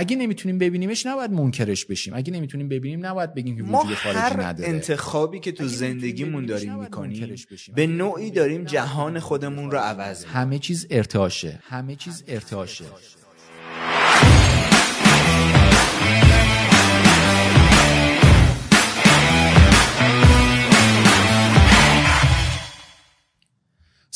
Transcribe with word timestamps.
اگه 0.00 0.16
نمی‌تونیم 0.16 0.58
ببینیمش 0.58 1.06
نباید 1.06 1.30
منکرش 1.30 1.84
بشیم. 1.84 2.14
اگه 2.14 2.32
نمی‌تونیم 2.32 2.68
ببینیم 2.68 3.06
نباید 3.06 3.34
بگیم 3.34 3.56
که 3.56 3.62
وجود 3.62 3.94
خارجی 3.94 4.18
هر 4.18 4.42
نداره. 4.42 4.68
انتخابی 4.70 5.40
که 5.40 5.52
تو 5.52 5.68
زندگیمون 5.68 6.46
داریم 6.46 6.78
می‌کنیم. 6.78 7.36
به 7.74 7.86
نوعی 7.86 8.30
داریم 8.30 8.64
جهان 8.64 9.18
خودمون 9.18 9.70
رو 9.70 9.78
عوض 9.78 10.24
همه 10.24 10.58
چیز 10.58 10.86
ارتعاشه. 10.90 11.58
همه 11.62 11.96
چیز 11.96 12.24
ارتعاشه. 12.28 12.84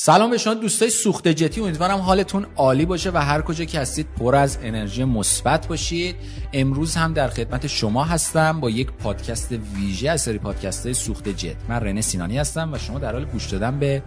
سلام 0.04 0.30
به 0.30 0.38
شما 0.38 0.54
دوستای 0.54 0.90
سوخت 0.90 1.28
جتی. 1.28 1.60
امیدوارم 1.60 1.98
حالتون 1.98 2.46
عالی 2.56 2.86
باشه 2.86 3.10
و 3.10 3.18
هر 3.18 3.42
کجا 3.42 3.64
که 3.64 3.80
هستید 3.80 4.06
پر 4.18 4.36
از 4.36 4.58
انرژی 4.62 5.04
مثبت 5.04 5.66
باشید. 5.66 6.16
امروز 6.52 6.96
هم 6.96 7.12
در 7.12 7.28
خدمت 7.28 7.66
شما 7.66 8.04
هستم 8.04 8.60
با 8.60 8.70
یک 8.70 8.90
پادکست 8.90 9.52
ویژه 9.52 10.10
از 10.10 10.22
سری 10.22 10.38
پادکست 10.38 10.86
های 10.86 10.94
سوخت 10.94 11.28
جت. 11.28 11.56
من 11.68 11.76
رنه 11.76 12.00
سینانی 12.00 12.38
هستم 12.38 12.72
و 12.72 12.78
شما 12.78 12.98
در 12.98 13.12
حال 13.12 13.24
گوش 13.24 13.46
دادن 13.46 13.78
به 13.78 14.02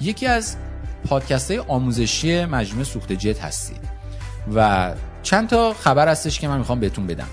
یکی 0.00 0.26
از 0.26 0.56
پادکست 1.08 1.50
های 1.50 1.60
آموزشی 1.60 2.44
مجموعه 2.44 2.84
سوخت 2.84 3.12
جت 3.12 3.40
هستید. 3.40 3.80
و 4.54 4.92
چند 5.22 5.48
تا 5.48 5.74
خبر 5.74 6.08
هستش 6.08 6.40
که 6.40 6.48
من 6.48 6.58
می‌خوام 6.58 6.80
بهتون 6.80 7.06
بدم. 7.06 7.28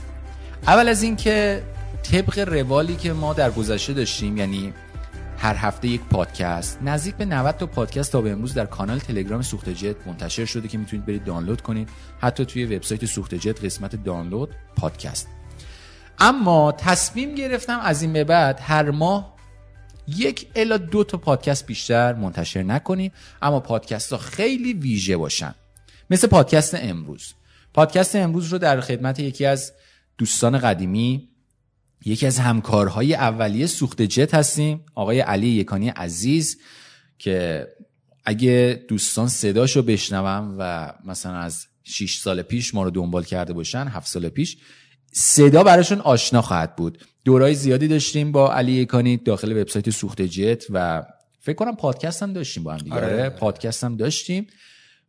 اول 0.67 0.87
از 0.87 1.03
اینکه 1.03 1.63
طبق 2.11 2.39
روالی 2.39 2.95
که 2.95 3.13
ما 3.13 3.33
در 3.33 3.51
گذشته 3.51 3.93
داشتیم 3.93 4.37
یعنی 4.37 4.73
هر 5.37 5.55
هفته 5.55 5.87
یک 5.87 6.01
پادکست. 6.01 6.79
نزدیک 6.81 7.15
به 7.15 7.25
90 7.25 7.57
تا 7.57 7.65
پادکست 7.65 8.11
تا 8.11 8.21
به 8.21 8.31
امروز 8.31 8.53
در 8.53 8.65
کانال 8.65 8.99
تلگرام 8.99 9.41
سوخت 9.41 9.69
جت 9.69 9.95
منتشر 10.07 10.45
شده 10.45 10.67
که 10.67 10.77
می‌تونید 10.77 11.05
برید 11.05 11.23
دانلود 11.23 11.61
کنید. 11.61 11.89
حتی 12.19 12.45
توی 12.45 12.65
وبسایت 12.65 13.05
سوخت 13.05 13.35
جت 13.35 13.65
قسمت 13.65 14.03
دانلود 14.03 14.55
پادکست. 14.75 15.27
اما 16.19 16.71
تصمیم 16.71 17.35
گرفتم 17.35 17.79
از 17.79 18.01
این 18.01 18.13
به 18.13 18.23
بعد 18.23 18.59
هر 18.61 18.91
ماه 18.91 19.37
یک 20.07 20.47
الا 20.55 20.77
دو 20.77 21.03
تا 21.03 21.17
پادکست 21.17 21.65
بیشتر 21.65 22.13
منتشر 22.13 22.63
نکنیم. 22.63 23.11
اما 23.41 23.59
پادکست 23.59 24.11
ها 24.11 24.17
خیلی 24.17 24.73
ویژه 24.73 25.17
باشن. 25.17 25.55
مثل 26.09 26.27
پادکست 26.27 26.75
امروز. 26.75 27.33
پادکست 27.73 28.15
امروز 28.15 28.53
رو 28.53 28.57
در 28.57 28.81
خدمت 28.81 29.19
یکی 29.19 29.45
از 29.45 29.73
دوستان 30.17 30.57
قدیمی 30.57 31.29
یکی 32.05 32.25
از 32.25 32.39
همکارهای 32.39 33.13
اولیه 33.15 33.67
سوخت 33.67 34.01
جت 34.01 34.33
هستیم 34.33 34.81
آقای 34.95 35.19
علی 35.19 35.47
یکانی 35.47 35.89
عزیز 35.89 36.57
که 37.19 37.67
اگه 38.25 38.85
دوستان 38.87 39.27
صداشو 39.27 39.81
بشنوم 39.81 40.55
و 40.59 40.93
مثلا 41.05 41.35
از 41.35 41.65
6 41.83 42.17
سال 42.17 42.41
پیش 42.41 42.75
ما 42.75 42.83
رو 42.83 42.89
دنبال 42.89 43.23
کرده 43.23 43.53
باشن 43.53 43.87
7 43.87 44.07
سال 44.07 44.29
پیش 44.29 44.57
صدا 45.11 45.63
براشون 45.63 45.99
آشنا 45.99 46.41
خواهد 46.41 46.75
بود 46.75 46.97
دورای 47.25 47.53
زیادی 47.53 47.87
داشتیم 47.87 48.31
با 48.31 48.53
علی 48.53 48.71
یکانی 48.71 49.17
داخل 49.17 49.61
وبسایت 49.61 49.89
سوخت 49.89 50.21
جت 50.21 50.65
و 50.69 51.03
فکر 51.39 51.55
کنم 51.55 51.75
پادکست 51.75 52.23
هم 52.23 52.33
داشتیم 52.33 52.63
با 52.63 52.71
هم 52.71 52.77
دیگه 52.77 52.95
آره. 52.95 53.05
آره. 53.05 53.29
پادکست 53.29 53.83
هم 53.83 53.97
داشتیم 53.97 54.47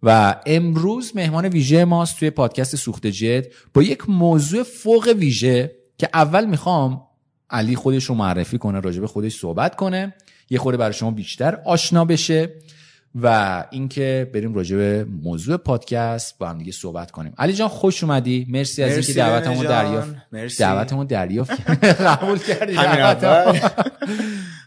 و 0.03 0.41
امروز 0.47 1.13
مهمان 1.17 1.47
ویژه 1.49 1.85
ماست 1.85 2.19
توی 2.19 2.31
پادکست 2.31 2.77
سوخت 2.77 3.07
جت 3.07 3.47
با 3.75 3.83
یک 3.83 4.11
موضوع 4.11 4.63
فوق 4.63 5.15
ویژه 5.19 5.78
که 5.99 6.09
اول 6.15 6.47
می‌خوام 6.47 7.03
علی 7.51 7.77
خودش 7.77 8.05
رو 8.05 8.15
معرفی 8.15 8.59
کنه 8.59 8.81
راجع 8.81 9.01
به 9.01 9.07
خودش 9.07 9.37
صحبت 9.37 9.77
کنه 9.77 10.15
یه 10.51 10.59
خورده 10.59 10.77
برای 10.79 10.93
شما 10.93 11.11
بیشتر 11.11 11.59
آشنا 11.65 12.05
بشه 12.05 12.51
و 13.23 13.65
اینکه 13.71 14.31
بریم 14.35 14.55
راجع 14.55 14.77
به 14.77 15.07
موضوع 15.23 15.57
پادکست 15.57 16.39
با 16.39 16.49
هم 16.49 16.59
دیگه 16.59 16.73
صحبت 16.73 17.11
کنیم 17.11 17.33
علی 17.39 17.53
جان 17.53 17.69
خوش 17.69 18.05
اومدی 18.05 18.47
مرسی 18.51 18.83
از 18.83 18.91
اینکه 18.91 19.07
مرسی 19.07 19.15
دعوتمو 19.15 19.63
رنه 19.63 19.69
دریافت 19.69 20.07
جان. 20.07 20.23
مرسی. 20.33 20.59
دعوتمو 20.59 21.05
دریافت 21.05 21.61
قبول 22.09 22.39
کردی. 22.39 22.77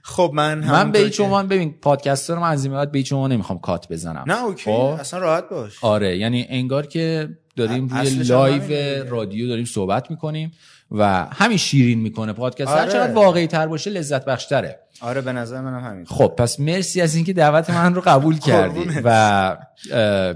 خب 0.04 0.32
من 0.34 0.60
من 0.60 0.92
به 0.92 1.00
هیچ 1.00 1.20
عنوان 1.20 1.48
ببین 1.48 1.74
پادکست 1.82 2.30
رو 2.30 2.40
من 2.40 2.50
از 2.52 2.66
این 2.66 2.74
بعد 2.74 2.92
به 2.92 2.98
هیچ 2.98 3.14
عنوان 3.14 3.32
نمی‌خوام 3.32 3.60
cut 3.60 3.88
بزنم 3.88 4.24
نه 4.28 4.44
OK 4.44 4.64
خب؟ 4.64 4.98
اصلا 5.00 5.20
راحت 5.20 5.50
باش 5.50 5.84
آره 5.84 6.18
یعنی 6.18 6.46
انگار 6.50 6.88
که 6.88 7.30
داریم 7.56 7.88
روی 7.88 8.10
live. 8.10 9.04
رادیو 9.10 9.48
داریم 9.48 9.66
صحبت 9.66 10.12
می‌کنیم 10.12 10.52
و 10.92 11.28
همین 11.32 11.58
شیرین 11.58 12.00
می‌کنه 12.00 12.34
پادکست. 12.34 12.72
هر 12.72 12.78
آره. 12.78 12.92
چقدر 12.92 13.14
واقعی 13.14 13.48
تر 13.48 13.68
باشه 13.68 13.90
لذت 13.90 14.26
بخشتره. 14.26 14.80
آره 15.02 15.22
به 15.22 15.32
نظر 15.32 15.62
منم 15.62 15.84
همین 15.84 16.06
خب 16.06 16.34
پس 16.38 16.60
مرسی 16.60 17.02
از 17.02 17.16
اینکه 17.16 17.34
دعوت 17.34 17.70
من 17.70 17.96
رو 17.96 18.02
قبول 18.06 18.40
کردی 18.40 18.80
قربونت. 18.80 19.02
و 19.06 19.58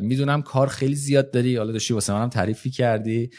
می‌دونم 0.02 0.42
کار 0.42 0.68
خیلی 0.68 0.96
زیاد 0.96 1.32
داری. 1.32 1.58
حالا 1.58 1.72
داشتی 1.72 1.94
واسه 1.94 2.14
منم 2.14 2.30
تعریفی 2.30 2.70
کردی. 2.70 3.30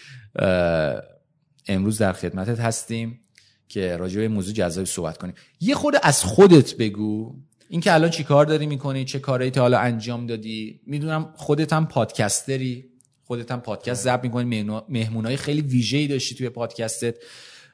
امروز 1.68 1.98
در 1.98 2.12
خدمتت 2.12 2.60
هستیم 2.60 3.20
که 3.68 3.96
راجع 3.96 4.20
به 4.20 4.28
موضوع 4.28 4.54
جذابی 4.54 4.86
صحبت 4.86 5.18
کنیم. 5.18 5.34
یه 5.60 5.74
خورده 5.74 5.98
از 6.02 6.24
خودت 6.24 6.76
بگو. 6.76 7.36
اینکه 7.68 7.94
الان 7.94 8.10
چی 8.10 8.24
کار 8.24 8.46
داری 8.46 8.66
می‌کنی؟ 8.66 9.04
چه 9.04 9.18
کارهایی 9.18 9.50
تا 9.50 9.60
حالا 9.60 9.78
انجام 9.78 10.26
دادی؟ 10.26 10.80
می‌دونم 10.86 11.32
خودت 11.36 11.72
هم 11.72 11.86
پادکستری. 11.86 12.84
خودت 13.26 13.52
هم 13.52 13.60
پادکست 13.60 14.04
ضبط 14.04 14.24
می‌کنی. 14.24 14.62
مهمونای 14.88 15.36
خیلی 15.36 15.60
ویژه‌ای 15.60 16.06
داشتی 16.06 16.34
توی 16.34 16.48
پادکستت. 16.48 17.14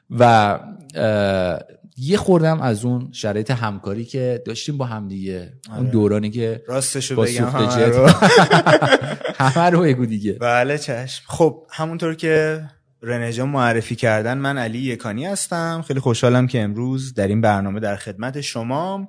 و 0.09 0.59
یه 1.97 2.17
خوردم 2.17 2.61
از 2.61 2.85
اون 2.85 3.09
شرایط 3.11 3.51
همکاری 3.51 4.05
که 4.05 4.43
داشتیم 4.45 4.77
با 4.77 4.85
هم 4.85 5.07
دیگه. 5.07 5.53
اون 5.69 5.77
آره. 5.77 5.89
دورانی 5.89 6.29
که 6.29 6.63
راستشو 6.67 7.15
بگم. 7.15 7.45
همه. 7.45 7.85
رو. 7.85 8.09
همه 9.43 9.69
رو 9.69 9.81
بگو 9.81 10.05
دیگه. 10.05 10.33
بله 10.33 10.77
چشم. 10.77 11.23
خب 11.27 11.67
همونطور 11.69 12.15
که 12.15 12.63
رنه 13.01 13.33
جان 13.33 13.49
معرفی 13.49 13.95
کردن 13.95 14.37
من 14.37 14.57
علی 14.57 14.79
یکانی 14.79 15.25
هستم. 15.25 15.83
خیلی 15.87 15.99
خوشحالم 15.99 16.47
که 16.47 16.61
امروز 16.61 17.13
در 17.13 17.27
این 17.27 17.41
برنامه 17.41 17.79
در 17.79 17.95
خدمت 17.95 18.41
شمام. 18.41 19.07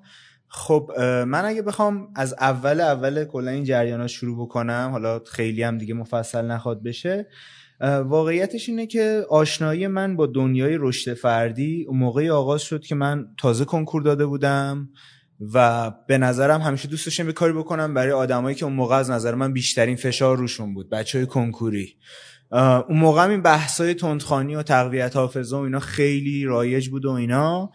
خب 0.57 0.91
من 1.27 1.45
اگه 1.45 1.63
بخوام 1.63 2.09
از 2.15 2.35
اول 2.41 2.81
اول 2.81 3.25
کلا 3.25 3.51
این 3.51 3.65
جریانات 3.65 4.07
شروع 4.07 4.47
بکنم 4.47 4.89
حالا 4.93 5.19
خیلی 5.19 5.63
هم 5.63 5.79
دیگه 5.79 5.95
مفصل 5.95 6.45
نخواد 6.45 6.83
بشه 6.83 7.27
واقعیتش 8.05 8.69
اینه 8.69 8.87
که 8.87 9.27
آشنایی 9.31 9.87
من 9.87 10.17
با 10.17 10.27
دنیای 10.27 10.77
رشد 10.81 11.15
فردی 11.15 11.85
اون 11.89 11.99
موقعی 11.99 12.31
آغاز 12.31 12.63
شد 12.63 12.83
که 12.83 12.95
من 12.95 13.27
تازه 13.39 13.65
کنکور 13.65 14.03
داده 14.03 14.27
بودم 14.27 14.89
و 15.55 15.91
به 16.07 16.19
نظرم 16.19 16.61
همیشه 16.61 16.89
دوست 16.89 17.07
داشتم 17.07 17.27
یه 17.27 17.33
کاری 17.33 17.53
بکنم 17.53 17.95
برای 17.95 18.13
آدمایی 18.13 18.57
که 18.57 18.65
اون 18.65 18.75
موقع 18.75 18.97
از 18.97 19.11
نظر 19.11 19.35
من 19.35 19.53
بیشترین 19.53 19.97
فشار 19.97 20.37
روشون 20.37 20.75
بود 20.75 20.91
بچه 20.91 21.19
های 21.19 21.27
کنکوری 21.27 21.97
اون 22.89 22.99
موقع 22.99 23.29
این 23.29 23.43
بحثای 23.43 23.95
تندخانی 23.95 24.55
و 24.55 24.63
تقویت 24.63 25.17
حافظه 25.17 25.57
و 25.57 25.59
اینا 25.59 25.81
خیلی 25.81 26.45
رایج 26.45 26.89
بود 26.89 27.05
و 27.05 27.11
اینا. 27.11 27.73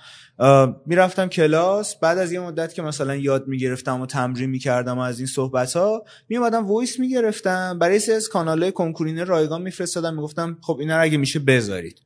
می‌رفتم 0.85 1.27
کلاس 1.27 1.95
بعد 1.95 2.17
از 2.17 2.31
یه 2.31 2.39
مدت 2.39 2.73
که 2.73 2.81
مثلا 2.81 3.15
یاد 3.15 3.47
می‌گرفتم 3.47 4.01
و 4.01 4.05
تمرین 4.05 4.49
می‌کردم 4.49 4.99
از 4.99 5.19
این 5.19 5.27
صحبت 5.27 5.73
ها 5.73 6.03
میومدم 6.29 6.67
voice 6.67 6.99
می‌گرفتم. 6.99 7.79
برای 7.79 7.99
سه 7.99 8.13
از 8.13 8.29
کانال 8.29 8.71
کنکورینه 8.71 9.23
رایگان 9.23 9.61
میفرستادم 9.61 10.15
می‌گفتم 10.15 10.57
خب 10.61 10.77
اینا 10.79 10.95
رو 10.95 11.03
اگه 11.03 11.17
میشه 11.17 11.39
بذارید. 11.39 11.99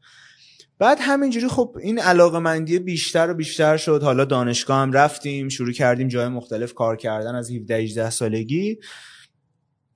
بعد 0.80 0.98
همینجوری 1.02 1.48
خب 1.48 1.76
این 1.84 2.00
علاقه 2.00 2.40
مندی 2.40 2.80
بیشتر 2.80 3.30
و 3.30 3.34
بیشتر 3.34 3.78
شد. 3.78 4.04
حالا 4.04 4.26
دانشگاه 4.26 4.78
هم 4.80 4.92
رفتیم 4.92 5.50
شروع 5.50 5.72
کردیم 5.72 6.08
جای 6.08 6.28
مختلف 6.28 6.74
کار 6.74 6.96
کردن 6.98 7.36
از 7.36 7.52
17 7.52 7.76
18 7.76 8.10
سالگی. 8.10 8.80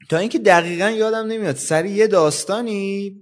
تا 0.09 0.17
اینکه 0.17 0.39
دقیقا 0.39 0.89
یادم 0.89 1.27
نمیاد 1.27 1.55
سر 1.55 1.85
یه 1.85 2.07
داستانی 2.07 3.15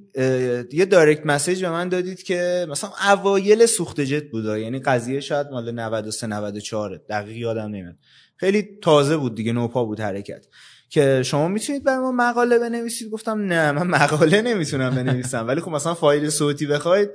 یه 0.74 0.86
direct 0.86 1.26
message 1.26 1.62
به 1.62 1.70
من 1.70 1.90
دادید 1.90 2.24
که 2.24 2.68
مثلا 2.70 2.90
اوایل 3.12 3.66
سوخت 3.66 4.02
جت 4.02 4.32
بوده 4.32 4.60
یعنی 4.60 4.80
قضیه 4.80 5.20
شاید 5.20 5.48
مال 5.48 5.72
93 5.72 6.28
94 6.28 6.98
دقیق 7.10 7.38
یادم 7.38 7.68
نمیاد. 7.68 7.96
خیلی 8.38 8.70
تازه 8.82 9.18
بود 9.18 9.36
دیگه 9.36 9.54
نوپا 9.54 9.86
بود 9.86 10.00
حرکت. 10.00 10.46
که 10.90 11.24
شما 11.24 11.48
می‌تونید 11.48 11.84
برای 11.84 12.00
ما 12.00 12.12
مقاله 12.12 12.60
بنویسید. 12.60 13.10
گفتم 13.10 13.40
نه 13.40 13.72
من 13.72 13.88
مقاله 13.88 14.42
نمی‌تونم 14.42 14.96
بنویسم. 14.96 15.48
ولی 15.48 15.62
خب 15.62 15.72
مثلا 15.72 15.94
فایل 15.94 16.30
صوتی 16.30 16.66
بخواید 16.66 17.10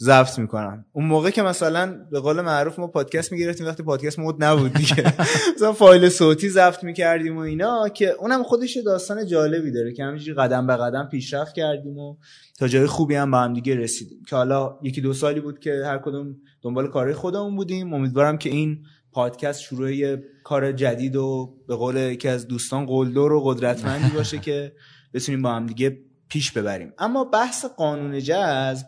ضبط 0.00 0.38
می‌کنم. 0.38 0.84
اون 0.92 1.04
موقع 1.04 1.30
که 1.30 1.42
مثلا 1.42 2.06
به 2.10 2.20
قول 2.20 2.40
معروف 2.40 2.78
ما 2.78 2.86
پادکست 2.86 3.32
می‌گرفتیم 3.32 3.66
وقتی 3.66 3.82
پادکست 3.82 4.18
مود 4.18 4.44
نبود 4.44 4.72
دیگه. 4.72 5.14
مثلا 5.56 5.72
فایل 5.72 6.08
صوتی 6.08 6.48
ضبط 6.48 6.84
می‌کردیم 6.84 7.36
و 7.36 7.40
اینا 7.40 7.88
که 7.88 8.10
اونم 8.18 8.42
خودش 8.42 8.76
داستان 8.76 9.26
جالبی 9.26 9.72
داره 9.72 9.92
که 9.92 10.04
همینجوری 10.04 10.38
قدم 10.38 10.66
به 10.66 10.76
قدم 10.76 11.08
پیشرفت 11.10 11.54
کردیم 11.54 11.98
و 11.98 12.16
تا 12.58 12.68
جای 12.68 12.86
خوبی 12.86 13.14
هم 13.14 13.30
با 13.30 13.38
هم 13.38 13.52
دیگه 13.52 13.76
رسیدیم. 13.76 14.22
که 14.28 14.36
حالا 14.36 14.78
یکی 14.82 15.00
دو 15.00 15.12
سالی 15.12 15.40
بود 15.40 15.58
که 15.58 15.82
هر 15.84 15.98
کدوم 15.98 16.36
دنبال 16.62 16.88
کارهای 16.88 17.14
خودمون 17.14 17.56
بودیم. 17.56 17.94
امیدوارم 17.94 18.38
که 18.38 18.50
این 18.50 18.78
پادکست 19.16 19.60
شروع 19.60 19.94
یه 19.94 20.22
کار 20.44 20.72
جدید 20.72 21.16
و 21.16 21.54
به 21.68 21.76
قول 21.76 21.96
یکی 21.96 22.28
از 22.28 22.48
دوستان 22.48 22.86
قلدر 22.86 23.32
و 23.32 23.40
قدرتمندی 23.44 24.10
باشه 24.16 24.38
که 24.38 24.72
بتونیم 25.14 25.42
با 25.42 25.52
هم 25.52 25.66
دیگه 25.66 25.98
پیش 26.28 26.52
ببریم 26.52 26.92
اما 26.98 27.24
بحث 27.24 27.64
قانون 27.64 28.20
جذب 28.20 28.86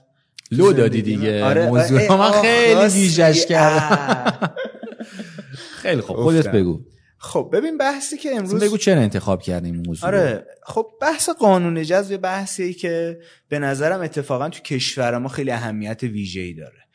لو 0.50 0.72
دادی 0.72 1.02
دیگه 1.02 1.44
آره، 1.44 1.66
موضوع 1.68 2.00
ای، 2.00 2.08
من 2.08 2.30
خیلی. 2.30 2.80
ویژش 2.80 3.46
کردم. 3.46 4.50
خیلی 5.82 6.00
خوب 6.00 6.16
خودت. 6.16 6.48
بگو 6.48 6.80
خب 7.18 7.50
ببین 7.52 7.78
بحثی 7.78 8.18
که 8.18 8.36
امروز 8.36 8.62
بگو 8.62 8.76
چرا 8.76 9.00
انتخاب 9.00 9.42
کردیم 9.42 9.82
موضوع 9.86 10.08
آره 10.08 10.46
خب 10.66 10.86
بحث 11.00 11.28
قانون 11.28 11.82
جذب 11.82 12.16
بحثی 12.16 12.74
که 12.74 13.20
به 13.48 13.58
نظرم 13.58 14.00
اتفاقا 14.00 14.48
تو 14.48 14.60
کشور 14.60 15.18
ما 15.18 15.28
خیلی 15.28 15.50
اهمیت 15.50 16.02
ویژه‌ای 16.02 16.54
داره 16.54 16.87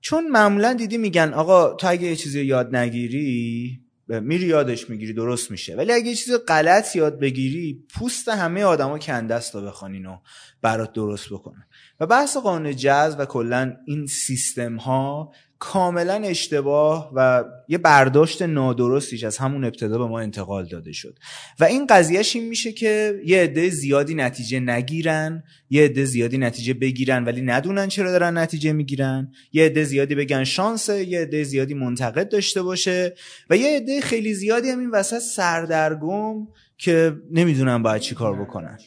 چون 0.00 0.28
معمولا 0.28 0.72
دیدی 0.72 0.98
میگن 0.98 1.32
آقا 1.34 1.74
تو 1.74 1.88
اگه 1.88 2.06
یه 2.06 2.16
چیزی 2.16 2.42
یاد 2.42 2.76
نگیری 2.76 3.80
میری 4.08 4.46
یادش 4.46 4.90
می‌گیری 4.90 5.12
درست 5.12 5.50
میشه. 5.50 5.76
ولی 5.76 5.92
اگه 5.92 6.06
یه 6.06 6.14
چیز 6.14 6.34
غلط 6.48 6.96
یاد 6.96 7.18
بگیری 7.18 7.84
پوست 7.94 8.28
همه 8.28 8.64
آدما 8.64 8.98
کنده 8.98 9.34
است 9.34 9.52
تا 9.52 9.60
بخوان 9.60 10.06
و 10.06 10.18
برات 10.62 10.92
درست 10.92 11.28
بکنن. 11.30 11.66
و 12.00 12.06
بحث 12.06 12.36
قانون 12.36 12.76
جذب 12.76 13.20
و 13.20 13.24
کلا 13.24 13.76
این 13.86 14.06
سیستم 14.06 14.76
ها 14.76 15.32
کاملا 15.58 16.14
اشتباه 16.14 17.12
و 17.14 17.44
یه 17.68 17.78
برداشت 17.78 18.42
نادرستیش 18.42 19.24
از 19.24 19.38
همون 19.38 19.64
ابتدا 19.64 19.98
به 19.98 20.06
ما 20.06 20.20
انتقال 20.20 20.68
داده 20.68 20.92
شد. 20.92 21.18
و 21.60 21.64
این 21.64 21.86
قضیهش 21.86 22.36
این 22.36 22.48
میشه 22.48 22.72
که 22.72 23.20
یه 23.24 23.42
عده 23.42 23.68
زیادی 23.68 24.14
نتیجه 24.14 24.60
نگیرن 24.60 25.42
یه 25.70 25.84
عده 25.84 26.04
زیادی 26.04 26.38
نتیجه 26.38 26.74
بگیرن 26.74 27.24
ولی 27.24 27.42
ندونن 27.42 27.88
چرا 27.88 28.10
دارن 28.10 28.38
نتیجه 28.38 28.72
می‌گیرن. 28.72 29.32
یه 29.52 29.64
عده 29.64 29.84
زیادی 29.84 30.14
بگن 30.14 30.44
شانسه 30.44 31.04
یه 31.04 31.20
عده 31.20 31.44
زیادی 31.44 31.74
منتقد 31.74 32.28
داشته 32.28 32.62
باشه 32.62 33.14
و 33.50 33.56
یه 33.56 33.76
عده 33.76 34.00
خیلی 34.00 34.34
زیادی 34.34 34.68
هم 34.70 34.78
این 34.78 34.90
وسط 34.90 35.18
سردرگم 35.18 36.46
که 36.78 37.16
نمی‌دونن 37.30 37.82
باید 37.82 38.02
چی 38.02 38.14
کار 38.14 38.42
بکنن. 38.42 38.78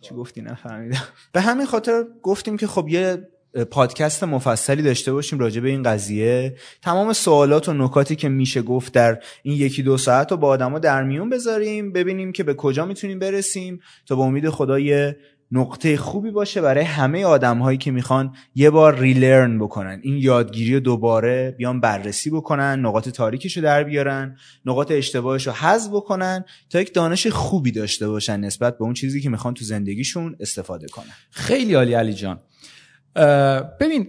چی 0.00 0.14
گفتی؟ 0.14 0.42
نفهمیدم. 0.42 1.02
به 1.32 1.40
همین 1.40 1.66
خاطر 1.66 2.04
گفتیم 2.22 2.56
که 2.56 2.66
خب 2.66 2.88
یه 2.88 3.28
پادکست 3.70 4.24
مفصلی 4.24 4.82
داشته 4.82 5.12
باشیم 5.12 5.38
راجع 5.38 5.60
به 5.60 5.68
این 5.68 5.82
قضیه. 5.82 6.56
تمام 6.82 7.12
سوالات 7.12 7.68
و 7.68 7.72
نکاتی 7.72 8.16
که 8.16 8.28
میشه 8.28 8.62
گفت 8.62 8.92
در 8.92 9.18
این 9.42 9.56
یکی 9.56 9.82
دو 9.82 9.98
ساعت 9.98 10.30
رو 10.30 10.36
با 10.36 10.48
آدما 10.48 10.78
در 10.78 11.04
میون 11.04 11.30
بذاریم 11.30 11.92
ببینیم 11.92 12.32
که 12.32 12.42
به 12.42 12.54
کجا 12.54 12.86
می‌تونیم 12.86 13.18
برسیم 13.18 13.80
تا 14.06 14.16
به 14.16 14.22
امید 14.22 14.48
خدا 14.48 14.78
یه 14.78 15.16
نقطه 15.52 15.96
خوبی 15.96 16.30
باشه 16.30 16.60
برای 16.60 16.84
همه 16.84 17.24
آدم 17.24 17.58
هایی 17.58 17.78
که 17.78 17.90
می‌خوان 17.90 18.34
یه 18.54 18.70
بار 18.70 18.98
ریلرن 18.98 19.58
بکنن. 19.58 20.00
این 20.02 20.16
یادگیری 20.18 20.74
رو 20.74 20.80
دوباره 20.80 21.54
بیان 21.58 21.80
بررسی 21.80 22.30
بکنن 22.30 22.80
نقاط 22.80 23.08
تاریکش 23.08 23.56
رو 23.56 23.62
در 23.62 23.84
بیارن 23.84 24.36
نقاط 24.66 24.90
اشتباهش 24.90 25.46
رو 25.46 25.52
حذف 25.52 25.90
بکنن 25.90 26.44
تا 26.70 26.80
یک 26.80 26.94
دانش 26.94 27.26
خوبی 27.26 27.72
داشته 27.72 28.08
باشن 28.08 28.40
نسبت 28.40 28.78
به 28.78 28.84
اون 28.84 28.94
چیزی 28.94 29.20
که 29.20 29.30
می‌خوان 29.30 29.54
تو 29.54 29.64
زندگیشون 29.64 30.36
استفاده 30.40 30.86
کنن. 30.88 31.12
خیلی 31.30 31.74
عالی 31.74 31.94
علی 31.94 32.14
جان. 32.14 32.40
ببین 33.80 34.08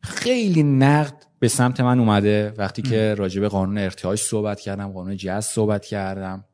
خیلی 0.00 0.62
نقد 0.62 1.26
به 1.38 1.48
سمت 1.48 1.80
من 1.80 1.98
اومده 1.98 2.54
وقتی 2.58 2.82
که 2.82 3.14
راجع 3.14 3.40
به 3.40 3.48
قانون 3.48 3.78
ارتعاش 3.78 4.22
صحبت 4.22 4.60
کردم 4.60 4.92
قانون 4.92 5.16
جز 5.16 5.44
صحبت 5.44 5.84
کردم. 5.84 6.44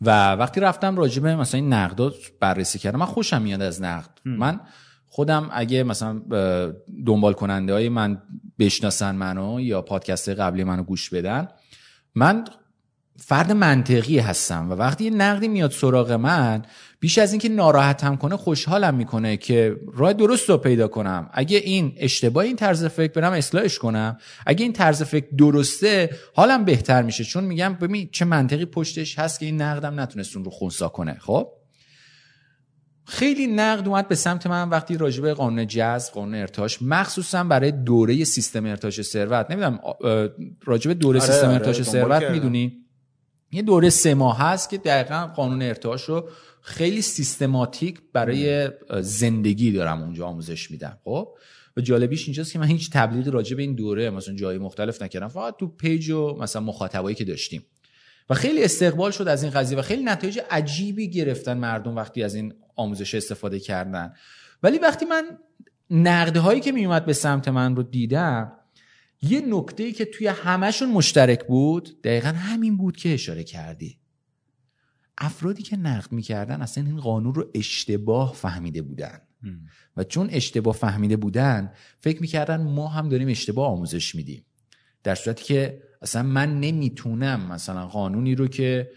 و 0.00 0.32
وقتی 0.32 0.60
رفتم 0.60 0.96
راجع 0.96 1.22
به 1.22 1.36
مثلا 1.36 1.60
این 1.60 1.72
نقدات 1.72 2.14
بررسی 2.40 2.78
کردم 2.78 2.98
من 2.98 3.06
خوشم 3.06 3.42
میاد 3.42 3.62
از 3.62 3.82
نقد. 3.82 4.10
من 4.24 4.60
خودم 5.06 5.48
اگه 5.52 5.82
مثلا 5.82 6.22
دنبال 7.06 7.32
کننده 7.32 7.72
های 7.72 7.88
من 7.88 8.22
بشناسن 8.58 9.14
منو 9.14 9.60
یا 9.60 9.82
پادکست 9.82 10.28
قبلی 10.28 10.64
منو 10.64 10.82
گوش 10.82 11.10
بدن 11.10 11.48
من 12.14 12.44
فرد 13.16 13.52
منطقی 13.52 14.18
هستم 14.18 14.70
و 14.70 14.74
وقتی 14.74 15.04
یه 15.04 15.10
نقدی 15.10 15.48
میاد 15.48 15.70
سراغ 15.70 16.12
من 16.12 16.62
بیش 17.00 17.18
از 17.18 17.32
اینکه 17.32 17.48
ناراحتم 17.48 18.16
کنه 18.16 18.36
خوشحالم 18.36 18.94
می‌کنه 18.94 19.36
که 19.36 19.76
راه 19.94 20.12
درست 20.12 20.50
رو 20.50 20.56
پیدا 20.56 20.88
کنم. 20.88 21.30
اگه 21.32 21.58
این 21.58 21.94
اشتباه 21.96 22.44
این 22.44 22.56
طرز 22.56 22.84
فکر 22.84 23.12
برم 23.12 23.32
اصلاحش 23.32 23.78
کنم. 23.78 24.18
اگه 24.46 24.62
این 24.62 24.72
طرز 24.72 25.02
فکر 25.02 25.26
درسته 25.38 26.10
حالم 26.34 26.64
بهتر 26.64 27.02
میشه. 27.02 27.24
چون 27.24 27.44
میگم 27.44 27.74
ببین 27.74 28.08
چه 28.12 28.24
منطقی 28.24 28.64
پشتش 28.64 29.18
هست 29.18 29.40
که 29.40 29.46
این 29.46 29.62
نقدم 29.62 30.00
نتونست 30.00 30.36
اون 30.36 30.44
رو 30.44 30.50
خونسا 30.50 30.88
کنه. 30.88 31.16
خب؟ 31.20 31.48
خیلی 33.04 33.46
نقد 33.46 33.88
اومد 33.88 34.08
به 34.08 34.14
سمت 34.14 34.46
من 34.46 34.68
وقتی 34.68 34.96
راجبه 34.96 35.34
قانون 35.34 35.66
جذب 35.66 36.12
قانون 36.12 36.34
ارتاش 36.34 36.82
مخصوصا 36.82 37.44
برای 37.44 37.72
دوره 37.72 38.24
سیستم 38.24 38.66
ارتاش 38.66 39.02
ثروت. 39.02 39.50
نمی‌دونم 39.50 39.80
راجبه 40.64 40.94
دوره 40.94 41.20
آره 41.20 41.30
سیستم 41.30 41.46
آره 41.46 41.54
ارتاش 41.54 41.82
ثروت 41.82 42.22
می‌دونی؟ 42.22 42.84
یه 43.50 43.62
دوره 43.62 43.90
سه 43.90 44.14
ماه 44.14 44.38
هست 44.38 44.70
که 44.70 44.78
دقیقا 44.78 45.26
قانون 45.36 45.62
ارتعاش 45.62 46.04
رو 46.04 46.28
خیلی 46.68 47.02
سیستماتیک 47.02 48.00
برای 48.12 48.70
زندگی 49.00 49.72
دارم 49.72 50.02
اونجا 50.02 50.26
آموزش 50.26 50.70
میدم 50.70 50.98
خب؟ 51.04 51.28
و 51.76 51.80
جالبیش 51.80 52.24
اینجاست 52.24 52.52
که 52.52 52.58
من 52.58 52.66
هیچ 52.66 52.90
تبلیغ 52.90 53.28
راجع 53.28 53.56
به 53.56 53.62
این 53.62 53.74
دوره 53.74 54.10
مثلا 54.10 54.34
جای 54.34 54.58
مختلف 54.58 55.02
نکردم. 55.02 55.28
فقط 55.28 55.56
تو 55.56 55.66
پیج 55.66 56.10
و 56.10 56.36
مثلا 56.40 56.62
مخاطبایی 56.62 57.16
که 57.16 57.24
داشتیم. 57.24 57.62
و 58.30 58.34
خیلی 58.34 58.64
استقبال 58.64 59.10
شد 59.10 59.28
از 59.28 59.42
این 59.42 59.52
قضیه 59.52 59.78
و 59.78 59.82
خیلی 59.82 60.02
نتایج 60.02 60.40
عجیبی 60.50 61.10
گرفتن 61.10 61.58
مردم 61.58 61.96
وقتی 61.96 62.22
از 62.22 62.34
این 62.34 62.54
آموزش 62.76 63.14
استفاده 63.14 63.60
کردن. 63.60 64.12
ولی 64.62 64.78
وقتی 64.78 65.04
من 65.04 65.24
نقده 65.90 66.40
هایی 66.40 66.60
که 66.60 66.72
میومد 66.72 67.06
به 67.06 67.12
سمت 67.12 67.48
من 67.48 67.76
رو 67.76 67.82
دیدم 67.82 68.52
یه 69.22 69.40
نکته 69.46 69.82
ای 69.82 69.92
که 69.92 70.04
توی 70.04 70.26
همهشون 70.26 70.90
مشترک 70.90 71.46
بود 71.46 72.02
دقیقا 72.02 72.28
همین 72.28 72.76
بود 72.76 72.96
که 72.96 73.14
اشاره 73.14 73.44
کردی. 73.44 73.98
افرادی 75.18 75.62
که 75.62 75.76
نقد 75.76 76.12
می‌کردن 76.12 76.62
اصلا 76.62 76.84
این 76.84 76.96
قانون 76.96 77.34
رو 77.34 77.50
اشتباه 77.54 78.34
فهمیده 78.34 78.82
بودن. 78.82 79.20
و 79.96 80.04
چون 80.04 80.28
اشتباه 80.30 80.74
فهمیده 80.74 81.16
بودن 81.16 81.72
فکر 82.00 82.20
می‌کردن 82.20 82.62
ما 82.62 82.88
هم 82.88 83.08
داریم 83.08 83.28
اشتباه 83.28 83.70
آموزش 83.72 84.14
میدیم. 84.14 84.44
در 85.02 85.14
صورتی 85.14 85.44
که 85.44 85.82
اصلا 86.02 86.22
من 86.22 86.60
نمی‌تونم 86.60 87.52
مثلا 87.52 87.86
قانونی 87.86 88.34
رو 88.34 88.48
که 88.48 88.90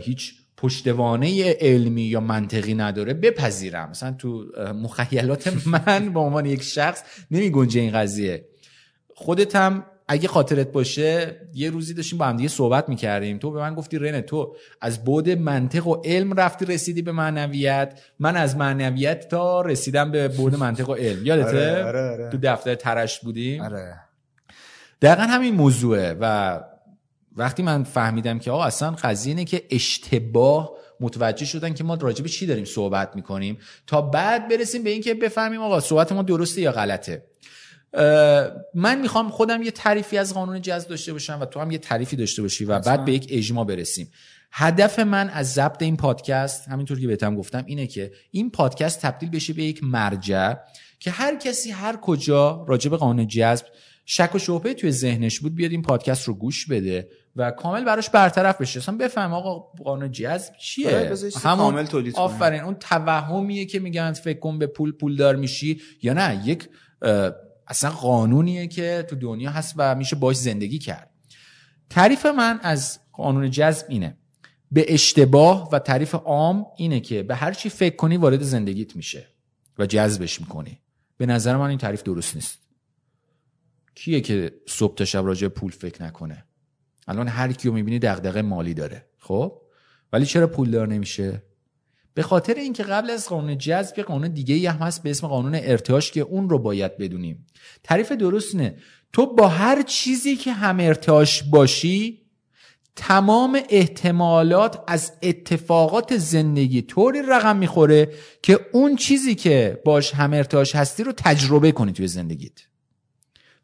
هیچ 0.00 0.34
پشتوانه 0.56 1.52
علمی 1.60 2.02
یا 2.02 2.20
منطقی 2.20 2.74
نداره 2.74 3.14
بپذیرم. 3.14 3.90
مثلا 3.90 4.12
تو 4.12 4.44
مخیلات 4.74 5.66
من 5.66 6.12
به 6.12 6.20
عنوان 6.20 6.46
یک 6.46 6.62
شخص 6.62 7.02
نمی 7.30 7.50
گنجه 7.50 7.80
این 7.80 7.92
قضیه. 7.92 8.48
خودت 9.14 9.56
هم 9.56 9.84
اگه 10.12 10.28
خاطرت 10.28 10.72
باشه 10.72 11.36
یه 11.54 11.70
روزی 11.70 11.94
داشتیم 11.94 12.18
با 12.18 12.24
هم 12.24 12.36
دیگه 12.36 12.48
صحبت 12.48 12.88
می‌کردیم. 12.88 13.38
تو 13.38 13.50
به 13.50 13.60
من 13.60 13.74
گفتی 13.74 13.98
رنه 13.98 14.20
تو 14.20 14.56
از 14.80 15.04
بود 15.04 15.28
منطق 15.28 15.86
و 15.86 16.02
علم 16.04 16.34
رفتی 16.34 16.64
رسیدی 16.64 17.02
به 17.02 17.12
معنویت. 17.12 18.00
من 18.18 18.36
از 18.36 18.56
معنویت 18.56 19.28
تا 19.28 19.60
رسیدم 19.60 20.10
به 20.10 20.28
بود 20.28 20.56
منطق 20.56 20.88
و 20.88 20.94
علم. 20.94 21.26
یادته؟ 21.26 21.70
آره، 21.70 21.82
آره، 21.82 22.10
آره. 22.10 22.28
تو 22.30 22.38
دفتر 22.42 22.74
ترش 22.74 23.20
بودیم. 23.20 23.62
آره. 23.62 23.94
دقیقا 25.02 25.22
همین 25.22 25.54
موضوعه 25.54 26.16
و 26.20 26.60
وقتی 27.36 27.62
من 27.62 27.84
فهمیدم 27.84 28.38
که 28.38 28.50
آقا 28.50 28.64
اصلا 28.64 28.90
قضیه 28.90 29.30
اینه 29.30 29.44
که 29.44 29.62
اشتباه 29.70 30.72
متوجه 31.00 31.46
شدن 31.46 31.74
که 31.74 31.84
ما 31.84 31.94
راجع 31.94 32.22
به 32.22 32.28
چی 32.28 32.46
داریم 32.46 32.64
صحبت 32.64 33.16
می‌کنیم 33.16 33.58
تا 33.86 34.00
بعد 34.00 34.48
برسیم 34.48 34.82
به 34.82 34.90
اینکه 34.90 35.14
بفهمیم 35.14 35.60
آقا 35.60 35.80
صحبت 35.80 36.12
ما 36.12 36.22
درسته 36.22 36.60
یا 36.60 36.72
غلطه. 36.72 37.22
من 38.74 39.00
می‌خوام 39.00 39.30
خودم 39.30 39.62
یه 39.62 39.70
تعریفی 39.70 40.18
از 40.18 40.34
قانون 40.34 40.62
جذب 40.62 40.88
داشته 40.88 41.12
باشم 41.12 41.38
و 41.40 41.44
تو 41.44 41.60
هم 41.60 41.70
یه 41.70 41.78
تعریفی 41.78 42.16
داشته 42.16 42.42
باشی 42.42 42.64
و 42.64 42.78
بعد 42.78 43.04
به 43.04 43.12
یک 43.12 43.26
اجماع 43.30 43.64
برسیم. 43.64 44.10
هدف 44.52 44.98
من 44.98 45.30
از 45.30 45.52
ضبط 45.52 45.82
این 45.82 45.96
پادکست 45.96 46.68
همینطور 46.68 47.00
که 47.00 47.06
بهتم 47.06 47.36
گفتم 47.36 47.64
اینه 47.66 47.86
که 47.86 48.12
این 48.30 48.50
پادکست 48.50 49.02
تبدیل 49.02 49.30
بشه 49.30 49.52
به 49.52 49.62
یک 49.62 49.84
مرجع 49.84 50.54
که 51.00 51.10
هر 51.10 51.36
کسی 51.36 51.70
هر 51.70 51.96
کجا 51.96 52.64
راجع 52.68 52.90
به 52.90 52.96
قانون 52.96 53.26
جذب 53.26 53.66
شک 54.04 54.34
و 54.34 54.38
شبهه 54.38 54.74
توی 54.74 54.92
ذهنش 54.92 55.40
بود 55.40 55.54
بیاد 55.54 55.70
این 55.70 55.82
پادکست 55.82 56.28
رو 56.28 56.34
گوش 56.34 56.66
بده 56.66 57.08
و 57.36 57.50
کامل 57.50 57.84
براش 57.84 58.10
برطرف 58.10 58.60
بشه. 58.60 58.80
اصلا 58.80 58.96
بفهم 58.96 59.32
آقا 59.32 59.58
قانون 59.84 60.12
جذب 60.12 60.52
چیه؟ 60.56 60.96
آره، 60.96 61.16
همون 61.42 61.84
تولید 61.84 62.16
آفرین 62.16 62.60
اون 62.60 62.74
توهمیه 62.74 63.66
که 63.66 63.78
میگن 63.78 64.12
فکر 64.12 64.38
کن 64.38 64.58
به 64.58 64.66
پول 64.66 64.92
پولدار 64.92 65.36
میشی 65.36 65.80
یا 66.02 66.12
نه؟ 66.12 66.42
یک 66.44 66.68
اصلا 67.70 67.90
قانونیه 67.90 68.66
که 68.66 69.06
تو 69.10 69.16
دنیا 69.16 69.50
هست 69.50 69.74
و 69.76 69.94
میشه 69.94 70.16
باش 70.16 70.36
زندگی 70.36 70.78
کرد. 70.78 71.10
تعریف 71.90 72.26
من 72.26 72.60
از 72.62 72.98
قانون 73.12 73.50
جذب 73.50 73.86
اینه. 73.88 74.16
به 74.70 74.94
اشتباه 74.94 75.70
و 75.72 75.78
تعریف 75.78 76.14
عام 76.14 76.66
اینه 76.76 77.00
که 77.00 77.22
به 77.22 77.34
هر 77.34 77.52
چی 77.52 77.68
فکر 77.68 77.96
کنی 77.96 78.16
وارد 78.16 78.42
زندگیت 78.42 78.96
میشه 78.96 79.26
و 79.78 79.86
جذبش 79.86 80.40
می‌کنی. 80.40 80.80
به 81.16 81.26
نظر 81.26 81.56
من 81.56 81.68
این 81.68 81.78
تعریف 81.78 82.02
درست 82.02 82.34
نیست. 82.34 82.58
کیه 83.94 84.20
که 84.20 84.52
صبح 84.68 84.94
تا 84.94 85.04
شب 85.04 85.26
راجع 85.26 85.48
پول 85.48 85.70
فکر 85.70 86.02
نکنه؟ 86.02 86.44
الان 87.08 87.28
هر 87.28 87.52
کیو 87.52 87.72
می‌بینی 87.72 87.98
دغدغه 87.98 88.42
مالی 88.42 88.74
داره. 88.74 89.06
خب؟ 89.18 89.62
ولی 90.12 90.26
چرا 90.26 90.46
پولدار 90.46 90.88
نمیشه؟ 90.88 91.42
به 92.14 92.22
خاطر 92.22 92.54
اینکه 92.54 92.82
قبل 92.82 93.10
از 93.10 93.28
قانون 93.28 93.58
جذب 93.58 93.98
یه 93.98 94.04
قانون 94.04 94.28
دیگه 94.28 94.54
ای 94.54 94.66
هم 94.66 94.76
هست 94.76 95.02
به 95.02 95.10
اسم 95.10 95.26
قانون 95.26 95.54
ارتعاش 95.54 96.12
که 96.12 96.20
اون 96.20 96.50
رو 96.50 96.58
باید 96.58 96.98
بدونیم. 96.98 97.46
تعریف 97.84 98.12
درست 98.12 98.54
نه 98.54 98.76
تو 99.12 99.34
با 99.34 99.48
هر 99.48 99.82
چیزی 99.82 100.36
که 100.36 100.52
هم 100.52 100.80
ارتعاش 100.80 101.42
باشی 101.42 102.20
تمام 102.96 103.60
احتمالات 103.70 104.84
از 104.86 105.12
اتفاقات 105.22 106.16
زندگی 106.16 106.82
طوری 106.82 107.22
رقم 107.22 107.56
می‌خوره 107.56 108.12
که 108.42 108.60
اون 108.72 108.96
چیزی 108.96 109.34
که 109.34 109.80
باش 109.84 110.14
هم 110.14 110.32
ارتعاش 110.32 110.74
هستی 110.74 111.04
رو 111.04 111.12
تجربه 111.12 111.72
کنی 111.72 111.92
توی 111.92 112.08
زندگیت. 112.08 112.60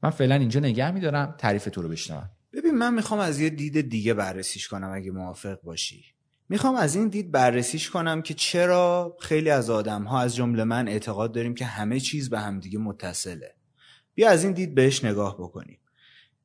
من 0.03 0.11
فعلا 0.11 0.35
اینجا 0.35 0.61
نگه 0.61 0.91
میدارم. 0.91 1.35
تعریف 1.39 1.65
تو 1.65 1.83
رو 1.83 1.89
بشنوم. 1.89 2.31
ببین 2.53 2.75
من 2.75 2.95
می‌خوام 2.95 3.21
از 3.21 3.41
یه 3.41 3.51
دید 3.51 3.91
دیگه 3.91 4.15
بررسیش 4.15 4.69
کنم 4.69 4.93
اگه 4.95 5.11
موافق 5.11 5.63
باشی. 5.63 6.16
می‌خوام 6.49 6.75
از 6.75 6.95
این 6.95 7.09
دید 7.09 7.33
بررسیش 7.33 7.91
کنم 7.91 8.23
که 8.23 8.35
چرا 8.35 9.17
خیلی 9.21 9.51
از 9.51 9.71
آدم 9.71 10.03
ها 10.03 10.21
از 10.21 10.37
جمله 10.37 10.65
من 10.65 10.89
اعتقاد 10.89 11.33
داریم 11.33 11.55
که 11.55 11.65
همه 11.65 12.01
چیز 12.01 12.31
به 12.31 12.41
همدیگه 12.41 12.79
متصله. 12.79 13.55
بیا 14.15 14.31
از 14.31 14.45
این 14.45 14.53
دید 14.53 14.75
بهش 14.75 15.05
نگاه 15.05 15.35
بکنیم. 15.35 15.79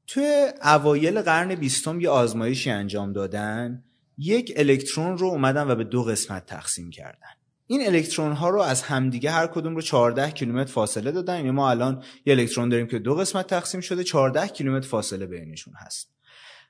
توی 0.08 0.52
اوایل 0.64 1.22
قرن 1.22 1.56
بیستم 1.56 2.02
یه 2.02 2.10
آزمایشی 2.10 2.70
انجام 2.70 3.14
دادن. 3.14 3.84
یک 4.18 4.54
الکترون 4.56 5.18
رو 5.18 5.28
اومدن 5.28 5.72
و 5.72 5.76
به 5.76 5.84
دو 5.84 6.04
قسمت 6.04 6.46
تقسیم 6.46 6.90
کردن. 6.90 7.30
این 7.68 7.86
الکترون 7.86 8.32
ها 8.32 8.50
رو 8.50 8.62
از 8.62 8.82
همدیگه 8.82 9.32
هر 9.32 9.48
کدوم 9.48 9.76
رو 9.76 9.82
14 9.82 10.32
کیلومتر 10.32 10.72
فاصله 10.72 11.12
دادن. 11.12 11.36
یعنی 11.36 11.52
ما 11.52 11.70
الان 11.70 12.04
یه 12.26 12.34
الکترون 12.34 12.70
داریم 12.70 12.88
که 12.88 13.00
دو 13.00 13.16
قسمت 13.16 13.48
تقسیم 13.48 13.82
شده 13.82 14.04
14 14.04 14.48
کیلومتر 14.48 14.88
فاصله 14.88 15.26
بینشون 15.26 15.74
هست. 15.78 16.12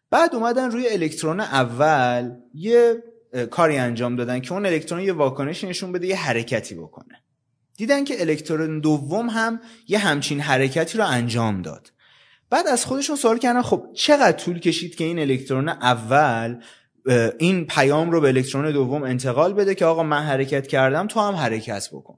بعد 0.09 0.35
اومدن 0.35 0.71
روی 0.71 0.89
الکترون 0.89 1.39
اول 1.39 2.31
یه 2.53 3.03
کاری 3.51 3.77
انجام 3.77 4.15
دادن 4.15 4.39
که 4.39 4.53
اون 4.53 4.65
الکترون 4.65 5.01
یه 5.01 5.13
واکنشی 5.13 5.67
نشون 5.67 5.91
بده 5.91 6.07
یه 6.07 6.15
حرکتی 6.15 6.75
بکنه. 6.75 7.23
دیدن 7.77 8.03
که 8.03 8.21
الکترون 8.21 8.79
دوم 8.79 9.29
هم 9.29 9.59
یه 9.87 9.97
همچین 9.97 10.39
حرکتی 10.39 10.97
رو 10.97 11.07
انجام 11.07 11.61
داد. 11.61 11.91
بعد 12.49 12.67
از 12.67 12.85
خودشون 12.85 13.15
سوال 13.15 13.37
کردن 13.37 13.61
خب 13.61 13.85
چقدر 13.93 14.31
طول 14.31 14.59
کشید 14.59 14.95
که 14.95 15.03
این 15.03 15.19
الکترون 15.19 15.69
اول 15.69 16.61
این 17.39 17.65
پیام 17.65 18.11
رو 18.11 18.21
به 18.21 18.27
الکترون 18.27 18.71
دوم 18.71 19.03
انتقال 19.03 19.53
بده 19.53 19.75
که 19.75 19.85
آقا 19.85 20.03
من 20.03 20.23
حرکت 20.23 20.67
کردم 20.67 21.07
تو 21.07 21.19
هم 21.19 21.35
حرکت 21.35 21.89
بکن. 21.93 22.17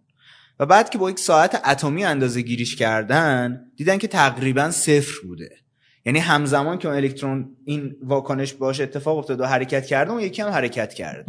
و 0.59 0.65
بعد 0.65 0.89
که 0.89 0.97
با 0.97 1.09
یک 1.09 1.19
ساعت 1.19 1.61
اتمی 1.67 2.05
اندازه 2.05 2.41
گیریش 2.41 2.75
کردن 2.75 3.71
دیدن 3.75 3.97
که 3.97 4.07
تقریبا 4.07 4.71
صفر 4.71 5.13
بوده. 5.27 5.62
یعنی 6.05 6.19
همزمان 6.19 6.77
که 6.77 6.87
اون 6.87 6.97
الکترون 6.97 7.55
این 7.65 7.95
واکنش 8.03 8.53
باش 8.53 8.81
اتفاق 8.81 9.17
افتاد 9.17 9.39
و 9.39 9.45
حرکت 9.45 9.85
کرده 9.85 10.11
اون 10.11 10.21
یکی 10.21 10.41
هم 10.41 10.49
حرکت 10.49 10.93
کرد. 10.93 11.25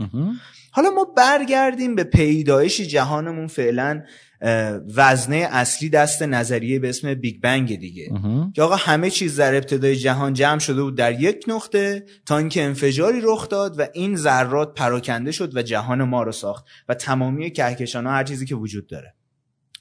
حالا 0.71 0.91
ما 0.91 1.05
برگردیم 1.17 1.95
به 1.95 2.05
پیدایش 2.05 2.81
جهانمون 2.81 3.47
فعلا 3.47 4.03
وزنه 4.95 5.37
اصلی 5.37 5.89
دست 5.89 6.23
نظریه 6.23 6.79
به 6.79 6.89
اسم 6.89 7.15
بیگ 7.15 7.41
بنگ 7.41 7.79
دیگه. 7.79 8.11
که 8.55 8.63
آقا 8.63 8.77
همه 8.77 9.11
چیز 9.11 9.41
در 9.41 9.55
ابتدای 9.55 9.97
جهان 9.97 10.33
جمع 10.33 10.59
شده 10.59 10.83
بود 10.83 10.97
در 10.97 11.21
یک 11.21 11.45
نقطه 11.49 12.05
تا 12.27 12.39
اینکه 12.39 12.63
انفجاری 12.63 13.21
رخ 13.23 13.49
داد 13.49 13.81
و 13.81 13.87
این 13.93 14.17
ذرات 14.17 14.75
پراکنده 14.75 15.33
شد 15.33 15.57
و 15.57 15.63
جهان 15.63 16.03
ما 16.03 16.23
رو 16.23 16.33
ساخت 16.33 16.65
و 16.89 16.95
تمامی 16.95 17.51
کهکشان 17.51 18.07
ها 18.07 18.13
هر 18.13 18.25
چیزی 18.25 18.47
که 18.47 18.55
وجود 18.55 18.87
داره. 18.87 19.15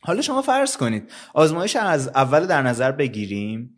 حالا 0.01 0.21
شما 0.21 0.41
فرض 0.41 0.77
کنید 0.77 1.11
آزمایش 1.33 1.75
از 1.75 2.07
اول 2.07 2.45
در 2.45 2.61
نظر 2.61 2.91
بگیریم 2.91 3.77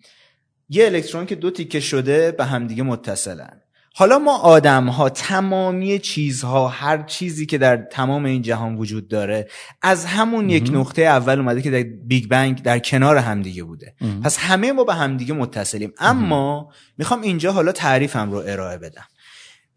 یه 0.69 0.85
الکترون 0.85 1.25
که 1.25 1.35
دو 1.35 1.51
تیکه 1.51 1.79
شده 1.79 2.31
به 2.31 2.45
همدیگه 2.45 2.83
متصلن. 2.83 3.61
حالا 3.97 4.19
ما 4.19 4.37
آدم 4.37 4.87
ها 4.87 5.09
تمامی 5.09 5.99
چیزها 5.99 6.67
هر 6.67 7.03
چیزی 7.03 7.45
که 7.45 7.57
در 7.57 7.77
تمام 7.77 8.25
این 8.25 8.41
جهان 8.41 8.75
وجود 8.75 9.07
داره 9.07 9.47
از 9.81 10.05
همون 10.05 10.49
یک 10.49 10.69
نقطه 10.73 11.01
اول 11.01 11.39
اومده 11.39 11.61
که 11.61 11.71
در 11.71 11.83
بیگ 11.83 12.27
بنگ 12.27 12.61
در 12.61 12.79
کنار 12.79 13.17
همدیگه 13.17 13.63
بوده. 13.63 13.95
پس 14.23 14.37
همه 14.37 14.71
ما 14.71 14.83
به 14.83 14.93
همدیگه 14.93 15.33
متصلیم. 15.33 15.93
اما 15.97 16.71
می‌خوام 16.97 17.21
اینجا 17.21 17.51
حالا 17.51 17.71
تعریفم 17.71 18.31
رو 18.31 18.37
ارائه 18.37 18.77
بدم. 18.77 19.05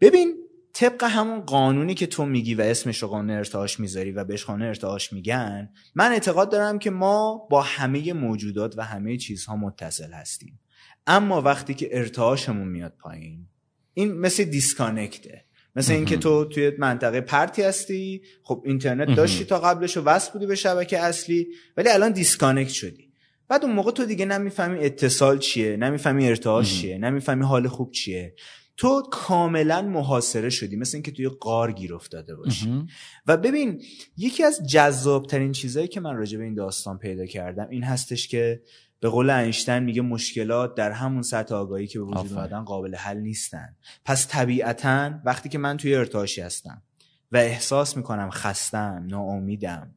ببین 0.01 0.35
طبق 0.73 1.03
همون 1.03 1.41
قانونی 1.41 1.93
که 1.93 2.07
تو 2.07 2.25
میگی 2.25 2.55
و 2.55 2.61
اسمش 2.61 3.03
رو 3.03 3.07
قانون 3.07 3.37
ارتعاش 3.37 3.79
می‌ذاری 3.79 4.11
و 4.11 4.23
بهش 4.23 4.45
قانون 4.45 4.67
ارتعاش 4.67 5.13
میگن 5.13 5.69
من 5.95 6.11
اعتقاد 6.11 6.51
دارم 6.51 6.79
که 6.79 6.89
ما 6.89 7.47
با 7.49 7.61
همه 7.61 8.13
موجودات 8.13 8.77
و 8.77 8.81
همه 8.81 9.17
چیزها 9.17 9.55
متصل 9.55 10.11
هستیم. 10.11 10.59
اما 11.09 11.41
وقتی 11.41 11.73
که 11.73 11.89
ارتعاشمون 11.91 12.67
میاد 12.67 12.93
پایین 12.99 13.45
این 13.93 14.13
مثل 14.13 14.43
disconnect 14.43 15.28
ه. 15.28 15.45
مثل 15.75 15.93
اینکه 15.93 16.17
تو 16.17 16.45
توی 16.45 16.71
منطقه 16.77 17.21
پرتی 17.21 17.61
هستی 17.61 18.21
خب 18.43 18.63
اینترنت 18.65 19.15
داشتی 19.15 19.45
تا 19.45 19.59
قبلش 19.59 19.97
و 19.97 20.01
وصل 20.01 20.31
بودی 20.31 20.45
به 20.45 20.55
شبکه 20.55 20.99
اصلی 20.99 21.47
ولی 21.77 21.89
الان 21.89 22.11
disconnect 22.11 22.71
شدی. 22.71 23.09
بعد 23.47 23.65
اون 23.65 23.73
موقع 23.73 23.91
تو 23.91 24.05
دیگه 24.05 24.25
نمی‌فهمی 24.25 24.79
اتصال 24.79 25.39
چیه 25.39 25.77
نمی‌فهمی 25.77 26.27
ارتعاش 26.27 26.81
چیه 26.81 26.97
نمی‌فهمی 26.97 27.45
حال 27.45 27.67
خوب 27.67 27.91
چیه. 27.91 28.35
تو 28.77 29.03
کاملا 29.11 29.81
محاصره 29.81 30.49
شدی 30.49 30.75
مثل 30.75 30.97
اینکه 30.97 31.11
توی 31.11 31.29
غار 31.29 31.71
گیر 31.71 31.93
افتاده 31.93 32.35
باشی. 32.35 32.83
و 33.27 33.37
ببین 33.37 33.81
یکی 34.17 34.43
از 34.43 34.69
جذابترین 34.69 35.51
چیزهایی 35.51 35.87
که 35.87 35.99
من 35.99 36.15
راجع 36.15 36.37
به 36.37 36.43
این 36.43 36.53
داستان 36.53 36.97
پیدا 36.97 37.25
کردم 37.25 37.67
این 37.69 37.83
هستش 37.83 38.27
که 38.27 38.61
به 38.99 39.09
قول 39.09 39.29
اینشتین 39.29 39.79
میگه 39.79 40.01
مشکلات 40.01 40.75
در 40.75 40.91
همون 40.91 41.21
سطح 41.21 41.55
آگاهی 41.55 41.87
که 41.87 41.99
به 41.99 42.05
وجود 42.05 42.33
اومدن 42.33 42.63
قابل 42.63 42.95
حل 42.95 43.17
نیستن. 43.17 43.75
پس 44.05 44.27
طبیعتا 44.27 45.11
وقتی 45.25 45.49
که 45.49 45.57
من 45.57 45.77
توی 45.77 45.95
ارتعاشی 45.95 46.41
هستم 46.41 46.81
و 47.31 47.37
احساس 47.37 47.97
می‌کنم 47.97 48.29
خستم 48.29 49.03
ناامیدم 49.07 49.95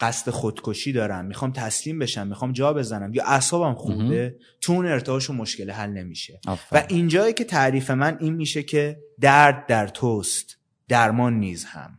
قصد 0.00 0.30
خودکشی 0.30 0.92
دارم 0.92 1.24
می‌خوام 1.24 1.52
تسلیم 1.52 1.98
بشم 1.98 2.26
می‌خوام 2.26 2.52
جا 2.52 2.72
بزنم 2.72 3.14
یا 3.14 3.24
اعصابم 3.24 3.74
خوبه 3.74 4.36
تو 4.60 4.72
اون 4.72 4.86
ارتعاش 4.86 5.30
مشکل 5.30 5.70
حل 5.70 5.90
نمیشه. 5.90 6.40
و 6.72 6.86
اینجایی 6.88 7.32
که 7.32 7.44
تعریف 7.44 7.90
من 7.90 8.16
این 8.20 8.34
میشه 8.34 8.62
که 8.62 9.00
درد 9.20 9.66
در 9.66 9.88
توست 9.88 10.58
درمان 10.88 11.34
نیز 11.34 11.64
هم. 11.64 11.98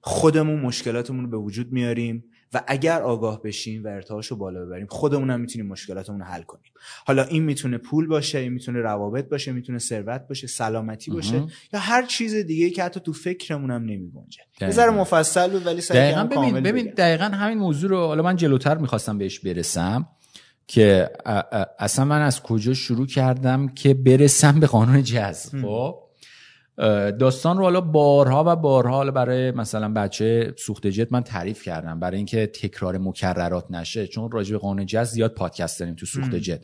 خودمون 0.00 0.60
مشکلاتمون 0.60 1.24
رو 1.24 1.30
به 1.30 1.36
وجود 1.36 1.72
میاریم. 1.72 2.24
و 2.54 2.62
اگر 2.66 3.02
آگاه 3.02 3.42
بشیم 3.42 3.84
و 3.84 3.88
ارتعاش 3.88 4.26
رو 4.26 4.36
بالا 4.36 4.64
ببریم 4.64 4.86
خودمون 4.86 5.30
هم 5.30 5.40
می‌تونیم 5.40 5.66
مشکلاتمون 5.66 6.20
رو 6.20 6.26
حل 6.26 6.42
کنیم. 6.42 6.72
حالا 7.06 7.24
این 7.24 7.42
می‌تونه 7.42 7.78
پول 7.78 8.06
باشه 8.06 8.38
این 8.38 8.52
می‌تونه 8.52 8.78
روابط 8.78 9.28
باشه 9.28 9.52
می‌تونه 9.52 9.78
ثروت 9.78 10.28
باشه 10.28 10.46
سلامتی 10.46 11.10
باشه 11.10 11.44
یا 11.72 11.80
هر 11.80 12.06
چیز 12.06 12.34
دیگه 12.34 12.70
که 12.70 12.84
حتی 12.84 13.00
تو 13.00 13.12
فکرمون 13.12 13.70
هم 13.70 13.82
نمیگنجه. 13.82 14.42
یه 14.60 14.70
ذره 14.70 14.90
مفصل 14.90 15.50
بود 15.50 15.66
ولی 15.66 15.80
دقیقاً. 15.80 16.24
ببین 16.24 16.60
ببین 16.60 16.92
دقیقاً 16.96 17.24
همین 17.24 17.58
موضوع 17.58 17.90
رو 17.90 18.06
حالا 18.06 18.22
من 18.22 18.36
جلوتر 18.36 18.78
می‌خواستم 18.78 19.18
بهش 19.18 19.38
برسم 19.40 20.08
که 20.66 21.10
اصلا 21.78 22.04
من 22.04 22.22
از 22.22 22.42
کجا 22.42 22.74
شروع 22.74 23.06
کردم 23.06 23.68
که 23.68 23.94
برسم 23.94 24.60
به 24.60 24.66
قانون 24.66 25.02
جذب 25.02 25.62
خب؟ 25.62 26.09
داستان 27.18 27.56
رو 27.56 27.62
حالا 27.62 27.80
بارها 27.80 28.44
و 28.46 28.56
بارها 28.56 28.96
حالا 28.96 29.10
برای 29.10 29.50
مثلا 29.50 29.92
بچه 29.92 30.54
سوخت 30.58 30.86
جت 30.86 31.12
من 31.12 31.22
تعریف 31.22 31.62
کردم 31.62 32.00
برای 32.00 32.16
اینکه 32.16 32.46
تکرار 32.46 32.98
مکررات 32.98 33.70
نشه 33.70 34.06
چون 34.06 34.30
راجع 34.30 34.52
به 34.52 34.58
قانون 34.58 34.86
جز 34.86 35.08
زیاد 35.08 35.34
پادکست 35.34 35.80
داریم 35.80 35.94
تو 35.94 36.06
سوخت 36.06 36.34
جت. 36.34 36.60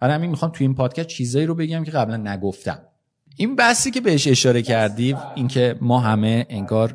برای 0.00 0.14
همین 0.14 0.30
می‌خوام 0.30 0.50
تو 0.50 0.64
این 0.64 0.74
پادکست 0.74 1.08
چیزایی 1.08 1.46
رو 1.46 1.54
بگم 1.54 1.84
که 1.84 1.90
قبلا 1.90 2.16
نگفتم. 2.16 2.78
این 3.36 3.56
بحثی 3.56 3.90
که 3.90 4.00
بهش 4.00 4.28
اشاره 4.28 4.62
کردی 4.62 5.16
اینکه 5.34 5.76
ما 5.80 6.00
همه 6.00 6.46
انگار 6.48 6.94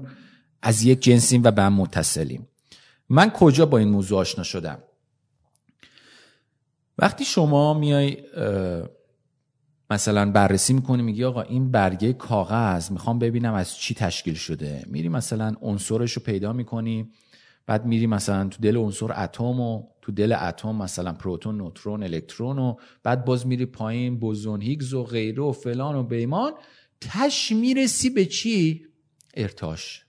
از 0.62 0.84
یک 0.84 1.02
جنسیم 1.02 1.44
و 1.44 1.52
به 1.52 1.62
هم 1.62 1.74
متصلیم. 1.74 2.48
من 3.10 3.30
کجا 3.30 3.66
با 3.66 3.78
این 3.78 3.90
موضوع 3.90 4.20
آشنا 4.20 4.44
شدم؟ 4.44 4.80
وقتی 6.98 7.26
شما 7.26 7.74
میای 7.74 8.18
مثلا 9.90 10.32
بررسی 10.32 10.74
می‌کنی 10.74 11.04
میگی 11.04 11.24
آقا 11.24 11.42
این 11.42 11.72
برگه 11.72 12.14
کاغذ 12.14 12.92
می‌خوام 12.92 13.20
ببینم 13.20 13.54
از 13.54 13.78
چی 13.78 13.94
تشکیل 13.94 14.34
شده. 14.34 14.86
میری 14.88 15.10
مثلا 15.10 15.56
عنصرش 15.62 16.14
رو 16.14 16.22
پیدا 16.22 16.54
می‌کنی 16.54 17.10
بعد 17.66 17.86
میری 17.86 18.08
مثلا 18.08 18.48
تو 18.48 18.62
دل 18.62 18.78
عنصر 18.78 19.24
اتم 19.24 19.60
و 19.60 19.84
تو 20.02 20.12
دل 20.12 20.36
اتم 20.42 20.76
مثلا 20.76 21.14
پروتون 21.14 21.58
نوترون 21.58 22.04
الکترون 22.04 22.60
و 22.60 22.76
بعد 23.04 23.26
باز 23.26 23.48
میری 23.48 23.66
پایین 23.66 24.20
بوزون 24.20 24.62
هیگز 24.62 24.94
و 24.94 25.04
غیره 25.04 25.44
و 25.44 25.52
فلان 25.52 25.96
و 25.96 26.04
بیمان. 26.04 26.54
تش 27.02 27.52
می‌رسی 27.52 28.10
به 28.10 28.26
چی؟ 28.26 28.86
ارتاش 29.34 30.06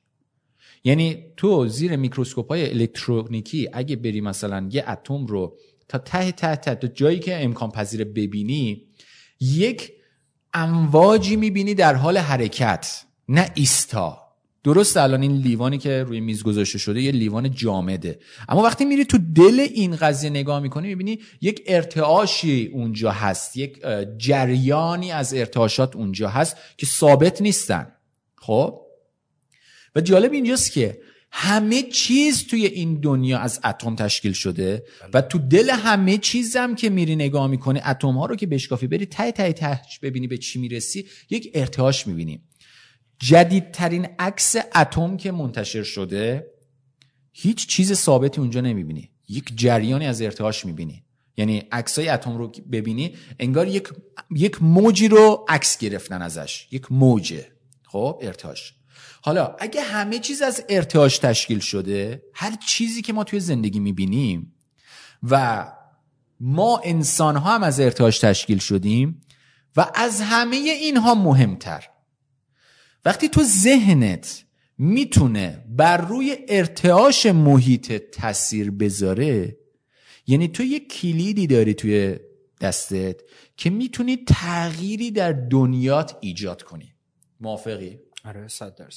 یعنی 0.84 1.24
تو 1.36 1.66
زیر 1.68 1.96
میکروسکوپ 1.96 2.48
های 2.48 2.70
الکترونیکی 2.70 3.68
اگه 3.72 3.96
بری 3.96 4.20
مثلا 4.20 4.68
یه 4.72 4.90
اتم 4.90 5.26
رو 5.26 5.56
تا 5.88 5.98
ته 5.98 6.32
ته 6.32 6.56
ته 6.56 6.88
جایی 6.88 7.18
که 7.18 7.44
امکان 7.44 7.70
پذیر 7.70 8.04
ببینی 8.04 8.89
یک 9.40 9.92
امواجی 10.54 11.36
می‌بینی 11.36 11.74
در 11.74 11.94
حال 11.94 12.18
حرکت 12.18 13.04
نه 13.28 13.50
ایستا. 13.54 14.30
درست 14.64 14.96
الان 14.96 15.22
این 15.22 15.36
لیوانی 15.36 15.78
که 15.78 16.02
روی 16.02 16.20
میز 16.20 16.42
گذاشته 16.42 16.78
شده 16.78 17.02
یه 17.02 17.12
لیوان 17.12 17.50
جامده. 17.50 18.18
اما 18.48 18.62
وقتی 18.62 18.84
میری 18.84 19.04
تو 19.04 19.18
دل 19.34 19.60
این 19.60 19.96
قضیه 19.96 20.30
نگاه 20.30 20.60
می‌کنی 20.60 20.88
می‌بینی 20.88 21.18
یک 21.40 21.62
ارتعاشی 21.66 22.70
اونجا 22.72 23.10
هست 23.10 23.56
یک 23.56 23.78
جریانی 24.18 25.12
از 25.12 25.34
ارتعاشات 25.34 25.96
اونجا 25.96 26.28
هست 26.28 26.56
که 26.76 26.86
ثابت 26.86 27.42
نیستن. 27.42 27.92
خب؟ 28.36 28.80
و 29.94 30.00
جالب 30.00 30.32
اینجاست 30.32 30.72
که 30.72 31.00
همه 31.32 31.82
چیز 31.82 32.46
توی 32.46 32.66
این 32.66 33.00
دنیا 33.00 33.38
از 33.38 33.60
اتم 33.64 33.96
تشکیل 33.96 34.32
شده 34.32 34.84
و 35.14 35.22
تو 35.22 35.38
دل 35.38 35.70
همه 35.70 36.18
چیزم 36.18 36.74
که 36.74 36.90
میری 36.90 37.16
نگاه 37.16 37.46
می‌کنی 37.46 37.80
اتم 37.86 38.18
ها 38.18 38.26
رو 38.26 38.36
که 38.36 38.46
بشکافی 38.46 38.86
بری 38.86 39.06
تای 39.06 39.32
تای 39.32 39.52
تهش 39.52 39.98
ببینی 39.98 40.26
به 40.26 40.38
چی 40.38 40.60
می‌رسی 40.60 41.06
یک 41.30 41.50
ارتعاش 41.54 42.06
می‌بینی. 42.06 42.42
جدیدترین 43.18 44.08
عکس 44.18 44.56
اتم 44.74 45.16
که 45.16 45.32
منتشر 45.32 45.82
شده 45.82 46.46
هیچ 47.32 47.66
چیز 47.66 47.92
ثابتی 47.92 48.40
اونجا 48.40 48.60
نمی‌بینی. 48.60 49.10
یک 49.28 49.52
جریانی 49.56 50.06
از 50.06 50.22
ارتعاش 50.22 50.66
می‌بینی. 50.66 51.04
یعنی 51.36 51.62
عکسای 51.72 52.08
اتم 52.08 52.36
رو 52.36 52.52
ببینی 52.72 53.14
انگار 53.38 53.68
یک 53.68 53.88
یک 54.30 54.62
موجی 54.62 55.08
رو 55.08 55.44
عکس 55.48 55.78
گرفتن 55.78 56.22
ازش. 56.22 56.68
یک 56.70 56.92
موجه. 56.92 57.46
خب 57.86 58.18
ارتعاش. 58.22 58.74
حالا 59.22 59.56
اگه 59.58 59.80
همه 59.80 60.18
چیز 60.18 60.42
از 60.42 60.64
ارتعاش 60.68 61.18
تشکیل 61.18 61.58
شده 61.58 62.22
هر 62.34 62.56
چیزی 62.66 63.02
که 63.02 63.12
ما 63.12 63.24
توی 63.24 63.40
زندگی 63.40 63.80
می‌بینیم 63.80 64.54
و 65.22 65.66
ما 66.40 66.80
انسان 66.84 67.36
ها 67.36 67.54
هم 67.54 67.62
از 67.62 67.80
ارتعاش 67.80 68.18
تشکیل 68.18 68.58
شدیم 68.58 69.20
و 69.76 69.86
از 69.94 70.20
همه 70.20 70.56
اینها 70.56 71.14
مهمتر 71.14 71.84
وقتی 73.04 73.28
تو 73.28 73.42
ذهنت 73.42 74.44
می‌تونه 74.78 75.64
بر 75.68 75.96
روی 75.96 76.36
ارتعاش 76.48 77.26
محیط 77.26 77.92
تاثیر 77.92 78.70
بذاره 78.70 79.56
یعنی 80.26 80.48
تو 80.48 80.62
یه 80.62 80.80
کلیدی 80.80 81.46
داری 81.46 81.74
توی 81.74 82.16
دستت 82.60 83.20
که 83.56 83.70
می‌تونی 83.70 84.16
تغییری 84.16 85.10
در 85.10 85.32
دنیات 85.32 86.16
ایجاد 86.20 86.62
کنی 86.62 86.94
موافقی؟ 87.40 87.98
آره 88.24 88.48
صد 88.48 88.88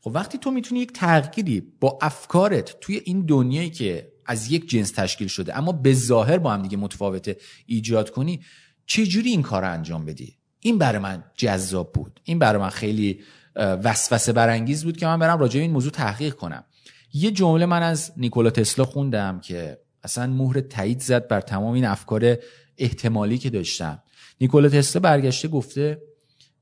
خب 0.00 0.10
وقتی 0.14 0.38
تو 0.38 0.50
می‌تونی 0.50 0.80
یک 0.80 0.92
تغییری 0.92 1.60
با 1.80 1.98
افکارت 2.02 2.80
توی 2.80 3.02
این 3.04 3.26
دنیایی 3.26 3.70
که 3.70 4.12
از 4.26 4.52
یک 4.52 4.68
جنس 4.68 4.90
تشکیل 4.90 5.28
شده 5.28 5.58
اما 5.58 5.72
به 5.72 5.94
ظاهر 5.94 6.38
با 6.38 6.52
هم 6.52 6.62
دیگه 6.62 6.76
متفاوته 6.76 7.36
ایجاد 7.66 8.10
کنی 8.10 8.40
چجوری 8.86 9.30
این 9.30 9.42
کار 9.42 9.64
انجام 9.64 10.04
بدی؟ 10.04 10.36
این 10.60 10.78
برای 10.78 10.98
من 10.98 11.24
جذاب 11.36 11.92
بود. 11.92 12.20
این 12.24 12.38
برای 12.38 12.62
من 12.62 12.68
خیلی 12.68 13.20
وسوسه 13.56 14.32
برانگیز 14.32 14.84
بود 14.84 14.96
که 14.96 15.06
من 15.06 15.18
برم 15.18 15.38
راجع 15.38 15.60
این 15.60 15.70
موضوع 15.70 15.92
تحقیق 15.92 16.34
کنم. 16.34 16.64
یه 17.12 17.30
جمله 17.30 17.66
من 17.66 17.82
از 17.82 18.12
نیکولا 18.16 18.50
تسلا 18.50 18.84
خوندم 18.84 19.40
که 19.40 19.78
اصلا 20.02 20.26
مهر 20.26 20.60
تایید 20.60 21.00
زد 21.00 21.28
بر 21.28 21.40
تمام 21.40 21.74
این 21.74 21.84
افکار 21.84 22.36
احتمالی 22.78 23.38
که 23.38 23.50
داشتم. 23.50 24.02
نیکولا 24.40 24.68
تسلا 24.68 25.00
برگشته 25.00 25.48
گفته 25.48 26.02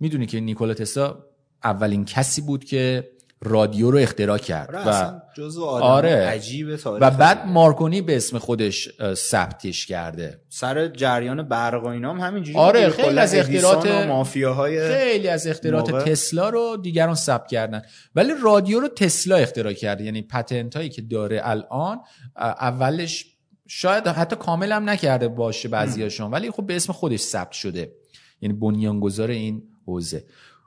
می‌دونی 0.01 0.27
که 0.27 0.41
نیکولا 0.41 0.75
تسلا 0.75 1.28
اولین 1.65 2.05
کسی 2.05 2.41
بود 2.41 2.65
که 2.65 3.11
رادیو 3.41 3.91
رو 3.91 3.99
اختراع 3.99 4.39
کرد 4.39 4.75
آره 4.75 5.59
و 5.59 5.65
آره. 5.65 6.11
عجیبه 6.11 6.79
و 6.85 7.11
بعد 7.11 7.47
مارکونی 7.47 8.03
به 8.03 8.17
اسم 8.17 8.39
خودش 8.39 8.89
ثبتش 9.15 9.87
کرده. 9.87 10.41
سر 10.49 10.89
جریان 10.89 11.49
برق 11.49 11.85
و 11.85 11.87
اینام 11.87 12.21
همینجوری 12.21 12.59
آره 12.59 12.89
خیلی 12.89 13.19
از 13.19 13.35
اختراعات 13.35 13.87
مافیاهای 13.87 14.89
خیلی 14.89 15.29
از 15.29 15.47
اختراعات 15.47 16.09
تسلا 16.09 16.49
رو 16.49 16.77
دیگران 16.83 17.15
ثبت 17.15 17.47
کردن. 17.49 17.83
ولی 18.15 18.33
رادیو 18.43 18.81
رو 18.81 18.89
تسلا 18.89 19.37
اختراع 19.37 19.73
کرده 19.73 20.05
یعنی 20.05 20.23
پتنت 20.23 20.77
هایی 20.77 20.89
که 20.89 21.03
داره 21.03 21.41
الان 21.43 22.01
اولش 22.37 23.27
شاید 23.67 24.07
حتی 24.07 24.37
کامل 24.37 24.73
هم 24.73 24.89
نکرده 24.91 25.29
باشه 25.29 25.69
بعضیاشون. 25.69 26.31
ولی 26.31 26.51
خب 26.51 26.67
به 26.67 26.77
اسم 26.77 26.93
خودش 26.93 27.21
ثبت 27.21 27.53
شده. 27.53 27.93
یعنی 28.41 28.55
بنیانگذار 28.55 29.31
این 29.31 29.63
حوزه. 29.87 30.25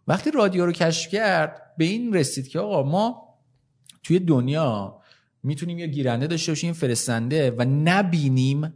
وقتی 0.07 0.31
رادیو 0.31 0.65
رو 0.65 0.71
کشف 0.71 1.11
کرد 1.11 1.61
به 1.77 1.85
این 1.85 2.13
رسید 2.13 2.47
که 2.47 2.59
آقا 2.59 2.83
ما 2.83 3.31
توی 4.03 4.19
دنیا 4.19 5.01
می‌تونیم 5.43 5.79
یه 5.79 5.87
گیرنده 5.87 6.27
داشته 6.27 6.51
باشیم 6.51 6.73
فرستنده 6.73 7.51
و 7.51 7.65
نبینیم 7.65 8.73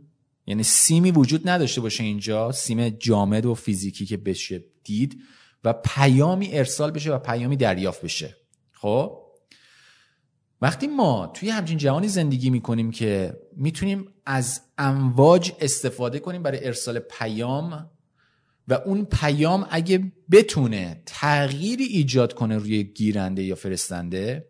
یعنی 0.48 0.63
سیمی 0.63 1.12
وجود 1.12 1.50
نداشته 1.50 1.82
باشه 1.82 2.03
اینجا 2.03 2.51
سیم 2.51 2.89
جامد 2.89 3.46
و 3.46 3.53
فیزیکی 3.53 4.05
که 4.05 4.17
بشه 4.17 4.63
دید 4.84 5.22
و 5.63 5.74
پیامی 5.74 6.50
ارسال 6.53 6.91
بشه 6.91 7.13
و 7.13 7.20
پیامی 7.20 7.58
دریافت 7.58 8.01
بشه. 8.01 8.36
خب؟ 8.72 9.22
وقتی 10.62 10.88
ما 10.88 11.27
توی 11.27 11.50
همچین 11.50 11.77
جهانی 11.77 12.08
زندگی 12.08 12.50
می‌کنیم 12.50 12.91
که 12.91 13.38
می‌تونیم 13.55 14.08
از 14.25 14.62
امواج 14.77 15.51
استفاده 15.60 16.20
کنیم 16.20 16.44
برای 16.44 16.65
ارسال 16.65 17.00
پیام 17.00 17.89
و 18.67 18.74
اون 18.74 19.05
پیام 19.05 19.67
اگه 19.69 20.12
بتونه 20.31 21.01
تغییری 21.05 21.84
ایجاد 21.84 22.34
کنه 22.34 22.57
روی 22.57 22.84
گیرنده 22.84 23.43
یا 23.43 23.55
فرستنده 23.55 24.48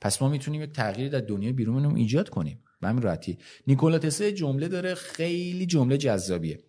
پس 0.00 0.22
ما 0.22 0.28
می‌تونیم 0.28 0.62
یک 0.62 0.72
تغییری 0.72 1.10
در 1.10 1.20
دنیا 1.20 1.52
بیرونمون 1.52 1.96
ایجاد 1.96 2.28
کنیم. 2.28 2.58
به 2.80 2.88
همین 2.88 3.02
راحتی. 3.02 3.38
نیکولا 3.66 3.98
تسلا 3.98 4.30
جمله 4.30 4.68
داره 4.68 4.94
خیلی 4.94 5.66
جمله 5.66 5.96
جذابیه. 5.96 6.60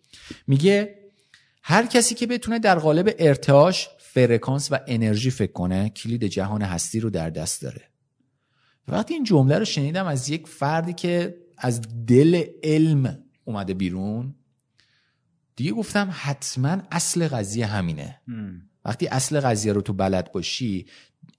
میگه 0.46 0.98
هر 1.62 1.86
کسی 1.86 2.14
که 2.14 2.26
بتونه 2.26 2.58
در 2.58 2.78
قالب 2.78 3.14
ارتعاش 3.18 3.88
فرکانس 3.98 4.72
و 4.72 4.78
انرژی 4.86 5.30
فکر 5.30 5.52
کنه 5.52 5.88
کلید 5.88 6.24
جهان 6.24 6.62
هستی 6.62 7.00
رو 7.00 7.10
در 7.10 7.30
دست 7.30 7.62
داره. 7.62 7.82
وقتی 8.88 9.14
این 9.14 9.24
جمله 9.24 9.58
رو 9.58 9.64
شنیدم 9.64 10.06
از 10.06 10.28
یک 10.28 10.46
فردی 10.46 10.92
که 10.92 11.36
از 11.58 11.80
دل 12.06 12.44
علم 12.62 13.24
اومده 13.44 13.74
بیرون 13.74 14.34
دیگه 15.56 15.72
گفتم 15.72 16.10
حتما 16.12 16.78
اصل 16.92 17.28
قضیه 17.28 17.66
همینه. 17.66 18.20
وقتی 18.84 19.06
اصل 19.06 19.40
قضیه 19.40 19.72
رو 19.72 19.80
تو 19.80 19.92
بلد 19.92 20.32
باشی 20.32 20.86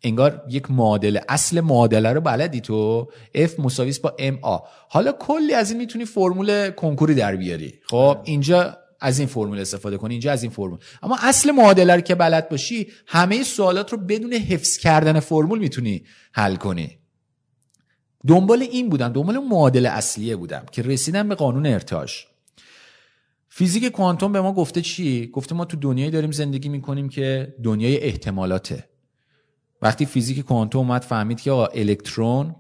انگار 0.04 0.44
یک 0.50 0.72
معادله 0.72 1.22
اصل 1.30 1.62
معادله 1.62 2.14
رو 2.14 2.22
بلدی 2.22 2.62
تو. 2.62 3.08
F 3.36 3.60
مساویس 3.60 4.00
با 4.00 4.16
MA 4.20 4.62
حالا 4.90 5.12
کلی 5.12 5.54
از 5.54 5.72
این 5.72 5.80
می‌تونی 5.80 6.06
فرمول 6.06 6.70
کنکوری 6.70 7.16
در 7.16 7.36
بیاری. 7.36 7.74
خب 7.90 8.18
اینجا 8.24 8.78
از 9.00 9.20
این 9.20 9.28
فرمول 9.28 9.60
استفاده 9.60 9.98
کنی 9.98 10.14
اینجا 10.14 10.32
از 10.32 10.44
این 10.44 10.52
فرمول. 10.52 10.80
اما 11.04 11.18
اصل 11.22 11.52
معادله 11.52 11.96
رو 11.96 12.02
که 12.02 12.16
بلد 12.16 12.50
باشی 12.50 12.88
همه 13.08 13.44
سوالات 13.44 13.92
رو 13.92 13.98
بدون 13.98 14.34
حفظ 14.34 14.78
کردن 14.78 15.20
فرمول 15.20 15.60
می‌تونی 15.60 16.04
حل 16.34 16.56
کنی. 16.56 16.98
دنبال 18.28 18.62
این 18.62 18.90
بودم 18.90 19.10
دنبال 19.10 19.38
معادله 19.38 19.90
اصلیه 19.90 20.36
بودم 20.36 20.66
که 20.72 20.82
رسیدم 20.82 21.30
به 21.30 21.36
قانون 21.36 21.66
ارتاش 21.66 22.28
فیزیک 23.58 23.86
کوانتوم 23.86 24.32
به 24.32 24.42
ما 24.42 24.54
گفته 24.54 24.82
چی؟ 24.82 25.28
گفته 25.28 25.56
ما 25.56 25.66
تو 25.66 25.78
دنیایی 25.78 26.12
داریم 26.12 26.32
زندگی 26.32 26.70
می‌کنیم 26.70 27.10
که 27.10 27.56
دنیای 27.64 28.04
احتمالاته. 28.04 28.84
وقتی 29.82 30.06
فیزیک 30.06 30.40
کوانتوم 30.40 30.82
اومد 30.82 31.02
فهمید 31.02 31.42
که 31.42 31.52
آقا 31.52 31.66
الکترون 31.66 32.56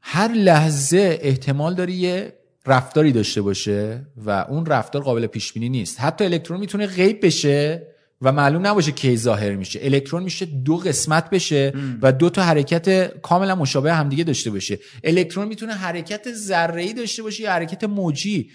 هر 0.00 0.32
لحظه 0.32 1.18
احتمال 1.22 1.74
داره 1.74 1.92
یه 1.92 2.32
رفتاری 2.66 3.12
داشته 3.12 3.42
باشه 3.42 4.06
و 4.16 4.30
اون 4.30 4.66
رفتار 4.66 5.02
قابل 5.02 5.26
پیش 5.26 5.52
بینی 5.52 5.68
نیست. 5.68 6.00
حتی 6.00 6.24
الکترون 6.24 6.60
می‌تونه 6.60 6.86
غیب 6.86 7.26
بشه 7.26 7.86
و 8.22 8.32
معلوم 8.32 8.66
نباشه 8.66 8.92
کی 8.92 9.16
ظاهر 9.16 9.54
میشه. 9.54 9.80
الکترون 9.82 10.22
میشه 10.22 10.46
دو 10.46 10.76
قسمت 10.76 11.30
بشه 11.30 11.72
و 12.02 12.12
دو 12.12 12.30
تا 12.30 12.42
حرکت 12.42 13.20
کاملا 13.20 13.54
مشابه 13.54 13.94
همدیگه 13.94 14.24
داشته 14.24 14.50
باشه. 14.50 14.78
الکترون 15.04 15.48
می‌تونه 15.48 15.72
حرکت 15.72 16.32
ذره 16.32 16.92
داشته 16.92 17.22
باشه 17.22 17.42
یا 17.42 17.52
حرکت 17.52 17.84
موجی. 17.84 18.50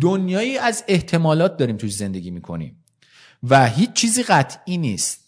دنیایی 0.00 0.58
از 0.58 0.84
احتمالات 0.88 1.56
داریم 1.56 1.76
توش 1.76 1.94
زندگی 1.94 2.30
می‌کنیم. 2.30 2.84
و 3.42 3.66
هیچ 3.66 3.92
چیزی 3.92 4.22
قطعی 4.22 4.78
نیست. 4.78 5.20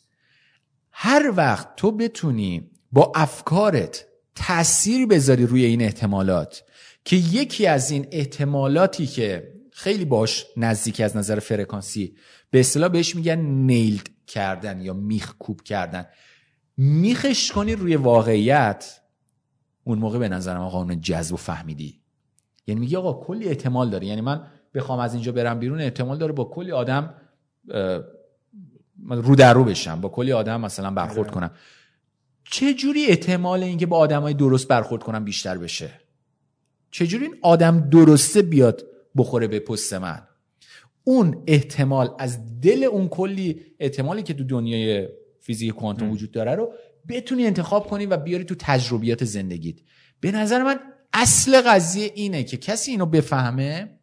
هر 0.92 1.32
وقت 1.36 1.76
تو 1.76 1.90
بتونی 1.90 2.70
با 2.92 3.12
افکارت 3.14 4.06
تاثیر 4.34 5.06
بذاری 5.06 5.46
روی 5.46 5.64
این 5.64 5.82
احتمالات 5.82 6.64
که 7.04 7.16
یکی 7.16 7.66
از 7.66 7.90
این 7.90 8.06
احتمالاتی 8.10 9.06
که 9.06 9.52
خیلی 9.72 10.04
باش 10.04 10.46
نزدیک 10.56 11.00
از 11.00 11.16
نظر 11.16 11.38
فرکانسی 11.38 12.16
به 12.50 12.60
اصطلاح 12.60 12.88
بهش 12.88 13.16
میگن 13.16 13.38
نیلد 13.40 14.10
کردن 14.26 14.80
یا 14.80 14.92
میخ 14.92 15.34
کوب 15.38 15.62
کردن. 15.62 16.06
میخش 16.76 17.52
کنی 17.52 17.74
روی 17.74 17.96
واقعیت. 17.96 19.00
اون 19.84 19.98
موقع 19.98 20.18
به 20.18 20.28
نظرم 20.28 20.68
قانون 20.68 21.00
جذب 21.00 21.34
و 21.34 21.36
فهمیدی. 21.36 22.01
یعنی 22.66 22.80
میگه 22.80 22.98
آقا 22.98 23.26
کلی 23.26 23.48
احتمال 23.48 23.90
داره. 23.90 24.06
یعنی 24.06 24.20
من 24.20 24.46
بخوام 24.74 24.98
از 24.98 25.14
اینجا 25.14 25.32
برم 25.32 25.58
بیرون 25.58 25.80
احتمال 25.80 26.18
داره 26.18 26.32
با 26.32 26.44
کلی 26.44 26.72
آدم 26.72 27.14
رو 29.08 29.36
در 29.36 29.54
رو 29.54 29.64
بشم 29.64 30.00
با 30.00 30.08
کلی 30.08 30.32
آدم 30.32 30.60
مثلا 30.60 30.90
برخورد 30.90 31.28
آره. 31.28 31.34
کنم. 31.34 31.50
چه 32.44 32.74
جوری 32.74 33.06
احتمال 33.06 33.62
اینکه 33.62 33.86
با 33.86 33.98
آدمای 33.98 34.34
درست 34.34 34.68
برخورد 34.68 35.02
کنم 35.02 35.24
بیشتر 35.24 35.58
بشه؟ 35.58 35.90
چه 36.90 37.06
جوری 37.06 37.24
این 37.24 37.36
آدم 37.42 37.80
درسته 37.80 38.42
بیاد 38.42 38.86
بخوره 39.16 39.46
به 39.46 39.60
پست 39.60 39.92
من؟ 39.94 40.22
اون 41.04 41.42
احتمال 41.46 42.14
از 42.18 42.60
دل 42.60 42.84
اون 42.84 43.08
کلی 43.08 43.60
احتمالی 43.80 44.22
که 44.22 44.34
تو 44.34 44.44
دنیای 44.44 45.08
فیزیک 45.40 45.74
کوانتوم 45.74 46.10
وجود 46.10 46.30
داره 46.30 46.54
رو 46.54 46.72
بتونی 47.08 47.46
انتخاب 47.46 47.86
کنی 47.86 48.06
و 48.06 48.16
بیاری 48.16 48.44
تو 48.44 48.54
تجربیات 48.58 49.24
زندگیت. 49.24 49.76
به 50.20 50.32
نظر 50.32 50.62
من 50.62 50.80
اصل 51.12 51.60
قضیه 51.60 52.12
اینه 52.14 52.44
که 52.44 52.56
کسی 52.56 52.90
اینو 52.90 53.06
بفهمه 53.06 53.98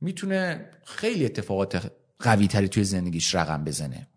می‌تونه 0.00 0.70
خیلی 0.84 1.24
اتفاقات 1.24 1.92
قوی 2.18 2.46
تری 2.46 2.68
توی 2.68 2.84
زندگیش 2.84 3.34
رقم 3.34 3.64
بزنه. 3.64 4.08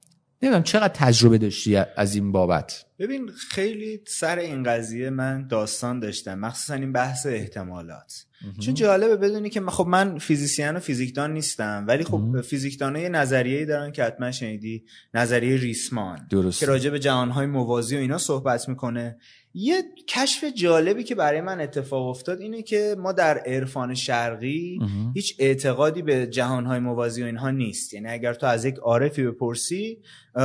نمی‌دونم 0.41 0.63
چقدر 0.63 0.93
تجربه 0.93 1.37
داشتی 1.37 1.75
از 1.75 2.15
این 2.15 2.31
بابت؟ 2.31 2.85
ببین 2.99 3.29
خیلی 3.49 4.01
سر 4.07 4.39
این 4.39 4.63
قضیه 4.63 5.09
من 5.09 5.47
داستان 5.47 5.99
داشتم 5.99 6.39
مخصوصا 6.39 6.73
این 6.73 6.91
بحث 6.91 7.25
احتمالات. 7.25 8.23
چون 8.59 8.73
جالبه 8.73 9.15
بدونی 9.15 9.49
که 9.49 9.61
خب 9.61 9.87
من 9.87 10.17
فیزیسیان 10.17 10.75
و 10.75 10.79
فیزیکدان 10.79 11.33
نیستم 11.33 11.85
ولی 11.87 12.03
خب 12.03 12.41
فیزیکدان 12.41 12.95
یه 12.95 13.09
نظریه‌ای 13.09 13.65
دارن 13.65 13.91
که 13.91 14.03
حتما 14.03 14.31
شنیدی 14.31 14.85
نظریه 15.13 15.57
ریسمان. 15.57 16.27
درست. 16.29 16.59
که 16.59 16.65
راجع 16.65 16.89
به 16.89 16.99
جهانهای 16.99 17.45
موازی 17.45 17.95
و 17.95 17.99
اینا 17.99 18.17
صحبت 18.17 18.69
می‌کنه. 18.69 19.17
یه 19.59 19.83
کشف 20.07 20.43
جالبی 20.43 21.03
که 21.03 21.15
برای 21.15 21.41
من 21.41 21.61
اتفاق 21.61 22.07
افتاد 22.07 22.39
اینه 22.41 22.61
که 22.61 22.95
ما 22.99 23.11
در 23.11 23.37
عرفان 23.37 23.93
شرقی 23.93 24.79
هیچ 25.13 25.35
اعتقادی 25.39 26.01
به 26.01 26.27
جهانهای 26.27 26.79
موازی 26.79 27.23
و 27.23 27.25
اینها 27.25 27.51
نیست. 27.51 27.93
یعنی 27.93 28.07
اگر 28.07 28.33
تو 28.33 28.45
از 28.45 28.65
یک 28.65 28.75
عارفی 28.75 29.23
بپرسی 29.23 29.99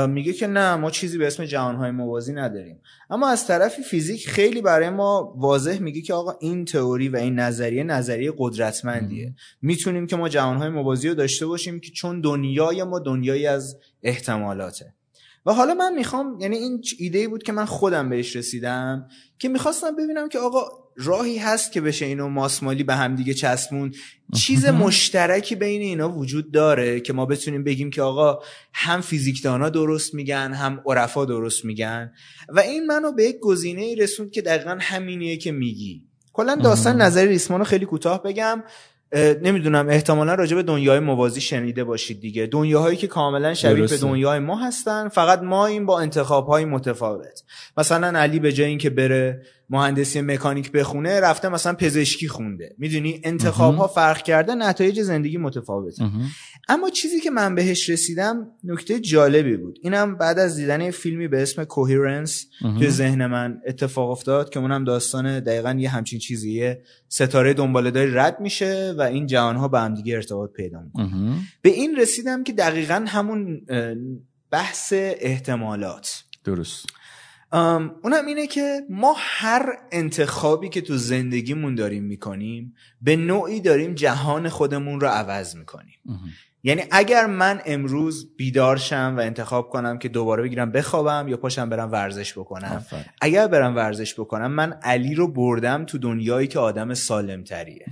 میگه 0.09 0.33
که 0.33 0.47
نه 0.47 0.77
ما 0.77 0.91
چیزی 0.91 1.19
به 1.19 1.27
اسم 1.27 1.45
جهانهای 1.45 1.91
موازی 1.91 2.33
نداریم. 2.33 2.81
اما 3.11 3.29
از 3.29 3.47
طرفی 3.47 3.83
فیزیک 3.83 4.29
خیلی 4.29 4.63
برای 4.63 4.91
ما 4.91 5.35
واضح 5.37 5.79
میگه 5.79 6.01
که 6.01 6.15
آقا 6.15 6.35
این 6.41 6.65
تئوری 6.65 7.09
و 7.09 7.17
این 7.17 7.35
نظریه 7.35 7.85
نظریه 7.85 8.33
قدرتمندیه. 8.39 9.35
می‌تونیم 9.63 10.07
که 10.07 10.17
ما 10.17 10.29
جهانهای 10.29 10.69
موازی 10.69 11.09
رو 11.09 11.15
داشته 11.15 11.47
باشیم 11.47 11.81
که 11.81 11.91
چون 11.91 12.21
دنیای 12.21 12.83
ما 12.83 12.99
دنیایی 12.99 13.47
از 13.47 13.77
احتمالاته. 14.03 14.95
و 15.47 15.53
حالا 15.53 15.75
من 15.75 15.95
می‌خوام 15.95 16.41
یعنی 16.41 16.57
این 16.57 16.83
ایده 16.99 17.19
ای 17.19 17.29
بود 17.29 17.43
که 17.43 17.53
من 17.53 17.65
خودم 17.65 18.09
بهش 18.09 18.37
رسیدم 18.37 19.09
که 19.39 19.49
می‌خواستم 19.49 19.97
ببینم 19.97 20.29
که 20.29 20.39
آقا 20.39 20.83
راهی 20.97 21.39
هست 21.39 21.73
که 21.73 21.81
بشه 21.81 22.07
اینو 22.07 22.29
ماسمالی 22.29 22.83
به 22.83 22.95
هم 22.95 23.17
دیگه 23.17 23.35
چسبون. 23.35 23.93
چیز 24.35 24.67
مشترکی 24.67 25.55
بین 25.55 25.81
اینا 25.81 26.13
وجود 26.13 26.53
داره 26.53 27.01
که 27.01 27.13
ما 27.13 27.27
بتونیم 27.27 27.65
بگیم 27.65 27.91
که 27.91 28.03
آقا 28.03 28.39
هم 28.73 29.01
فیزیکدانا 29.01 29.69
درست 29.69 30.15
میگن 30.15 30.53
هم 30.53 30.83
عرفا 30.87 31.25
درست 31.25 31.65
میگن. 31.65 32.13
و 32.49 32.61
این 32.61 32.87
منو 32.87 33.13
به 33.13 33.25
یک 33.25 33.39
گزینه 33.41 33.95
رسوند 33.95 34.31
که 34.31 34.43
دقیقا 34.43 34.79
همینیه 34.81 35.37
که 35.37 35.53
میگی. 35.53 36.09
کلا 36.33 36.55
داستان 36.55 37.03
نظری 37.03 37.29
ریسمانو 37.29 37.65
خیلی 37.65 37.87
کوتاه 37.87 38.23
بگم. 38.23 38.63
نمی‌دونم 39.15 39.89
احتمالا 39.89 40.35
راجع 40.35 40.57
به 40.57 40.63
دنیای 40.63 41.01
موازی 41.01 41.41
شنیده 41.41 41.85
باشید 41.85 42.21
دیگه. 42.21 42.47
دنیاهایی 42.47 42.97
که 42.97 43.07
کاملا 43.07 43.55
شبیه 43.55 43.87
به 43.87 43.97
دنیای 43.97 44.39
ما 44.39 44.57
هستن 44.57 45.09
فقط 45.09 45.43
ما 45.43 45.67
این 45.67 45.87
با 45.87 46.01
انتخاب 46.01 46.47
های 46.47 46.65
متفاوت. 46.65 47.43
مثلا 47.77 48.19
علی 48.19 48.39
به 48.39 48.53
جای 48.53 48.69
اینکه 48.69 48.91
بره 48.91 49.43
مهندسی 49.73 50.21
مکانیک 50.21 50.73
بخونه 50.73 51.21
رفته 51.21 51.49
مثلا 51.49 51.73
پزشکی 51.73 52.29
خونده. 52.29 52.75
می‌دونی؟ 52.79 53.21
انتخاب 53.25 53.77
ها 53.77 53.87
فرق 53.87 54.23
کرده 54.23 54.55
نتایج 54.55 55.01
زندگی 55.01 55.37
متفاوته. 55.37 56.05
اما 56.69 56.91
چیزی 56.91 57.21
که 57.21 57.31
من 57.31 57.55
بهش 57.55 57.91
رسیدم 57.91 58.47
نکته 58.65 59.01
جالبی 59.01 59.57
بود. 59.57 59.79
اینم 59.83 60.17
بعد 60.17 60.39
از 60.39 60.57
دیدن 60.57 60.91
فیلمی 60.91 61.29
به 61.29 61.43
اسم 61.43 61.65
کوهیرنس 61.65 62.47
که 62.81 62.91
ذهن 62.91 63.27
من 63.27 63.61
اتفاق 63.67 64.11
افتاد 64.11 64.51
که 64.51 64.61
اونم 64.61 64.85
داستان 64.85 65.41
دقیقا 65.41 65.77
یه 65.79 65.91
همچین 65.91 66.19
چیزیه. 66.19 66.83
ستاره 67.09 67.55
دنباله 67.55 67.91
داری 67.91 68.11
رد 68.11 68.41
میشه 68.41 68.95
و 68.99 69.03
این 69.03 69.27
جهان 69.27 69.57
ها 69.57 69.69
به 69.69 69.81
هم 69.81 69.95
دیگه 69.95 70.15
ارتباط 70.15 70.53
پیدا 70.53 70.81
می‌کنه 70.81 71.35
به 71.63 71.71
این 71.71 71.97
رسیدم 71.97 72.45
که 72.45 72.53
دقیقا 72.53 73.05
همون 73.09 73.61
بحث 74.51 74.93
احتمالات. 74.97 76.25
درست. 76.45 76.87
اونم 77.53 78.27
اینه 78.27 78.47
که 78.47 78.81
ما 78.91 79.15
هر 79.19 79.73
انتخابی 79.93 80.69
که 80.69 80.81
تو 80.81 80.97
زندگیمون 80.97 81.75
داریم 81.75 82.05
می‌کنیم 82.05 82.75
به 83.03 83.17
نوعی 83.17 83.61
داریم 83.61 83.95
جهان 83.95 84.49
خودمون 84.49 85.01
رو 85.01 85.09
عوض 85.09 85.57
می‌کنیم. 85.57 85.99
یعنی 86.65 86.83
اگر 86.91 87.27
من 87.27 87.61
امروز 87.67 88.37
بیدار 88.37 88.77
شم 88.77 89.15
و 89.19 89.21
انتخاب 89.21 89.69
کنم 89.69 89.99
که 89.99 90.09
دوباره 90.09 90.43
بگیرم 90.43 90.73
بخوابم 90.73 91.29
یا 91.29 91.37
پاشم 91.37 91.69
برم 91.69 91.93
ورزش 91.93 92.39
بکنم 92.39 92.87
اگر 93.21 93.47
برم 93.47 93.77
ورزش 93.77 94.15
بکنم 94.21 94.53
من 94.53 94.73
علی 94.73 95.15
رو 95.15 95.29
بردم 95.29 95.85
تو 95.85 95.99
دنیایی 95.99 96.49
که 96.49 96.59
آدم 96.59 96.95
سالم 96.95 97.45
تریه 97.45 97.87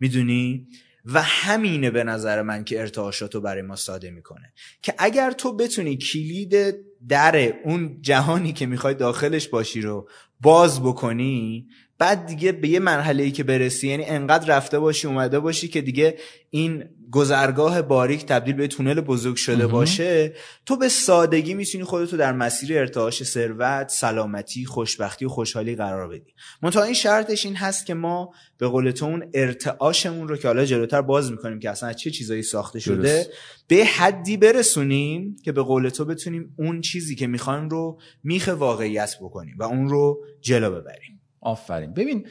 می‌دونی؟ 0.00 0.66
و 1.04 1.22
همینه 1.22 1.90
به 1.90 2.04
نظر 2.04 2.42
من 2.42 2.64
که 2.64 2.80
ارتعاشات 2.80 3.34
رو 3.34 3.40
برای 3.40 3.62
ما 3.62 3.76
ساده 3.76 4.10
می‌کنه. 4.10 4.52
که 4.82 4.94
اگر 4.98 5.30
تو 5.30 5.56
بتونی 5.56 5.96
کلید 5.96 6.76
در 7.08 7.36
اون 7.64 7.98
جهانی 8.00 8.52
که 8.52 8.66
می‌خوای 8.66 8.94
داخلش 8.94 9.48
باشی 9.48 9.80
رو 9.80 10.08
باز 10.40 10.82
بکنی 10.82 11.66
بعد 12.00 12.26
دیگه 12.26 12.52
به 12.52 12.68
یه 12.68 12.78
مرحله 12.78 13.22
ای 13.22 13.30
که 13.30 13.44
برسی 13.44 13.88
یعنی 13.88 14.04
انقدر 14.04 14.56
رفته 14.56 14.78
باشی 14.78 15.06
اومده 15.06 15.40
باشی 15.40 15.68
که 15.68 15.80
دیگه 15.80 16.16
این 16.50 16.84
گذرگاه 17.10 17.82
باریک 17.82 18.26
تبدیل 18.26 18.54
به 18.54 18.66
تونل 18.66 19.00
بزرگ 19.00 19.36
شده 19.36 19.66
باشه 19.66 20.32
تو 20.66 20.76
به 20.76 20.88
سادگی 20.88 21.54
می‌تونی 21.54 21.84
خودتو 21.84 22.16
در 22.16 22.32
مسیر 22.32 22.78
ارتعاش 22.78 23.22
ثروت 23.22 23.88
سلامتی 23.88 24.64
خوشبختی 24.64 25.24
و 25.24 25.28
خوشحالی 25.28 25.76
قرار 25.76 26.08
بدی. 26.08 26.34
منتها 26.62 26.82
این 26.82 26.94
شرطش 26.94 27.46
این 27.46 27.56
هست 27.56 27.86
که 27.86 27.94
ما 27.94 28.32
به 28.58 28.68
قول 28.68 28.90
تو 28.90 29.06
اون 29.06 29.30
ارتعاشمون 29.34 30.28
رو 30.28 30.36
که 30.36 30.48
حالا 30.48 30.64
جلوتر 30.64 31.02
باز 31.02 31.30
می‌کنیم 31.30 31.58
که 31.58 31.70
اصلا 31.70 31.92
چه 31.92 32.10
چیزایی 32.10 32.42
ساخته 32.42 32.80
شده 32.80 33.26
به 33.68 33.84
حدی 33.84 34.36
برسونیم 34.36 35.36
که 35.44 35.52
به 35.52 35.62
قول 35.62 35.88
تو 35.88 36.04
بتونیم 36.04 36.54
اون 36.58 36.80
چیزی 36.80 37.14
که 37.14 37.26
می‌خوایم 37.26 37.68
رو 37.68 38.00
میخ 38.24 38.50
واقعیت 38.58 39.16
بکنیم 39.20 39.54
و 39.58 39.62
اون 39.62 39.88
رو 39.88 40.24
جلو 40.40 40.70
ببریم. 40.70 41.19
آفرین. 41.40 41.92
ببین 41.92 42.26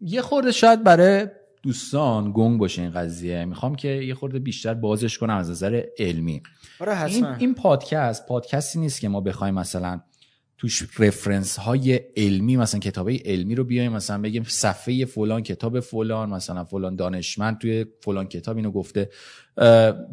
یه 0.00 0.22
خورده 0.22 0.52
شاید 0.52 0.84
برای 0.84 1.26
دوستان 1.62 2.32
گنگ 2.34 2.60
باشه 2.60 2.82
این 2.82 2.90
قضیه. 2.90 3.44
می‌خوام 3.44 3.74
که 3.74 3.88
یه 3.88 4.14
خورده 4.14 4.38
بیشتر 4.38 4.74
بازش 4.74 5.18
کنم 5.18 5.36
از 5.36 5.50
نظر 5.50 5.82
علمی. 5.98 6.42
آره 6.80 7.04
این, 7.04 7.24
این 7.24 7.54
پادکست 7.54 8.26
پادکستی 8.26 8.78
نیست 8.78 9.00
که 9.00 9.08
ما 9.08 9.20
بخوایم 9.20 9.54
مثلا 9.54 10.00
توش 10.58 10.88
رفرنس 10.98 11.58
های 11.58 12.00
علمی 12.16 12.56
مثلا 12.56 12.80
کتاب 12.80 13.08
های 13.08 13.16
علمی 13.16 13.54
رو 13.54 13.64
بیایم 13.64 13.92
مثلا 13.92 14.22
بگیم 14.22 14.42
صفحه 14.42 15.04
فلان 15.04 15.42
کتاب 15.42 15.80
فلان 15.80 16.30
مثلا 16.30 16.64
فلان 16.64 16.96
دانشمند 16.96 17.58
توی 17.58 17.86
فلان 18.02 18.28
کتاب 18.28 18.56
اینو 18.56 18.70
گفته. 18.70 19.10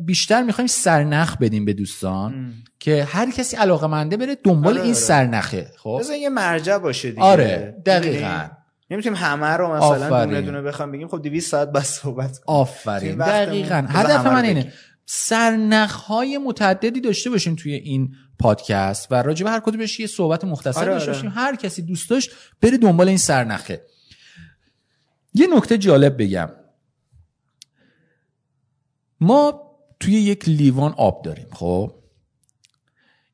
بیشتر 0.05 0.43
می‌خوایم 0.43 0.67
سرنخ 0.67 1.38
بدیم 1.38 1.65
به 1.65 1.73
دوستان 1.73 2.34
ام. 2.34 2.53
که 2.79 3.03
هر 3.03 3.31
کسی 3.31 3.58
علاقه 3.58 3.88
منده 3.88 4.17
بره 4.17 4.38
دنبال 4.43 4.73
آره 4.73 4.81
این 4.81 4.91
آره. 4.91 4.99
سرنخه 4.99 5.71
خب؟ 5.77 6.01
یه 6.21 6.29
مرجع 6.29 6.77
باشه 6.77 7.10
دیگه. 7.10 7.21
آره 7.21 7.75
دقیقاً. 7.86 8.47
نمی‌تونیم 8.91 9.17
همه 9.17 9.47
رو 9.47 9.75
مثلا 9.75 10.25
دونه 10.25 10.41
دونه 10.41 10.62
بخوام 10.62 10.91
بگیم. 10.91 11.08
خب 11.08 11.21
200 11.21 11.51
ساعت 11.51 11.71
بس 11.71 11.99
صحبت 11.99 12.31
کنیم. 12.31 12.60
آفرین. 12.60 13.15
دقیقاً. 13.15 13.86
هدف 13.89 14.25
من 14.25 14.45
اینه. 14.45 14.73
سرنخ 15.05 15.93
های 15.95 16.38
متعددی 16.38 17.01
داشته 17.01 17.29
باشیم 17.29 17.55
توی 17.55 17.73
این 17.73 18.15
پادکست 18.39 19.08
و 19.12 19.15
راجع 19.15 19.43
به 19.43 19.49
هر 19.49 19.60
کدومش 19.60 19.99
یه 19.99 20.08
صحبت 20.08 20.43
مختصر 20.45 20.81
آره 20.81 21.05
داشته 21.05 21.12
آره. 21.12 21.29
هر 21.29 21.55
کسی 21.55 21.81
دوست 21.81 22.10
داشت 22.10 22.31
بره 22.62 22.77
دنبال 22.77 23.08
این 23.08 23.17
سرنخه. 23.17 23.81
یه 25.34 25.47
نکته 25.55 25.77
جالب 25.77 26.21
بگم. 26.21 26.49
ما 29.19 29.62
توی 29.99 30.13
یک 30.13 30.49
لیوان 30.49 30.93
آب 30.97 31.21
داریم 31.21 31.47
خب؟ 31.51 31.91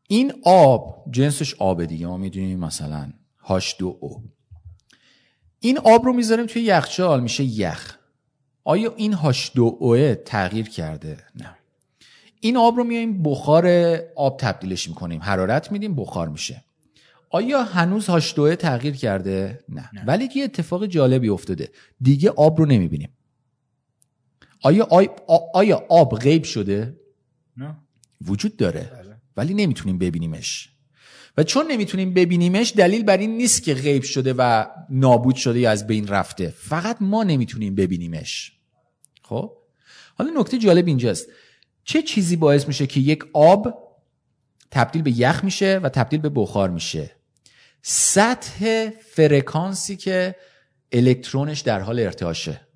این 0.08 0.34
آب 0.44 1.06
جنسش 1.12 1.54
آب 1.56 1.86
دیگه 1.86 2.08
ما 2.08 2.17
می‌دونیم 2.17 2.60
مثلا 2.60 3.13
هاش 3.39 3.76
دو 3.80 3.98
او 4.02 4.24
این 5.60 5.78
آب 5.78 6.06
رو 6.06 6.13
می‌ذاریم 6.13 6.46
توی 6.46 6.62
یخچال 6.62 7.24
میشه 7.24 7.44
یخ. 7.44 7.98
آیا 8.63 8.94
این 8.96 9.13
هاش 9.13 9.52
دو 9.56 9.78
اوه 9.80 10.15
تغییر 10.15 10.70
کرده؟ 10.70 11.17
نه. 11.36 11.56
این 12.41 12.58
آب 12.58 12.78
رو 12.78 12.84
میایم 12.84 13.24
بخار 13.24 13.67
آب 14.15 14.38
تبدیلش 14.39 14.89
می‌کنیم. 14.89 15.22
حرارت 15.22 15.72
میدیم 15.72 15.96
بخار 15.96 16.30
میشه. 16.30 16.63
آیا 17.30 17.63
هنوز 17.63 18.08
هاش 18.08 18.36
دوه 18.36 18.56
تغییر 18.56 18.96
کرده؟ 18.96 19.60
نه. 19.70 19.89
نه. 19.94 20.04
ولی 20.06 20.30
یه 20.36 20.44
اتفاق 20.44 20.86
جالبی 20.86 21.30
افتاده. 21.30 21.72
دیگه 22.02 22.30
آب 22.30 22.60
رو 22.60 22.65
نمی‌بینیم. 22.65 23.10
آیا, 24.62 24.88
آیا 25.54 25.86
آب 25.89 26.19
غیب 26.19 26.43
شده؟ 26.43 26.97
نه. 27.58 27.76
وجود 28.26 28.58
داره. 28.58 28.91
بله. 28.93 29.17
ولی 29.38 29.54
نمی‌تونیم 29.54 29.97
ببینیمش. 29.97 30.69
و 31.38 31.43
چون 31.43 31.71
نمی‌تونیم 31.71 32.13
ببینیمش 32.13 32.74
دلیل 32.78 33.04
بر 33.04 33.17
این 33.17 33.38
نیست 33.38 33.63
که 33.63 33.74
غیب 33.74 34.04
شده 34.04 34.34
و 34.38 34.65
نابود 34.89 35.36
شده 35.36 35.60
یا 35.60 35.71
از 35.71 35.88
بین 35.88 36.08
رفته. 36.08 36.54
فقط 36.58 36.97
ما 37.00 37.24
نمی‌تونیم 37.24 37.76
ببینیمش. 37.76 38.52
خب؟ 39.21 39.58
حالا 40.17 40.32
نکته 40.39 40.58
جالب 40.58 40.88
اینجاست. 40.88 41.28
چه 41.84 42.02
چیزی 42.02 42.36
باعث 42.36 42.67
میشه 42.67 42.88
که 42.88 43.00
یک 43.00 43.24
آب 43.34 43.74
تبدیل 44.71 45.02
به 45.02 45.19
یخ 45.19 45.43
میشه 45.43 45.80
و 45.84 45.89
تبدیل 45.89 46.19
به 46.19 46.30
بخار 46.30 46.69
میشه؟ 46.69 47.12
سطح 47.82 48.89
فرکانسی 48.89 49.95
که 49.95 50.36
الکترونش 50.91 51.62
در 51.62 51.80
حال 51.80 52.00
ارتعاشه. 52.00 52.67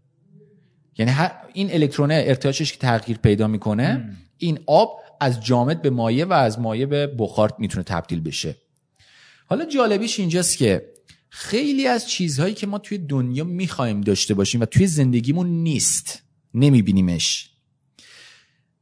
یعنی 0.97 1.11
این 1.53 1.73
الکترون 1.73 2.11
ارتعاشش 2.11 2.71
که 2.71 2.77
تغییر 2.77 3.17
پیدا 3.17 3.47
می‌کنه 3.47 4.17
این 4.37 4.59
آب 4.65 4.99
از 5.19 5.45
جامد 5.45 5.81
به 5.81 5.89
مایع 5.89 6.25
و 6.25 6.33
از 6.33 6.59
مایع 6.59 6.85
به 6.85 7.07
بخار 7.07 7.53
می‌تونه 7.59 7.83
تبدیل 7.83 8.21
بشه. 8.21 8.55
حالا 9.45 9.65
جالبیش 9.65 10.19
اینجاست 10.19 10.57
که 10.57 10.85
خیلی 11.29 11.87
از 11.87 12.09
چیزهایی 12.09 12.53
که 12.53 12.67
ما 12.67 12.77
توی 12.77 12.97
دنیا 12.97 13.43
می‌خوایم 13.43 14.01
داشته 14.01 14.33
باشیم 14.33 14.61
و 14.61 14.65
توی 14.65 14.87
زندگیمون 14.87 15.47
نیست 15.47 16.23
نمیبینیمش. 16.53 17.49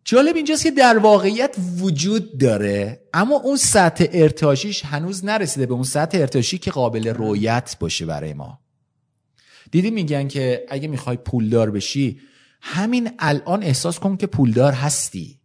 جالب 0.05 0.35
اینجاست 0.35 0.63
که 0.63 0.71
در 0.71 0.97
واقعیت 0.97 1.55
وجود 1.77 2.37
داره 2.37 3.01
اما 3.13 3.35
اون 3.35 3.57
سطح 3.57 4.05
ارتعاشیش 4.11 4.85
هنوز 4.85 5.25
نرسیده 5.25 5.65
به 5.65 5.73
اون 5.73 5.83
سطح 5.83 6.17
ارتعاشی 6.17 6.57
که 6.57 6.71
قابل 6.71 7.07
رویت 7.07 7.75
باشه 7.79 8.05
برای 8.05 8.33
ما. 8.33 8.62
دیدی 9.73 9.91
میگن 9.91 10.27
که 10.27 10.65
اگه 10.69 10.87
می‌خوای 10.87 11.17
پولدار 11.17 11.71
بشی 11.71 12.19
همین 12.61 13.09
الان 13.19 13.63
احساس 13.63 13.99
کن 13.99 14.17
که 14.17 14.27
پولدار 14.27 14.73
هستی. 14.73 15.39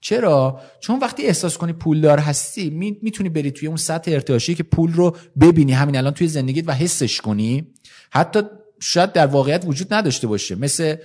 چرا؟ 0.00 0.60
چون 0.80 0.98
وقتی 0.98 1.26
احساس 1.26 1.58
کنی 1.58 1.72
پولدار 1.72 2.18
هستی 2.18 2.70
می‌تونی 3.02 3.28
بری 3.28 3.50
توی 3.50 3.68
اون 3.68 3.76
سطح 3.76 4.10
ارتعاشی 4.10 4.54
که 4.54 4.62
پول 4.62 4.92
رو 4.92 5.16
ببینی. 5.40 5.72
همین 5.72 5.96
الان 5.96 6.12
توی 6.12 6.28
زندگیت 6.28 6.68
و 6.68 6.72
حسش 6.72 7.20
کنی. 7.20 7.66
حتی 8.10 8.40
شاید 8.80 9.12
در 9.12 9.26
واقعیت 9.26 9.64
وجود 9.66 9.94
نداشته 9.94 10.26
باشه. 10.26 10.54
مثل 10.54 10.96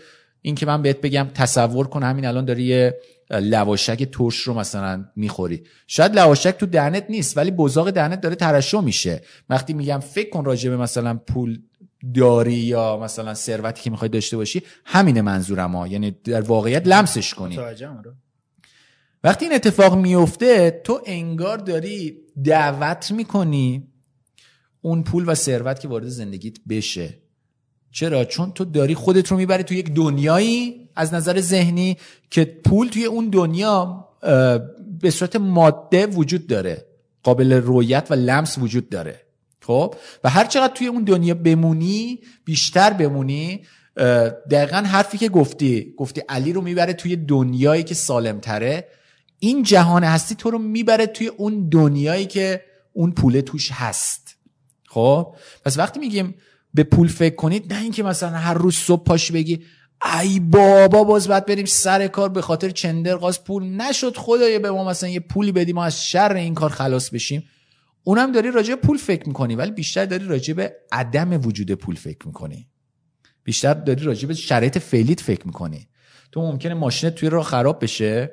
این 0.41 0.55
که 0.55 0.65
من 0.65 0.81
بهت 0.81 1.01
بگم 1.01 1.27
تصور 1.33 1.87
کن 1.87 2.03
همین 2.03 2.25
الان 2.25 2.45
داری 2.45 2.63
یه 2.63 2.97
لواشک 3.31 4.03
ترش 4.03 4.35
رو 4.35 4.53
مثلا 4.53 5.05
می‌خوری. 5.15 5.63
شاید 5.87 6.15
لواشک 6.15 6.55
تو 6.57 6.65
دهنت 6.65 7.05
نیست 7.09 7.37
ولی 7.37 7.51
بزاق 7.51 7.91
دهنت 7.91 8.21
داره 8.21 8.35
ترشح 8.35 8.81
میشه. 8.81 9.21
وقتی 9.49 9.73
میگم 9.73 9.99
فکر 9.99 10.29
کن 10.29 10.45
راجع 10.45 10.69
به 10.69 10.77
مثلا 10.77 11.13
پول 11.13 11.59
داری 12.13 12.53
یا 12.53 12.97
مثلا 12.97 13.33
ثروتی 13.33 13.81
که 13.81 13.89
می‌خوای 13.89 14.09
داشته 14.09 14.37
باشی 14.37 14.61
همین 14.85 15.21
منظورم 15.21 15.75
ها. 15.75 15.87
یعنی 15.87 16.11
در 16.23 16.41
واقعیت 16.41 16.87
لمسش 16.87 17.33
کنی. 17.33 17.55
وقتی 19.23 19.45
این 19.45 19.53
اتفاق 19.55 19.97
میفته 19.97 20.81
تو 20.83 21.01
انگار 21.05 21.57
داری 21.57 22.17
دعوت 22.43 23.11
می‌کنی 23.11 23.87
اون 24.81 25.03
پول 25.03 25.23
و 25.27 25.35
ثروت 25.35 25.79
که 25.79 25.87
وارد 25.87 26.07
زندگیت 26.07 26.57
بشه. 26.69 27.17
چرا؟ 27.91 28.25
چون 28.25 28.51
تو 28.51 28.65
داری 28.65 28.95
خودت 28.95 29.27
رو 29.27 29.37
می‌بری 29.37 29.63
تو 29.63 29.73
یک 29.73 29.93
دنیایی 29.93 30.89
از 30.95 31.13
نظر 31.13 31.39
ذهنی 31.39 31.97
که 32.29 32.45
پول 32.45 32.87
توی 32.87 33.05
اون 33.05 33.29
دنیا 33.29 34.07
به 35.01 35.09
صورت 35.09 35.35
ماده 35.35 36.05
وجود 36.05 36.47
داره. 36.47 36.85
قابل 37.23 37.53
رویت 37.53 38.07
و 38.09 38.13
لمس 38.13 38.57
وجود 38.57 38.89
داره. 38.89 39.21
خب؟ 39.61 39.95
و 40.23 40.29
هر 40.29 40.45
چقدر 40.45 40.73
توی 40.73 40.87
اون 40.87 41.03
دنیا 41.03 41.33
بمونی 41.33 42.19
بیشتر 42.45 42.93
بمونی 42.93 43.65
دقیقا 44.51 44.77
حرفی 44.77 45.17
که 45.17 45.29
گفتی 45.29 45.93
گفتی 45.97 46.21
علی 46.29 46.53
رو 46.53 46.61
می‌بره 46.61 46.93
توی 46.93 47.15
دنیایی 47.15 47.83
که 47.83 47.93
سالمتره. 47.93 48.87
این 49.39 49.63
جهان 49.63 50.03
هستی 50.03 50.35
تو 50.35 50.51
رو 50.51 50.57
می‌بره 50.57 51.05
توی 51.05 51.27
اون 51.27 51.69
دنیایی 51.69 52.25
که 52.25 52.61
اون 52.93 53.11
پول 53.11 53.41
توش 53.41 53.71
هست. 53.71 54.37
خب؟ 54.87 55.35
پس 55.65 55.77
وقتی 55.77 55.99
میگیم 55.99 56.35
به 56.73 56.83
پول 56.83 57.07
فکر 57.07 57.35
کنید 57.35 57.73
نه 57.73 57.81
اینکه 57.81 58.03
مثلا 58.03 58.29
هر 58.29 58.53
روز 58.53 58.75
صبح 58.75 59.03
پاش 59.03 59.31
بگی 59.31 59.59
ای 60.21 60.39
بابا 60.39 61.03
باز 61.03 61.27
باید 61.27 61.45
بریم 61.45 61.65
سر 61.65 62.07
کار 62.07 62.29
به 62.29 62.41
خاطر 62.41 62.69
چندر 62.69 63.15
قاز 63.15 63.43
پول. 63.43 63.63
نشد 63.63 64.17
خدایا 64.17 64.59
به 64.59 64.71
ما 64.71 64.83
مثلا 64.83 65.09
یه 65.09 65.19
پولی 65.19 65.51
بدیم 65.51 65.75
ما 65.75 65.85
از 65.85 66.05
شر 66.05 66.33
این 66.33 66.53
کار 66.53 66.69
خلاص 66.69 67.09
بشیم. 67.09 67.43
اونم 68.03 68.31
داری 68.31 68.51
راجع 68.51 68.75
پول 68.75 68.97
فکر 68.97 69.27
می‌کنی 69.27 69.55
ولی 69.55 69.71
بیشتر 69.71 70.05
داری 70.05 70.25
راجع 70.25 70.53
به 70.53 70.75
عدم 70.91 71.45
وجود 71.45 71.71
پول 71.71 71.95
فکر 71.95 72.27
می‌کنی. 72.27 72.67
بیشتر 73.43 73.73
داری 73.73 74.03
راجع 74.03 74.27
به 74.27 74.33
شرایط 74.33 74.77
فعلیت 74.77 75.21
فکر 75.21 75.47
می‌کنی. 75.47 75.87
تو 76.31 76.41
ممکنه 76.41 76.73
ماشینت 76.73 77.15
توی 77.15 77.29
راه 77.29 77.43
خراب 77.43 77.83
بشه 77.83 78.31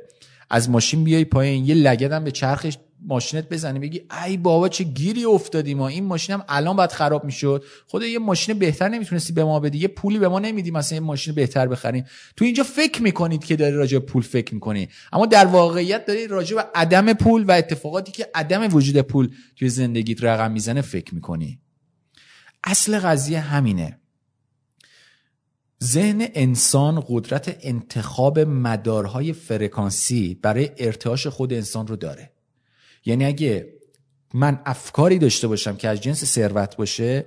از 0.50 0.70
ماشین 0.70 1.04
بیای 1.04 1.24
پایین 1.24 1.64
یه 1.64 1.74
لگدم 1.74 2.24
به 2.24 2.30
چرخش 2.30 2.78
ماشینت 3.06 3.48
بزنی 3.48 3.78
بگی 3.78 4.02
ای 4.26 4.36
بابا 4.36 4.68
چه 4.68 4.84
گیری 4.84 5.24
افتادیم 5.24 5.78
ما. 5.78 5.88
این 5.88 6.04
ماشینم 6.04 6.44
الان 6.48 6.76
باید 6.76 6.92
خراب 6.92 7.24
می‌شد. 7.24 7.64
خود 7.86 8.02
یه 8.02 8.18
ماشین 8.18 8.58
بهتر 8.58 8.88
نمی‌تونستی 8.88 9.32
به 9.32 9.44
ما 9.44 9.60
بدی 9.60 9.78
یه 9.78 9.88
پولی 9.88 10.18
به 10.18 10.28
ما 10.28 10.38
نمیدی 10.38 10.70
مثلا 10.70 10.96
یه 10.96 11.00
ماشین 11.00 11.34
بهتر 11.34 11.66
بخریم. 11.66 12.04
تو 12.36 12.44
اینجا 12.44 12.62
فکر 12.62 13.02
می‌کنید 13.02 13.44
که 13.44 13.56
داری 13.56 13.74
راجع 13.74 13.98
پول 13.98 14.22
فکر 14.22 14.54
می‌کنی. 14.54 14.88
اما 15.12 15.26
در 15.26 15.46
واقعیت 15.46 16.06
داری 16.06 16.26
راجع 16.26 16.56
به 16.56 16.64
عدم 16.74 17.12
پول 17.12 17.44
و 17.44 17.52
اتفاقاتی 17.52 18.12
که 18.12 18.28
عدم 18.34 18.74
وجود 18.74 19.00
پول 19.00 19.34
توی 19.56 19.68
زندگیت 19.68 20.24
رقم 20.24 20.52
می‌زنه 20.52 20.80
فکر 20.80 21.14
می‌کنی. 21.14 21.60
اصل 22.64 22.98
قضیه 22.98 23.40
همینه. 23.40 24.00
ذهن 25.84 26.28
انسان 26.34 27.04
قدرت 27.08 27.56
انتخاب 27.62 28.38
مدارهای 28.38 29.32
فرکانسی 29.32 30.34
برای 30.34 30.70
ارتعاش 30.78 31.26
خود 31.26 31.52
انسان 31.52 31.86
رو 31.86 31.96
داره. 31.96 32.32
یعنی 33.04 33.24
اگه 33.24 33.68
من 34.34 34.60
افکاری 34.66 35.18
داشته 35.18 35.48
باشم 35.48 35.76
که 35.76 35.88
از 35.88 36.00
جنس 36.00 36.24
ثروت 36.24 36.76
باشه 36.76 37.26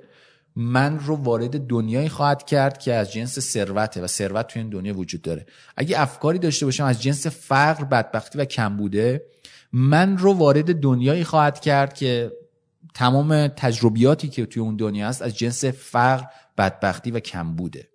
من 0.55 0.99
رو 0.99 1.15
وارد 1.15 1.67
دنیایی 1.67 2.09
خواهد 2.09 2.45
کرد 2.45 2.77
که 2.77 2.93
از 2.93 3.11
جنس 3.11 3.39
ثروته 3.39 4.01
و 4.01 4.07
ثروت 4.07 4.47
توی 4.47 4.61
این 4.61 4.71
دنیا 4.71 4.97
وجود 4.97 5.21
داره. 5.21 5.45
اگه 5.77 6.01
افکاری 6.01 6.39
داشته 6.39 6.65
باشم 6.65 6.85
از 6.85 7.01
جنس 7.01 7.27
فقر 7.27 7.83
بدبختی 7.83 8.37
و 8.37 8.45
کم 8.45 8.77
بوده 8.77 9.25
من 9.73 10.17
رو 10.17 10.33
وارد 10.33 10.79
دنیایی 10.79 11.23
خواهد 11.23 11.59
کرد 11.59 11.93
که 11.93 12.31
تمام 12.93 13.47
تجربیاتی 13.47 14.27
که 14.27 14.45
توی 14.45 14.61
اون 14.63 14.75
دنیا 14.75 15.07
هست 15.07 15.21
از 15.21 15.37
جنس 15.37 15.65
فقر 15.65 16.25
بدبختی 16.57 17.11
و 17.11 17.19
کم 17.19 17.55
بوده 17.55 17.89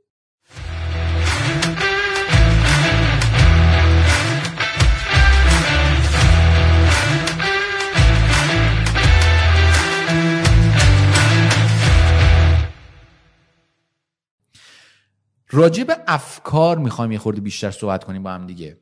راجع 15.50 15.84
به 15.84 15.96
افکار 16.06 16.78
می‌خوایم 16.78 17.12
یه 17.12 17.18
خورده 17.18 17.40
بیشتر 17.40 17.70
صحبت 17.70 18.04
کنیم 18.04 18.22
با 18.22 18.30
هم 18.30 18.46
دیگه. 18.46 18.78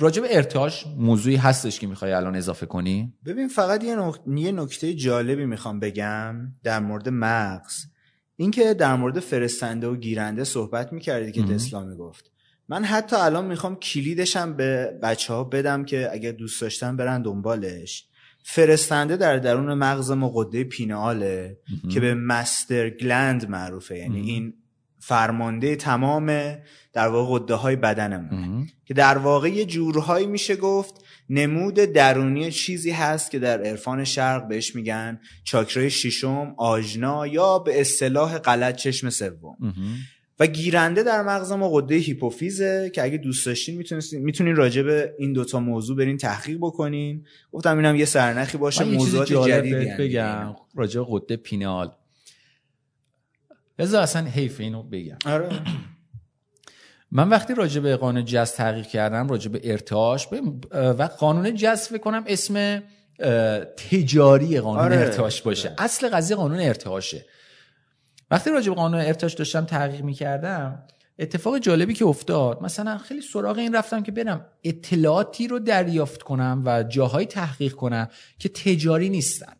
راجع 0.00 0.22
به 0.22 0.36
ارتعاش 0.36 0.84
موضوعی 0.98 1.36
هستش 1.36 1.80
که 1.80 1.86
می‌خوای 1.86 2.12
الان 2.12 2.36
اضافه 2.36 2.66
کنی؟ 2.66 3.12
ببین 3.26 3.48
فقط 3.48 3.84
یه, 3.84 3.96
یه 4.36 4.52
نکته 4.52 4.94
جالبی 4.94 5.46
می‌خوام 5.46 5.80
بگم 5.80 6.36
در 6.62 6.80
مورد 6.80 7.08
مغز. 7.08 7.74
اینکه 8.36 8.74
در 8.74 8.96
مورد 8.96 9.20
فرستنده 9.20 9.86
و 9.86 9.96
گیرنده 9.96 10.44
صحبت 10.44 10.92
می‌کردی 10.92 11.32
که 11.32 11.42
تسلا 11.42 11.84
می‌گفت. 11.84 12.30
من 12.68 12.84
حتی 12.84 13.16
الان 13.16 13.44
می‌خوام 13.44 13.76
کلیدشم 13.76 14.52
به 14.56 14.98
بچه 15.02 15.34
ها 15.34 15.44
بدم 15.44 15.84
که 15.84 16.08
اگر 16.12 16.32
دوست 16.32 16.60
داشتن 16.60 16.96
برن 16.96 17.22
دنبالش. 17.22 18.04
فرستنده 18.42 19.16
در 19.16 19.36
درون 19.36 19.74
مغز 19.74 20.10
مقده 20.10 20.64
پیناله 20.64 21.58
که 21.92 22.00
به 22.00 22.14
مستر 22.14 22.90
گلند 22.90 23.48
معروفه. 23.48 23.98
یعنی 23.98 24.20
این 24.20 24.54
فرمانده 25.00 25.76
تمام 25.76 26.56
در 26.92 27.08
واقع 27.08 27.38
قده 27.38 27.54
های 27.54 27.76
بدنمون 27.76 28.66
که 28.84 28.94
در 28.94 29.18
واقع 29.18 29.48
یه 29.48 29.64
جورهایی 29.64 30.26
میشه 30.26 30.56
گفت 30.56 30.94
نمود 31.30 31.74
درونی 31.74 32.50
چیزی 32.50 32.90
هست 32.90 33.30
که 33.30 33.38
در 33.38 33.62
عرفان 33.62 34.04
شرق 34.04 34.48
بهش 34.48 34.74
میگن 34.74 35.20
چاکرای 35.44 35.90
ششم 35.90 36.54
آجنا 36.58 37.26
یا 37.26 37.58
به 37.58 37.80
اصطلاح 37.80 38.38
غلط 38.38 38.76
چشم 38.76 39.10
سوم. 39.10 39.56
و 40.40 40.46
گیرنده 40.46 41.02
در 41.02 41.22
مغز 41.22 41.52
ما 41.52 41.68
قده 41.68 41.94
هیپوفیزه 41.94 42.90
که 42.94 43.02
اگه 43.02 43.18
دوست 43.18 43.46
داشتین 43.46 43.84
می‌تونین 44.12 44.56
راجع 44.56 44.82
به 44.82 45.14
این 45.18 45.32
دوتا 45.32 45.60
موضوع 45.60 45.96
برین 45.96 46.16
تحقیق 46.16 46.58
بکنین. 46.60 47.24
گفتم 47.52 47.76
اینم 47.76 47.96
یه 47.96 48.04
سرنخی 48.04 48.58
باشه 48.58 48.84
موضوعات 48.84 49.32
جدیدی 49.32 49.90
بگم. 49.98 50.54
راجع 50.74 51.02
قده 51.08 51.36
پینال. 51.36 51.90
بذار 53.78 54.02
اصلا 54.02 54.26
حیف 54.26 54.60
اینو 54.60 54.82
بگم 54.82 55.18
آره. 55.26 55.48
من 57.10 57.28
وقتی 57.28 57.54
راجع 57.54 57.80
به 57.80 57.96
قانون 57.96 58.24
جز 58.24 58.52
تحقیق 58.52 58.86
کردم 58.86 59.28
راجع 59.28 59.50
به 59.50 59.60
ارتعاش 59.64 60.28
و 60.72 61.02
قانون 61.02 61.54
جز 61.54 61.80
فکر 61.80 61.98
کنم 61.98 62.24
اسم 62.26 62.82
تجاری 63.76 64.60
قانون 64.60 64.84
آره. 64.84 64.96
ارتعاش 64.96 65.42
باشه 65.42 65.68
آره. 65.68 65.82
اصل 65.82 66.08
قضیه 66.08 66.36
قانون 66.36 66.60
ارتعاشه 66.60 67.24
وقتی 68.30 68.50
راجع 68.50 68.68
به 68.68 68.74
قانون 68.74 69.00
ارتعاش 69.00 69.34
داشتم 69.34 69.64
تحقیق 69.64 70.00
می‌کردم 70.00 70.82
اتفاق 71.18 71.58
جالبی 71.58 71.94
که 71.94 72.04
افتاد 72.04 72.62
مثلا 72.62 72.98
خیلی 72.98 73.20
سراغ 73.20 73.58
این 73.58 73.74
رفتم 73.74 74.02
که 74.02 74.12
برم 74.12 74.46
اطلاعاتی 74.64 75.48
رو 75.48 75.58
دریافت 75.58 76.22
کنم 76.22 76.62
و 76.64 76.82
جاهای 76.82 77.26
تحقیق 77.26 77.72
کنم 77.72 78.08
که 78.38 78.48
تجاری 78.48 79.08
نیستن 79.08 79.52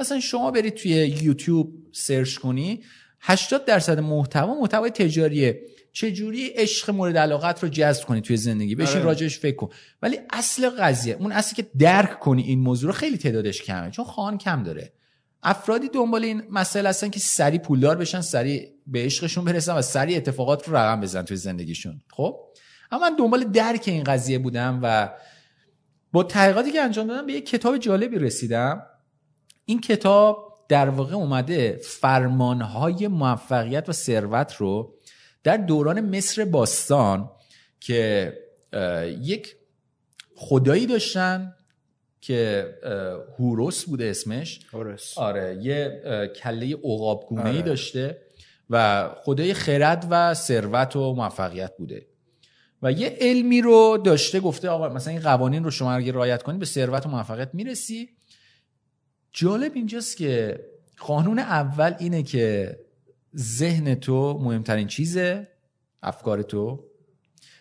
مثلا 0.00 0.20
شما 0.20 0.50
برید 0.50 0.74
توی 0.74 0.92
یوتیوب 1.22 1.72
سرچ 1.92 2.36
کنی 2.36 2.82
80 3.20 3.64
درصد 3.64 4.00
محتوا 4.00 4.60
محتوای 4.60 4.90
تجاریه. 4.90 5.62
چجوری 5.92 6.46
عشق 6.46 6.90
مورد 6.90 7.16
علاقت 7.16 7.62
رو 7.62 7.68
جذب 7.68 8.04
کنی 8.04 8.20
توی 8.20 8.36
زندگی؟ 8.36 8.74
بشین 8.74 8.96
آره. 8.96 9.04
راجعش 9.04 9.38
فکر 9.38 9.56
کن. 9.56 9.68
ولی 10.02 10.18
اصل 10.32 10.70
قضیه 10.70 11.16
اون 11.20 11.32
اصلی 11.32 11.62
که 11.62 11.70
درک 11.78 12.20
کنی 12.20 12.42
این 12.42 12.60
موضوع 12.60 12.86
رو 12.86 12.92
خیلی 12.92 13.18
تعدادش 13.18 13.62
کمه 13.62 13.90
چون 13.90 14.04
خان 14.04 14.38
کم 14.38 14.62
داره. 14.62 14.92
افرادی 15.42 15.88
دنبال 15.88 16.24
این 16.24 16.42
مسئله 16.50 16.88
هستن 16.88 17.08
که 17.08 17.20
سری 17.20 17.58
پولدار 17.58 17.96
بشن 17.96 18.20
سری 18.20 18.68
به 18.86 19.04
عشقشون 19.04 19.44
برسن 19.44 19.76
و 19.76 19.82
سری 19.82 20.16
اتفاقات 20.16 20.68
رو 20.68 20.76
رقم 20.76 21.00
بزن 21.00 21.22
توی 21.22 21.36
زندگیشون. 21.36 22.00
خب؟ 22.10 22.40
اما 22.90 23.10
من 23.10 23.16
دنبال 23.16 23.44
درک 23.44 23.82
این 23.86 24.04
قضیه 24.04 24.38
بودم 24.38 24.80
و 24.82 25.12
با 26.12 26.22
تحقیقاتی 26.22 26.72
که 26.72 26.80
انجام 26.80 27.06
دادم 27.06 27.26
به 27.26 27.32
یک 27.32 27.46
کتاب 27.46 27.78
جالبی 27.78 28.18
رسیدم. 28.18 28.82
این 29.64 29.80
کتاب 29.80 30.45
در 30.68 30.88
واقع 30.88 31.14
اومده 31.14 31.80
فرمانهای 31.82 33.08
موفقیت 33.08 33.88
و 33.88 33.92
ثروت 33.92 34.54
رو 34.56 34.94
در 35.42 35.56
دوران 35.56 36.16
مصر 36.16 36.44
باستان 36.44 37.30
که 37.80 38.32
یک 39.22 39.56
خدایی 40.36 40.86
داشتن 40.86 41.54
که 42.20 42.68
هوروس 43.38 43.84
بوده 43.84 44.04
اسمش 44.04 44.60
هورس. 44.72 45.18
آره 45.18 45.58
یه 45.62 46.02
کله 46.42 46.76
عقابگونه 46.76 47.44
ای 47.44 47.56
آره. 47.56 47.62
داشته 47.62 48.22
و 48.70 49.08
خدای 49.24 49.54
خرد 49.54 50.06
و 50.10 50.34
ثروت 50.34 50.96
و 50.96 51.14
موفقیت 51.14 51.76
بوده 51.78 52.06
و 52.82 52.92
یه 52.92 53.16
علمی 53.20 53.60
رو 53.62 53.98
داشته 54.04 54.40
گفته 54.40 54.68
آقا 54.68 54.88
مثلا 54.88 55.12
این 55.12 55.22
قوانین 55.22 55.64
رو 55.64 55.70
شما 55.70 55.92
اگه 55.92 56.12
رعایت 56.12 56.42
کنید 56.42 56.58
به 56.58 56.66
ثروت 56.66 57.06
و 57.06 57.08
موفقیت 57.08 57.50
می‌رسی 57.54 58.15
جالب 59.36 59.72
اینجاست 59.74 60.16
که 60.16 60.60
قانون 60.98 61.38
اول 61.38 61.94
اینه 61.98 62.22
که 62.22 62.76
ذهن 63.36 63.94
تو 63.94 64.38
مهمترین 64.38 64.86
چیزه 64.86 65.48
افکار 66.02 66.42
تو. 66.42 66.84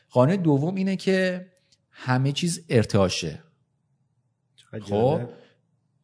قانون 0.10 0.36
دوم 0.36 0.76
اینه 0.76 0.96
که 0.96 1.48
همه 1.92 2.32
چیز 2.32 2.66
ارتعاشه. 2.70 3.44
خب؟ 4.82 5.22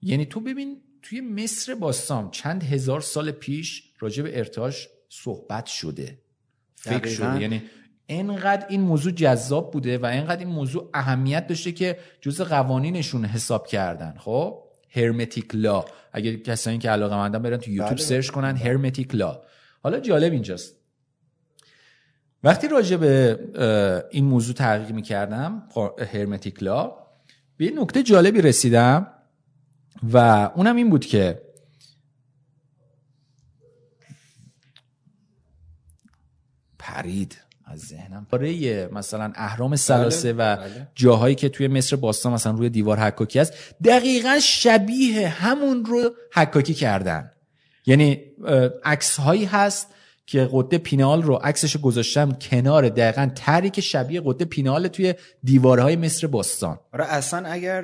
یعنی 0.02 0.26
تو 0.26 0.40
ببین 0.40 0.82
توی 1.02 1.22
مصر 1.22 1.76
باستان 1.76 2.32
چند 2.32 2.64
هزار 2.64 3.02
سال 3.02 3.32
پیش 3.32 3.94
راجع 4.00 4.24
به 4.24 4.38
ارتعاش 4.38 4.88
صحبت 5.10 5.66
شده. 5.66 6.22
فکر 6.76 7.08
شده. 7.08 7.42
یعنی 7.42 7.62
انقدر 8.10 8.68
این 8.70 8.82
موضوع 8.82 9.12
جذاب 9.12 9.72
بوده 9.72 9.98
و 9.98 10.06
انقدر 10.06 10.40
این 10.40 10.54
موضوع 10.54 10.90
اهمیت 10.94 11.48
داشته 11.48 11.72
که 11.72 12.00
جز 12.22 12.42
قوانینشون 12.42 13.26
حساب 13.26 13.68
کردن. 13.68 14.16
خب؟ 14.18 14.71
هرمتیک 14.92 15.46
لا 15.54 15.86
اگه 16.14 16.38
کسایی 16.38 16.78
که 16.78 16.90
علاقه 16.90 17.16
مندن 17.16 17.42
برن 17.42 17.58
تو 17.58 17.72
یوتیوب 17.72 17.98
بله. 17.98 18.06
سرچ 18.06 18.30
کنن 18.30 18.56
هرمتیک 18.56 19.16
لا 19.16 19.42
حالا 19.84 20.00
جالب 20.00 20.34
اینجاست. 20.34 20.76
وقتی 22.44 22.68
راجع 22.68 22.98
به 22.98 23.40
این 24.12 24.26
موضوع 24.26 24.56
تحقیق 24.56 24.92
می‌کردم 24.92 25.70
هرمتیک 26.14 26.64
لا 26.64 26.98
به 27.58 27.66
یه 27.66 27.72
نکته 27.82 28.04
جالبی 28.04 28.42
رسیدم 28.42 29.08
و 30.14 30.18
اونم 30.56 30.76
این 30.76 30.90
بود 30.90 31.06
که 31.06 31.42
پرید. 36.80 37.38
از 37.72 37.80
ذهنم 37.80 38.28
برای 38.32 38.88
مثلا 38.88 39.32
اهرام 39.36 39.76
سلاسه 39.76 40.34
بله، 40.34 40.54
و 40.54 40.56
بله. 40.56 40.88
جاهایی 40.96 41.36
که 41.36 41.50
توی 41.50 41.68
مصر 41.68 41.96
باستان 41.96 42.34
مثلا 42.34 42.52
روی 42.52 42.70
دیوار 42.70 43.00
حکاکی 43.00 43.40
است 43.40 43.54
دقیقا 43.84 44.40
شبیه 44.42 45.28
همون 45.28 45.86
رو 45.86 46.12
حکاکی 46.34 46.74
کردن 46.74 47.32
یعنی 47.86 48.22
عکس 48.84 49.20
هایی 49.20 49.46
هست 49.46 49.88
که 50.26 50.50
قطه 50.52 50.78
پینال 50.78 51.24
رو 51.24 51.34
عکسش 51.34 51.78
گذاشتم 51.78 52.32
کنار 52.32 52.90
دقیقا 52.90 53.32
تری 53.36 53.70
که 53.70 53.82
شبیه 53.82 54.22
قطه 54.26 54.46
پینال 54.46 54.88
توی 54.88 55.14
دیوارهای 55.44 55.96
مصر 55.96 56.28
باستان. 56.28 56.80
آره 56.94 57.06
اصلا 57.06 57.50
اگر 57.50 57.84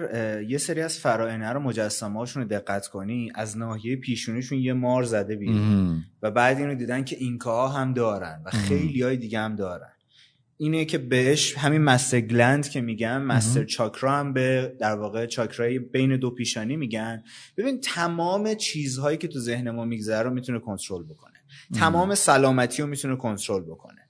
یه 0.50 0.58
سری 0.58 0.82
از 0.82 0.98
فرائنه 0.98 1.50
رو 1.50 1.60
مجسمه 1.60 2.20
هاشون 2.20 2.44
رو 2.44 2.50
دقت 2.50 2.88
کنی 2.88 3.32
از 3.36 3.58
ناحیه 3.58 3.96
پیشونیشون 3.96 4.60
یه 4.60 4.74
مار 4.74 5.04
زده 5.04 5.36
بیرون. 5.36 6.04
و 6.22 6.32
بعد 6.32 6.58
اینو 6.58 6.76
دیدن 6.76 7.04
که 7.04 7.16
اینکاها 7.20 7.68
هم 7.68 7.94
دارن 7.94 8.42
و 8.46 8.50
خیلی 8.50 9.02
های 9.02 9.18
دیگه 9.18 9.40
هم 9.40 9.56
دارن. 9.56 9.90
اینه 10.60 10.86
که 10.86 10.98
بهش 10.98 11.58
همین 11.58 11.82
مستر 11.82 12.20
گلند 12.20 12.70
که 12.70 12.82
میگن 12.82 13.18
مستر 13.18 13.64
چاکرا 13.64 14.12
هم 14.12 14.34
به 14.34 14.76
در 14.80 14.96
واقع 14.96 15.26
چاکرای 15.26 15.80
بین 15.80 16.18
دو 16.18 16.32
پیشانی 16.32 16.76
میگن. 16.76 17.24
ببین 17.58 17.82
تمام 17.82 18.54
چیزهایی 18.54 19.18
که 19.18 19.28
تو 19.28 19.40
ذهن 19.40 19.72
ما 19.72 19.86
میگذره 19.86 20.24
رو 20.24 20.34
می‌تونه 20.34 20.60
کنترل 20.60 21.04
بکنه. 21.04 21.34
تمام 21.76 22.16
سلامتی 22.16 22.82
رو 22.82 22.88
می‌تونه 22.88 23.16
کنترل 23.16 23.62
بکنه. 23.62 24.02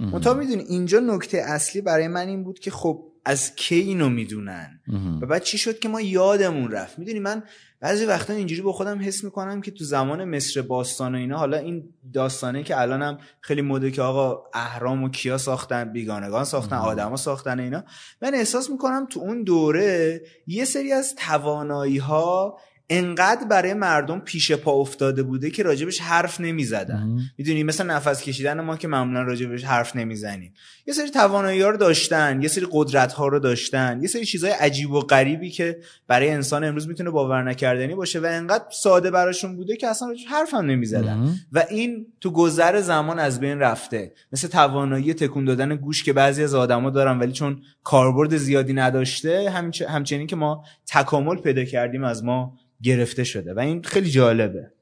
منتها 0.00 0.34
می‌دونی 0.34 0.62
اینجا 0.62 1.00
نکته 1.00 1.38
اصلی 1.38 1.80
برای 1.80 2.08
من 2.08 2.28
این 2.28 2.44
بود 2.44 2.58
که 2.58 2.70
خب 2.70 3.04
از 3.24 3.54
کی 3.54 3.74
اینو 3.74 4.08
می‌دونن؟ 4.08 4.80
و 5.22 5.26
بعد 5.26 5.42
چی 5.42 5.58
شد 5.58 5.78
که 5.78 5.88
ما 5.88 6.00
یادمون 6.00 6.70
رفت؟ 6.70 6.98
می‌دونی 6.98 7.18
من 7.18 7.42
بعضی 7.80 8.04
وقتا 8.04 8.32
اینجوری 8.32 8.62
با 8.62 8.72
خودم 8.72 9.00
حس 9.02 9.24
می‌کنم 9.24 9.60
که 9.60 9.70
تو 9.70 9.84
زمان 9.84 10.24
مصر 10.24 10.62
باستان 10.62 11.14
و 11.14 11.18
اینا 11.18 11.38
حالا 11.38 11.56
این 11.56 11.94
داستانه 12.12 12.62
که 12.62 12.80
الانم 12.80 13.18
خیلی 13.40 13.62
مده 13.62 13.90
که 13.90 14.02
آقا 14.02 14.42
اهرام 14.54 15.04
و 15.04 15.08
کیا 15.08 15.38
ساختن 15.38 15.92
بیگانگان 15.92 16.44
ساختن 16.44 16.76
آدما 16.76 17.16
ساختن 17.16 17.60
اینا. 17.60 17.84
من 18.22 18.34
احساس 18.34 18.70
می‌کنم 18.70 19.06
تو 19.10 19.20
اون 19.20 19.42
دوره 19.42 20.20
یه 20.46 20.64
سری 20.64 20.92
از 20.92 21.14
توانایی 21.14 21.98
ها 21.98 22.58
انقدر 22.90 23.44
برای 23.44 23.74
مردم 23.74 24.20
پیش 24.20 24.52
پا 24.52 24.72
افتاده 24.72 25.22
بوده 25.22 25.50
که 25.50 25.62
راجبش 25.62 26.00
حرف 26.00 26.40
نمی‌زدن. 26.40 27.18
می‌دونی 27.38 27.62
مثل 27.62 27.86
نفس 27.86 28.22
کشیدن 28.22 28.60
ما 28.60 28.76
که 28.76 28.88
معمولا 28.88 29.22
راجبش 29.22 29.64
حرف 29.64 29.96
نمی‌زنیم. 29.96 30.52
یه 30.86 30.94
سری 30.94 31.10
توانایی 31.10 31.60
ها 31.60 31.70
رو 31.70 31.76
داشتن 31.76 32.42
یه 32.42 32.48
سری 32.48 32.66
قدرت 32.70 33.12
ها 33.12 33.28
رو 33.28 33.38
داشتن 33.38 33.98
یه 34.02 34.08
سری 34.08 34.24
چیزهای 34.24 34.52
عجیب 34.52 34.90
و 34.90 35.00
غریبی 35.00 35.50
که 35.50 35.78
برای 36.06 36.30
انسان 36.30 36.64
امروز 36.64 36.88
می‌تونه 36.88 37.10
باور 37.10 37.42
نکردنی 37.42 37.94
باشه 37.94 38.20
و 38.20 38.26
انقدر 38.30 38.64
ساده 38.72 39.10
براشون 39.10 39.56
بوده 39.56 39.76
که 39.76 39.88
اصلا 39.88 40.08
حرف 40.30 40.54
هم 40.54 40.66
نمی‌زدن. 40.66 41.34
و 41.52 41.64
این 41.70 42.06
تو 42.20 42.30
گذر 42.30 42.80
زمان 42.80 43.18
از 43.18 43.40
بین 43.40 43.58
رفته. 43.58 44.12
مثل 44.32 44.48
توانایی 44.48 45.14
تکون 45.14 45.44
دادن 45.44 45.76
گوش 45.76 46.04
که 46.04 46.12
بعضی 46.12 46.42
از 46.42 46.54
آدما 46.54 46.90
دارن 46.90 47.18
ولی 47.18 47.32
چون 47.32 47.62
کاربرد 47.84 48.36
زیادی 48.36 48.72
نداشته 48.72 49.50
همچنین 49.88 50.26
که 50.26 50.36
ما 50.36 50.64
تکامل 50.86 51.36
پیدا 51.36 51.64
کردیم 51.64 52.04
از 52.04 52.24
ما 52.24 52.56
گرفته 52.82 53.24
شده 53.24 53.54
و 53.54 53.58
این 53.58 53.82
خیلی 53.82 54.10
جالبه. 54.10 54.72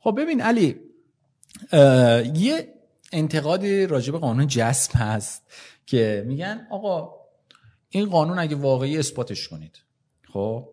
خب 0.00 0.14
ببین 0.20 0.40
علی 0.40 0.80
یه 2.34 2.68
انتقادی 3.12 3.86
راجع 3.86 4.12
به 4.12 4.18
قانون 4.18 4.46
جذب 4.46 4.90
هست 4.94 5.42
که 5.86 6.24
میگن 6.26 6.66
آقا 6.70 7.14
این 7.88 8.10
قانون 8.10 8.38
اگه 8.38 8.56
واقعی 8.56 8.98
اثباتش 8.98 9.48
کنید. 9.48 9.78
خب؟ 10.32 10.68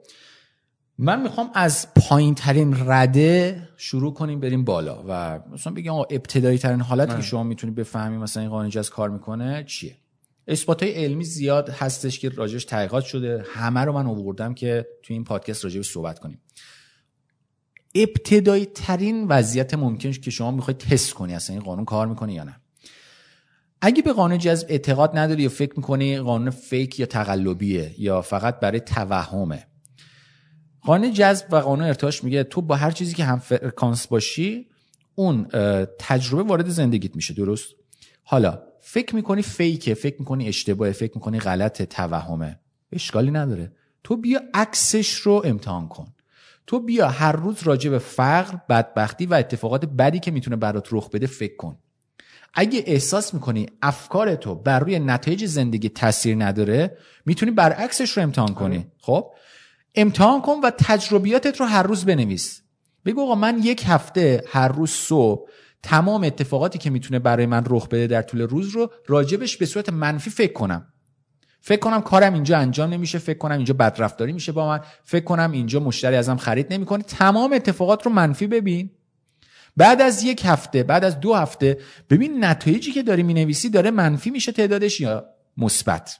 من 0.98 1.22
می‌خوام 1.22 1.52
از 1.54 1.88
پایین 1.94 2.36
ترین 2.36 2.76
رده 2.90 3.70
شروع 3.78 4.14
کنیم 4.14 4.40
بریم 4.40 4.64
بالا 4.66 5.04
و 5.08 5.40
مثلا 5.52 5.74
بگیم 5.74 5.92
آقا 5.92 6.04
ابتدایی 6.04 6.58
ترین 6.58 6.82
حالتی 6.82 7.16
که 7.16 7.22
شما 7.22 7.44
می‌تونید 7.44 7.76
بفهمید 7.76 8.20
مثلا 8.20 8.44
این 8.44 8.52
قانون 8.52 8.70
جذب 8.70 8.94
کار 8.94 9.10
می‌کنه 9.10 9.64
چیه. 9.64 9.96
اثبات 10.48 10.84
های 10.84 10.92
علمی 10.92 11.24
زیاد 11.24 11.70
هستش 11.70 12.20
که 12.20 12.30
راجش 12.30 12.66
تحقیقات 12.66 13.06
شده. 13.06 13.44
همه 13.48 13.80
رو 13.80 13.94
من 13.94 14.06
آوردم 14.06 14.54
که 14.54 14.88
تو 15.04 15.14
این 15.14 15.24
پادکست 15.24 15.64
راجبش 15.64 15.90
صحبت 15.90 16.20
کنیم. 16.20 16.42
ابتدایی 17.96 18.66
ترین 18.66 19.28
وضعیت 19.28 19.74
ممکن 19.74 20.12
که 20.12 20.32
شما 20.32 20.52
می‌خواید 20.52 20.78
تست 20.78 21.14
کنی 21.14 21.36
اصلا 21.36 21.56
این 21.56 21.66
قانون 21.66 21.86
کار 21.86 22.08
می‌کنه 22.08 22.34
یا 22.34 22.44
نه. 22.44 22.62
اگه 23.82 24.02
به 24.02 24.14
قانون 24.14 24.38
جذب 24.38 24.68
اعتقاد 24.70 25.18
نداری 25.18 25.44
یا 25.44 25.50
فکر 25.50 25.74
می‌کنی 25.76 26.20
قانون 26.20 26.50
فیک 26.50 27.00
یا 27.00 27.06
تقلبیه 27.06 27.96
یا 27.98 28.22
فقط 28.22 28.60
برای 28.60 28.80
توهمه. 28.80 29.68
قانون 30.82 31.14
جذب 31.14 31.46
و 31.52 31.56
قانون 31.56 31.88
ارتعاش 31.88 32.24
میگه 32.24 32.44
تو 32.44 32.62
با 32.62 32.76
هر 32.76 32.92
چیزی 32.92 33.14
که 33.14 33.24
هم 33.24 33.40
فرکانس 33.40 34.08
باشی 34.08 34.68
اون 35.16 35.48
تجربه 36.00 36.44
وارد 36.44 36.70
زندگیت 36.70 37.16
میشه. 37.16 37.34
درست؟ 37.34 37.76
حالا 38.24 38.62
فکر 38.82 39.16
می‌کنی 39.16 39.42
فیکه 39.42 39.94
فکر 39.94 40.16
می‌کنی 40.20 40.48
اشتباهه 40.48 40.92
فکر 40.92 41.12
می‌کنی 41.16 41.40
غلط 41.40 41.82
توهمه. 41.82 42.60
اشکالی 42.92 43.32
نداره. 43.32 43.72
تو 44.04 44.16
بیا 44.16 44.42
عکسش 44.54 45.14
رو 45.14 45.42
امتحان 45.46 45.88
کن. 45.88 46.08
تو 46.68 46.80
بیا 46.80 47.08
هر 47.08 47.32
روز 47.32 47.64
راجع 47.64 47.90
به 47.90 48.00
فقر 48.00 48.58
بدبختی 48.70 49.26
و 49.26 49.34
اتفاقات 49.34 49.86
بدی 49.86 50.20
که 50.20 50.32
می‌تونه 50.32 50.56
برات 50.56 50.88
رخ 50.92 51.10
بده 51.10 51.28
فکر 51.28 51.56
کن. 51.56 51.78
اگه 52.54 52.84
احساس 52.86 53.34
می‌کنی 53.34 53.66
افکار 53.82 54.36
تو 54.36 54.56
بر 54.56 54.80
روی 54.80 55.00
نتایج 55.00 55.46
زندگی 55.46 55.90
تاثیر 55.90 56.44
نداره 56.44 56.98
می‌تونی 57.26 57.52
برعکسش 57.52 58.12
رو 58.12 58.24
امتحان 58.24 58.54
کنی. 58.54 58.78
آره. 58.78 58.92
خب؟ 59.02 59.32
امتحان 59.96 60.42
کن 60.42 60.56
و 60.64 60.72
تجربیاتت 60.78 61.60
رو 61.60 61.66
هر 61.66 61.84
روز 61.84 62.06
بنویس. 62.06 62.62
بگو 63.06 63.22
آقا 63.22 63.36
من 63.36 63.60
یک 63.64 63.84
هفته 63.88 64.44
هر 64.48 64.68
روز 64.68 64.90
صبح 64.90 65.50
تمام 65.84 66.24
اتفاقاتی 66.24 66.80
که 66.80 66.90
می‌تونه 66.90 67.20
برای 67.20 67.46
من 67.46 67.64
رخ 67.68 67.88
بده 67.88 68.08
در 68.08 68.22
طول 68.22 68.42
روز 68.42 68.70
رو 68.70 68.92
راجبش 69.08 69.58
به 69.58 69.66
صورت 69.66 69.90
منفی 69.90 70.30
فکر 70.30 70.54
کنم. 70.54 70.94
فکر 71.62 71.80
کنم 71.80 72.02
کارم 72.02 72.34
اینجا 72.34 72.58
انجام 72.58 72.94
نمیشه 72.94 73.18
فکر 73.18 73.38
کنم 73.38 73.56
اینجا 73.56 73.74
بدرفتاری 73.74 74.34
میشه 74.34 74.52
با 74.52 74.68
من 74.68 74.80
فکر 75.04 75.24
کنم 75.24 75.52
اینجا 75.52 75.80
مشتری 75.80 76.16
ازم 76.16 76.38
خرید 76.38 76.74
نمی‌کنه. 76.74 77.04
تمام 77.04 77.54
اتفاقات 77.54 78.06
رو 78.06 78.12
منفی 78.12 78.48
ببین. 78.48 78.90
بعد 79.78 80.02
از 80.02 80.24
یک 80.24 80.46
هفته 80.46 80.84
بعد 80.84 81.04
از 81.04 81.20
دو 81.20 81.34
هفته 81.34 81.78
ببین 82.10 82.46
نتایجی 82.46 82.92
که 82.92 83.04
داری 83.04 83.24
می‌نویسی 83.24 83.70
داره 83.70 83.92
منفی 83.92 84.30
میشه 84.30 84.52
تعدادش 84.52 85.02
یا 85.02 85.26
مثبت. 85.58 86.20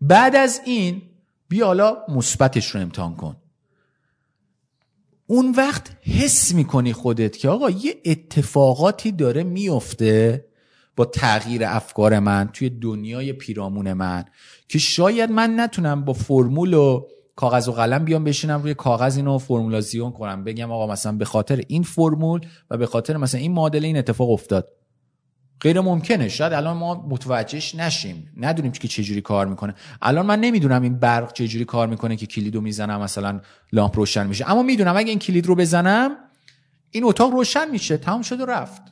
بعد 0.00 0.36
از 0.36 0.60
این 0.64 1.02
بیا 1.48 1.66
حالا 1.66 1.96
مثبتش 2.08 2.70
رو 2.74 2.80
امتحان 2.80 3.16
کن. 3.16 3.36
اون 5.30 5.54
وقت 5.56 5.90
حس 6.02 6.54
می‌کنی 6.54 6.92
خودت 6.92 7.36
که 7.36 7.48
آقا 7.48 7.70
یه 7.70 7.96
اتفاقاتی 8.04 9.12
داره 9.12 9.42
میفته 9.42 10.44
با 10.96 11.04
تغییر 11.04 11.64
افکار 11.64 12.18
من 12.18 12.50
توی 12.52 12.70
دنیای 12.70 13.32
پیرامون 13.32 13.92
من 13.92 14.24
که 14.68 14.78
شاید 14.78 15.30
من 15.30 15.60
نتونم 15.60 16.04
با 16.04 16.12
فرمول 16.12 16.74
و 16.74 17.06
کاغذ 17.36 17.68
و 17.68 17.72
قلم 17.72 18.04
بیام 18.04 18.24
بشینم 18.24 18.62
روی 18.62 18.74
کاغذ 18.74 19.16
اینو 19.16 19.38
فرمولازیون 19.38 20.12
کنم. 20.12 20.44
بگم 20.44 20.72
آقا 20.72 20.92
مثلا 20.92 21.12
به 21.12 21.24
خاطر 21.24 21.62
این 21.68 21.82
فرمول 21.82 22.40
و 22.70 22.76
به 22.76 22.86
خاطر 22.86 23.16
مثلا 23.16 23.40
این 23.40 23.52
معادله 23.52 23.86
این 23.86 23.96
اتفاق 23.96 24.30
افتاد. 24.30 24.68
غیر 25.60 25.80
ممکنه. 25.80 26.28
شاید 26.28 26.52
الان 26.52 26.76
ما 26.76 27.06
متوجهش 27.08 27.74
نشیم. 27.74 28.32
ندونیم 28.36 28.72
که 28.72 28.88
چجوری 28.88 29.20
کار 29.20 29.46
می‌کنه. 29.46 29.74
الان 30.02 30.26
من 30.26 30.40
نمی‌دونم 30.40 30.82
این 30.82 30.98
برق 30.98 31.32
چجوری 31.32 31.64
کار 31.64 31.86
می‌کنه 31.86 32.16
که 32.16 32.26
کلیدو 32.26 32.60
می‌زنم 32.60 33.00
مثلا 33.00 33.40
لامپ 33.72 33.96
روشن 33.96 34.26
میشه. 34.26 34.50
اما 34.50 34.62
می‌دونم 34.62 34.96
اگه 34.96 35.10
این 35.10 35.18
کلید 35.18 35.46
رو 35.46 35.54
بزنم 35.54 36.16
این 36.90 37.04
اتاق 37.04 37.32
روشن 37.32 37.70
میشه. 37.70 37.96
تمام 37.96 38.22
شد 38.22 38.40
و 38.40 38.46
رفت. 38.46 38.82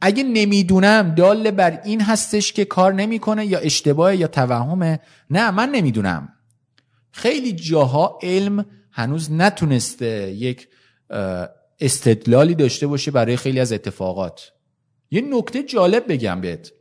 اگه 0.00 0.22
نمی‌دونم 0.22 1.14
دال 1.14 1.50
بر 1.50 1.80
این 1.84 2.00
هستش 2.00 2.52
که 2.52 2.64
کار 2.64 2.92
نمی‌کنه 2.92 3.46
یا 3.46 3.58
اشتباه 3.58 4.16
یا 4.16 4.26
توهمه 4.26 5.00
نه 5.30 5.50
من 5.50 5.68
نمی‌دونم. 5.68 6.28
خیلی 7.12 7.52
جاها 7.52 8.18
علم 8.22 8.66
هنوز 8.90 9.32
نتونسته 9.32 10.32
یک 10.32 10.68
استدلالی 11.80 12.54
داشته 12.54 12.86
باشه 12.86 13.10
برای 13.10 13.36
خیلی 13.36 13.60
از 13.60 13.72
اتفاقات. 13.72 14.52
یه 15.10 15.20
نکته 15.20 15.62
جالب 15.62 16.12
بگم 16.12 16.40
بهت. 16.40 16.72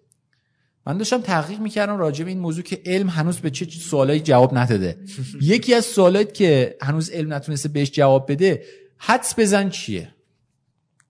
من 0.88 0.98
داشتم 0.98 1.22
تحقیق 1.22 1.60
می‌کردم 1.60 1.98
راجع 1.98 2.24
به 2.24 2.30
این 2.30 2.40
موضوع 2.40 2.64
که 2.64 2.82
علم 2.86 3.10
هنوز 3.10 3.38
به 3.38 3.50
چه 3.50 3.66
سوالایی 3.66 4.20
جواب 4.20 4.58
نداده 4.58 4.98
یکی 5.42 5.74
از 5.74 5.86
سوالات 5.86 6.34
که 6.34 6.78
هنوز 6.82 7.10
علم 7.10 7.34
نتونسته 7.34 7.70
بهش 7.70 7.92
جواب 7.92 8.32
بده 8.32 8.64
حدس 8.98 9.40
بزن 9.40 9.70
چیه؟ 9.70 10.10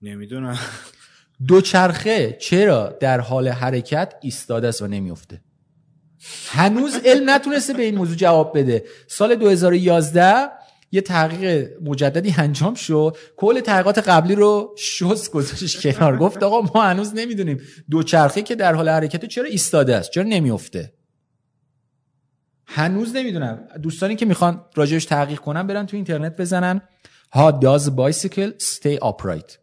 نمی‌دونم. 0.02 0.58
دوچرخه 1.46 2.36
چرا 2.40 2.96
در 3.00 3.20
حال 3.20 3.48
حرکت 3.48 4.14
ایستاده 4.22 4.68
است 4.68 4.82
و 4.82 4.86
نمیفته 4.86 5.40
هنوز 6.48 6.96
علم 7.04 7.30
نتونسته 7.30 7.72
به 7.72 7.82
این 7.82 7.94
موضوع 7.94 8.16
جواب 8.16 8.58
بده. 8.58 8.84
سال 9.06 9.34
2011 9.34 10.48
یه 10.92 11.00
تحقیق 11.00 11.70
مجددی 11.82 12.34
انجام 12.38 12.74
شد. 12.74 13.16
کل 13.36 13.60
تحقیقات 13.60 13.98
قبلی 13.98 14.34
رو 14.34 14.74
شست 14.78 15.30
گذاشتش 15.30 15.86
کنار. 15.86 16.16
گفت 16.16 16.42
آقا 16.42 16.60
ما 16.74 16.82
هنوز 16.82 17.14
نمی‌دونیم 17.14 17.60
دوچرخه 17.90 18.42
که 18.42 18.54
در 18.54 18.74
حال 18.74 18.88
حرکت 18.88 19.24
چرا 19.24 19.44
ایستاده 19.44 19.96
است. 19.96 20.10
چرا 20.10 20.24
نمیفته 20.24 20.92
هنوز 22.66 23.16
نمی‌دونم. 23.16 23.68
دوستانی 23.82 24.16
که 24.16 24.26
می‌خوان 24.26 24.64
راجعش 24.74 25.04
تحقیق 25.04 25.38
کنن 25.38 25.66
برن 25.66 25.86
تو 25.86 25.96
اینترنت 25.96 26.36
بزنن. 26.36 26.80
How 27.36 27.52
does 27.52 27.90
bicycle 27.90 28.50
stay 28.62 28.98
upright? 29.08 29.58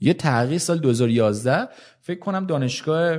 یه 0.00 0.14
تحقیق 0.14 0.58
سال 0.58 0.78
2011 0.78 1.68
فکر 2.00 2.18
کنم 2.18 2.46
دانشگاه 2.46 3.18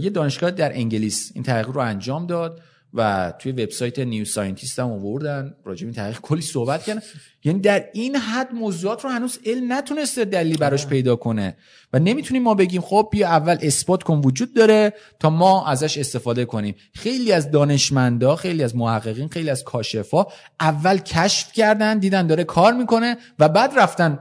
یه 0.00 0.10
دانشگاه 0.10 0.50
در 0.50 0.72
انگلیس 0.72 1.30
این 1.34 1.44
تحقیق 1.44 1.68
رو 1.68 1.80
انجام 1.80 2.26
داد. 2.26 2.60
و 2.94 3.32
توی 3.38 3.52
وبسایت 3.52 3.98
New 3.98 4.24
Scientist 4.24 4.78
هم 4.78 4.90
آوردن. 4.92 5.54
راجع 5.64 5.84
این 5.84 5.94
تحقیق 5.94 6.20
کلی 6.20 6.42
صحبت 6.42 6.82
کردن. 6.82 7.02
یعنی 7.44 7.60
در 7.60 7.84
این 7.92 8.16
حد 8.16 8.52
موضوعات 8.54 9.04
رو 9.04 9.10
هنوز 9.10 9.38
علم 9.46 9.72
نتونسته 9.72 10.24
دلیلی 10.24 10.56
براش 10.56 10.86
پیدا 10.86 11.16
کنه. 11.16 11.56
و 11.92 11.98
نمی‌تونیم 11.98 12.42
ما 12.42 12.54
بگیم 12.54 12.80
خب 12.80 13.08
بیا 13.12 13.28
اول 13.28 13.58
اثبات 13.62 14.02
کن 14.02 14.20
وجود 14.24 14.54
داره 14.54 14.92
تا 15.20 15.30
ما 15.30 15.66
ازش 15.66 15.98
استفاده 15.98 16.44
کنیم. 16.44 16.74
خیلی 16.94 17.32
از 17.32 17.50
دانشمندا 17.50 18.36
خیلی 18.36 18.62
از 18.62 18.76
محققین 18.76 19.28
خیلی 19.28 19.50
از 19.50 19.64
کاشفا 19.64 20.26
اول 20.60 20.98
کشف 20.98 21.52
کردن 21.52 21.98
دیدن 21.98 22.26
داره 22.26 22.44
کار 22.44 22.72
می‌کنه 22.72 23.16
و 23.38 23.48
بعد 23.48 23.78
رفتن 23.78 24.18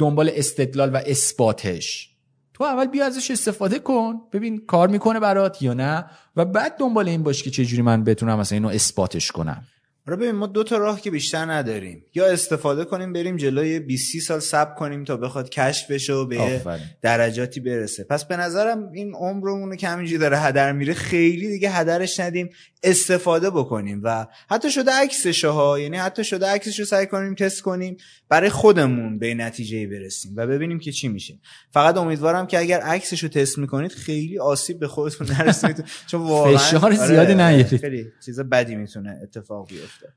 دنبال 0.00 0.30
استدلال 0.34 0.90
و 0.94 1.00
اثباتش. 1.06 2.10
تو 2.58 2.64
اول 2.64 2.86
بیا 2.86 3.06
ازش 3.06 3.30
استفاده 3.30 3.78
کن 3.78 4.20
ببین 4.32 4.66
کار 4.66 4.88
می‌کنه 4.88 5.20
برات 5.20 5.62
یا 5.62 5.74
نه. 5.74 6.04
و 6.36 6.44
بعد 6.44 6.76
دنبال 6.76 7.08
این 7.08 7.22
باش 7.22 7.42
که 7.42 7.50
چجوری 7.50 7.82
من 7.82 8.04
بتونم 8.04 8.38
مثلا 8.38 8.56
اینو 8.56 8.68
اثباتش 8.68 9.32
کنم. 9.32 9.62
آره 10.08 10.16
ببین 10.16 10.30
ما 10.30 10.46
دو 10.46 10.64
تا 10.64 10.76
راه 10.76 11.00
که 11.00 11.10
بیشتر 11.10 11.52
نداریم. 11.52 12.04
یا 12.14 12.26
استفاده 12.26 12.84
کنیم 12.84 13.12
بریم 13.12 13.36
جلوی 13.36 13.80
20 13.80 14.18
سال 14.18 14.40
صبر 14.40 14.74
کنیم 14.74 15.04
تا 15.04 15.16
بخواد 15.16 15.48
کشف 15.48 15.90
بشه 15.90 16.12
و 16.12 16.26
به 16.26 16.62
درجاتی 17.02 17.60
برسه. 17.60 18.04
پس 18.04 18.24
به 18.24 18.36
نظرم 18.36 18.90
این 18.92 19.14
عمرمون 19.14 19.76
که 19.76 19.88
همینجوری 19.88 20.18
داره 20.18 20.38
هدر 20.38 20.72
میره 20.72 20.94
خیلی 20.94 21.48
دیگه 21.48 21.70
هدرش 21.70 22.20
ندیم. 22.20 22.50
استفاده 22.82 23.50
بکنیم 23.50 24.00
و 24.04 24.26
حتی 24.50 24.70
شده 24.70 24.90
عکسش 24.92 25.44
ها 25.44 25.78
یعنی 25.78 25.96
حتی 25.96 26.24
شده 26.24 26.46
عکسش 26.46 26.78
رو 26.78 26.84
سعی 26.84 27.06
کنیم 27.06 27.34
تست 27.34 27.62
کنیم 27.62 27.96
برای 28.28 28.50
خودمون 28.50 29.18
به 29.18 29.34
نتیجه 29.34 29.86
برسیم 29.86 30.32
و 30.36 30.46
ببینیم 30.46 30.78
که 30.78 30.92
چی 30.92 31.08
میشه. 31.08 31.38
فقط 31.70 31.96
امیدوارم 31.96 32.46
که 32.46 32.58
اگر 32.58 32.80
عکسش 32.80 33.22
رو 33.22 33.28
تست 33.28 33.58
می‌کنید 33.58 33.92
خیلی 33.92 34.38
آسیب 34.38 34.78
به 34.78 34.88
خودتون 34.88 35.26
نرسید. 35.26 35.84
چون 36.10 36.20
واقعا 36.20 36.56
فشار 36.56 36.94
زیادی 36.94 37.32
آره، 37.32 37.46
نیارید. 37.46 37.80
خیلی 37.80 38.06
چیز 38.24 38.40
بدی 38.40 38.76
می‌تونه 38.76 39.20
اتفاق 39.22 39.68
بیفته. 39.68 40.12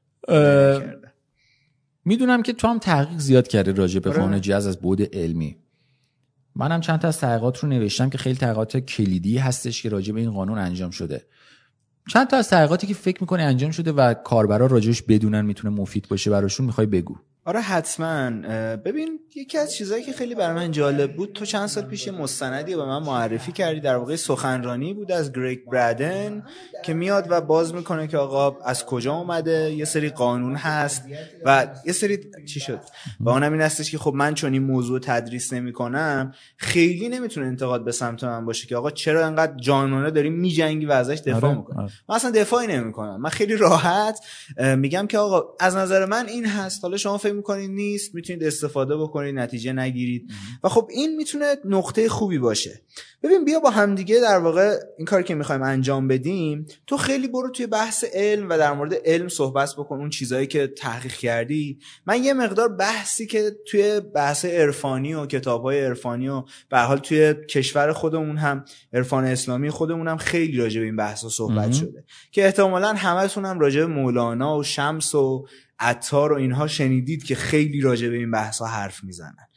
می‌دونم 2.06 2.44
که 2.44 2.54
تو 2.54 2.68
هم 2.68 2.80
تحقیق 2.80 3.20
زیاد 3.20 3.48
کردی 3.48 3.72
راجع 3.72 4.00
به 4.00 4.10
آره. 4.10 4.20
قانون 4.20 4.42
جز 4.42 4.68
از 4.68 4.78
بود 4.78 5.16
علمی. 5.16 5.58
منم 6.56 6.82
چند 6.82 7.00
تا 7.00 7.08
از 7.08 7.20
تحقیقات 7.20 7.60
رو 7.60 7.70
نوشتم 7.70 8.10
که 8.10 8.18
خیلی 8.18 8.36
تحقیقات 8.36 8.78
کلیدی 8.78 9.38
هستش 9.38 9.82
که 9.82 9.90
راجع 9.90 10.14
به 10.14 10.20
این 10.20 10.32
قانون 10.32 10.58
انجام 10.58 10.92
شده. 10.92 11.26
چند 12.10 12.28
تا 12.28 12.38
از 12.38 12.50
تحقیقاتی 12.50 12.88
که 12.88 12.94
فکر 12.94 13.18
می‌کنه 13.22 13.44
انجام 13.44 13.72
شده 13.72 13.92
و 13.92 14.14
کاربرا 14.14 14.66
راجعش 14.66 15.02
بدونن 15.02 15.46
می‌تونه 15.46 15.76
مفید 15.76 16.08
باشه 16.10 16.32
براشون 16.32 16.66
می‌خوای 16.66 16.88
بگو. 16.88 17.18
آره 17.46 17.60
حتما. 17.60 18.30
ببین 18.78 19.20
یکی 19.36 19.58
از 19.58 19.74
چیزهایی 19.74 20.04
که 20.04 20.14
خیلی 20.14 20.36
برای 20.36 20.56
من 20.56 20.72
جالب 20.72 21.16
بود 21.16 21.34
تو 21.34 21.46
چند 21.46 21.68
سال 21.68 21.84
پیش 21.84 22.08
مستندی 22.08 22.76
به 22.76 22.86
من 22.86 23.04
معرفی 23.04 23.52
کردی 23.52 23.80
در 23.80 23.96
واقع 23.96 24.16
سخنرانی 24.16 24.94
بود 24.94 25.12
از 25.12 25.32
گریگ 25.32 25.60
برادن 25.72 26.44
که 26.84 26.94
میاد 26.94 27.28
و 27.30 27.42
باز 27.42 27.74
می‌کنه 27.74 28.08
که 28.08 28.18
آقا 28.18 28.58
از 28.64 28.86
کجا 28.86 29.14
اومده؟ 29.14 29.74
یه 29.74 29.86
سری 29.86 30.10
قانون 30.10 30.56
هست 30.56 31.04
و 31.46 31.68
یه 31.86 31.94
سری 31.94 32.20
چی 32.46 32.60
شد؟ 32.60 32.80
و 33.20 33.30
اونم 33.30 33.52
این 33.52 33.62
هستش 33.62 33.92
که 33.92 33.98
خب 33.98 34.14
من 34.14 34.34
چون 34.34 34.54
این 34.54 34.64
موضوع 34.64 35.00
تدریس 35.00 35.54
نمی‌کنم 35.54 36.34
خیلی 36.58 37.10
نمی‌تونه 37.10 37.48
انتقاد 37.48 37.84
به 37.84 37.92
سمت 37.92 38.24
من 38.24 38.46
باشه 38.46 38.68
که 38.68 38.76
آقا 38.76 38.92
چرا 38.92 39.26
انقدر 39.26 39.54
جانانه 39.56 40.12
داریم 40.12 40.34
میجنگی 40.34 40.86
و 40.86 40.92
ازش 40.92 41.20
دفاع 41.26 41.50
آره، 41.50 41.58
می‌کنم 41.58 41.80
آره. 41.80 41.92
من 42.10 42.16
اصلا 42.16 42.32
دفاعی 42.32 42.68
نمی‌کنم. 42.68 43.22
من 43.22 43.30
خیلی 43.30 43.56
راحت 43.56 44.20
میگم 44.78 45.08
که 45.08 45.18
آقا 45.18 45.44
از 45.60 45.76
نظر 45.76 46.06
من 46.06 46.28
این 46.28 46.46
هست. 46.46 46.84
حالا 46.84 46.98
شما 46.98 47.18
فکر 47.32 47.38
می‌کنید 47.38 47.72
نیست 47.72 48.16
می‌تونید 48.16 48.44
استفاده 48.44 48.98
بکنید 48.98 49.36
نتیجه 49.36 49.74
نگیرید. 49.74 50.32
و 50.64 50.70
خب 50.70 50.88
این 50.92 51.16
می‌تونه 51.16 51.56
نقطه 51.66 52.10
خوبی 52.10 52.38
باشه. 52.38 52.82
ببین 53.24 53.46
بیا 53.46 53.60
با 53.60 53.70
همدیگه 53.70 54.20
در 54.20 54.38
واقع 54.38 54.78
این 54.98 55.06
کاری 55.06 55.24
که 55.24 55.36
می‌خوایم 55.36 55.62
انجام 55.62 56.08
بدیم 56.08 56.66
تو 56.88 56.98
خیلی 56.98 57.28
برو 57.28 57.50
توی 57.52 57.68
بحث 57.68 58.04
علم 58.14 58.50
و 58.50 58.58
در 58.58 58.74
مورد 58.74 58.94
علم 59.06 59.28
صحبت 59.28 59.70
بکن 59.78 59.96
اون 59.96 60.10
چیزهایی 60.10 60.48
که 60.48 60.68
تحقیق 60.68 61.14
کردی. 61.14 61.80
من 62.06 62.24
یه 62.24 62.34
مقدار 62.34 62.68
بحثی 62.68 63.28
که 63.28 63.52
توی 63.68 64.00
بحث 64.00 64.46
عرفانی 64.46 65.14
و 65.14 65.26
کتابهای 65.26 65.86
عرفانی 65.86 66.30
و 66.30 66.44
به 66.70 66.80
حال 66.80 66.98
توی 66.98 67.34
کشور 67.34 67.94
خودمون 67.94 68.38
هم 68.38 68.66
عرفان 68.94 69.24
اسلامی 69.24 69.70
خودمون 69.70 70.08
هم 70.08 70.18
خیلی 70.18 70.58
راجع 70.58 70.80
به 70.80 70.86
این 70.86 70.96
بحث 70.96 71.26
صحبت. 71.26 71.74
شده. 71.74 72.04
که 72.32 72.46
احتمالا 72.46 72.94
همتون 72.94 73.46
هم 73.46 73.60
راجع 73.60 73.80
به 73.80 73.88
مولانا 73.88 74.58
و 74.58 74.64
شمس 74.64 75.16
و 75.16 75.46
عطار 75.82 76.34
و 76.34 76.36
اینها 76.36 76.68
شنیدید 76.68 77.24
که 77.24 77.36
خیلی 77.36 77.82
راجع 77.82 78.10
به 78.10 78.16
این 78.16 78.32
بحث 78.32 78.60
ها 78.60 78.68
حرف 78.68 79.04
می‌زنن. 79.04 79.48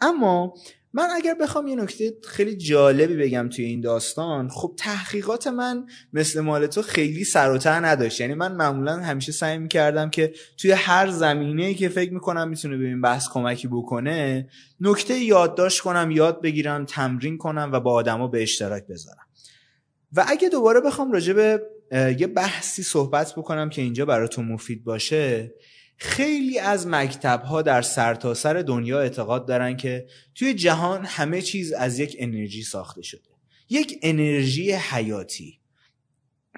اما 0.00 0.54
من 0.96 1.08
اگر 1.16 1.34
بخوام 1.34 1.66
یه 1.66 1.76
نکته 1.76 2.12
خیلی 2.28 2.56
جالبی 2.56 3.16
بگم 3.16 3.48
توی 3.48 3.64
این 3.64 3.80
داستان 3.80 4.48
خب 4.48 4.74
تحقیقات 4.78 5.46
من 5.46 5.86
مثل 6.12 6.40
مال 6.40 6.66
تو 6.66 6.82
خیلی 6.82 7.24
سر 7.24 7.50
و 7.50 7.58
ته 7.58 7.80
نداشت. 7.80 8.20
یعنی 8.20 8.34
من 8.34 8.52
معمولا 8.52 8.96
همیشه 8.96 9.32
سعی 9.32 9.58
می‌کردم 9.58 10.10
که 10.10 10.32
توی 10.56 10.70
هر 10.70 11.10
زمینه 11.10 11.74
که 11.74 11.88
فکر 11.88 12.12
می‌کنم 12.12 12.48
می‌تونه 12.48 12.76
به 12.76 12.84
این 12.84 13.00
بحث 13.00 13.28
کمکی 13.28 13.68
بکنه 13.68 14.48
نکته 14.80 15.18
یادداشت 15.18 15.80
کنم 15.80 16.10
یاد 16.10 16.42
بگیرم 16.42 16.84
تمرین 16.84 17.38
کنم 17.38 17.70
و 17.72 17.80
با 17.80 17.92
آدما 17.92 18.28
به 18.28 18.42
اشتراک 18.42 18.86
بذارم. 18.86 19.26
و 20.12 20.24
اگه 20.28 20.48
دوباره 20.48 20.80
بخوام 20.80 21.12
راجع 21.12 21.32
به 21.32 21.62
یه 22.18 22.26
بحثی 22.26 22.82
صحبت 22.82 23.32
بکنم 23.36 23.70
که 23.70 23.82
اینجا 23.82 24.04
براتون 24.04 24.44
مفید 24.44 24.84
باشه 24.84 25.54
خیلی 25.96 26.58
از 26.58 26.86
مکتب 26.86 27.42
ها 27.42 27.62
در 27.62 27.82
سرتاسر 27.82 28.62
دنیا 28.62 29.00
اعتقاد 29.00 29.48
دارن 29.48 29.76
که 29.76 30.06
توی 30.34 30.54
جهان 30.54 31.04
همه 31.04 31.42
چیز 31.42 31.72
از 31.72 31.98
یک 31.98 32.16
انرژی 32.18 32.62
ساخته 32.62 33.02
شده. 33.02 33.20
یک 33.70 33.98
انرژی 34.02 34.72
حیاتی 34.72 35.58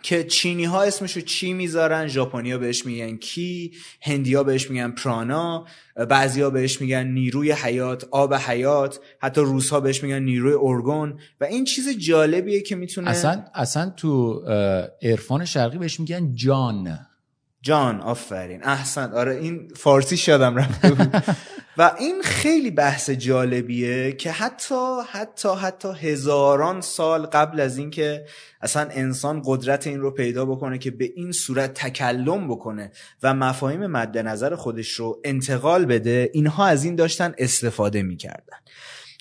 که 0.03 0.25
چینی 0.25 0.65
ها 0.65 0.83
اسمشو 0.83 1.21
چی 1.21 1.53
می‌ذارن؟ 1.53 2.07
ژاپنی 2.07 2.53
ها 2.53 2.59
بهش 2.59 2.87
میگن 2.87 3.17
کی 3.17 3.73
هندی 4.01 4.35
ها 4.35 4.43
بهش 4.43 4.71
میگن 4.71 4.91
پرانا 4.91 5.67
بعضی 6.09 6.41
ها 6.41 6.51
بهش 6.51 6.81
میگن 6.81 7.07
نیروی 7.07 7.53
حیات 7.53 8.05
آب 8.11 8.35
حیات 8.35 9.01
حتی 9.19 9.41
روس 9.41 9.71
ها 9.71 9.81
بهش 9.81 10.03
میگن 10.03 10.23
نیروی 10.23 10.55
ارگون 10.61 11.19
و 11.41 11.45
این 11.45 11.65
چیز 11.65 11.99
جالبیه 11.99 12.63
که 12.63 12.77
می‌تونه 12.77 13.11
اصلا 13.11 13.45
اصلا 13.55 13.91
تو 13.91 14.41
عرفان 15.03 15.45
شرقی 15.45 15.79
بهش 15.79 16.01
میگن 16.01 16.35
جان. 16.35 17.07
جان 17.67 18.01
آفرین. 18.01 18.65
احسن. 18.65 19.13
آره 19.13 19.37
این 19.37 19.69
فارسی 19.77 20.17
شدم 20.17 20.57
رفته 20.57 20.91
بود 20.91 21.23
و 21.79 21.93
این 21.99 22.23
خیلی 22.23 22.71
بحث 22.71 23.11
جالبیه 23.11 24.13
که 24.13 24.31
حتی 24.31 25.01
حتی 25.11 25.49
حتی 25.49 25.89
هزاران 25.89 26.81
سال 26.81 27.27
قبل 27.27 27.61
از 27.61 27.79
اینکه 27.79 28.25
اصلا 28.61 28.89
انسان 28.91 29.43
قدرت 29.45 29.87
این 29.87 30.01
رو 30.01 30.11
پیدا 30.11 30.45
بکنه 30.45 30.79
که 30.79 30.91
به 30.91 31.13
این 31.17 31.33
صورت 31.33 31.75
تکلم 31.75 32.49
بکنه 32.49 32.93
و 33.23 33.35
مفاهیم 33.35 33.87
مد 33.87 34.19
نظر 34.19 34.55
خودش 34.55 34.91
رو 34.91 35.21
انتقال 35.25 35.85
بده 35.85 36.31
اینها 36.35 36.67
از 36.67 36.85
این 36.85 36.97
داشتن 36.97 37.35
استفاده 37.39 38.03
می‌کردن. 38.03 38.59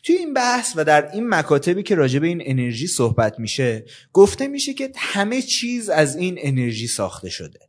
توی 0.03 0.15
این 0.15 0.33
بحث 0.33 0.73
و 0.75 0.83
در 0.83 1.11
این 1.11 1.29
مکاتبی 1.29 1.83
که 1.83 1.95
راجع 1.95 2.19
به 2.19 2.27
این 2.27 2.41
انرژی 2.45 2.87
صحبت 2.87 3.39
میشه 3.39 3.85
گفته 4.13 4.47
میشه 4.47 4.73
که 4.73 4.91
همه 4.95 5.41
چیز 5.41 5.89
از 5.89 6.15
این 6.15 6.35
انرژی 6.39 6.87
ساخته 6.87 7.29
شده. 7.29 7.59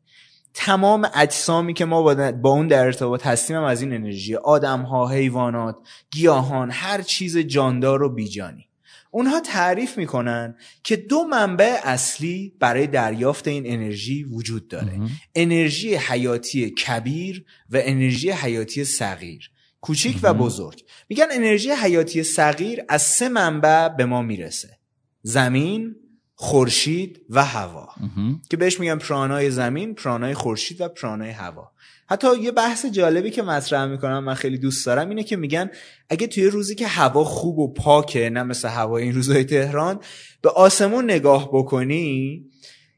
تمام 0.59 1.09
اجسامی 1.15 1.75
که 1.75 1.85
ما 1.85 2.03
با, 2.33 2.51
اون 2.51 2.67
در 2.67 2.85
ارتباط 2.85 3.27
هستیم 3.27 3.57
هم 3.57 3.65
از 3.65 3.83
این 3.83 3.93
انرژی. 3.93 4.35
آدم 4.35 4.83
ها 4.83 5.09
حیوانات 5.09 5.77
گیاهان 6.11 6.71
هر 6.71 7.03
چیز 7.03 7.39
جاندار 7.39 8.03
و 8.03 8.15
بیجانی. 8.15 8.69
اونها 9.11 9.41
تعریف 9.41 9.99
می‌کنن 9.99 10.57
که 10.85 10.97
دو 10.97 11.25
منبع 11.25 11.81
اصلی 11.85 12.53
برای 12.61 12.87
دریافت 12.87 13.49
این 13.49 13.63
انرژی 13.67 14.25
وجود 14.25 14.69
داره. 14.69 15.01
انرژی 15.35 15.95
حیاتی 15.95 16.71
کبیر 16.71 17.45
و 17.71 17.79
انرژی 17.81 18.31
حیاتی 18.31 18.85
صغیر. 18.85 19.51
کوچیک 19.81 20.19
و 20.23 20.35
بزرگ. 20.35 20.85
میگن 21.09 21.27
انرژی 21.31 21.71
حیاتی 21.71 22.23
صغیر 22.23 22.81
از 22.89 23.03
سه 23.03 23.29
منبع 23.29 23.89
به 23.89 24.05
ما 24.05 24.23
می‌رسه. 24.23 24.79
زمین 25.23 25.97
خورشید 26.39 27.21
و 27.31 27.45
هوا. 27.45 27.89
که 28.51 28.57
بهش 28.57 28.81
میگن 28.81 28.99
پرانای 28.99 29.51
زمین 29.51 29.95
پرانای 29.95 30.35
خورشید 30.35 30.81
و 30.81 30.89
پرانای 30.89 31.31
هوا. 31.31 31.73
حتی 32.09 32.39
یه 32.41 32.53
بحث 32.53 32.87
جالبی 32.87 33.31
که 33.31 33.43
مطرح 33.43 33.85
می‌کنم 33.87 34.25
من 34.25 34.35
خیلی 34.35 34.59
دوست 34.59 34.87
دارم 34.87 35.09
اینه 35.09 35.23
که 35.23 35.37
میگن 35.37 35.71
اگه 36.09 36.27
توی 36.27 36.47
روزی 36.47 36.75
که 36.75 36.87
هوا 36.87 37.25
خوب 37.25 37.59
و 37.59 37.73
پاکه 37.73 38.31
نه 38.31 38.43
مثل 38.43 38.69
هوای 38.69 39.03
این 39.03 39.15
روزهای 39.15 39.45
تهران 39.45 40.01
به 40.43 40.51
آسمون 40.51 41.05
نگاه 41.05 41.49
بکنی 41.53 42.45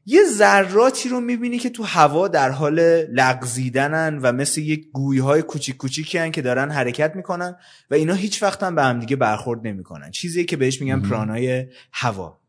یه 0.05 0.21
ذراتی 0.23 1.09
رو 1.09 1.19
می‌بینی 1.19 1.59
که 1.59 1.69
تو 1.69 1.83
هوا 1.83 2.27
در 2.27 2.49
حال 2.49 2.79
لغزیدنن 3.05 4.19
و 4.21 4.31
مثل 4.31 4.61
یک 4.61 4.85
گویهای 4.93 5.41
کوچیک 5.41 5.77
کوچیکی 5.77 6.17
هن 6.17 6.31
که 6.31 6.41
دارن 6.41 6.71
حرکت 6.71 7.15
می‌کنن 7.15 7.55
و 7.91 7.95
اینا 7.95 8.13
هیچ 8.13 8.43
وقت 8.43 8.63
هم 8.63 8.75
به 8.75 8.83
همدیگه 8.83 9.15
برخورد 9.15 9.67
نمی‌کنن. 9.67 10.11
چیزی 10.11 10.45
که 10.45 10.57
بهش 10.57 10.81
میگن 10.81 11.01
پرانای 11.01 11.65
هوا. 11.91 12.39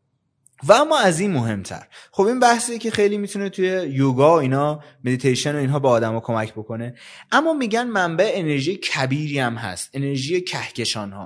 و 0.67 0.73
اما 0.73 0.99
از 0.99 1.19
این 1.19 1.31
مهمتر. 1.31 1.87
خب 2.11 2.23
این 2.23 2.39
بحثی 2.39 2.79
که 2.79 2.91
خیلی 2.91 3.17
می‌تونه 3.17 3.49
توی 3.49 3.67
یوگا 3.91 4.35
و 4.35 4.39
اینا 4.39 4.79
مدیتیشن 5.03 5.55
و 5.55 5.57
اینها 5.57 5.79
به 5.79 5.87
آدما 5.87 6.19
کمک 6.19 6.53
بکنه. 6.53 6.95
اما 7.31 7.53
میگن 7.53 7.83
منبع 7.83 8.31
انرژی 8.33 8.75
کبیری 8.75 9.39
هم 9.39 9.55
هست. 9.55 9.89
انرژی 9.93 10.41
کهکشان 10.41 11.11
ها 11.11 11.25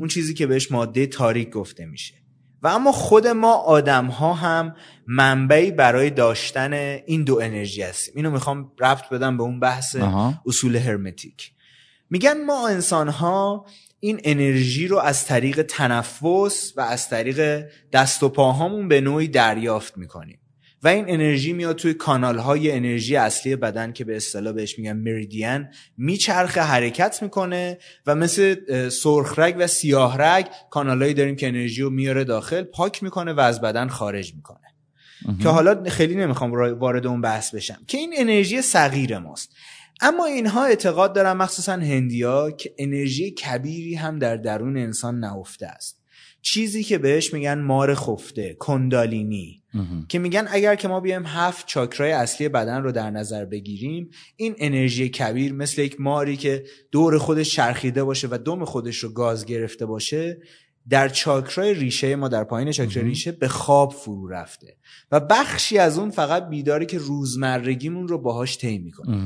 اون 0.00 0.08
چیزی 0.08 0.34
که 0.34 0.46
بهش 0.46 0.72
ماده 0.72 1.06
تاریک 1.06 1.50
گفته 1.50 1.86
میشه. 1.86 2.14
و 2.62 2.68
اما 2.68 2.92
خود 2.92 3.26
ما 3.26 3.54
آدم 3.54 4.06
ها 4.06 4.34
هم 4.34 4.74
منبعی 5.06 5.70
برای 5.70 6.10
داشتن 6.10 6.72
این 7.06 7.24
دو 7.24 7.40
انرژی 7.40 7.82
هستیم. 7.82 8.14
اینو 8.16 8.30
می‌خوام 8.30 8.72
ربط 8.80 9.08
بدم 9.08 9.36
به 9.36 9.42
اون 9.42 9.60
بحث 9.60 9.96
اصول 10.46 10.76
هرمتیک. 10.76 11.52
میگن 12.10 12.44
ما 12.44 12.68
انسان 12.68 13.08
ها 13.08 13.66
این 14.06 14.20
انرژی 14.24 14.88
رو 14.88 14.98
از 14.98 15.24
طریق 15.24 15.62
تنفس 15.62 16.72
و 16.76 16.80
از 16.80 17.08
طریق 17.08 17.64
دست 17.92 18.22
و 18.22 18.28
پاهامون 18.28 18.88
به 18.88 19.00
نوعی 19.00 19.28
دریافت 19.28 19.98
می‌کنیم. 19.98 20.38
و 20.82 20.88
این 20.88 21.04
انرژی 21.08 21.52
میاد 21.52 21.76
توی 21.76 21.94
کانال 21.94 22.38
های 22.38 22.72
انرژی 22.72 23.16
اصلی 23.16 23.56
بدن 23.56 23.92
که 23.92 24.04
به 24.04 24.16
اصطلاح 24.16 24.52
بهش 24.52 24.78
میگن 24.78 24.96
مریدین 24.96 25.66
میچرخه 25.98 26.60
حرکت 26.60 27.22
می‌کنه 27.22 27.78
و 28.06 28.14
مثل 28.14 28.88
سرخرگ 28.88 29.54
و 29.58 29.66
سیاه 29.66 30.22
رگ 30.22 30.46
کانالهایی 30.70 31.14
داریم 31.14 31.36
که 31.36 31.48
انرژی 31.48 31.82
رو 31.82 31.90
میاره 31.90 32.24
داخل 32.24 32.62
پاک 32.62 33.02
می‌کنه 33.02 33.32
و 33.32 33.40
از 33.40 33.60
بدن 33.60 33.88
خارج 33.88 34.34
می‌کنه. 34.34 34.58
که 35.42 35.48
حالا 35.48 35.90
خیلی 35.90 36.14
نمی‌خوام 36.14 36.52
وارد 36.78 37.06
اون 37.06 37.20
بحث 37.20 37.54
بشم. 37.54 37.78
که 37.86 37.98
این 37.98 38.14
انرژی 38.16 38.62
صغیر 38.62 39.18
ماست. 39.18 39.56
اما 40.00 40.24
اینها 40.24 40.64
اعتقاد 40.64 41.12
دارن 41.12 41.32
مخصوصا 41.32 41.72
هندیا 41.72 42.50
که 42.50 42.74
انرژی 42.78 43.30
کبیری 43.30 43.94
هم 43.94 44.18
در 44.18 44.36
درون 44.36 44.76
انسان 44.76 45.20
نهفته 45.20 45.66
است. 45.66 46.02
چیزی 46.42 46.84
که 46.84 46.98
بهش 46.98 47.34
میگن 47.34 47.58
مار 47.58 47.94
خفته 47.94 48.56
کندالینی. 48.58 49.62
که 50.08 50.18
میگن 50.18 50.46
اگر 50.50 50.74
که 50.74 50.88
ما 50.88 51.00
بیایم 51.00 51.26
هفت 51.26 51.66
چاکرای 51.66 52.12
اصلی 52.12 52.48
بدن 52.48 52.82
رو 52.82 52.92
در 52.92 53.10
نظر 53.10 53.44
بگیریم 53.44 54.10
این 54.36 54.54
انرژی 54.58 55.08
کبیر 55.08 55.52
مثل 55.52 55.82
یک 55.82 56.00
ماری 56.00 56.36
که 56.36 56.64
دور 56.92 57.18
خودش 57.18 57.50
چرخیده 57.50 58.04
باشه 58.04 58.28
و 58.30 58.38
دم 58.38 58.64
خودش 58.64 58.96
رو 58.96 59.08
گاز 59.08 59.44
گرفته 59.44 59.86
باشه 59.86 60.38
در 60.88 61.08
چاکرای 61.08 61.74
ریشه 61.74 62.16
ما 62.16 62.28
در 62.28 62.44
پایین 62.44 62.72
چاکرای 62.72 63.08
ریشه 63.08 63.32
به 63.32 63.48
خواب 63.48 63.92
فرو 63.92 64.28
رفته 64.28 64.76
و 65.12 65.20
بخشی 65.20 65.78
از 65.78 65.98
اون 65.98 66.10
فقط 66.10 66.48
بیداری 66.48 66.86
که 66.86 66.98
روزمرگیمون 66.98 68.08
رو 68.08 68.18
باهاش 68.18 68.58
طی 68.58 68.78
می‌کنه. 68.78 69.16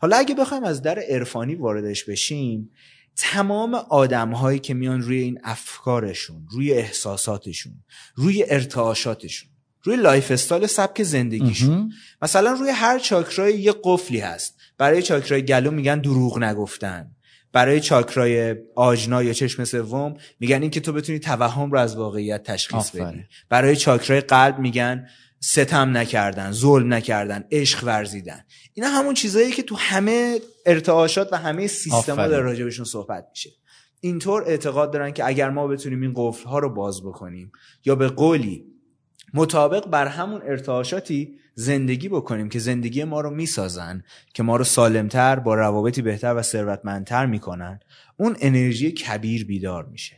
حالا 0.00 0.16
اگه 0.16 0.34
بخوایم 0.34 0.64
از 0.64 0.82
در 0.82 0.98
عرفانی 0.98 1.54
واردش 1.54 2.04
بشیم 2.04 2.70
تمام 3.16 3.74
آدم 3.74 4.30
هایی 4.30 4.58
که 4.58 4.74
میان 4.74 5.02
روی 5.02 5.18
این 5.18 5.38
افکارشون 5.44 6.46
روی 6.50 6.72
احساساتشون 6.72 7.72
روی 8.14 8.44
ارتعاشاتشون 8.48 9.50
روی 9.82 9.96
lifestyle 9.96 10.66
سبک 10.66 11.02
زندگیشون 11.02 11.92
مثلا 12.22 12.52
روی 12.52 12.70
هر 12.70 12.98
چاکرای 12.98 13.60
یه 13.60 13.74
قفلی 13.84 14.20
هست. 14.20 14.56
برای 14.78 15.02
چاکرای 15.02 15.42
گلو 15.44 15.70
میگن 15.70 16.00
دروغ 16.00 16.38
نگفتن. 16.38 17.10
برای 17.52 17.80
چاکرای 17.80 18.56
آجنا 18.74 19.22
یا 19.22 19.32
چشم 19.32 19.64
سوم 19.64 20.14
میگن 20.40 20.62
این 20.62 20.70
که 20.70 20.80
تو 20.80 20.92
بتونی 20.92 21.18
توهم 21.18 21.70
رو 21.70 21.78
از 21.78 21.96
واقعیت 21.96 22.42
تشخیص 22.42 22.90
بدی. 22.90 23.24
برای 23.48 23.76
چاکرای 23.76 24.20
قلب 24.20 24.58
میگن 24.58 25.06
ستم 25.40 25.96
نکردن 25.96 26.52
ظلم 26.52 26.94
نکردن 26.94 27.44
عشق 27.50 27.84
ورزیدن. 27.84 28.44
اینا 28.74 28.88
همون 28.88 29.14
چیزهایی 29.14 29.52
که 29.52 29.62
تو 29.62 29.76
همه 29.76 30.38
ارتعاشات 30.66 31.32
و 31.32 31.36
همه 31.36 31.66
سیستما 31.66 32.26
در 32.26 32.40
راجبشون 32.40 32.84
صحبت 32.84 33.26
میشه. 33.30 33.50
اینطور 34.00 34.44
اعتقاد 34.46 34.92
دارن 34.92 35.10
که 35.10 35.26
اگر 35.26 35.50
ما 35.50 35.66
بتونیم 35.66 36.02
این 36.02 36.12
قفل 36.16 36.48
ها 36.48 36.58
رو 36.58 36.74
باز 36.74 37.02
بکنیم 37.02 37.52
یا 37.84 37.94
به 37.94 38.08
قولی 38.08 38.64
مطابق 39.34 39.86
بر 39.86 40.06
همون 40.06 40.42
ارتعاشاتی 40.42 41.34
زندگی 41.54 42.08
بکنیم 42.08 42.48
که 42.48 42.58
زندگی 42.58 43.04
ما 43.04 43.20
رو 43.20 43.30
می‌سازن 43.30 44.02
که 44.34 44.42
ما 44.42 44.56
رو 44.56 44.64
سالمتر 44.64 45.36
با 45.38 45.54
روابطی 45.54 46.02
بهتر 46.02 46.34
و 46.36 46.42
ثروتمندتر 46.42 47.26
می‌کنن. 47.26 47.80
اون 48.16 48.36
انرژی 48.40 48.92
کبیر 48.92 49.46
بیدار 49.46 49.84
میشه. 49.84 50.16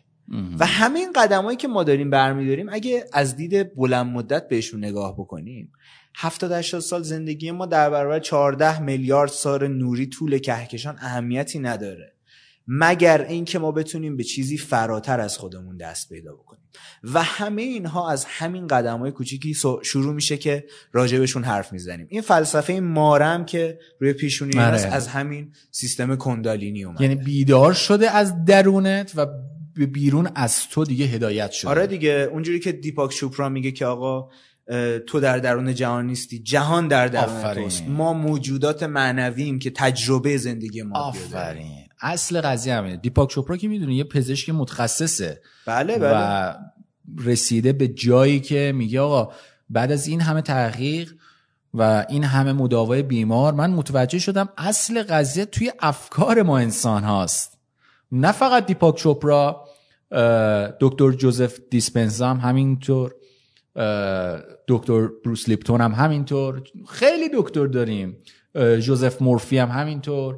و 0.58 0.66
همین 0.66 1.12
قدمایی 1.12 1.56
که 1.56 1.68
ما 1.68 1.84
داریم 1.84 2.10
برمیداریم 2.10 2.68
اگه 2.72 3.04
از 3.12 3.36
دید 3.36 3.74
بلند 3.74 4.06
مدت 4.06 4.48
بهشون 4.48 4.84
نگاه 4.84 5.14
بکنیم 5.14 5.72
70 6.16 6.52
80 6.52 6.80
سال 6.80 7.02
زندگی 7.02 7.50
ما 7.50 7.66
در 7.66 7.90
برابر 7.90 8.18
14 8.18 8.82
میلیارد 8.82 9.30
سال 9.30 9.68
نوری 9.68 10.06
طول 10.06 10.38
کهکشان 10.38 10.96
اهمیتی 10.98 11.58
نداره. 11.58 12.12
مگر 12.66 13.22
اینکه 13.22 13.58
ما 13.58 13.72
بتونیم 13.72 14.16
به 14.16 14.24
چیزی 14.24 14.58
فراتر 14.58 15.20
از 15.20 15.38
خودمون 15.38 15.76
دست 15.76 16.08
پیدا 16.08 16.34
بکنیم. 16.34 16.61
و 17.04 17.22
همه 17.22 17.62
اینها 17.62 18.10
از 18.10 18.24
همین 18.24 18.66
قدم 18.66 18.98
های 18.98 19.10
کوچیکی 19.10 19.54
شروع 19.82 20.14
میشه 20.14 20.36
که 20.36 20.64
راجبشون 20.92 21.44
حرف 21.44 21.72
می‌زنیم. 21.72 22.06
این 22.10 22.20
فلسفه 22.20 22.80
مارم 22.80 23.44
که 23.44 23.78
روی 24.00 24.12
پیشونی 24.12 24.56
هست 24.56 24.86
از 24.86 25.08
همین 25.08 25.52
سیستم 25.70 26.16
کندالینی 26.16 26.84
اومده. 26.84 27.02
یعنی 27.02 27.14
بیدار 27.14 27.72
شده 27.72 28.10
از 28.10 28.44
درونت 28.44 29.12
و 29.16 29.26
بیرون 29.74 30.28
از 30.34 30.68
تو 30.68 30.84
دیگه 30.84 31.04
هدایت 31.04 31.50
شده. 31.50 31.70
آره 31.70 31.86
دیگه 31.86 32.28
اونجوری 32.32 32.60
که 32.60 32.72
دیپاک 32.72 33.10
چوپرا 33.10 33.48
میگه 33.48 33.70
که 33.70 33.86
آقا 33.86 34.28
تو 35.06 35.20
در 35.20 35.38
درون 35.38 35.74
جهان 35.74 36.06
نیستی 36.06 36.38
جهان 36.38 36.88
در 36.88 37.08
درون 37.08 37.54
توست. 37.54 37.84
ما 37.88 38.12
موجودات 38.12 38.82
معنویم 38.82 39.58
که 39.58 39.70
تجربه 39.70 40.36
زندگی 40.36 40.82
ما 40.82 40.98
آفرین. 40.98 41.81
اصل 42.02 42.40
قضیه 42.40 42.74
همینه. 42.74 42.96
دیپاک 42.96 43.28
چوپرا 43.28 43.56
که 43.56 43.68
می‌دونی 43.68 43.94
یه 43.94 44.04
پزشک 44.04 44.50
متخصصه 44.50 45.40
بله 45.66 45.98
بله. 45.98 46.12
و 46.14 46.54
رسیده 47.24 47.72
به 47.72 47.88
جایی 47.88 48.40
که 48.40 48.72
میگه 48.74 49.00
آقا 49.00 49.32
بعد 49.70 49.92
از 49.92 50.06
این 50.06 50.20
همه 50.20 50.42
تحقیق 50.42 51.12
و 51.74 52.06
این 52.08 52.24
همه 52.24 52.52
مداوای 52.52 53.02
بیمار 53.02 53.52
من 53.52 53.70
متوجه 53.70 54.18
شدم 54.18 54.48
اصل 54.58 55.02
قضیه 55.02 55.44
توی 55.44 55.72
افکار 55.80 56.42
ما 56.42 56.58
انسان 56.58 57.04
هاست. 57.04 57.58
نه 58.12 58.32
فقط 58.32 58.66
دیپاک 58.66 58.96
چوپرا 58.96 59.64
دکتر 60.80 61.12
جوزف 61.12 61.58
دیسپنزا 61.70 62.28
هم 62.28 62.36
همینطور 62.36 63.14
دکتر 64.68 65.08
بروس 65.24 65.48
لیپتون 65.48 65.80
هم 65.80 65.92
همینطور 65.92 66.62
خیلی 66.88 67.30
دکتر 67.34 67.66
داریم 67.66 68.16
جوزف 68.80 69.22
مورفی 69.22 69.58
هم 69.58 69.68
همینطور. 69.68 70.36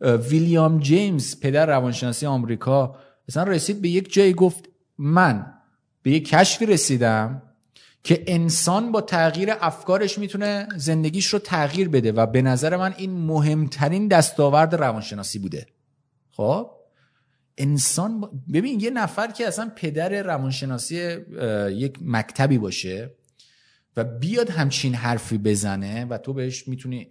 ویلیام 0.00 0.80
جیمز 0.80 1.40
پدر 1.40 1.66
روانشناسی 1.66 2.26
آمریکا 2.26 2.96
مثلا 3.28 3.42
رسید 3.42 3.82
به 3.82 3.88
یک 3.88 4.12
جایی 4.12 4.32
گفت 4.32 4.68
من 4.98 5.46
به 6.02 6.10
یک 6.10 6.28
کشفی 6.28 6.66
رسیدم 6.66 7.42
که 8.04 8.24
انسان 8.26 8.92
با 8.92 9.00
تغییر 9.00 9.50
افکارش 9.60 10.18
می‌تونه 10.18 10.68
زندگیش 10.76 11.26
رو 11.26 11.38
تغییر 11.38 11.88
بده 11.88 12.12
و 12.12 12.26
به 12.26 12.42
نظر 12.42 12.76
من 12.76 12.94
این 12.96 13.10
مهمترین 13.10 14.08
دستاورد 14.08 14.74
روانشناسی 14.74 15.38
بوده. 15.38 15.66
خب؟ 16.30 16.70
انسان 17.58 18.30
ببین 18.52 18.80
یه 18.80 18.90
نفر 18.90 19.30
که 19.30 19.48
اصلا 19.48 19.72
پدر 19.76 20.22
روانشناسی 20.22 20.96
یک 21.70 21.98
مکتبی 22.02 22.58
باشه 22.58 23.10
و 23.96 24.04
بیاد 24.04 24.50
همچین 24.50 24.94
حرفی 24.94 25.38
بزنه 25.38 26.04
و 26.04 26.18
تو 26.18 26.32
بهش 26.32 26.68
می‌تونی 26.68 27.10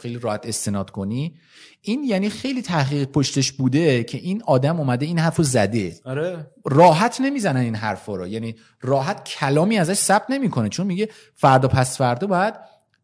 خیلی 0.00 0.18
راحت 0.18 0.46
استناد 0.46 0.90
کنی. 0.90 1.34
این 1.82 2.04
یعنی 2.04 2.30
خیلی 2.30 2.62
تحقیق 2.62 3.08
پشتش 3.08 3.52
بوده 3.52 4.04
که 4.04 4.18
این 4.18 4.42
آدم 4.42 4.78
اومده 4.80 5.06
این 5.06 5.18
حرفو 5.18 5.42
زده. 5.42 5.96
آره. 6.04 6.46
راحت 6.64 7.20
نمی‌زنن 7.20 7.60
این 7.60 7.74
حرف 7.74 8.06
رو. 8.06 8.26
یعنی 8.26 8.54
راحت 8.80 9.28
کلامی 9.28 9.78
ازش 9.78 9.94
ثبت 9.94 10.30
نمی‌کنه 10.30 10.68
چون 10.68 10.86
میگه 10.86 11.08
فردا 11.34 11.68
پس 11.68 11.98
فردا 11.98 12.26
باید 12.26 12.54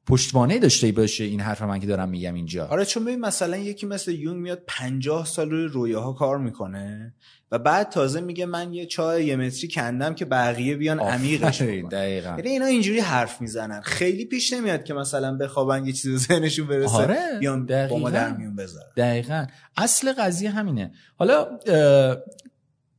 پشتوانه 0.06 0.58
داشته 0.58 0.92
باشه 0.92 1.24
این 1.24 1.40
حرف 1.40 1.62
من 1.62 1.80
که 1.80 1.86
دارم 1.86 2.08
میگم 2.08 2.34
اینجا. 2.34 2.66
آره 2.66 2.84
چون 2.84 3.04
ببین 3.04 3.20
مثلا 3.20 3.56
یکی 3.56 3.86
مثل 3.86 4.12
یونگ 4.12 4.40
میاد 4.40 4.62
50 4.66 5.26
سال 5.26 5.50
روی 5.50 5.64
رویاها 5.64 6.12
کار 6.12 6.38
می‌کنه 6.38 7.14
و 7.52 7.58
بعد 7.58 7.88
تازه 7.88 8.20
میگه 8.20 8.46
من 8.46 8.72
یه 8.72 8.86
چای 8.86 9.26
یه 9.26 9.36
متری 9.36 9.68
کندم 9.68 10.14
که 10.14 10.24
بقیه 10.24 10.76
بیان 10.76 11.00
عمیقش 11.00 11.62
دقیقا. 11.62 12.28
یعنی 12.36 12.48
اینا 12.48 12.66
اینجوری 12.66 13.00
حرف 13.00 13.40
می‌زنن. 13.40 13.80
خیلی 13.80 14.24
پیش 14.24 14.52
نمیاد 14.52 14.84
که 14.84 14.94
مثلا 14.94 15.36
بخوابن 15.36 15.86
یه 15.86 15.92
چیز 15.92 16.26
ذهنشون 16.26 16.66
برسه 16.66 16.92
آره 16.92 17.38
بیان 17.40 17.66
با 17.66 17.98
ما 17.98 18.10
در 18.10 18.36
میون 18.36 18.56
بذارن. 18.56 18.86
دقیقا. 18.96 19.46
اصل 19.76 20.12
قضیه 20.12 20.50
همینه. 20.50 20.92
حالا 21.16 21.48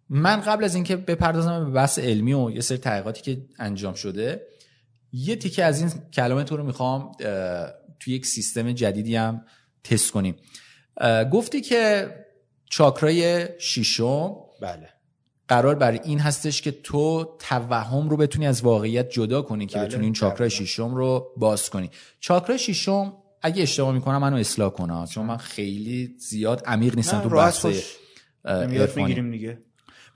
من 0.10 0.41
قبل 0.41 0.64
از 0.64 0.76
اینکه 0.76 0.95
بپردازم 0.95 1.66
به 1.66 1.72
بحث 1.72 1.99
علمی 1.99 2.34
و 2.34 2.51
یه 2.51 2.62
سری 2.62 2.78
تحقیقاتی 2.78 3.22
که 3.22 3.41
انجام 3.60 3.93
شده 3.93 4.41
یه 5.18 5.36
تیکه 5.36 5.63
از 5.63 5.80
این 5.80 5.91
کلام 6.13 6.43
تو 6.43 6.57
رو 6.57 6.63
می‌خوام 6.63 7.11
توی 7.99 8.13
یک 8.13 8.26
سیستم 8.26 8.72
جدیدی 8.72 9.16
هم 9.16 9.45
تست 9.84 10.11
کنیم. 10.11 10.36
گفتی 11.32 11.61
که 11.61 12.09
چاکرای 12.70 13.47
شیشم 13.59 14.36
بله. 14.61 14.89
قرار 15.47 15.76
بر 15.76 15.91
این 15.91 16.20
هستش 16.20 16.61
که 16.61 16.72
تو 16.72 17.36
توهم 17.39 18.09
رو 18.09 18.18
بتونی 18.18 18.47
از 18.47 18.61
واقعیت 18.61 19.09
جدا 19.09 19.41
کنی 19.41 19.66
که 19.66 19.78
بله، 19.78 19.88
بتونی 19.88 20.03
این 20.03 20.13
چاکرای 20.13 20.49
بله. 20.49 20.57
شیشم 20.57 20.95
رو 20.95 21.34
باز 21.38 21.70
کنی. 21.70 21.89
چاکرای 22.20 22.59
شیشم 22.59 23.13
اگه 23.41 23.63
اشتباه 23.63 23.93
می‌کنم 23.93 24.18
منو 24.18 24.36
اصلاح 24.36 24.70
کنم 24.70 25.05
چون 25.05 25.26
من 25.26 25.38
خیلی 25.38 26.16
زیاد 26.18 26.63
عمیق 26.66 26.95
نیستم 26.95 27.22
تو 27.22 27.30
بحث. 27.30 27.66
می‌گیریم 28.95 29.32
دیگه. 29.32 29.64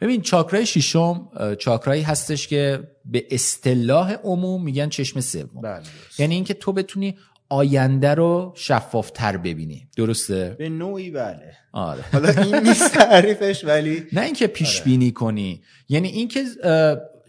ببین 0.01 0.21
چاکرای 0.21 0.65
شیشم 0.65 1.29
چاکرایی 1.59 2.01
هستش 2.01 2.47
که 2.47 2.83
به 3.05 3.25
اصطلاح 3.31 4.13
عموم 4.13 4.63
میگن 4.63 4.89
چشم 4.89 5.19
سوم. 5.19 5.61
بله 5.61 5.83
یعنی 6.17 6.35
اینکه 6.35 6.53
تو 6.53 6.73
بتونی 6.73 7.17
آینده 7.49 8.13
رو 8.13 8.53
شفافتر 8.55 9.37
ببینی. 9.37 9.87
درسته؟ 9.97 10.55
به 10.59 10.69
نوعی 10.69 11.11
بله. 11.11 11.53
آره. 11.73 12.03
حالا 12.13 12.29
این 12.29 12.55
نیست 12.55 12.93
تعریفش 12.93 13.65
ولی 13.65 14.03
نه 14.13 14.21
اینکه 14.21 14.47
پیش 14.47 14.81
بینی 14.81 15.11
کنی. 15.11 15.61
یعنی 15.89 16.07
اینکه 16.07 16.45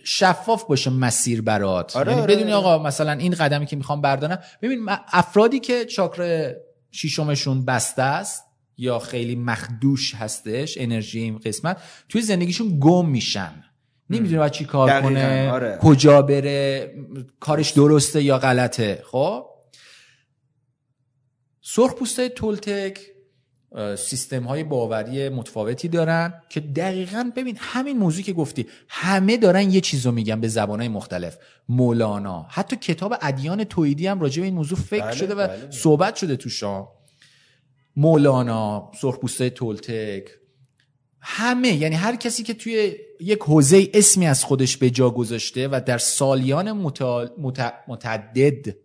شفاف 0.04 0.64
باشه 0.64 0.90
مسیر 0.90 1.42
برات. 1.42 1.96
آره، 1.96 2.10
یعنی 2.10 2.22
آره، 2.22 2.34
بدونی 2.34 2.52
آره. 2.52 2.66
آقا 2.66 2.82
مثلا 2.82 3.12
این 3.12 3.34
قدمی 3.34 3.66
که 3.66 3.76
می‌خوام 3.76 4.00
بردارم. 4.00 4.38
ببین 4.62 4.86
افرادی 5.12 5.60
که 5.60 5.84
چاکر 5.84 6.54
شیشمشون 6.90 7.64
بسته 7.64 8.02
است 8.02 8.44
یا 8.80 8.98
خیلی 8.98 9.36
مخدوش 9.36 10.14
هستش 10.14 10.78
انرژی 10.78 11.20
این 11.20 11.38
قسمت 11.38 11.76
توی 12.08 12.22
زندگیشون 12.22 12.78
گم 12.80 13.08
میشن. 13.08 13.64
نمی‌دونه 14.10 14.38
باید 14.38 14.52
چی 14.52 14.64
کار 14.64 14.88
دقیقاً، 14.88 15.08
کنه 15.08 15.50
آره. 15.50 15.78
کجا 15.82 16.22
بره 16.22 16.94
کارش 17.40 17.70
درسته 17.70 18.22
یا 18.22 18.38
غلطه. 18.38 19.02
خب؟ 19.10 19.46
سرخ 21.62 21.94
پوسته 21.94 22.28
تولتک 22.28 23.00
سیستم 23.98 24.42
های 24.42 24.64
باوری 24.64 25.28
متفاوتی 25.28 25.88
دارن 25.88 26.34
که 26.48 26.60
دقیقا 26.60 27.30
ببین 27.36 27.56
همین 27.58 27.98
موضوع 27.98 28.22
که 28.22 28.32
گفتی 28.32 28.66
همه 28.88 29.36
دارن 29.36 29.70
یه 29.70 29.80
چیز 29.80 30.06
رو 30.06 30.12
میگن 30.12 30.40
به 30.40 30.48
زبانهای 30.48 30.88
مختلف. 30.88 31.38
مولانا. 31.68 32.46
حتی 32.50 32.76
کتاب 32.76 33.14
ادیان 33.22 33.64
تویدی 33.64 34.06
هم 34.06 34.20
راجع 34.20 34.40
به 34.40 34.46
این 34.46 34.54
موضوع 34.54 34.78
فکر 34.78 35.04
بله، 35.04 35.16
شده 35.16 35.34
و 35.34 35.48
بله. 35.48 35.70
صحبت 35.70 36.16
شده 36.16 36.36
توشا 36.36 36.88
مولانا 37.96 38.90
سرخپوسته 39.00 39.50
تولتک 39.50 40.30
همه 41.20 41.68
یعنی 41.68 41.94
هر 41.94 42.16
کسی 42.16 42.42
که 42.42 42.54
توی 42.54 42.94
یک 43.20 43.38
حوزه 43.38 43.88
اسمی 43.94 44.26
از 44.26 44.44
خودش 44.44 44.76
به 44.76 44.90
جا 44.90 45.10
گذاشته 45.10 45.68
و 45.68 45.80
در 45.86 45.98
سالیان 45.98 46.82
متع- 46.82 47.30
متع- 47.42 47.74
متعدد 47.88 48.76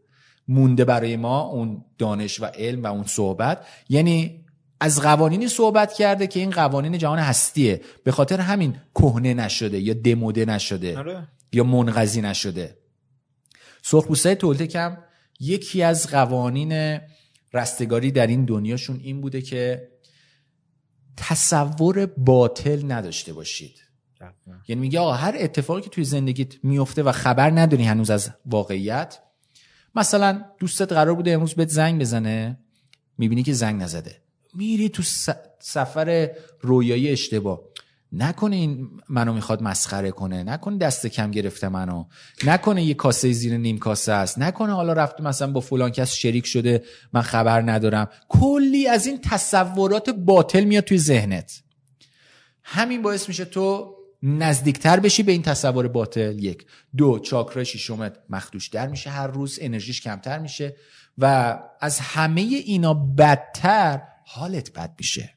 مونده 0.48 0.86
برای 0.86 1.16
ما 1.16 1.42
اون 1.42 1.86
دانش 1.98 2.42
و 2.42 2.46
علم 2.46 2.84
و 2.84 2.88
اون 2.88 3.04
صحبت 3.04 3.66
یعنی 3.90 4.46
از 4.80 5.02
قوانینی 5.02 5.48
صحبت 5.48 5.94
کرده 5.94 6.28
که 6.28 6.40
این 6.40 6.50
قوانین 6.50 6.98
جهان 6.98 7.20
هستیه. 7.20 7.82
به 8.04 8.12
خاطر 8.12 8.40
همین 8.40 8.76
کهنه 8.96 9.34
نشده 9.34 9.80
یا 9.80 9.94
دموده 9.94 10.46
نشده 10.46 10.98
آره. 10.98 11.28
یا 11.54 11.64
منقضی 11.64 12.22
نشده. 12.22 12.78
سرخپوستای 13.82 14.36
تولتک 14.36 14.76
هم 14.76 14.98
یکی 15.40 15.84
از 15.84 16.08
قوانین 16.08 17.00
رستگاری 17.56 18.12
در 18.12 18.28
این 18.28 18.46
دنیاشون 18.46 19.00
این 19.04 19.22
بوده 19.22 19.42
که 19.42 19.90
تصور 21.18 22.06
باطل 22.06 22.92
نداشته 22.92 23.34
باشید. 23.34 23.76
یعنی 24.68 24.82
میگه 24.82 25.00
آقا 25.00 25.14
هر 25.14 25.36
اتفاقی 25.40 25.82
که 25.82 25.90
توی 25.90 26.04
زندگیت 26.04 26.64
میفته 26.64 27.04
و 27.04 27.12
خبر 27.12 27.52
نداری 27.52 27.84
هنوز 27.84 28.10
از 28.10 28.30
واقعیت 28.46 29.20
مثلا 29.96 30.46
دوستت 30.60 30.92
قرار 30.92 31.16
بوده 31.16 31.32
امروز 31.32 31.54
بهت 31.54 31.70
زنگ 31.70 32.02
بزنه 32.02 32.60
می‌بینی 33.18 33.44
که 33.44 33.54
زنگ 33.54 33.82
نزده. 33.82 34.22
میری 34.54 34.90
تو 34.90 35.04
سفر 35.60 36.32
رویایی 36.62 37.10
اشتباه. 37.10 37.62
نکنه 38.16 38.56
این 38.56 38.90
منو 39.10 39.34
می‌خواد 39.34 39.64
مسخره 39.64 40.12
کنه 40.12 40.44
نکنه 40.44 40.78
دست 40.78 41.08
کم 41.08 41.32
گرفته 41.32 41.70
منو 41.70 42.06
نکنه 42.46 42.84
یه 42.84 42.94
کاسه 42.94 43.32
زیر 43.32 43.58
نیم 43.58 43.78
کاسه 43.78 44.12
است 44.12 44.40
نکنه 44.40 44.74
حالا 44.74 44.94
رفته 44.94 45.24
مثلا 45.24 45.52
با 45.52 45.60
فلان 45.60 45.90
کس 45.90 46.14
شریک 46.14 46.46
شده 46.46 46.84
من 47.14 47.22
خبر 47.22 47.72
ندارم. 47.72 48.10
کلی 48.30 48.88
از 48.88 49.08
این 49.08 49.22
تصورات 49.22 50.10
باطل 50.10 50.64
میاد 50.64 50.84
توی 50.84 50.98
ذهنت. 50.98 51.62
همین 52.64 53.02
باعث 53.02 53.28
میشه 53.28 53.46
تو 53.46 53.96
نزدیکتر 54.24 55.00
بشی 55.00 55.24
به 55.24 55.32
این 55.32 55.42
تصور 55.42 55.88
باطل. 55.88 56.44
یک. 56.44 56.66
دو 56.98 57.20
چاکرا 57.20 57.64
شیشمت 57.64 58.18
مخدوشتر 58.30 58.88
میشه 58.88 59.10
هر 59.10 59.28
روز 59.28 59.60
انرژیش 59.62 60.02
کمتر 60.02 60.40
میشه 60.40 60.76
و 61.18 61.58
از 61.82 62.00
همه 62.00 62.42
اینا 62.42 62.94
بدتر 62.94 64.02
حالت 64.26 64.74
بد 64.74 64.96
میشه. 65.00 65.35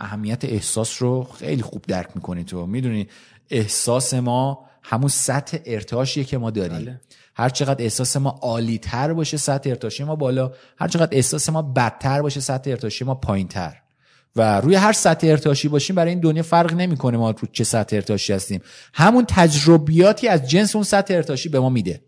اهمیت 0.00 0.44
احساس 0.44 1.02
رو 1.02 1.26
خیلی 1.38 1.62
خوب 1.62 1.84
درک 1.88 2.08
می‌کنی 2.14 2.44
تو. 2.44 2.66
می‌دونی 2.66 3.08
احساس 3.50 4.14
ما 4.14 4.64
همون 4.82 5.08
سطح 5.08 5.58
ارتعاشیه 5.66 6.24
که 6.24 6.38
ما 6.38 6.50
داریم. 6.50 6.78
بله. 6.78 7.00
هر 7.34 7.48
چقدر 7.48 7.84
احساس 7.84 8.16
ما 8.16 8.38
عالی 8.42 8.78
تر 8.78 9.12
باشه 9.12 9.36
سطح 9.36 9.70
ارتعاشی 9.70 10.04
ما 10.04 10.16
بالا 10.16 10.52
هر 10.78 10.88
چقدر 10.88 11.16
احساس 11.16 11.48
ما 11.48 11.62
بدتر 11.62 12.22
باشه 12.22 12.40
سطح 12.40 12.70
ارتعاشی 12.70 13.04
ما 13.04 13.14
پایین 13.14 13.48
تر 13.48 13.76
و 14.36 14.60
روی 14.60 14.74
هر 14.74 14.92
سطح 14.92 15.26
ارتعاشی 15.26 15.68
باشیم 15.68 15.96
برای 15.96 16.10
این 16.10 16.20
دنیا 16.20 16.42
فرق 16.42 16.72
نمی‌کنه 16.72 17.18
ما 17.18 17.30
رو 17.30 17.48
چه 17.52 17.64
سطح 17.64 17.96
ارتعاشی 17.96 18.32
هستیم. 18.32 18.60
همون 18.94 19.24
تجربیاتی 19.28 20.28
از 20.28 20.50
جنس 20.50 20.74
اون 20.76 20.84
سطح 20.84 21.14
ارتعاشی 21.14 21.48
به 21.48 21.60
ما 21.60 21.68
میده. 21.68 22.00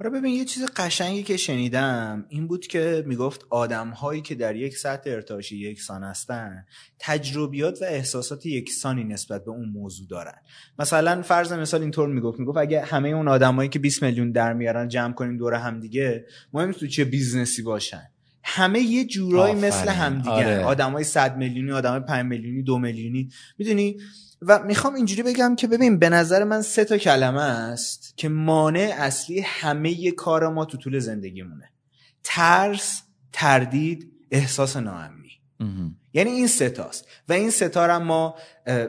آره 0.00 0.10
ببین 0.10 0.34
یه 0.34 0.44
چیز 0.44 0.66
قشنگی 0.76 1.22
که 1.22 1.36
شنیدم 1.36 2.26
این 2.28 2.46
بود 2.46 2.66
که 2.66 3.04
می‌گفت 3.06 3.46
آدم 3.50 3.88
هایی 3.88 4.22
که 4.22 4.34
در 4.34 4.56
یک 4.56 4.76
سطح 4.76 5.10
ارتعاشی 5.10 5.56
یکسان 5.56 6.02
هستن 6.02 6.64
تجربیات 6.98 7.82
و 7.82 7.84
احساسات 7.84 8.46
یکسانی 8.46 9.04
نسبت 9.04 9.44
به 9.44 9.50
اون 9.50 9.68
موضوع 9.68 10.08
دارن. 10.08 10.38
مثلا 10.78 11.22
فرض 11.22 11.52
مثال 11.52 11.80
اینطور 11.80 12.08
می‌گفت 12.08 12.40
می‌گفت 12.40 12.58
اگه 12.58 12.80
همه 12.80 13.08
اون 13.08 13.28
آدمایی 13.28 13.68
که 13.68 13.78
20 13.78 14.02
میلیون 14.02 14.32
در 14.32 14.52
میارن 14.52 14.88
جمع 14.88 15.12
کنیم 15.12 15.36
دور 15.36 15.54
هم 15.54 15.80
دیگه 15.80 16.24
مهم 16.52 16.72
تو 16.72 16.86
چه 16.86 17.04
business 17.04 17.56
ی 17.56 17.62
باشن. 17.62 18.02
همه 18.46 18.80
یه 18.80 19.04
جورایی. 19.04 19.54
مثل 19.54 19.88
همدیگه 19.88 20.30
آره. 20.30 20.64
آدمای 20.64 21.04
100 21.04 21.36
میلیونی 21.36 21.72
آدمای 21.72 22.00
5 22.00 22.26
میلیونی 22.26 22.62
2 22.62 22.78
میلیونی. 22.78 23.28
می‌دونی؟ 23.58 23.96
و 24.46 24.62
می‌خوام 24.62 24.94
اینجوری 24.94 25.22
بگم 25.22 25.56
که 25.56 25.66
ببین 25.66 25.98
به 25.98 26.08
نظر 26.08 26.44
من 26.44 26.62
سه 26.62 26.84
تا 26.84 26.98
کلمه 26.98 27.42
است 27.42 28.14
که 28.16 28.28
مانع 28.28 28.94
اصلی 28.98 29.40
همه 29.40 30.10
کار 30.10 30.48
ما 30.48 30.64
تو 30.64 30.76
طول 30.78 30.98
زندگیمونه. 30.98 31.70
ترس 32.24 33.02
تردید 33.32 34.12
احساس 34.30 34.76
ناامنی. 34.76 35.30
یعنی 36.14 36.30
این 36.30 36.46
ستاست 36.46 37.08
و 37.28 37.32
این 37.32 37.50
ستا 37.50 37.98
ما 37.98 38.34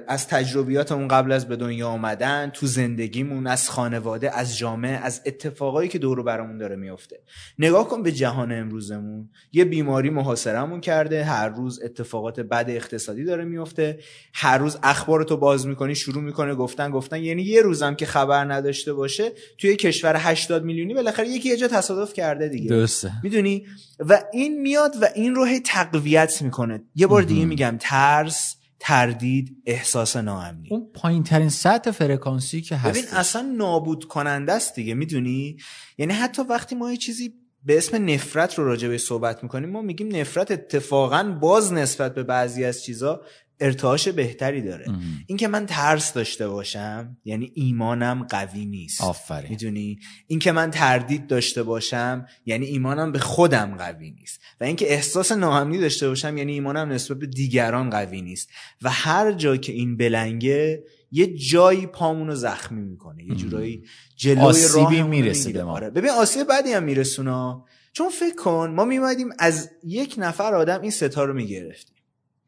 از 0.08 0.28
تجربیاتمون 0.28 1.08
قبل 1.08 1.32
از 1.32 1.48
به 1.48 1.56
دنیا 1.56 1.88
آمدن 1.88 2.52
تو 2.54 2.68
زندگیمون 2.68 3.48
از 3.48 3.70
خانواده 3.70 4.38
از 4.38 4.58
جامعه 4.58 4.92
از 4.92 5.22
اتفاقایی 5.26 5.90
که 5.90 6.00
دور 6.00 6.24
برامون 6.24 6.58
داره 6.58 6.76
میفته 6.76 7.20
نگاه 7.60 7.88
کن 7.88 8.04
به 8.04 8.12
جهان 8.12 8.52
امروزمون. 8.52 9.30
یه 9.52 9.66
بیماری 9.66 10.10
محاصرمون 10.10 10.82
کرده 10.82 11.24
هر 11.24 11.50
روز 11.50 11.82
اتفاقات 11.84 12.40
بد 12.40 12.66
اقتصادی 12.70 13.24
داره 13.24 13.46
میفته 13.46 14.00
هر 14.34 14.58
روز 14.58 14.78
اخبار 14.84 15.24
تو 15.24 15.38
باز 15.38 15.68
می‌کنی 15.68 15.96
شروع 15.96 16.24
می‌کنه 16.24 16.56
گفتن 16.56 16.92
گفتن. 16.92 17.24
یعنی 17.24 17.42
یه 17.42 17.62
روزم 17.62 17.96
که 17.96 18.06
خبر 18.06 18.54
نداشته 18.54 18.94
باشه 18.94 19.32
توی 19.58 19.76
کشور 19.76 20.16
80 20.18 20.64
میلیونی 20.64 20.94
بالاخره 20.94 21.28
یکی 21.28 21.50
یه 21.50 21.58
جا 21.58 21.68
تصادف 21.68 22.14
کرده 22.14 22.48
دیگه. 22.48 22.70
درسته. 22.70 23.12
می‌دونی؟ 23.24 23.66
و 24.00 24.24
این 24.34 24.62
میاد 24.62 24.96
و 25.02 25.08
این 25.16 25.36
رو 25.36 25.46
هی 25.46 25.60
تقویت 25.60 26.42
می‌کنه. 26.42 26.84
یه 26.96 27.08
بار 27.16 27.24
دیگه. 27.24 27.45
میگم 27.45 27.78
ترس 27.80 28.55
تردید 28.80 29.57
احساس 29.66 30.16
ناامنی. 30.16 30.68
اون 30.72 30.88
پایین 30.93 31.24
ترین 31.24 31.49
سطح 31.49 31.91
فرکانسی 31.91 32.61
که 32.61 32.76
هست 32.76 32.89
ببین 32.89 33.09
اصلا 33.13 33.41
نابود 33.41 34.05
کننده 34.05 34.53
است 34.53 34.76
دیگه 34.76 34.93
می‌دونی؟ 34.93 35.57
یعنی 35.97 36.13
حتی 36.13 36.41
وقتی 36.41 36.76
ما 36.76 36.91
یه 36.91 36.97
چیزی 36.97 37.34
به 37.63 37.78
اسم 37.78 38.09
نفرت 38.09 38.55
رو 38.55 38.66
راجع 38.66 38.88
به 38.88 38.97
صحبت 38.97 39.43
می‌کنیم 39.43 39.70
ما 39.70 39.82
میگیم 39.82 40.16
نفرت 40.16 40.51
اتفاقا 40.51 41.38
باز 41.41 41.74
نسبت 41.74 42.16
به 42.16 42.24
بعضی 42.24 42.63
از 42.63 42.84
چیزا 42.84 43.22
ارتعاش 43.60 44.08
بهتری 44.08 44.62
داره. 44.62 44.86
اینکه 45.28 45.47
من 45.47 45.66
ترس 45.66 46.14
داشته 46.14 46.47
باشم 46.47 47.18
یعنی 47.26 47.51
ایمانم 47.56 48.24
قوی 48.30 48.66
نیست. 48.66 49.01
آفرین. 49.01 49.49
می‌دونی؟ 49.49 49.99
اینکه 50.28 50.51
من 50.51 50.72
تردید 50.72 51.28
داشته 51.28 51.64
باشم 51.64 52.26
یعنی 52.45 52.66
ایمانم 52.66 53.12
به 53.12 53.20
خودم 53.20 53.76
قوی 53.78 54.12
نیست. 54.12 54.41
و 54.62 54.64
اینکه 54.64 54.93
احساس 54.93 55.32
ناامنی 55.32 55.78
داشته 55.78 56.08
باشم 56.08 56.38
یعنی 56.38 56.51
ایمانم 56.51 56.91
نسبت 56.91 57.20
به 57.20 57.26
دیگران 57.26 57.89
قوی 57.89 58.22
نیست. 58.22 58.49
و 58.82 58.89
هر 58.89 59.32
جا 59.32 59.58
که 59.58 59.74
این 59.74 59.97
بلنگه 59.97 60.84
یه 61.12 61.38
جایی 61.38 61.86
پامونو 61.86 62.36
زخمی 62.36 62.82
می‌کنه. 62.82 63.24
یه 63.24 63.36
جورایی 63.36 63.84
جلوی 64.16 64.68
راه 64.74 65.03
می‌رسه 65.03 65.51
به 65.51 65.64
ما. 65.64 65.72
آره. 65.72 65.89
ببین 65.89 66.10
آسیب 66.10 66.47
بعدی 66.47 66.74
هم 66.74 66.84
میرسونا 66.84 67.66
چون 67.93 68.10
فکر 68.10 68.36
کن 68.36 68.74
ما 68.76 68.86
میمدیم 68.86 69.30
از 69.39 69.72
یک 69.84 70.16
نفر 70.18 70.56
آدم 70.56 70.82
این 70.82 70.91
ستا 70.91 71.24
رو 71.24 71.34
می‌گرفتیم. 71.34 71.95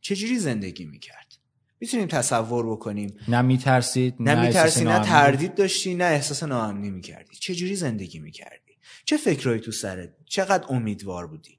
چجوری 0.02 0.40
زندگی 0.40 0.86
می‌کرد؟ 0.86 1.38
می‌تونیم 1.80 2.08
تصور 2.08 2.72
بکنیم. 2.72 3.14
نه 3.28 3.42
میترسید 3.42 4.16
نه, 4.20 4.36
نه 4.36 4.48
میترسی 4.48 4.84
نه 4.84 5.00
تردید 5.00 5.56
داشتی 5.56 5.96
نه 5.96 6.04
احساس 6.04 6.44
ناامنی 6.44 6.90
می‌کردی. 6.90 7.36
چجوری 7.36 7.76
زندگی 7.76 8.20
می‌کردی؟ 8.20 8.78
چه 9.06 9.18
فکرهایی 9.18 9.62
تو 9.62 9.72
سرت؟ 9.72 10.10
چقدر 10.26 10.66
امیدوار 10.70 11.28
بودی؟ 11.28 11.58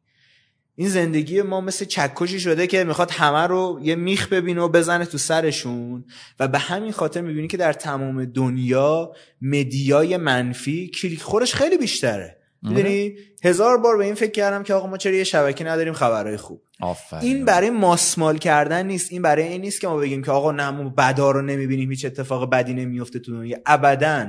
این 0.74 0.88
زندگی 0.88 1.42
ما 1.42 1.60
مثل 1.60 1.84
چکشی 1.84 2.40
شده 2.40 2.66
که 2.66 2.84
می‌خواد 2.84 3.10
همه 3.10 3.46
رو 3.46 3.80
یه 3.82 3.94
میخ 3.94 4.28
ببینه 4.28 4.60
و 4.60 4.68
بزنه 4.68 5.04
تو 5.04 5.18
سرشون 5.18 6.04
و 6.40 6.48
به 6.48 6.58
همین 6.58 6.92
خاطر 6.92 7.20
می‌بینی 7.20 7.48
که 7.48 7.56
در 7.56 7.72
تمام 7.72 8.24
دنیا 8.24 9.12
مدیای 9.42 10.16
منفی 10.16 10.88
کلیک 10.88 11.22
خورش 11.22 11.54
خیلی 11.54 11.78
بیشتره. 11.78 12.37
می‌دونی؟ 12.62 13.14
هزار 13.44 13.78
بار 13.78 13.96
به 13.96 14.04
این 14.04 14.14
فکر 14.14 14.30
کردم 14.30 14.62
که 14.62 14.74
آقا 14.74 14.86
ما 14.86 14.96
چرا 14.96 15.14
یه 15.14 15.24
شبکه 15.24 15.64
نداریم 15.64 15.92
خبرهای 15.92 16.36
خوب. 16.36 16.62
آفرین. 16.80 17.22
این 17.22 17.44
برای 17.44 17.70
ماسمال 17.70 18.38
کردن 18.38 18.86
نیست 18.86 19.12
این 19.12 19.22
برای 19.22 19.42
این 19.42 19.60
نیست 19.60 19.80
که 19.80 19.88
ما 19.88 19.96
بگیم 19.96 20.22
که 20.22 20.30
آقا 20.30 20.52
نه 20.52 20.70
ما 20.70 20.88
بدا 20.88 21.30
رو 21.30 21.42
نمی‌بینیم 21.42 21.90
هیچ 21.90 22.04
اتفاق 22.04 22.50
بدی 22.50 22.74
نمیفته 22.74 23.18
تو 23.18 23.32
دنیا. 23.32 23.58
ابدا. 23.66 24.26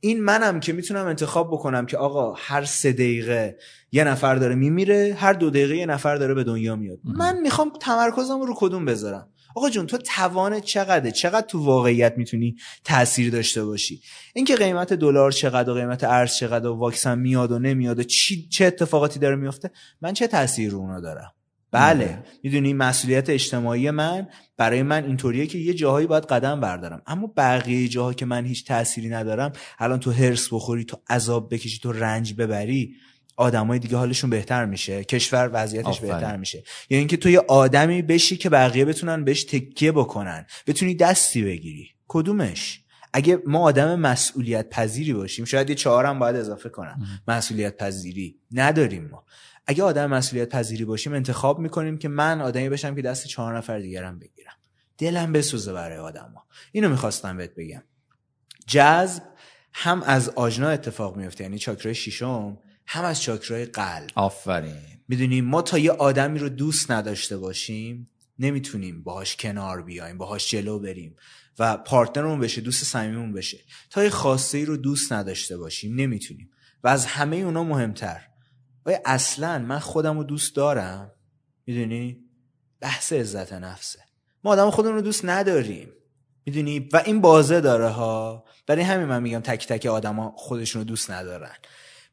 این 0.00 0.22
منم 0.24 0.60
که 0.60 0.72
می‌تونم 0.72 1.06
انتخاب 1.06 1.48
بکنم 1.48 1.86
که 1.86 1.96
آقا 1.96 2.34
هر 2.38 2.64
سه 2.64 2.92
دقیقه 2.92 3.56
یه 3.92 4.04
نفر 4.04 4.34
داره 4.34 4.54
میمیره 4.54 5.16
هر 5.18 5.32
دو 5.32 5.50
دقیقه 5.50 5.76
یه 5.76 5.86
نفر 5.86 6.16
داره 6.16 6.34
به 6.34 6.44
دنیا 6.44 6.76
میاد. 6.76 6.98
من 7.04 7.40
می‌خوام 7.40 7.72
تمرکزم 7.80 8.40
رو 8.40 8.54
کدوم 8.56 8.84
بذارم؟ 8.84 9.28
آقا 9.56 9.70
جون 9.70 9.86
تو 9.86 9.98
توان 9.98 10.60
چقدره؟ 10.60 11.10
چقدر 11.10 11.46
تو 11.46 11.64
واقعیت 11.64 12.14
می‌تونی 12.16 12.56
تاثیر 12.84 13.30
داشته 13.30 13.64
باشی؟ 13.64 14.00
اینکه 14.34 14.56
قیمت 14.56 14.92
دلار 14.92 15.32
چقدر 15.32 15.70
و 15.70 15.74
قیمت 15.74 16.04
ارز 16.04 16.34
چقدر 16.34 16.66
و 16.66 16.74
واکسن 16.74 17.18
میاد 17.18 17.52
و 17.52 17.58
نمیاد 17.58 17.98
و 17.98 18.02
چی 18.02 18.48
چه 18.48 18.64
اتفاقاتی 18.64 19.18
داره 19.18 19.36
میفته 19.36 19.70
من 20.00 20.12
چه 20.12 20.26
تاثیر 20.26 20.70
رو 20.70 20.78
اونا 20.78 21.00
دارم؟ 21.00 21.32
بله 21.70 22.22
می‌دونی 22.42 22.72
مسئولیت 22.72 23.30
اجتماعی 23.30 23.90
من 23.90 24.28
برای 24.56 24.82
من 24.82 25.04
اینطوریه 25.04 25.46
که 25.46 25.58
یه 25.58 25.74
جاهایی 25.74 26.06
باید 26.06 26.24
قدم 26.24 26.60
بردارم. 26.60 27.02
اما 27.06 27.32
بقیه 27.36 27.88
جاها 27.88 28.12
که 28.12 28.26
من 28.26 28.46
هیچ 28.46 28.66
تأثیری 28.66 29.08
ندارم 29.08 29.52
الان 29.78 30.00
تو 30.00 30.10
هرس 30.10 30.48
بخوری 30.52 30.84
تو 30.84 30.96
عذاب 31.10 31.54
بکشی 31.54 31.78
تو 31.78 31.92
رنج 31.92 32.34
ببری 32.34 32.94
آدمای 33.36 33.78
دیگه 33.78 33.96
حالشون 33.96 34.30
بهتر 34.30 34.64
میشه 34.64 35.04
کشور 35.04 35.50
وضعیتش 35.52 36.00
بهتر 36.00 36.36
میشه. 36.36 36.58
یا 36.58 36.64
یعنی 36.90 36.98
اینکه 36.98 37.16
تو 37.16 37.30
یه 37.30 37.40
آدمی 37.48 38.02
بشی 38.02 38.36
که 38.36 38.50
بقیه 38.50 38.84
بتونن 38.84 39.24
بهش 39.24 39.44
تکیه 39.44 39.92
بکنن. 39.92 40.46
بتونی 40.66 40.94
دستی 40.94 41.42
بگیری. 41.42 41.90
کدومش؟ 42.08 42.80
اگه 43.12 43.38
ما 43.46 43.60
آدم 43.60 44.00
مسئولیت 44.00 44.68
پذیری 44.70 45.12
باشیم 45.12 45.44
شاید 45.44 45.70
یه 45.70 45.76
چهارم 45.76 46.18
باید 46.18 46.36
اضافه 46.36 46.68
کنم. 46.68 47.06
مسئولیت 47.28 47.76
پذیری 47.76 48.40
نداریم 48.52 49.08
ما. 49.12 49.24
اگه 49.66 49.82
آدم 49.82 50.06
مسئولیت 50.06 50.48
پذیری 50.48 50.84
باشیم 50.84 51.12
انتخاب 51.12 51.58
می‌کنیم 51.58 51.98
که 51.98 52.08
من 52.08 52.40
آدمی 52.40 52.68
بشم 52.68 52.94
که 52.94 53.02
دست 53.02 53.26
چهار 53.26 53.56
نفر 53.56 53.78
دیگرم 53.78 54.18
بگیرم. 54.18 54.52
دلم 54.98 55.32
بسوزه 55.32 55.72
برای 55.72 55.98
آدما. 55.98 56.46
اینو 56.72 56.88
می‌خواستم 56.88 57.36
بهت 57.36 57.54
بگم. 57.54 57.82
جذب 58.66 59.22
هم 59.72 60.02
از 60.02 60.28
آجنا 60.28 60.68
اتفاق 60.68 61.16
میفته 61.16 61.44
یعنی 61.44 61.58
چاکرای 61.58 61.94
شیشم 61.94 62.58
هم 62.86 63.04
از 63.04 63.22
چاکرای 63.22 63.64
قلب. 63.64 64.10
آفرین. 64.14 64.82
می‌دونیم 65.08 65.44
ما 65.44 65.62
تا 65.62 65.78
یه 65.78 65.90
آدمی 65.90 66.38
رو 66.38 66.48
دوست 66.48 66.90
نداشته 66.90 67.36
باشیم 67.36 68.10
نمی‌تونیم 68.38 69.02
باهاش 69.02 69.36
کنار 69.36 69.82
بیایم 69.82 70.18
باهاش 70.18 70.50
جلو 70.50 70.78
بریم 70.78 71.16
و 71.58 71.76
پارتنرمون 71.76 72.40
بشه 72.40 72.60
دوست 72.60 72.84
صمیممون 72.84 73.32
بشه. 73.32 73.58
تا 73.90 74.04
یه 74.04 74.10
خواسته 74.10 74.58
ای 74.58 74.64
رو 74.64 74.76
دوست 74.76 75.12
نداشته 75.12 75.56
باشیم 75.56 75.94
نمی‌تونیم. 75.94 76.50
و 76.84 76.88
از 76.88 77.06
همه 77.06 77.36
اونا 77.36 77.64
مهمتر. 77.64 78.26
آیا 78.84 79.00
اصلا 79.04 79.58
من 79.58 79.78
خودم 79.78 80.18
رو 80.18 80.24
دوست 80.24 80.56
دارم. 80.56 81.12
می‌دونی؟ 81.66 82.20
بحث 82.80 83.12
عزت 83.12 83.52
نفسه. 83.52 83.98
ما 84.44 84.50
آدم 84.50 84.70
خودمون 84.70 84.94
رو 84.94 85.02
دوست 85.02 85.24
نداریم. 85.24 85.88
می‌دونی؟ 86.46 86.88
و 86.92 87.02
این 87.06 87.20
بازه 87.20 87.60
داره 87.60 87.88
ها. 87.88 88.44
برای 88.66 88.82
همین 88.82 89.06
من 89.06 89.22
میگم 89.22 89.40
تک 89.40 89.66
تک 89.66 89.86
آدما 89.86 90.34
خودشون 90.36 90.80
رو 90.82 90.88
دوست 90.88 91.10
ندارن. 91.10 91.54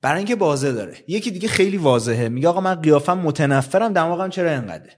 برای 0.04 0.18
اینکه 0.18 0.36
بازه 0.36 0.72
داره. 0.72 0.97
یکی 1.08 1.32
دیگه 1.32 1.47
خیلی 1.47 1.78
واضحه. 1.78 2.30
میگه 2.30 2.47
آقا 2.47 2.62
من 2.62 2.76
قیافم 2.76 3.18
متنفرم 3.18 3.93
دماغم 3.93 4.30
چرا 4.30 4.51
اینقدره؟ 4.51 4.97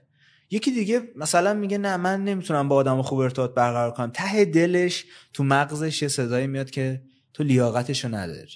یکی 0.50 0.70
دیگه 0.70 1.02
مثلا 1.16 1.54
میگه 1.54 1.78
نه 1.78 1.96
من 1.96 2.24
نمی‌تونم 2.24 2.68
با 2.68 2.76
آدم 2.76 3.02
خوب 3.02 3.18
ارتباط 3.18 3.54
برقرار 3.54 3.90
کنم. 3.90 4.10
ته 4.14 4.44
دلش 4.44 5.04
تو 5.32 5.44
مغزش 5.44 6.02
یه 6.02 6.08
صدایی 6.08 6.46
میاد 6.46 6.70
که 6.70 7.02
تو 7.34 7.42
لیاقتشو 7.42 8.08
نداری. 8.08 8.48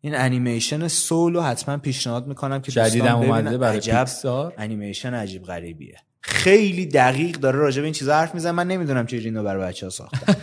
این 0.00 0.14
انیمیشن 0.14 0.88
سولو 0.88 1.40
حتما 1.40 1.76
پیشنهاد 1.76 2.26
می‌کنم 2.26 2.60
که 2.60 2.72
جدیدم 2.72 3.16
اومده 3.16 3.58
برای 3.58 3.76
عجب 3.76 3.98
پیکسار. 3.98 4.54
انیمیشن 4.58 5.14
عجیب 5.14 5.42
غریبیه. 5.42 5.96
خیلی 6.20 6.86
دقیق 6.86 7.36
داره 7.36 7.58
راجع 7.58 7.80
به 7.80 7.84
این 7.84 7.94
چیزا 7.94 8.14
حرف 8.14 8.34
می‌زنه. 8.34 8.52
من 8.52 8.66
نمی‌دونم 8.68 9.06
چه 9.06 9.16
اینو 9.16 9.42
برای 9.42 9.68
بچه‌ها 9.68 9.90
ساختن 9.90 10.34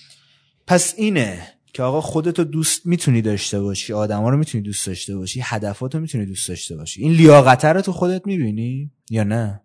پس 0.66 0.94
اینه. 0.96 1.48
که 1.72 1.82
آقا 1.82 2.00
خودتو 2.00 2.44
دوست 2.44 2.86
می‌تونی 2.86 3.22
داشته 3.22 3.60
باشی 3.60 3.92
آدما 3.92 4.30
رو 4.30 4.36
می‌تونی 4.36 4.64
دوست 4.64 4.86
داشته 4.86 5.16
باشی 5.16 5.40
هدفاتو 5.42 6.00
می‌تونی 6.00 6.26
دوست 6.26 6.48
داشته 6.48 6.76
باشی. 6.76 7.02
این 7.02 7.12
لیاقت 7.12 7.64
رو 7.64 7.80
تو 7.80 7.92
خودت 7.92 8.26
می‌بینی 8.26 8.90
یا 9.10 9.24
نه؟ 9.24 9.60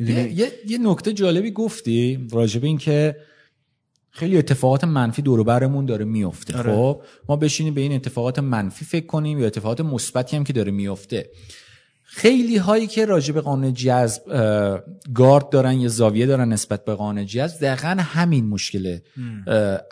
یه،, 0.00 0.32
یه،, 0.32 0.52
یه 0.66 0.78
نکته 0.78 1.12
جالبی 1.12 1.50
گفتی 1.50 2.28
راجب 2.32 2.64
این 2.64 2.78
که 2.78 3.16
خیلی 4.10 4.38
اتفاقات 4.38 4.84
منفی 4.84 5.22
دور 5.22 5.42
برمون 5.42 5.86
داره 5.86 6.04
میفته 6.04 6.58
آره. 6.58 6.72
خب 6.72 7.02
ما 7.28 7.36
بشینیم 7.36 7.74
به 7.74 7.80
این 7.80 7.92
اتفاقات 7.92 8.38
منفی 8.38 8.84
فکر 8.84 9.06
کنیم 9.06 9.38
یا 9.38 9.46
اتفاقات 9.46 9.80
مثبتی 9.80 10.36
هم 10.36 10.44
که 10.44 10.52
داره 10.52 10.72
میفته 10.72 11.30
خیلی 12.14 12.56
هایی 12.56 12.86
که 12.86 13.04
راجع 13.04 13.34
به 13.34 13.40
قانون 13.40 13.74
جذب 13.74 14.22
گارد 15.14 15.48
دارن 15.48 15.80
یا 15.80 15.88
زاویه 15.88 16.26
دارن 16.26 16.52
نسبت 16.52 16.84
به 16.84 16.94
قانون 16.94 17.26
جذب 17.26 17.60
دقیقا 17.60 17.88
همین 17.88 18.46
مشکله 18.46 19.02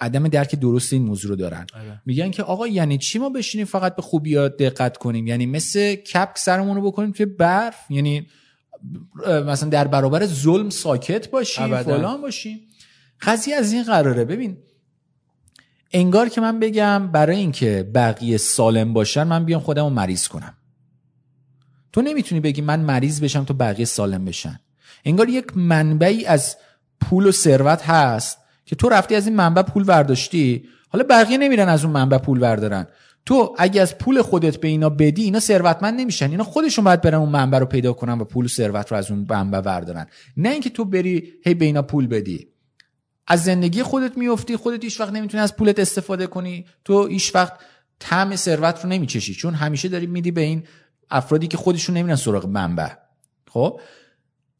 عدم 0.01 0.29
درک 0.29 0.55
درست 0.55 0.93
این 0.93 1.03
موضوع 1.03 1.31
رو 1.31 1.37
دارن. 1.37 1.66
آره. 1.75 2.03
میگن 2.07 2.31
که 2.31 2.43
آقا 2.43 2.66
یعنی 2.66 2.99
چی 2.99 3.18
ما 3.18 3.29
بشینیم 3.29 3.66
فقط 3.66 3.97
به 3.97 4.03
خوبی 4.03 4.35
دقت 4.35 4.97
کنیم؟ 4.97 5.27
یعنی 5.27 5.47
مثل 5.47 5.95
کپک 5.95 6.39
سرمون 6.39 6.77
رو 6.77 6.83
بکنیم 6.83 7.12
توی 7.12 7.27
برف؟ 7.27 7.77
یعنی 7.91 8.27
مثلا 9.27 9.68
در 9.68 9.89
برابر 9.89 10.27
ظلم 10.27 10.71
ساکت 10.71 11.31
باشیم 11.31 11.83
فلان 11.83 12.21
باشیم. 12.21 12.61
قضیه 13.23 13.55
از 13.55 13.73
این 13.73 13.83
قراره. 13.83 14.25
ببین 14.25 14.57
انگار 15.93 16.29
که 16.29 16.41
من 16.41 16.61
بگم 16.61 17.12
برای 17.12 17.37
اینکه 17.37 17.91
بقیه 17.95 18.37
سالم 18.37 18.93
باشن 18.93 19.23
من 19.23 19.45
بیام 19.45 19.61
خودم 19.61 19.85
رو 19.85 19.91
مریض 19.91 20.29
کنم. 20.29 20.57
تو 21.93 22.03
نمی‌تونی 22.03 22.41
بگی 22.41 22.61
من 22.61 22.80
مریض 22.80 23.20
بشم 23.20 23.45
تو 23.45 23.55
بقیه 23.55 23.84
سالم 23.84 24.24
بشن. 24.24 24.61
انگار 25.05 25.28
یک 25.28 25.57
منبعی 25.57 26.26
از 26.26 26.57
پول 27.01 27.26
و 27.26 27.32
ثروت 27.32 27.82
هست 27.82 28.38
که 28.64 28.76
تو 28.76 28.88
رفتی 28.88 29.14
از 29.14 29.26
این 29.26 29.36
منبع 29.36 29.62
پول 29.62 29.84
برداشتی. 29.84 30.64
حالا 30.88 31.05
بقیه 31.11 31.38
نمیرن 31.38 31.68
از 31.68 31.84
اون 31.84 31.93
منبع 31.93 32.18
پول 32.18 32.38
بردارن. 32.38 32.86
تو 33.26 33.55
اگه 33.59 33.80
از 33.82 33.99
پول 33.99 34.22
خودت 34.22 34.57
به 34.57 34.68
اینا 34.68 34.88
بدی 34.88 35.22
اینا 35.22 35.41
ثروتمند 35.41 36.01
نمیشن. 36.01 36.30
اینا 36.30 36.45
خودشون 36.45 36.84
باید 36.84 37.01
برن 37.01 37.14
اون 37.14 37.28
منبع 37.28 37.59
رو 37.59 37.66
پیدا 37.66 37.93
کنن 37.93 38.20
و 38.20 38.24
پول 38.24 38.45
و 38.45 38.49
ثروت 38.49 38.93
رو 38.93 38.97
از 38.97 39.11
اون 39.11 39.26
منبع 39.30 39.61
بردارن. 39.61 40.07
نه 40.36 40.49
اینکه 40.49 40.70
تو 40.70 40.84
بری 40.84 41.32
هی 41.45 41.55
به 41.55 41.64
اینا 41.64 41.82
پول 41.82 42.07
بدی. 42.07 42.49
از 43.26 43.45
زندگی 43.45 43.82
خودت 43.82 44.18
میفتی 44.18 44.57
خودت 44.57 44.84
هیچ 44.84 45.01
وقت 45.01 45.12
نمی‌تونی 45.12 45.43
از 45.43 45.57
پولت 45.57 45.78
استفاده 45.78 46.26
کنی. 46.26 46.66
تو 46.84 47.07
هیچ 47.07 47.34
وقت 47.34 47.53
طعم 47.99 48.36
ثروت 48.36 48.84
رو 48.84 48.91
نمیچشی 48.91 49.34
چون 49.34 49.55
همیشه 49.55 49.88
داری 49.88 50.07
میدی 50.07 50.30
به 50.30 50.41
این 50.41 50.64
افرادی 51.11 51.49
که 51.49 51.57
خودشون 51.57 51.97
نمیرن 51.97 52.17
سراغ 52.17 52.47
منبع. 52.47 52.89
خب؟ 53.49 53.81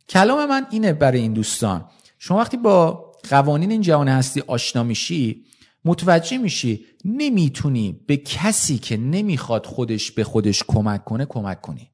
کلام 0.09 0.49
من 0.49 0.67
اینه 0.71 0.93
برای 0.93 1.21
این 1.21 1.33
دوستان. 1.33 1.85
شما 2.19 2.39
وقتی 2.39 2.57
با 2.57 3.13
قوانین 3.31 3.71
این 3.71 3.81
جهان 3.81 4.09
هستی 4.09 4.43
آشنا 4.47 4.83
میشی 4.83 5.45
متوجه 5.85 6.39
میشی 6.39 6.87
نمی‌تونی 7.05 8.01
به 8.07 8.17
کسی 8.17 8.79
که 8.79 8.97
نمی‌خواد 8.97 9.67
خودش 9.67 10.11
به 10.11 10.25
خودش 10.25 10.63
کمک 10.69 11.05
کنه 11.05 11.27
کمک 11.27 11.61
کنی. 11.61 11.91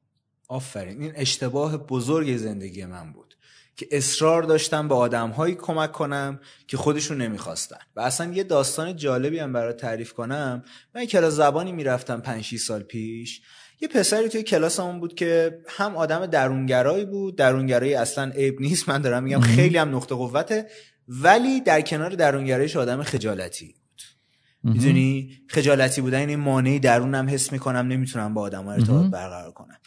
آفرین. 0.47 1.01
این 1.01 1.11
اشتباه 1.15 1.77
بزرگ 1.77 2.37
زندگی 2.37 2.85
من 2.85 3.13
بود 3.13 3.37
که 3.75 3.87
اصرار 3.91 4.43
داشتم 4.43 4.87
به 4.87 4.95
آدمهایی 4.95 5.55
کمک 5.55 5.91
کنم 5.91 6.39
که 6.67 6.77
خودشون 6.77 7.21
نمی‌خواستن. 7.21 7.77
و 7.95 8.01
اصلا 8.01 8.33
یه 8.33 8.43
داستان 8.43 8.95
جالبی 8.95 9.39
هم 9.39 9.53
برای 9.53 9.73
تعریف 9.73 10.13
کنم. 10.13 10.63
من 10.95 11.05
کلاس 11.05 11.33
زبانی 11.33 11.71
می‌رفتم 11.71 12.21
5 12.21 12.55
سال 12.55 12.83
پیش. 12.83 13.41
یه 13.81 13.87
پسری 13.87 14.29
توی 14.29 14.43
کلاسمون 14.43 14.99
بود 14.99 15.15
که 15.15 15.59
هم 15.67 15.95
آدم 15.95 16.25
درونگرایی 16.25 17.05
بود 17.05 17.37
درونگرایی 17.37 17.93
اصلا 17.93 18.31
عیب 18.31 18.61
نیست 18.61 18.89
من 18.89 19.01
دارم 19.01 19.23
میگم 19.23 19.39
خیلی 19.39 19.77
هم 19.77 19.95
نقطه 19.95 20.15
قوته 20.15 20.67
ولی 21.07 21.61
در 21.61 21.81
کنار 21.81 22.09
درونگرایش 22.09 22.75
آدم 22.75 23.03
خجالتی 23.03 23.65
بود. 23.65 24.73
می‌دونی؟ 24.73 25.31
خجالتی 25.49 26.01
بودن 26.01 26.29
این 26.29 26.39
مانعی 26.39 26.79
درونم 26.79 27.29
حس 27.29 27.51
می‌کنم 27.51 27.87
نمی‌تونم 27.87 28.33
با 28.33 28.41
آدم 28.41 28.67
ارتباط 28.67 29.11
برقرار 29.11 29.51
کنم. 29.51 29.77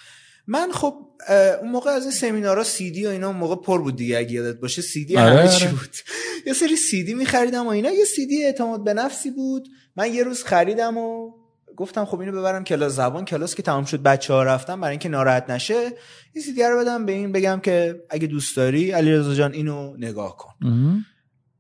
من 0.47 0.73
خب 0.73 0.95
اون 1.61 1.71
موقع 1.71 1.91
از 1.91 2.03
این 2.03 2.13
سمینارها 2.13 2.65
سی 2.65 2.91
دی 2.91 3.07
و 3.07 3.09
اینا 3.09 3.27
اون 3.27 3.37
موقع 3.37 3.57
پر 3.57 3.83
بود 3.83 3.97
دیگه 3.97 4.19
اگه 4.19 4.33
یادت 4.33 4.61
باشه 4.61 4.83
سی 4.83 5.05
دی 5.05 5.17
همه 5.17 5.49
چی 5.49 5.65
آره. 5.65 5.75
بود. 5.75 5.97
یه 6.47 6.53
سری 6.53 6.77
سی 6.77 7.05
دی 7.05 7.15
میخریدم 7.15 7.67
و 7.67 7.69
اینا 7.69 7.91
یه 7.91 8.05
سی 8.05 8.27
دی 8.27 8.45
اعتماد 8.45 8.85
به 8.85 8.95
نفسی 8.95 9.31
بود. 9.31 9.69
من 9.97 10.15
یه 10.15 10.23
روز 10.23 10.45
خریدم 10.45 10.97
و 10.99 11.33
گفتم 11.81 12.05
خب 12.05 12.21
اینو 12.21 12.33
ببرم 12.33 12.65
کلاس 12.65 12.93
زبان 12.93 13.25
کلاس 13.25 13.55
که 13.55 13.63
تمام 13.63 13.85
شد 13.85 14.03
بچه 14.03 14.35
ها 14.35 14.43
رفتم 14.43 14.81
برای 14.81 14.91
اینکه 14.91 15.09
ناراحت 15.09 15.51
نشه 15.51 15.93
این 16.33 16.45
سی 16.45 16.53
دی 16.53 16.63
رو 16.63 16.81
بدم 16.81 17.07
به 17.07 17.13
این 17.13 17.33
بگم 17.33 17.61
که 17.61 18.03
اگه 18.11 18.27
دوست 18.27 18.57
داری 18.57 18.91
علیرضا 18.91 19.35
جان 19.35 19.53
اینو 19.53 19.97
نگاه 19.97 20.37
کن. 20.37 20.55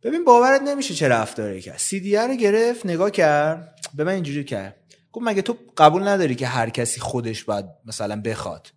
ببین 0.02 0.24
باورت 0.24 0.62
نمیشه 0.62 0.94
چه 0.94 1.08
رفتاری 1.08 1.60
کرد. 1.60 1.78
سی 1.78 2.00
دی 2.00 2.16
رو 2.16 2.34
گرفت 2.34 2.86
نگاه 2.86 3.10
کرد. 3.10 3.74
به 3.94 4.04
من 4.04 4.12
اینجوری 4.12 4.44
کرد. 4.44 4.76
گفت 5.12 5.26
مگه 5.26 5.42
تو 5.42 5.56
قبول 5.76 6.08
نداری 6.08 6.34
که 6.34 6.46
هر 6.46 6.70
کسی 6.70 7.00
خودش 7.00 7.44
باید 7.44 7.64
مثلا 7.84 8.20
بخواد؟ 8.20 8.68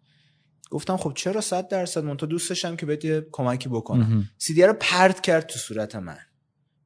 گفتم 0.70 0.98
خب 0.98 1.14
چرا 1.16 1.42
صد 1.42 1.68
درصد؟ 1.68 2.04
من 2.04 2.18
تو 2.18 2.26
دوستشم 2.26 2.76
که 2.76 2.86
بهت 2.86 3.26
کمکی 3.32 3.70
بکنم. 3.70 4.30
سی 4.38 4.64
رو 4.64 4.74
پرت 4.80 5.22
کرد 5.22 5.48
تو 5.48 5.60
صورت 5.60 5.96
من. 5.96 6.18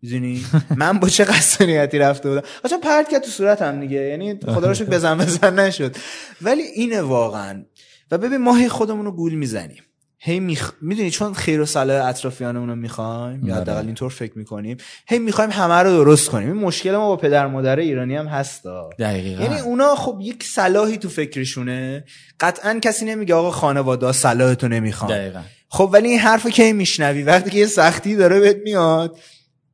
می‌دونی؟ 0.01 0.45
من 0.75 0.99
با 0.99 1.09
چه 1.09 1.23
قصریتی 1.23 1.99
رفته 1.99 2.29
بودم؟ 2.29 2.41
اصلا 2.63 2.77
پرت 2.77 3.09
کرد 3.09 3.21
تو 3.21 3.29
صورتم 3.29 3.79
دیگه 3.79 4.01
یعنی 4.01 4.39
خدا 4.47 4.67
رو 4.67 4.73
شکر 4.73 4.89
بزن 4.89 5.17
بزن 5.17 5.59
نشد. 5.59 5.95
ولی 6.41 6.63
اینه 6.63 7.01
واقعا. 7.01 7.63
و 8.11 8.17
ببین 8.17 8.37
ما 8.37 8.69
خودمون 8.69 9.05
رو 9.05 9.11
گول 9.11 9.33
می‌زنیم. 9.33 9.83
هی 10.19 10.39
میخ... 10.39 10.71
می‌دونی 10.81 11.11
چون 11.11 11.33
خیر 11.33 11.61
و 11.61 11.65
صلاح 11.65 12.05
اطرافیانمون 12.05 12.69
رو 12.69 12.75
می‌خوایم 12.75 13.45
یا 13.45 13.55
حداقل 13.55 13.85
اینطور 13.85 14.09
فکر 14.09 14.37
می‌کنیم 14.37 14.77
هی 15.07 15.19
می‌خوایم 15.19 15.51
همه 15.51 15.73
رو 15.73 15.91
درست 15.91 16.29
کنیم. 16.29 16.51
این 16.51 16.63
مشکل 16.63 16.91
ما 16.91 17.07
با 17.07 17.15
پدر 17.15 17.47
مادر 17.47 17.79
ایرانی 17.79 18.15
هم 18.15 18.27
هستا 18.27 18.89
دقیقا. 18.99 19.43
یعنی 19.43 19.59
اونا 19.59 19.95
خب 19.95 20.19
یک 20.21 20.43
صلاحی 20.43 20.97
تو 20.97 21.09
فکرشونه. 21.09 22.03
قطعا 22.39 22.79
کسی 22.79 23.05
نمیگه 23.05 23.35
آقا 23.35 23.51
خانواده 23.51 24.11
صلاح 24.11 24.53
تو 24.53 24.67
نمی‌خوان. 24.67 25.11
دقیقا. 25.11 25.41
خب 25.69 25.89
ولی 25.93 26.09
این 26.09 26.19
حرف 26.19 26.47
کی 26.47 26.73
میشنوی؟ 26.73 27.23
وقتی 27.23 27.49
که 27.49 27.57
یه 27.57 27.65
سختی 27.65 28.15
داره 28.15 28.39
بهت 28.39 28.57
میاد. 28.63 29.17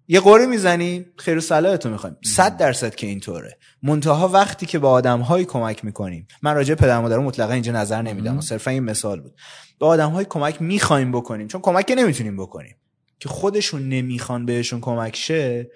یه 0.07 0.19
قوری 0.19 0.45
می‌زنی 0.45 1.05
خیر 1.17 1.37
و 1.37 1.41
صلاح 1.41 1.77
تو 1.77 1.89
می‌خوایم 1.89 2.15
صد 2.23 2.57
درصد 2.57 2.95
که 2.95 3.07
اینطوره. 3.07 3.57
منتها 3.83 4.27
وقتی 4.27 4.65
که 4.65 4.79
با 4.79 4.91
آدم 4.91 5.23
کمک 5.23 5.85
می‌کنیم 5.85 6.27
من 6.41 6.55
راجع 6.55 6.75
پدر 6.75 6.99
مادر 6.99 7.17
مطلقا 7.17 7.53
اینجا 7.53 7.71
نظر 7.71 8.01
نمیدم 8.01 8.41
صرفا 8.41 8.71
این 8.71 8.83
مثال 8.83 9.21
بود. 9.21 9.33
به 9.79 9.85
آدم 9.85 10.09
های 10.09 10.25
کمک 10.25 10.61
می‌خوایم 10.61 11.11
بکنیم 11.11 11.47
چون 11.47 11.61
کمک 11.61 11.85
که 11.85 11.95
نمی‌تونیم 11.95 12.37
بکنیم. 12.37 12.75
که 13.19 13.29
خودشون 13.29 13.89
نمی‌خوان 13.89 14.45
بهشون 14.45 14.81
کمک 14.81 15.15
شه 15.15 15.71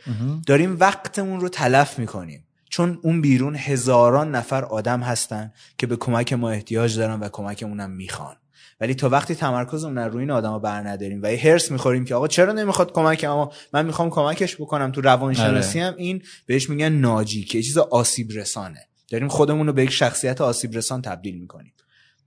داریم 0.47 0.77
وقتمون 0.79 1.39
رو 1.39 1.49
تلف 1.49 1.99
می‌کنیم. 1.99 2.43
چون 2.69 2.99
اون 3.01 3.21
بیرون 3.21 3.55
هزاران 3.55 4.35
نفر 4.35 4.65
آدم 4.65 5.01
هستن 5.01 5.53
که 5.77 5.87
به 5.87 5.95
کمک 5.95 6.33
ما 6.33 6.49
احتیاج 6.49 6.97
دارن 6.97 7.19
و 7.19 7.29
کمکمونم 7.29 7.89
می‌خوان. 7.89 8.35
ولی 8.81 8.95
تا 8.95 9.09
وقتی 9.09 9.35
تمرکزمون 9.35 9.97
روی 9.97 10.19
این 10.19 10.31
آدما 10.31 10.59
بر 10.59 10.87
نداریم 10.87 11.19
و 11.23 11.31
یه 11.31 11.39
هرس 11.39 11.71
می‌خوریم 11.71 12.05
که 12.05 12.15
آقا 12.15 12.27
چرا 12.27 12.53
نمی‌خواد 12.53 12.91
کمک 12.91 13.23
اما 13.23 13.51
من 13.73 13.85
می‌خوام 13.85 14.09
کمکش 14.09 14.55
بکنم 14.55 14.91
تو 14.91 15.01
روانشناسی 15.01 15.79
هم 15.79 15.93
این 15.97 16.21
بهش 16.45 16.69
میگن 16.69 16.89
ناجی 16.89 17.43
که 17.43 17.61
چیز 17.61 17.77
آسیب 17.77 18.31
رسانه. 18.31 18.87
داریم 19.09 19.27
خودمون 19.27 19.67
رو 19.67 19.73
به 19.73 19.83
یک 19.83 19.89
شخصیت 19.89 20.41
آسیب 20.41 20.77
رسان 20.77 21.01
تبدیل 21.01 21.37
می‌کنیم. 21.37 21.73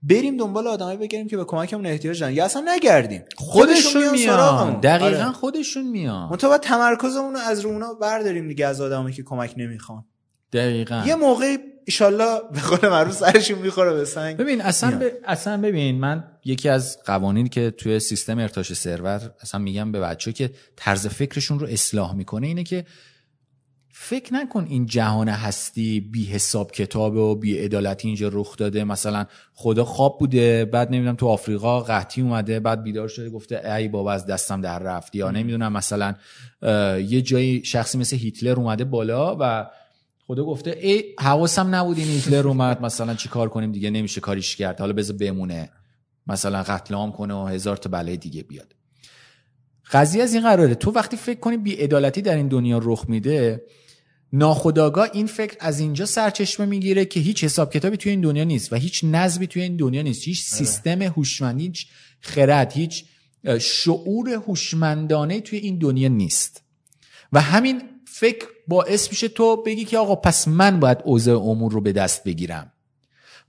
بریم 0.02 0.36
دنبال 0.36 0.66
آدمایی 0.66 0.98
بگیریم 0.98 1.28
که 1.28 1.36
به 1.36 1.44
کمکمون 1.44 1.86
احتیاج 1.86 2.20
دارن. 2.20 2.32
یا 2.32 2.44
اصلا 2.44 2.64
نگردیم. 2.76 3.22
خودشون, 3.36 4.10
میان 4.10 4.80
دقیقا 4.80 5.24
آره. 5.24 5.32
خودشون 5.32 5.90
میان. 5.90 6.30
منتها 6.30 6.58
تمرکزمون 6.58 7.34
رو 7.34 7.40
از 7.40 7.60
رو 7.60 7.70
اونا 7.70 7.94
برداریم 7.94 8.48
دیگه 8.48 8.66
از 8.66 8.80
آدمایی 8.80 9.14
که 9.14 9.22
کمک 9.22 9.54
نمی‌خوان. 9.56 10.04
دقیقا. 10.52 11.02
یه 11.06 11.14
موقعی 11.14 11.58
ایشالله 11.90 12.40
به 12.52 12.60
قول 12.60 12.88
معروف 12.88 13.12
سرشون 13.12 13.58
می‌خوره 13.58 13.92
به 13.92 14.04
سنگ. 14.04 14.36
ببین 14.36 14.60
اصلا, 14.60 14.98
ب... 14.98 15.02
اصلا 15.24 15.60
ببین 15.60 15.98
من 15.98 16.24
یکی 16.44 16.68
از 16.68 16.98
قوانینی 17.06 17.48
که 17.48 17.70
توی 17.70 18.00
سیستم 18.00 18.38
ارتاش 18.38 18.72
سرور 18.72 19.30
اصلا 19.40 19.60
میگم 19.60 19.92
به 19.92 20.00
بچه 20.00 20.32
که 20.32 20.50
طرز 20.76 21.06
فکرشون 21.06 21.58
رو 21.58 21.66
اصلاح 21.66 22.14
می‌کنه 22.14 22.46
اینه 22.46 22.64
که 22.64 22.84
فکر 23.92 24.34
نکن 24.34 24.66
این 24.68 24.86
جهان 24.86 25.28
هستی 25.28 26.00
بی 26.00 26.24
حساب 26.26 26.72
کتاب 26.72 27.16
و 27.16 27.34
بی 27.34 27.58
عدالتی 27.58 28.08
اینجا 28.08 28.30
رخ 28.32 28.56
داده. 28.56 28.84
مثلا 28.84 29.26
خدا 29.54 29.84
خواب 29.84 30.18
بوده 30.18 30.64
بعد 30.64 30.88
نمی‌دونم 30.88 31.16
تو 31.16 31.26
آفریقا 31.26 31.80
قحطی 31.80 32.22
اومده 32.22 32.60
بعد 32.60 32.82
بیدار 32.82 33.08
شده 33.08 33.30
گفته 33.30 33.74
ای 33.74 33.88
بابا 33.88 34.12
از 34.12 34.26
دستم 34.26 34.60
در 34.60 34.78
رفت. 34.78 35.14
یا 35.14 35.30
نمی‌دونم 35.30 35.72
مثلا 35.72 36.14
یه 37.08 37.22
جایی 37.22 37.64
شخصی 37.64 37.98
مثل 37.98 38.16
هیتلر 38.16 38.56
اومده 38.56 38.84
بالا 38.84 39.36
و 39.40 39.70
خدا 40.30 40.44
گفته 40.44 40.78
ای 40.80 41.04
حواسم 41.18 41.74
نبود 41.74 41.98
این 41.98 42.08
هیتلر 42.08 42.48
اومد 42.48 42.82
مثلا 42.82 43.14
چی 43.14 43.28
کار 43.28 43.48
کنیم 43.48 43.72
دیگه 43.72 43.90
نمیشه 43.90 44.20
کاریش 44.20 44.56
کرد. 44.56 44.80
حالا 44.80 44.92
بذار 44.92 45.16
بمونه. 45.16 45.70
مثلا 46.26 46.62
قتل 46.62 46.94
عام 46.94 47.12
کنه 47.12 47.34
و 47.34 47.46
هزار 47.46 47.76
تا 47.76 47.90
بله 47.90 48.16
دیگه 48.16 48.42
بیاد. 48.42 48.74
قضیه 49.92 50.22
از 50.22 50.34
این 50.34 50.42
قراره. 50.42 50.74
تو 50.74 50.90
وقتی 50.90 51.16
فکر 51.16 51.40
کنی 51.40 51.56
بی 51.56 51.74
عدالتی 51.74 52.22
در 52.22 52.36
این 52.36 52.48
دنیا 52.48 52.80
رخ 52.82 53.04
میده 53.08 53.62
ناخداگاه 54.32 55.08
این 55.12 55.26
فکر 55.26 55.56
از 55.60 55.80
اینجا 55.80 56.06
سرچشمه 56.06 56.66
می‌گیره 56.66 57.04
که 57.04 57.20
هیچ 57.20 57.44
حساب 57.44 57.72
کتابی 57.72 57.96
توی 57.96 58.10
این 58.10 58.20
دنیا 58.20 58.44
نیست 58.44 58.72
و 58.72 58.76
هیچ 58.76 59.04
نظمی 59.04 59.46
توی 59.46 59.62
این 59.62 59.76
دنیا 59.76 60.02
نیست. 60.02 60.24
هیچ 60.24 60.38
آره. 60.52 60.58
سیستم 60.58 61.02
هوشمندی 61.02 61.66
هیچ 61.66 61.86
خرد 62.20 62.72
هیچ 62.72 63.04
شعور 63.60 64.28
هوشمندانه 64.28 65.40
توی 65.40 65.58
این 65.58 65.78
دنیا 65.78 66.08
نیست. 66.08 66.62
و 67.32 67.40
همین 67.40 67.82
فکر 68.04 68.46
باعث 68.70 69.08
میشه 69.10 69.28
تو 69.28 69.62
بگی 69.62 69.84
که 69.84 69.98
آقا 69.98 70.14
پس 70.14 70.48
من 70.48 70.80
باید 70.80 70.98
اوضاع 71.04 71.40
امور 71.40 71.72
رو 71.72 71.80
به 71.80 71.92
دست 71.92 72.24
بگیرم. 72.24 72.72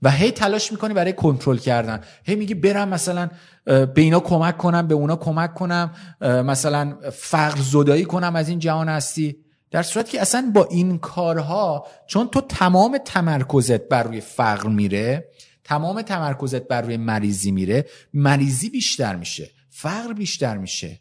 و 0.02 0.10
هی 0.10 0.30
تلاش 0.30 0.72
می‌کنی 0.72 0.94
برای 0.94 1.12
کنترل 1.12 1.56
کردن. 1.56 2.00
هی 2.24 2.34
میگی 2.34 2.54
برم 2.54 2.88
مثلا 2.88 3.30
به 3.64 3.92
اینا 3.96 4.20
کمک 4.20 4.58
کنم 4.58 4.86
به 4.86 4.94
اونا 4.94 5.16
کمک 5.16 5.54
کنم 5.54 5.94
مثلا 6.20 6.96
فقر 7.12 7.60
زدایی 7.60 8.04
کنم 8.04 8.36
از 8.36 8.48
این 8.48 8.58
جهان 8.58 8.88
هستی. 8.88 9.36
در 9.70 9.82
صورت 9.82 10.08
که 10.08 10.20
اصلا 10.20 10.50
با 10.54 10.64
این 10.64 10.98
کارها 10.98 11.86
چون 12.06 12.28
تو 12.28 12.40
تمام 12.40 12.98
تمرکزت 12.98 13.88
بر 13.88 14.02
روی 14.02 14.20
فقر 14.20 14.68
میره 14.68 15.28
تمام 15.64 16.02
تمرکزت 16.02 16.68
بر 16.68 16.82
روی 16.82 16.96
مریضی 16.96 17.50
میره 17.50 17.86
مریضی 18.14 18.70
بیشتر 18.70 19.16
میشه 19.16 19.50
فقر 19.70 20.12
بیشتر 20.12 20.56
میشه. 20.56 21.00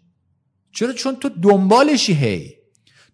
چرا؟ 0.74 0.94
چون 0.94 1.16
تو 1.16 1.30
دنبالشی 1.30 2.14
هی. 2.14 2.61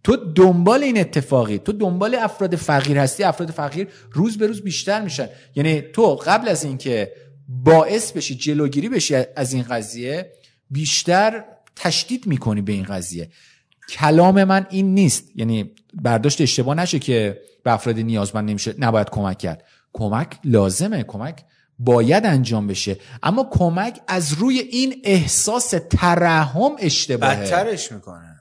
تو 0.08 0.16
دنبال 0.16 0.84
این 0.84 1.00
اتفاقی 1.00 1.58
تو 1.58 1.72
دنبال 1.72 2.16
افراد 2.16 2.56
فقیر 2.56 2.98
هستی 2.98 3.24
افراد 3.24 3.52
فقیر 3.52 3.88
روز 4.12 4.38
به 4.38 4.48
روز 4.48 4.62
بیشتر 4.62 5.02
میشن. 5.02 5.30
یعنی 5.56 5.82
تو 5.82 6.16
قبل 6.16 6.48
از 6.48 6.64
اینکه 6.64 7.12
باعث 7.48 8.12
بشی 8.12 8.36
جلوگیری 8.36 8.90
بشی 8.90 9.16
از 9.36 9.54
این 9.54 9.64
قضیه 9.64 10.32
بیشتر 10.72 11.44
تشدید 11.76 12.28
می‌کنی 12.28 12.62
به 12.62 12.74
این 12.74 12.84
قضیه. 12.84 13.30
کلام 13.90 14.44
من 14.44 14.68
این 14.70 14.94
نیست. 14.94 15.24
یعنی 15.36 15.72
برداشت 15.94 16.42
اشتباه 16.42 16.76
نشه 16.76 17.00
که 17.00 17.42
به 17.64 17.72
افراد 17.72 18.00
نیازمند 18.00 18.50
نمیشه 18.50 18.76
نباید 18.80 19.10
کمک 19.10 19.38
کرد. 19.38 19.64
کمک 19.94 20.28
لازمه. 20.44 21.04
کمک 21.04 21.46
باید 21.80 22.26
انجام 22.26 22.68
بشه. 22.68 22.98
اما 23.24 23.48
کمک 23.52 24.00
از 24.08 24.34
روی 24.34 24.60
این 24.60 25.02
احساس 25.04 25.74
ترحم 25.90 26.72
اشتباهه. 26.80 27.36
بدترش 27.36 27.92
می‌کنه. 27.92 28.37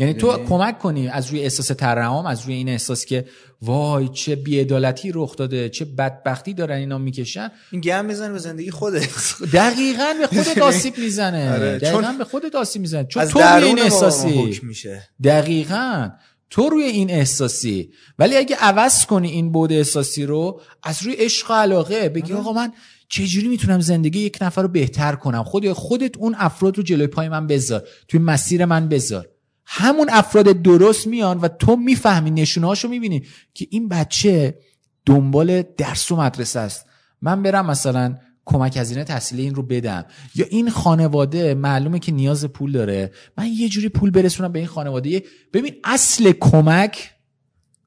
یعنی 0.00 0.14
تو 0.14 0.44
کمک 0.48 0.78
کنی 0.78 1.08
از 1.08 1.30
روی 1.30 1.40
احساس 1.40 1.66
ترحم 1.66 2.26
از 2.26 2.44
روی 2.44 2.54
این 2.54 2.68
احساس 2.68 3.04
که 3.04 3.24
وای 3.62 4.08
چه 4.08 4.36
بیعدالتی 4.36 5.12
رخ 5.14 5.36
داده 5.36 5.68
چه 5.68 5.84
بدبختی 5.84 6.54
دارن 6.54 6.76
اینا 6.76 6.98
می‌کشن. 6.98 7.50
این 7.72 7.80
گم 7.80 8.04
می‌زنه 8.04 8.32
به 8.32 8.38
زندگی 8.38 8.70
خودت. 8.70 9.08
دقیقا 9.52 10.14
به 10.20 10.26
خودت 10.26 10.58
آسیب 10.58 10.98
می‌زنه. 10.98 11.52
آره، 11.52 11.78
دقیقا 11.78 12.14
به 12.18 12.24
خودت 12.24 12.54
آسیب 12.54 12.82
می‌زنه. 12.82 13.04
چون 13.04 13.24
تو 13.24 13.40
روی 13.40 13.64
این 13.64 13.78
احساسی. 13.78 14.60
میشه. 14.62 15.08
دقیقا. 15.24 16.10
تو 16.50 16.68
روی 16.68 16.84
این 16.84 17.10
احساسی. 17.10 17.90
ولی 18.18 18.36
اگه 18.36 18.56
عوض 18.56 19.06
کنی 19.06 19.30
این 19.30 19.52
بود 19.52 19.72
احساسی 19.72 20.26
رو 20.26 20.60
از 20.82 21.02
روی 21.02 21.14
عشق 21.14 21.50
و 21.50 21.54
علاقه 21.54 22.08
بگی 22.08 22.32
آقا 22.32 22.52
من 22.52 22.72
چجوری 23.08 23.48
می‌تونم 23.48 23.80
زندگی 23.80 24.20
یک 24.20 24.38
نفر 24.40 24.62
رو 24.62 24.68
بهتر 24.68 25.14
کنم؟ 25.14 25.44
خود 25.44 25.72
خودت 25.72 26.16
اون 26.16 26.34
افراد 26.38 26.76
رو 26.76 26.82
جلوی 26.82 27.06
پای 27.06 27.28
من 27.28 27.46
بذار. 27.46 27.88
توی 28.08 28.20
مسیر 28.20 28.64
من 28.64 28.88
بذار. 28.88 29.28
همون 29.72 30.08
افراد 30.12 30.62
درست 30.62 31.06
میان 31.06 31.38
و 31.38 31.48
تو 31.48 31.76
می‌فهمی 31.76 32.30
نشونه 32.30 32.66
هاشو 32.66 32.88
می‌بینی 32.88 33.24
که 33.54 33.66
این 33.70 33.88
بچه 33.88 34.58
دنبال 35.06 35.62
درس 35.62 36.10
و 36.10 36.16
مدرسه 36.16 36.60
است. 36.60 36.86
من 37.22 37.42
برم 37.42 37.66
مثلا 37.66 38.18
کمک 38.44 38.76
هزینه 38.76 39.04
تحصیلی 39.04 39.42
این 39.42 39.54
رو 39.54 39.62
بدم. 39.62 40.04
یا 40.34 40.46
این 40.50 40.70
خانواده 40.70 41.54
معلومه 41.54 41.98
که 41.98 42.12
نیاز 42.12 42.44
پول 42.44 42.72
داره. 42.72 43.12
من 43.38 43.46
یه 43.46 43.68
جوری 43.68 43.88
پول 43.88 44.10
برسونم 44.10 44.52
به 44.52 44.58
این 44.58 44.68
خانواده. 44.68 45.22
ببین 45.52 45.74
اصل 45.84 46.32
کمک 46.32 47.10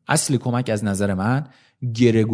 اصل 0.08 0.38
کمک 0.38 0.70
از 0.70 0.84
نظر 0.84 1.14
من 1.14 1.48
گره 1.94 2.26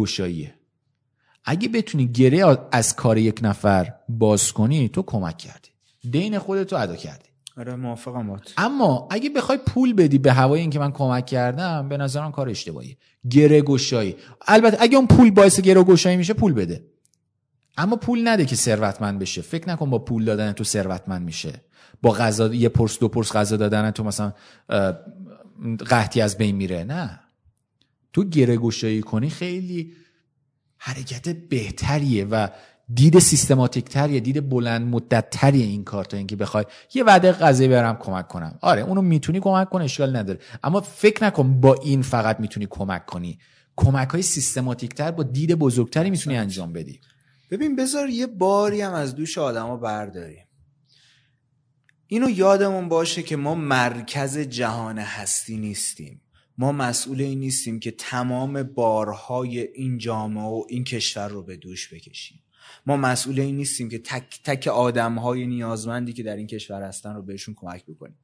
اگه 1.44 1.68
بتونی 1.68 2.06
گره 2.06 2.58
از 2.72 2.96
کار 2.96 3.18
یک 3.18 3.40
نفر 3.42 3.94
باز 4.08 4.52
کنی 4.52 4.88
تو 4.88 5.02
کمک 5.02 5.38
کردی. 5.38 5.70
دین 6.10 6.38
خودتو 6.38 6.76
ادا 6.76 6.96
کردی. 6.96 7.29
آره 7.60 7.76
موافقم 7.76 8.26
بات 8.26 8.52
اما 8.56 9.08
اگه 9.10 9.30
بخوای 9.30 9.58
پول 9.66 9.92
بدی 9.92 10.18
به 10.18 10.32
هوای 10.32 10.60
اینکه 10.60 10.78
من 10.78 10.92
کمک 10.92 11.26
کردم 11.26 11.88
به 11.88 11.96
نظرم 11.96 12.32
کار 12.32 12.48
اشتباهی 12.48 12.96
گره 13.30 13.62
گشایی 13.62 14.16
البته 14.46 14.76
اگه 14.80 14.96
اون 14.96 15.06
پول 15.06 15.30
باعث 15.30 15.60
گره 15.60 15.82
گشایی 15.82 16.16
میشه 16.16 16.34
پول 16.34 16.52
بده. 16.52 16.84
اما 17.76 17.96
پول 17.96 18.28
نده 18.28 18.44
که 18.44 18.56
ثروتمند 18.56 19.18
بشه. 19.18 19.42
فکر 19.42 19.68
نکن 19.68 19.90
با 19.90 19.98
پول 19.98 20.24
دادن 20.24 20.52
تو 20.52 20.64
ثروتمند 20.64 21.22
میشه. 21.22 21.52
با 22.02 22.10
غذا 22.10 22.54
یه 22.54 22.68
پرس 22.68 22.98
دو 22.98 23.08
پرس 23.08 23.32
غذا 23.32 23.56
دادن 23.56 23.90
تو 23.90 24.04
مثلا 24.04 24.32
قحطی 25.86 26.20
از 26.20 26.38
بین 26.38 26.56
میره. 26.56 26.84
نه. 26.84 27.20
تو 28.12 28.24
گره 28.24 28.56
گشایی 28.56 29.00
کنی 29.00 29.30
خیلی 29.30 29.92
حرکت 30.78 31.28
بهتریه 31.28 32.24
و 32.24 32.48
دید 32.94 33.18
سیستماتیک 33.18 33.84
تریه 33.84 34.20
دید 34.20 34.48
بلند 34.48 34.86
مدت 34.86 35.30
تریه 35.30 35.64
این 35.64 35.84
کار 35.84 36.04
تا 36.04 36.16
اینکه 36.16 36.36
بخوای 36.36 36.64
یه 36.94 37.04
وعده 37.04 37.32
قضیه 37.32 37.68
برم 37.68 37.96
کمک 37.96 38.28
کنم. 38.28 38.58
آره 38.60 38.82
اونو 38.82 39.02
می‌تونی 39.02 39.40
کمک 39.40 39.70
کنی 39.70 39.84
اشکال 39.84 40.16
نداره. 40.16 40.38
اما 40.62 40.80
فکر 40.80 41.24
نکن 41.24 41.60
با 41.60 41.74
این 41.74 42.02
فقط 42.02 42.40
می‌تونی 42.40 42.66
کمک 42.70 43.06
کنی. 43.06 43.38
کمک 43.76 44.08
های 44.08 44.22
سیستماتیک 44.22 44.94
تر 44.94 45.10
با 45.10 45.22
دید 45.22 45.54
بزرگتری 45.54 46.10
می‌تونی 46.10 46.36
انجام 46.36 46.72
بدی. 46.72 47.00
ببین 47.50 47.76
بذار 47.76 48.08
یه 48.08 48.26
باری 48.26 48.80
هم 48.80 48.92
از 48.94 49.14
دوش 49.14 49.38
آدما 49.38 49.76
برداریم. 49.76 50.46
اینو 52.06 52.30
یادمون 52.30 52.88
باشه 52.88 53.22
که 53.22 53.36
ما 53.36 53.54
مرکز 53.54 54.38
جهان 54.38 54.98
هستی 54.98 55.56
نیستیم. 55.56 56.20
ما 56.58 56.72
مسئول 56.72 57.20
این 57.20 57.40
نیستیم 57.40 57.80
که 57.80 57.90
تمام 57.90 58.62
بارهای 58.62 59.60
این 59.60 59.98
جامعه 59.98 60.44
و 60.44 60.64
این 60.68 60.84
کشور 60.84 61.28
رو 61.28 61.42
به 61.42 61.56
دوش 61.56 61.94
بکشیم. 61.94 62.42
ما 62.90 62.96
مسئول 62.96 63.40
نیستیم 63.40 63.88
که 63.88 63.98
تک 63.98 64.40
تک 64.44 64.66
آدم 64.66 65.14
های 65.14 65.46
نیازمندی 65.46 66.12
که 66.12 66.22
در 66.22 66.36
این 66.36 66.46
کشور 66.46 66.82
هستن 66.82 67.14
رو 67.14 67.22
بهشون 67.22 67.54
کمک 67.54 67.84
بکنیم. 67.86 68.14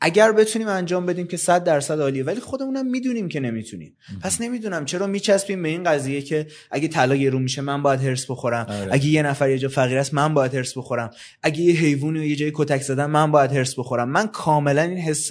اگر 0.00 0.32
بتونیم 0.32 0.68
انجام 0.68 1.06
بدیم 1.06 1.26
که 1.26 1.36
صد 1.36 1.64
درصد 1.64 2.00
عالیه. 2.00 2.24
ولی 2.24 2.40
خودمونم 2.40 2.86
می‌دونیم 2.86 3.28
که 3.28 3.40
نمی‌تونیم. 3.40 3.96
پس 4.22 4.40
نمی‌دونم 4.40 4.84
چرا 4.84 5.06
میچسبیم 5.06 5.62
به 5.62 5.68
این 5.68 5.84
قضیه 5.84 6.22
که 6.22 6.46
اگه 6.70 6.88
طلا 6.88 7.14
رو 7.14 7.38
میشه 7.38 7.62
من 7.62 7.82
باید 7.82 8.00
هرس 8.00 8.30
بخورم. 8.30 8.66
آره. 8.68 8.88
اگه 8.92 9.06
یه 9.06 9.22
نفر 9.22 9.50
یه 9.50 9.58
جا 9.58 9.68
فقیر 9.68 9.98
است 9.98 10.14
من 10.14 10.34
باید 10.34 10.54
هرس 10.54 10.78
بخورم. 10.78 11.10
اگه 11.42 11.60
یه 11.60 11.74
حیوانی 11.74 12.26
یه 12.26 12.36
جای 12.36 12.52
کتک 12.54 12.82
زدن 12.82 13.06
من 13.06 13.30
باید 13.30 13.52
هرس 13.52 13.78
بخورم. 13.78 14.08
من 14.08 14.26
کاملا 14.26 14.82
این 14.82 14.98
حس 14.98 15.28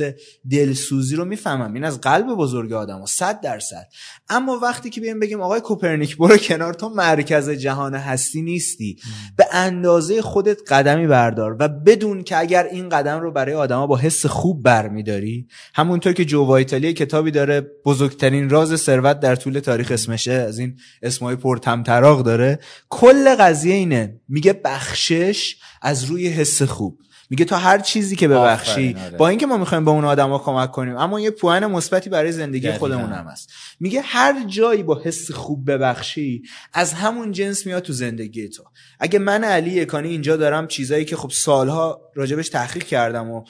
دلسوزی 0.51 1.15
رو 1.15 1.25
می‌فهمم. 1.25 1.73
این 1.73 1.83
از 1.83 2.01
قلب 2.01 2.27
بزرگ 2.27 2.73
آدم 2.73 3.01
و 3.01 3.05
صد 3.05 3.41
درصد. 3.41 3.87
اما 4.29 4.59
وقتی 4.59 4.89
که 4.89 5.01
بیایم 5.01 5.19
بگیم 5.19 5.41
آقای 5.41 5.61
کوپرنیک 5.61 6.17
برو 6.17 6.37
کنار 6.37 6.73
تو 6.73 6.89
مرکز 6.89 7.49
جهان 7.49 7.93
هستی 7.93 8.41
نیستی. 8.41 8.97
به 9.37 9.45
اندازه 9.51 10.21
خودت 10.21 10.57
قدمی 10.67 11.07
بردار 11.07 11.55
و 11.59 11.67
بدون 11.67 12.23
که 12.23 12.37
اگر 12.37 12.63
این 12.63 12.89
قدم 12.89 13.19
رو 13.19 13.31
برای 13.31 13.55
آدما 13.55 13.87
با 13.87 13.97
حس 13.97 14.25
خوب 14.25 14.54
خوب 14.55 14.63
برمیداری. 14.63 15.47
همونطور 15.73 16.13
که 16.13 16.25
جو 16.25 16.45
وایتالی 16.45 16.93
کتابی 16.93 17.31
داره 17.31 17.61
بزرگترین 17.85 18.49
راز 18.49 18.81
ثروت 18.81 19.19
در 19.19 19.35
طول 19.35 19.59
تاریخ 19.59 19.91
اسمشه 19.91 20.31
از 20.31 20.59
این 20.59 20.77
اسمای 21.01 21.35
پرتمطراق 21.35 22.23
داره. 22.23 22.59
کل 22.89 23.35
قضیه 23.35 23.75
اینه 23.75 24.21
میگه 24.29 24.53
بخشش 24.53 25.55
از 25.81 26.03
روی 26.03 26.27
حس 26.27 26.61
خوب. 26.61 26.99
میگه 27.29 27.45
تا 27.45 27.57
هر 27.57 27.79
چیزی 27.79 28.15
که 28.15 28.27
ببخشی 28.27 28.95
آره. 29.05 29.17
با 29.17 29.27
اینکه 29.27 29.45
ما 29.45 29.57
می‌خوایم 29.57 29.85
به 29.85 29.91
اون 29.91 30.05
آدما 30.05 30.39
کمک 30.39 30.71
کنیم 30.71 30.97
اما 30.97 31.19
یه 31.19 31.31
پوان 31.31 31.65
مثبتی 31.65 32.09
برای 32.09 32.31
زندگی 32.31 32.71
خودمون 32.71 33.11
هم 33.11 33.27
هست. 33.27 33.49
میگه 33.79 34.01
هر 34.01 34.43
جایی 34.47 34.83
با 34.83 35.01
حس 35.05 35.31
خوب 35.31 35.71
ببخشی 35.71 36.43
از 36.73 36.93
همون 36.93 37.31
جنس 37.31 37.65
میاد 37.65 37.83
تو 37.83 37.93
زندگی 37.93 38.49
تو. 38.49 38.63
اگه 38.99 39.19
من 39.19 39.43
علی 39.43 39.71
یکانی 39.71 40.07
اینجا 40.07 40.37
دارم 40.37 40.67
چیزایی 40.67 41.05
که 41.05 41.15
خب 41.15 41.29
سالها 41.29 42.01
راجبش 42.15 42.49
تحقیق 42.49 42.83
کردم 42.83 43.29
و 43.29 43.43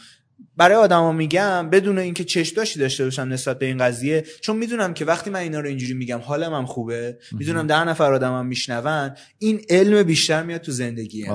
برای 0.58 0.76
آدما 0.76 1.12
میگم 1.12 1.70
بدون 1.70 2.00
اینکه 2.00 2.24
چشداشی 2.24 2.80
داشته 2.80 3.04
باشم 3.04 3.22
نسبت 3.22 3.60
به 3.60 3.66
این 3.66 3.78
قضیه 3.78 4.26
چون 4.42 4.58
می‌دونم 4.58 4.94
که 4.94 5.06
وقتی 5.06 5.30
من 5.30 5.40
اینا 5.40 5.60
رو 5.60 5.68
اینجوری 5.68 5.94
میگم 5.94 6.20
حالم 6.20 6.54
هم 6.54 6.66
خوبه. 6.66 7.18
می‌دونم 7.32 7.68
ده 7.68 7.84
نفر 7.84 8.14
آدمم 8.14 8.46
میشنون. 8.46 9.16
این 9.40 9.62
علم 9.70 10.04
بیشتر 10.04 10.44
میاد 10.44 10.62
تو 10.62 10.72
زندگی 10.72 11.28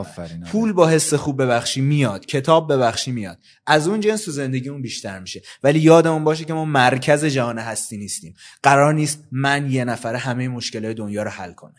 پول 0.46 0.72
با 0.72 0.88
حس 0.88 1.14
خوب 1.14 1.42
ببخشی 1.42 1.80
میاد. 1.80 2.26
کتاب 2.26 2.72
ببخشی 2.72 3.12
میاد. 3.12 3.38
از 3.66 3.88
اون 3.88 4.00
جنس 4.00 4.24
تو 4.24 4.30
زندگیمون 4.30 4.82
بیشتر 4.82 5.18
میشه. 5.18 5.42
ولی 5.62 5.78
یادمون 5.78 6.24
باشه 6.24 6.44
که 6.44 6.52
ما 6.52 6.64
مرکز 6.64 7.24
جهان 7.24 7.58
هستی 7.58 7.96
نیستیم. 7.96 8.34
قرار 8.62 8.94
نیست 8.94 9.28
من 9.32 9.70
یه 9.70 9.84
نفر 9.84 10.14
همه 10.14 10.48
مشکلات 10.48 10.96
دنیا 10.96 11.22
رو 11.22 11.30
حل 11.30 11.52
کنم. 11.52 11.74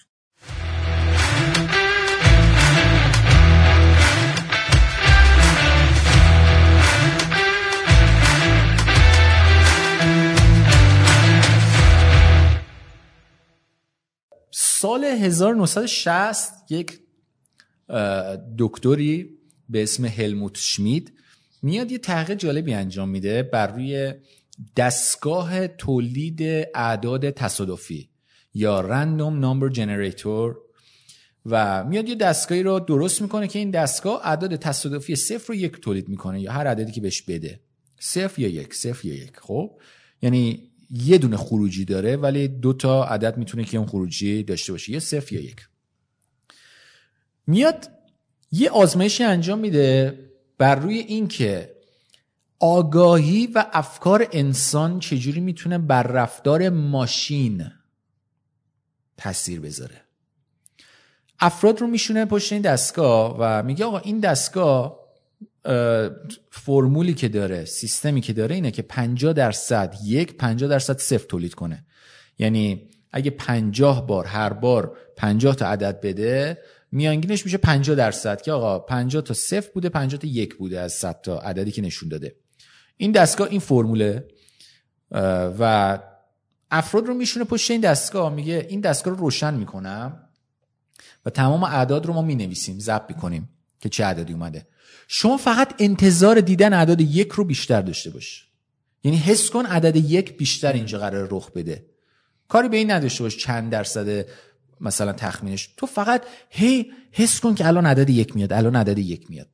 سال 14.82 15.04
1960 15.04 16.72
یک 16.72 17.00
دکتری 18.58 19.30
به 19.70 19.84
اسم 19.84 20.06
هلموت 20.06 20.58
شمید 20.58 21.14
میاد 21.62 21.92
یه 21.92 21.98
تحقیق 21.98 22.38
جالبی 22.38 22.74
انجام 22.74 23.10
میده 23.10 23.44
بر 23.44 23.68
روی 23.68 24.14
دستگاه 24.78 25.68
تولید 25.68 26.42
اعداد 26.76 27.30
تصادفی 27.30 28.10
یا 28.54 28.82
رندوم 28.82 29.40
نامبر 29.40 29.70
جنریتور 29.70 30.58
و 31.46 31.84
میاد 31.84 32.10
یه 32.10 32.16
دستگاهی 32.16 32.64
رو 32.64 32.80
درست 32.80 33.22
می‌کنه 33.22 33.48
که 33.48 33.60
این 33.60 33.72
دستگاه 33.72 34.22
اعداد 34.24 34.56
تصادفی 34.56 35.16
صفر 35.16 35.48
رو 35.48 35.56
یک 35.56 35.72
تولید 35.82 36.10
می‌کنه 36.10 36.42
یا 36.42 36.52
هر 36.52 36.68
عددی 36.68 36.92
که 36.92 37.02
بهش 37.02 37.22
بده. 37.22 37.60
صفر 38.00 38.42
یا 38.42 38.48
یک 38.48 38.74
صفر 38.74 39.08
یا 39.08 39.14
یک 39.14 39.38
خب؟ 39.38 39.72
یعنی 40.22 40.71
یه 40.92 41.18
دونه 41.18 41.38
خروجی 41.38 41.86
داره 41.86 42.16
ولی 42.16 42.48
دو 42.48 42.74
تا 42.74 43.04
عدد 43.04 43.38
می‌تونه 43.38 43.64
که 43.64 43.78
اون 43.78 43.88
خروجی 43.88 44.44
داشته 44.44 44.72
باشه 44.72 44.92
یه 44.92 45.00
صفر 45.00 45.34
یا 45.34 45.42
یک. 45.42 45.68
میاد 47.48 47.92
یه 48.52 48.70
آزمایشی 48.70 49.24
انجام 49.24 49.60
میده 49.60 50.20
بر 50.58 50.76
روی 50.76 50.98
این 50.98 51.28
که 51.28 51.76
آگاهی 52.60 53.48
و 53.48 53.66
افکار 53.74 54.28
انسان 54.32 55.00
چجوری 55.00 55.39
می‌تونه 55.39 55.78
بر 55.78 56.04
رفتار 56.04 56.70
ماشین 56.70 57.72
تاثیر 59.18 59.60
بذاره. 59.60 60.02
افراد 61.39 61.82
رو 61.82 61.88
میشونه 61.88 62.26
پشت 62.26 62.54
این 62.54 62.62
دستگاه 62.62 63.36
و 63.39 63.64
میگه 63.64 63.86
آقا 63.86 64.00
این 64.00 64.20
دستگاه 64.20 65.01
فرمولی 66.49 67.14
که 67.14 67.30
داره 67.30 67.66
سیستمی 67.66 68.22
که 68.22 68.34
داره 68.34 68.55
اینه 68.55 68.72
که 68.72 68.82
50 68.82 69.34
درصد 69.34 69.95
یک 70.03 70.38
50 70.38 70.70
درصد 70.70 70.97
صفر 70.97 71.26
تولید 71.26 71.53
کنه. 71.53 71.86
یعنی 72.39 72.89
اگه 73.12 73.32
50 73.32 74.07
بار 74.07 74.26
هر 74.26 74.53
بار 74.53 74.97
50 75.18 75.55
تا 75.55 75.68
عدد 75.68 76.01
بده 76.01 76.57
میانگینش 76.91 77.45
میشه 77.45 77.57
50 77.57 77.95
درصد 77.95 78.41
که 78.41 78.51
آقا 78.51 78.80
50 78.80 79.24
تا 79.24 79.34
صفر 79.34 79.70
بوده 79.74 79.89
50 79.89 80.22
تا 80.22 80.28
یک 80.28 80.55
بوده 80.55 80.80
از 80.80 80.93
100 80.93 81.22
تا 81.22 81.39
عددی 81.39 81.72
که 81.72 81.82
نشون 81.82 82.09
داده. 82.09 82.36
این 82.97 83.12
دستگاه 83.12 83.47
این 83.51 83.59
فرموله 83.59 84.26
و 85.59 85.99
افراد 86.72 87.07
رو 87.07 87.14
میشونه 87.14 87.45
پشت 87.45 87.72
این 87.72 87.82
دستگاه 87.82 88.34
میگه 88.34 88.66
این 88.70 88.82
دستگاه 88.82 89.14
رو 89.14 89.20
روشن 89.20 89.53
می‌کنم 89.53 90.30
و 91.26 91.30
تمام 91.30 91.64
اعداد 91.64 92.05
رو 92.05 92.14
ما 92.14 92.22
می‌نویسیم 92.22 92.80
ضبط 92.80 93.09
می‌کنیم 93.09 93.49
که 93.80 93.89
چه 93.89 94.05
عددی 94.05 94.34
اومده. 94.34 94.68
شما 95.14 95.38
فقط 95.38 95.74
انتظار 95.80 96.41
دیدن 96.41 96.74
اعداد 96.74 97.01
یک 97.01 97.32
رو 97.32 97.43
بیشتر 97.43 97.82
داشته 97.82 98.09
باش 98.09 98.47
یعنی 99.03 99.18
حس 99.18 99.49
کن 99.49 99.66
عدد 99.66 99.95
یک 99.95 100.38
بیشتر 100.38 100.74
اینجا 100.74 100.99
قرار 100.99 101.28
رخ 101.32 101.51
بده. 101.51 101.86
کاری 102.47 102.70
به 102.70 102.78
این 102.78 102.91
نداشته 102.91 103.24
باش 103.24 103.38
چند 103.38 103.72
درصد 103.72 104.26
مثلا 104.82 105.14
تخمینش. 105.14 105.70
تو 105.78 105.86
فقط 105.86 106.24
هی 106.49 106.91
حس 107.12 107.39
کن 107.39 107.55
که 107.55 107.68
الان 107.68 107.86
عدد 107.86 108.09
یک 108.09 108.36
میاد 108.36 108.53
الان 108.53 108.76
عدد 108.76 108.97
یک 108.97 109.30
میاد. 109.30 109.47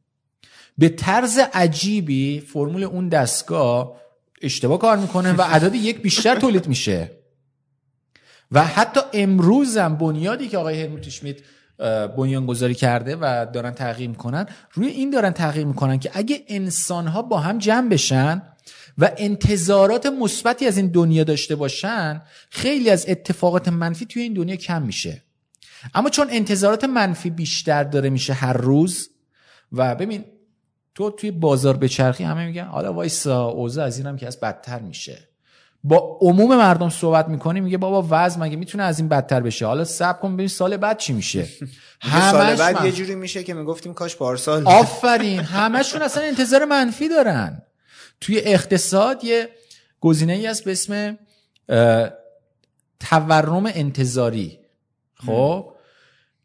به 0.77 0.89
طرز 0.89 1.39
عجیبی 1.53 2.39
فرمول 2.39 2.83
اون 2.83 3.09
دستگاه 3.09 4.01
اشتباه 4.41 4.79
کار 4.79 4.97
می‌کنه 4.97 5.33
و 5.33 5.41
عدد 5.41 5.75
یک 5.75 6.01
بیشتر 6.01 6.39
تولید 6.39 6.67
میشه. 6.67 7.11
و 8.51 8.63
حتی 8.63 8.99
امروزم 9.13 9.95
بنیادی 9.95 10.47
که 10.47 10.57
آقای 10.57 10.81
هرموت 10.81 11.09
شمیت 11.09 11.37
گذاری 12.47 12.75
کرده 12.75 13.15
و 13.15 13.47
دارن 13.53 13.71
تغییر 13.71 14.09
می‌کنن. 14.09 14.45
روی 14.73 14.87
این 14.87 15.09
دارن 15.09 15.31
تغییر 15.31 15.65
می‌کنن 15.65 15.99
که 15.99 16.11
اگه 16.13 16.43
انسان 16.47 17.07
ها 17.07 17.21
با 17.21 17.39
هم 17.39 17.57
جمع 17.57 17.89
بشن 17.89 18.41
و 18.97 19.11
انتظارات 19.17 20.05
مثبتی 20.05 20.67
از 20.67 20.77
این 20.77 20.87
دنیا 20.87 21.23
داشته 21.23 21.55
باشن 21.55 22.21
خیلی 22.49 22.89
از 22.89 23.05
اتفاقات 23.07 23.67
منفی 23.67 24.05
توی 24.05 24.21
این 24.21 24.33
دنیا 24.33 24.55
کم 24.55 24.81
میشه. 24.81 25.23
اما 25.95 26.09
چون 26.09 26.27
انتظارات 26.31 26.83
منفی 26.83 27.29
بیشتر 27.29 27.83
داره 27.83 28.09
میشه 28.09 28.33
هر 28.33 28.53
روز 28.53 29.09
و 29.71 29.95
ببین 29.95 30.25
تو 30.95 31.11
توی 31.11 31.31
بازار 31.31 31.77
به 31.77 31.87
چرخی 31.87 32.23
همه 32.23 32.45
میگن 32.45 32.65
حالا 32.65 32.93
وایسا 32.93 33.45
اوضاع 33.45 33.85
از 33.85 33.97
اینم 33.97 34.17
که 34.17 34.27
از 34.27 34.39
بدتر 34.39 34.79
میشه. 34.79 35.27
با 35.83 36.17
عموم 36.21 36.55
مردم 36.55 36.89
صحبت 36.89 37.27
می‌کنی 37.27 37.61
میگه 37.61 37.77
بابا 37.77 38.07
وضع 38.09 38.39
مگه 38.39 38.55
می‌تونه 38.55 38.83
از 38.83 38.99
این 38.99 39.09
بدتر 39.09 39.39
بشه؟ 39.39 39.65
حالا 39.65 39.83
صبر 39.83 40.19
کن 40.19 40.33
ببین 40.33 40.47
سال 40.47 40.77
بعد 40.77 40.97
چی 40.97 41.13
میشه. 41.13 41.47
سال 42.31 42.55
بعد 42.55 42.85
یه 42.85 42.91
جوری 42.91 43.15
میشه 43.15 43.43
که 43.43 43.53
می‌گفتیم 43.53 43.93
کاش 43.93 44.15
پارسال. 44.15 44.67
آفرین 44.67 45.39
همشون 45.39 46.01
اصلا 46.01 46.23
انتظار 46.23 46.65
منفی 46.65 47.09
دارن. 47.09 47.61
توی 48.21 48.39
اقتصاد 48.39 49.23
یه 49.23 49.49
گزینه 49.99 50.33
ای 50.33 50.45
هست 50.45 50.63
به 50.63 50.71
اسم 50.71 51.17
تورم 52.99 53.65
انتظاری. 53.65 54.59
خب؟ 55.25 55.73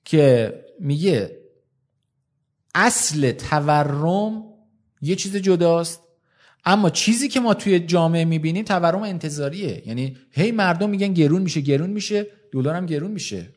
که 0.05 0.55
میگه 0.80 1.39
اصل 2.74 3.33
تورم 3.33 4.45
یه 5.03 5.16
چیز 5.16 5.37
جداست. 5.37 6.01
اما 6.64 6.90
چیزی 6.90 7.28
که 7.28 7.40
ما 7.40 7.54
توی 7.54 7.80
جامعه 7.80 8.24
می‌بینیم 8.24 8.64
تورم 8.64 9.02
انتظاریه. 9.02 9.82
یعنی 9.86 10.16
هی 10.30 10.52
مردم 10.52 10.90
میگن 10.90 11.12
گرون 11.12 11.42
میشه 11.42 11.60
گرون 11.60 11.90
میشه 11.90 12.26
دلار 12.52 12.74
هم 12.74 12.86
گرون 12.86 13.10
میشه. 13.10 13.48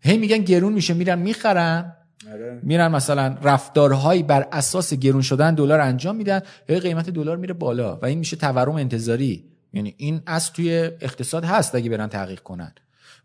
هی 0.00 0.18
میگن 0.18 0.38
گرون 0.38 0.72
میشه 0.72 0.94
میرن 0.94 1.18
می‌خرن. 1.18 1.92
آره. 2.32 2.60
میرن 2.62 2.88
مثلا 2.88 3.36
رفتارهایی 3.42 4.22
بر 4.22 4.48
اساس 4.52 4.94
گرون 4.94 5.22
شدن 5.22 5.54
دلار 5.54 5.80
انجام 5.80 6.16
میدن 6.16 6.40
هی 6.68 6.80
قیمت 6.80 7.10
دلار 7.10 7.36
میره 7.36 7.54
بالا 7.54 7.96
و 7.96 8.04
این 8.04 8.18
میشه 8.18 8.36
تورم 8.36 8.74
انتظاری. 8.74 9.44
یعنی 9.72 9.94
این 9.96 10.20
اصل 10.26 10.52
توی 10.52 10.70
اقتصاد 11.00 11.44
هست 11.44 11.74
اگه 11.74 11.90
برن 11.90 12.06
تحقیق 12.06 12.40
کنن. 12.40 12.72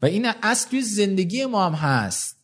و 0.02 0.06
این 0.06 0.28
اصل 0.44 0.70
توی 0.70 0.82
زندگی 0.82 1.46
ما 1.46 1.66
هم 1.66 1.74
هست. 1.74 2.43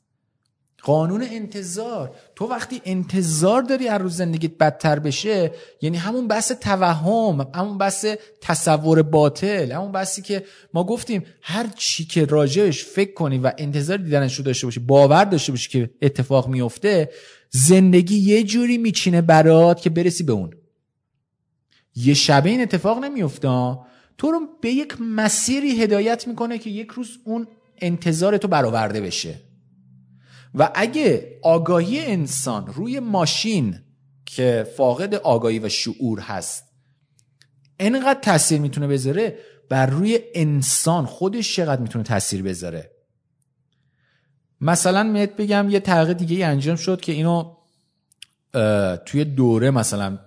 قانون 0.84 1.24
انتظار. 1.24 2.16
تو 2.36 2.46
وقتی 2.46 2.82
انتظار 2.86 3.62
داری 3.62 3.88
هر 3.88 3.98
روز 3.98 4.16
زندگیت 4.16 4.58
بدتر 4.58 5.00
بشه 5.00 5.52
یعنی 5.82 5.98
همون 5.98 6.28
بحث 6.28 6.52
توهم 6.52 7.48
همون 7.56 7.78
بحث 7.78 8.06
تصور 8.42 9.02
باطل 9.02 9.72
همون 9.72 9.92
بحثی 9.92 10.22
که 10.22 10.44
ما 10.74 10.84
گفتیم 10.84 11.24
هر 11.42 11.68
چی 11.76 12.06
که 12.06 12.26
راجعش 12.26 12.84
فکر 12.84 13.14
کنی 13.14 13.38
و 13.38 13.52
انتظار 13.58 13.98
دیدنش 13.98 14.36
رو 14.36 14.44
داشته 14.44 14.68
باشی 14.68 14.80
باور 14.80 15.24
داشته 15.24 15.52
باشی 15.52 15.70
که 15.70 15.90
اتفاق 16.02 16.48
میفته 16.48 17.10
زندگی 17.50 18.18
یه 18.18 18.44
جوری 18.44 18.78
میچینه 18.78 19.22
برات 19.22 19.82
که 19.82 19.90
برسی 19.90 20.24
به 20.24 20.34
اون. 20.34 20.54
یه 21.96 22.14
شبه 22.14 22.50
این 22.50 22.62
اتفاق 22.62 23.00
نمیفته 23.00 23.78
تو 24.18 24.32
رو 24.32 24.40
به 24.62 24.70
یک 24.70 25.02
مسیری 25.02 25.84
هدایت 25.84 26.28
می‌کنه 26.28 26.58
که 26.58 26.70
یک 26.70 26.88
روز 26.88 27.10
اون 27.24 27.48
انتظار 27.82 28.38
تو 28.38 28.48
برآورده 28.48 29.02
بشه. 29.02 29.49
و 30.56 30.72
اگه 30.76 31.40
آگاهی 31.44 32.00
انسان 32.00 32.68
روی 32.68 33.00
ماشین 33.00 33.80
که 34.26 34.68
فاقد 34.78 35.16
آگاهی 35.16 35.60
و 35.60 35.70
شعور 35.70 36.20
هست 36.20 36.64
انقدر 37.80 38.20
تاثیر 38.20 38.62
می‌تونه 38.62 38.88
بذاره 38.88 39.38
بر 39.70 39.86
روی 39.86 40.20
انسان 40.34 41.06
خودش 41.06 41.56
چقدر 41.56 41.82
می‌تونه 41.82 42.04
تاثیر 42.04 42.44
بذاره؟ 42.44 42.92
مثلا 44.62 45.04
بهت 45.04 45.36
بگم 45.36 45.70
یه 45.70 45.80
تحقیق 45.80 46.18
دیگه 46.18 46.46
انجام 46.46 46.76
شد 46.76 47.02
که 47.02 47.12
اینو 47.12 47.56
توی 49.06 49.26
دوره 49.26 49.72
مثلا 49.72 50.20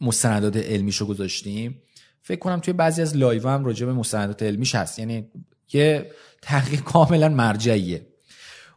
مستندات 0.00 0.56
علمیشو 0.56 1.06
گذاشتیم. 1.06 1.82
فکر 2.22 2.38
کنم 2.38 2.60
توی 2.60 2.72
بعضی 2.72 3.02
از 3.02 3.16
live 3.16 3.48
هم 3.48 3.64
راجع 3.64 3.86
به 3.86 3.92
مستندات 3.92 4.42
علمیش 4.42 4.74
هست. 4.74 4.98
یعنی 4.98 5.30
یه 5.72 6.10
تحقیق 6.42 6.80
کاملا 6.80 7.28
مرجعیه. 7.28 8.06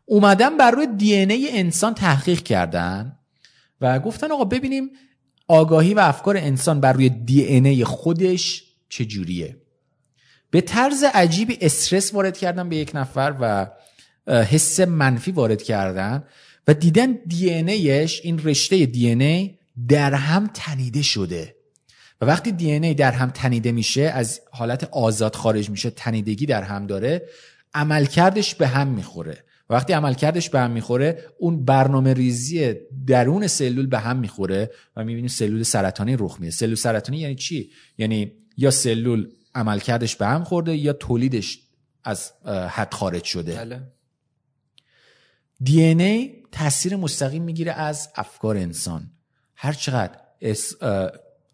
اومدن 0.06 0.58
بر 0.58 0.72
روی 0.72 0.88
دی 0.88 1.14
ای 1.16 1.60
انسان 1.60 1.94
تحقیق 1.94 2.44
کردن 2.44 3.20
و 3.82 4.00
گفتن 4.00 4.32
آقا 4.32 4.46
ببینیم 4.46 4.90
آگاهی 5.48 5.94
و 5.94 6.00
افکار 6.00 6.38
انسان 6.38 6.80
بر 6.80 6.94
روی 6.94 7.10
دی 7.10 7.42
ای 7.42 7.84
خودش 7.84 8.64
چجوریه. 8.90 9.58
به 10.52 10.62
طرز 10.62 11.04
عجیبی 11.04 11.58
استرس 11.62 12.14
وارد 12.14 12.38
کردن 12.38 12.70
به 12.70 12.76
یک 12.76 12.92
نفر 12.94 13.36
و 13.40 13.68
حس 14.28 14.80
منفی 14.80 15.32
وارد 15.32 15.64
کردن 15.64 16.24
و 16.68 16.74
دیدن 16.74 17.12
دی 17.28 17.50
این 17.50 18.44
رشته 18.44 18.86
دی 18.86 19.08
ای 19.08 19.58
در 19.88 20.14
هم 20.14 20.50
تنیده 20.54 21.02
شده. 21.02 21.56
و 22.22 22.26
وقتی 22.26 22.52
دی 22.52 22.72
ای 22.72 22.94
در 22.94 23.12
هم 23.12 23.30
تنیده 23.30 23.72
میشه 23.72 24.02
از 24.02 24.42
حالت 24.52 24.84
آزاد 24.84 25.36
خارج 25.36 25.70
میشه 25.70 25.90
تنیدگی 25.90 26.46
در 26.46 26.64
هم 26.64 26.88
داره 26.88 27.22
عملکردش 27.74 28.56
به 28.56 28.68
هم 28.68 28.88
می‌خوره. 28.88 29.45
وقتی 29.70 29.94
عملکردش 29.94 30.50
به 30.50 30.60
هم 30.60 30.72
می‌خوره 30.72 31.26
اون 31.38 31.66
برنامه 31.66 32.14
ریزی 32.14 32.74
درون 33.08 33.48
سلول 33.48 33.88
به 33.88 34.00
هم 34.00 34.20
می‌خوره 34.20 34.72
و 34.96 35.04
می‌بینیم 35.04 35.28
سلول 35.28 35.64
سرطانی 35.64 36.16
رخ 36.20 36.40
میده. 36.40 36.52
سلول 36.52 36.76
سرطانی 36.76 37.18
یعنی 37.18 37.36
چی؟ 37.36 37.72
یعنی 37.98 38.32
یا 38.58 38.72
سلول 38.72 39.28
عملکردش 39.56 40.16
به 40.16 40.28
هم 40.28 40.44
خورده 40.44 40.76
یا 40.76 40.94
تولیدش 40.94 41.60
از 42.04 42.32
حد 42.70 42.94
خارج 42.94 43.24
شده. 43.24 43.56
بله. 43.56 43.82
دی 45.64 45.82
ای 45.82 46.44
تاثیر 46.52 46.96
مستقیم 46.96 47.44
می‌گیره 47.44 47.72
از 47.72 48.10
افکار 48.16 48.58
انسان. 48.58 49.12
هر 49.56 49.74
چقدر 49.74 50.18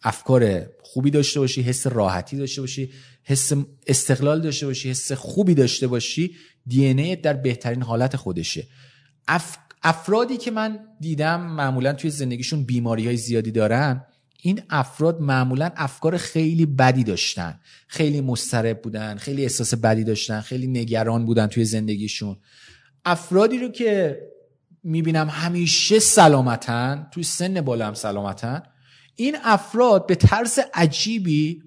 افکار 0.03 0.65
خوبی 0.83 1.11
داشته 1.11 1.39
باشی 1.39 1.61
حس 1.61 1.87
راحتی 1.87 2.37
داشته 2.37 2.61
باشی 2.61 2.91
حس 3.23 3.53
استقلال 3.87 4.41
داشته 4.41 4.65
باشی 4.65 4.89
حس 4.89 5.11
خوبی 5.11 5.53
داشته 5.53 5.87
باشی 5.87 6.35
دی 6.67 7.15
در 7.15 7.33
بهترین 7.33 7.83
حالت 7.83 8.15
خودشه. 8.15 8.67
اف... 9.27 9.57
افرادی 9.83 10.37
که 10.37 10.51
من 10.51 10.79
دیدم 10.99 11.41
معمولا 11.41 11.93
توی 11.93 12.09
زندگیشون 12.09 12.63
بیماری 12.63 13.05
های 13.05 13.17
زیادی 13.17 13.51
دارن 13.51 14.05
این 14.41 14.61
افراد 14.69 15.21
معمولا 15.21 15.71
افکار 15.75 16.17
خیلی 16.17 16.65
بدی 16.65 17.03
داشتن. 17.03 17.59
خیلی 17.87 18.21
مضطرب 18.21 18.81
بودن 18.81 19.17
خیلی 19.17 19.41
احساس 19.41 19.73
بدی 19.73 20.03
داشتن 20.03 20.41
خیلی 20.41 20.67
نگران 20.67 21.25
بودن 21.25 21.47
توی 21.47 21.65
زندگیشون. 21.65 22.37
افرادی 23.05 23.57
رو 23.57 23.69
که 23.69 24.21
می‌بینم 24.83 25.29
همیشه 25.29 25.99
سلامتن 25.99 27.07
توی 27.11 27.23
سن 27.23 27.61
بالا 27.61 27.87
هم 27.87 27.93
سلامتن 27.93 28.63
این 29.15 29.37
افراد 29.43 30.07
به 30.07 30.15
طرز 30.15 30.59
عجیبی 30.73 31.63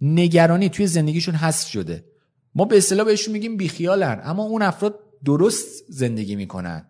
نگرانی 0.00 0.68
توی 0.68 0.86
زندگیشون 0.86 1.34
حذف 1.34 1.68
شده. 1.68 2.04
ما 2.56 2.64
به 2.64 2.76
اصطلاح 2.76 3.06
بهشون 3.06 3.32
میگیم 3.32 3.56
بیخیالن 3.56 4.20
اما 4.24 4.42
اون 4.42 4.62
افراد 4.62 5.00
درست 5.24 5.84
زندگی 5.88 6.36
می‌کنن. 6.36 6.88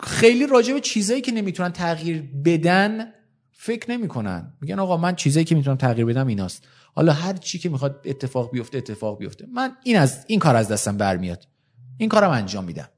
خیلی 0.00 0.46
راجع 0.46 0.74
به 0.74 0.80
چیزایی 0.80 1.20
که 1.20 1.32
نمی‌تونن 1.32 1.72
تغییر 1.72 2.22
بدن 2.44 3.12
فکر 3.52 3.90
نمی‌کنن. 3.90 4.52
میگن 4.60 4.78
آقا 4.78 4.96
من 4.96 5.16
چیزایی 5.16 5.44
که 5.44 5.54
می‌تونم 5.54 5.76
تغییر 5.76 6.06
بدم 6.06 6.26
ایناست. 6.26 6.64
حالا 6.94 7.12
هر 7.12 7.32
چی 7.32 7.58
که 7.58 7.68
می‌خواد 7.68 8.00
اتفاق 8.04 8.50
بیفته 8.50 8.78
اتفاق 8.78 9.18
بیفته. 9.18 9.46
من 9.54 9.76
این 9.84 9.96
از 9.96 10.24
این 10.26 10.38
کار 10.38 10.56
از 10.56 10.68
دستم 10.68 10.96
برمیاد. 10.96 11.48
این 11.98 12.08
کارم 12.08 12.30
انجام 12.30 12.64
میدم. 12.64 12.88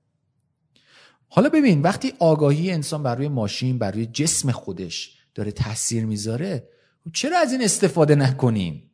حالا 1.28 1.49
ببین 1.49 1.83
وقتی 1.83 2.12
آگاهی 2.18 2.70
انسان 2.70 3.03
بر 3.03 3.14
روی 3.14 3.28
ماشین 3.28 3.78
بر 3.78 3.91
روی 3.91 4.07
جسم 4.07 4.51
خودش 4.51 5.18
داره 5.35 5.53
تاثیر 5.53 6.07
می‌ذاره 6.07 6.68
چرا 7.12 7.39
از 7.39 7.53
این 7.53 7.62
استفاده 7.62 8.14
نکنیم؟ 8.14 8.91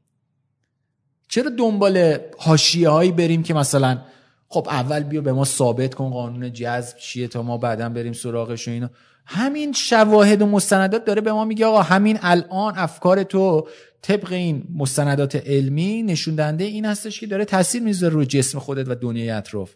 چرا 1.28 1.50
دنبال 1.50 2.18
حاشیه 2.38 2.88
هایی 2.88 3.12
بریم 3.12 3.42
که 3.42 3.54
مثلا 3.54 3.98
خب 4.48 4.66
اول 4.70 5.02
بیا 5.02 5.20
به 5.20 5.32
ما 5.32 5.44
ثابت 5.44 5.94
کن 5.94 6.10
قانون 6.10 6.52
جذب 6.52 6.96
چیه 6.96 7.28
تا 7.28 7.42
ما 7.42 7.58
بعدا 7.58 7.88
بریم 7.88 8.12
سراغش 8.12 8.68
و 8.68 8.70
اینا. 8.70 8.90
همین 9.26 9.72
شواهد 9.72 10.42
و 10.42 10.46
مستندات 10.46 11.04
داره 11.04 11.20
به 11.20 11.32
ما 11.32 11.44
میگه 11.44 11.66
آقا 11.66 11.82
همین 11.82 12.18
الان 12.22 12.78
افکار 12.78 13.22
تو 13.22 13.68
طبق 14.02 14.32
این 14.32 14.64
مستندات 14.76 15.36
علمی 15.36 16.02
نشون 16.02 16.34
دهنده 16.34 16.64
این 16.64 16.84
هستش 16.84 17.20
که 17.20 17.26
داره 17.26 17.44
تاثیر 17.44 17.82
می‌ذاره 17.82 18.14
روی 18.14 18.26
جسم 18.26 18.58
خودت 18.58 18.88
و 18.88 18.94
دنیای 18.94 19.30
اطراف. 19.30 19.74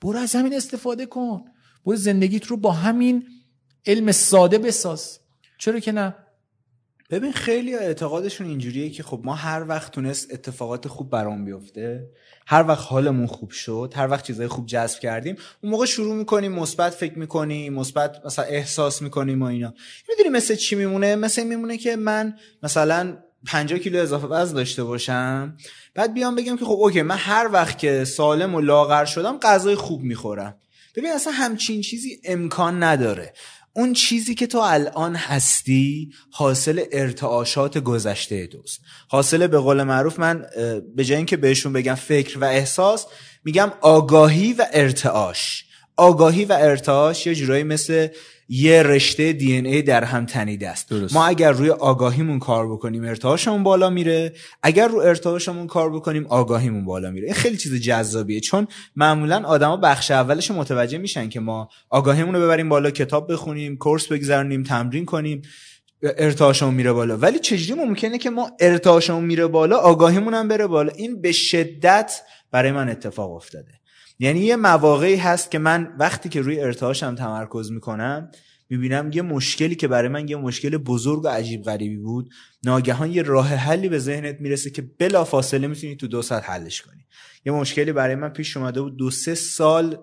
برو 0.00 0.18
از 0.18 0.34
همین 0.34 0.54
استفاده 0.54 1.06
کن. 1.06 1.44
برو 1.86 1.96
زندگیت 1.96 2.46
رو 2.46 2.56
با 2.56 2.72
همین 2.72 3.24
علم 3.86 4.12
ساده 4.12 4.58
بساز. 4.58 5.18
چرا 5.58 5.80
که 5.80 5.92
نه؟ 5.92 6.14
ببین 7.10 7.32
خیلی 7.32 7.74
اعتقادشون 7.74 8.46
اینجوریه 8.46 8.90
که 8.90 9.02
خب 9.02 9.20
ما 9.24 9.34
هر 9.34 9.64
وقت 9.68 9.92
تونست 9.92 10.32
اتفاقات 10.32 10.88
خوب 10.88 11.10
برام 11.10 11.44
بیفته 11.44 12.08
هر 12.46 12.68
وقت 12.68 12.86
حالمون 12.86 13.26
خوب 13.26 13.50
شد 13.50 13.92
هر 13.96 14.08
وقت 14.10 14.26
چیزای 14.26 14.48
خوب 14.48 14.66
جذب 14.66 14.98
کردیم 14.98 15.36
اون 15.60 15.72
موقع 15.72 15.86
شروع 15.86 16.14
می‌کنیم 16.14 16.52
مثبت 16.52 16.92
فکر 16.92 17.18
می‌کنیم 17.18 17.74
مثبت 17.74 18.26
مثلا 18.26 18.44
احساس 18.44 19.02
می‌کنیم 19.02 19.42
و 19.42 19.44
اینا. 19.44 19.74
می‌دونی 20.08 20.28
مثل 20.28 20.54
چی 20.54 20.76
میمونه؟ 20.76 21.16
مثل 21.16 21.42
میمونه 21.42 21.76
که 21.78 21.96
من 21.96 22.34
مثلا 22.62 23.16
50 23.46 23.78
کیلو 23.78 23.98
اضافه 23.98 24.26
وزن 24.26 24.54
داشته 24.54 24.84
باشم 24.84 25.56
بعد 25.94 26.14
بیام 26.14 26.34
بگم 26.34 26.56
که 26.56 26.64
خب 26.64 26.72
اوکی 26.72 27.02
من 27.02 27.16
هر 27.18 27.48
وقت 27.52 27.78
که 27.78 28.04
سالم 28.04 28.54
و 28.54 28.60
لاغر 28.60 29.04
شدم 29.04 29.38
غذای 29.38 29.74
خوب 29.74 30.02
می‌خورم. 30.02 30.56
ببین 30.96 31.10
اصلا 31.12 31.32
همچین 31.32 31.80
چیزی 31.80 32.20
امکان 32.24 32.82
نداره. 32.82 33.32
اون 33.72 33.92
چیزی 33.92 34.34
که 34.34 34.46
تو 34.46 34.58
الان 34.58 35.16
هستی 35.16 36.10
حاصل 36.30 36.84
ارتعاشات 36.92 37.78
گذشته 37.78 38.46
توست. 38.46 38.80
حاصل 39.08 39.46
به 39.46 39.58
قول 39.58 39.82
معروف 39.82 40.18
من 40.18 40.46
به 40.96 41.04
جای 41.04 41.16
اینکه 41.16 41.36
بهشون 41.36 41.72
بگم 41.72 41.94
فکر 41.94 42.38
و 42.38 42.44
احساس 42.44 43.06
میگم 43.44 43.72
آگاهی 43.80 44.52
و 44.52 44.66
ارتعاش. 44.72 45.64
آگاهی 45.96 46.44
و 46.44 46.52
ارتعاش 46.52 47.26
یه 47.26 47.34
جورایی 47.34 47.62
مثل 47.62 48.08
یه 48.52 48.82
رشته 48.82 49.32
دی 49.32 49.52
ای 49.52 49.82
در 49.82 50.04
هم 50.04 50.26
تنیده 50.26 50.68
است. 50.68 50.90
درست. 50.90 51.14
ما 51.14 51.26
اگر 51.26 51.52
روی 51.52 51.70
آگاهیمون 51.70 52.38
کار 52.38 52.72
بکنیم 52.72 53.04
ارتعاشمون 53.04 53.62
بالا 53.62 53.90
میره. 53.90 54.32
اگر 54.62 54.88
رو 54.88 54.98
ارتعاشمون 54.98 55.66
کار 55.66 55.92
بکنیم 55.92 56.26
آگاهیمون 56.26 56.84
بالا 56.84 57.10
میره. 57.10 57.26
این 57.26 57.34
خیلی 57.34 57.56
چیز 57.56 57.74
جذابیه. 57.74 58.40
چون 58.40 58.66
معمولا 58.96 59.42
آدما 59.46 59.76
بخش 59.76 60.10
اولش 60.10 60.50
متوجه 60.50 60.98
میشن 60.98 61.28
که 61.28 61.40
ما 61.40 61.68
آگاهیمون 61.90 62.34
رو 62.34 62.40
ببریم 62.40 62.68
بالا 62.68 62.90
کتاب 62.90 63.32
بخونیم 63.32 63.76
کورس 63.76 64.06
بگذرونیم 64.06 64.62
تمرین 64.62 65.04
کنیم 65.04 65.42
ارتعاشمون 66.02 66.74
میره 66.74 66.92
بالا. 66.92 67.16
ولی 67.16 67.38
چجوری 67.38 67.80
ممکنه 67.80 68.18
که 68.18 68.30
ما 68.30 68.50
ارتعاشمون 68.60 69.24
میره 69.24 69.46
بالا 69.46 69.76
آگاهیمون 69.76 70.34
هم 70.34 70.48
بره 70.48 70.66
بالا؟ 70.66 70.92
این 70.92 71.20
به 71.20 71.32
شدت 71.32 72.20
برای 72.50 72.72
من 72.72 72.88
اتفاق 72.88 73.32
افتاده. 73.32 73.79
یعنی 74.22 74.40
یه 74.40 74.56
مواقعی 74.56 75.16
هست 75.16 75.50
که 75.50 75.58
من 75.58 75.94
وقتی 75.98 76.28
که 76.28 76.40
روی 76.40 76.60
ارتعاشم 76.60 77.14
تمرکز 77.14 77.70
می‌کنم 77.70 78.30
می‌بینم 78.68 79.10
یه 79.14 79.22
مشکلی 79.22 79.74
که 79.74 79.88
برای 79.88 80.08
من 80.08 80.28
یه 80.28 80.36
مشکل 80.36 80.76
بزرگ 80.76 81.24
و 81.24 81.28
عجیب 81.28 81.62
غریبی 81.62 81.96
بود. 81.96 82.30
ناگهان 82.64 83.10
یه 83.10 83.22
راه 83.22 83.48
حلی 83.48 83.88
به 83.88 83.98
ذهنت 83.98 84.40
می‌رسه 84.40 84.70
که 84.70 84.82
بلا 84.98 85.24
فاصله 85.24 85.66
می‌تونی 85.66 85.96
تو 85.96 86.06
دو 86.06 86.22
ساعت 86.22 86.50
حلش 86.50 86.82
کنی. 86.82 87.06
یه 87.46 87.52
مشکلی 87.52 87.92
برای 87.92 88.14
من 88.14 88.28
پیش 88.28 88.56
اومده 88.56 88.80
بود 88.80 88.96
دو 88.96 89.10
سه 89.10 89.34
سال 89.34 89.98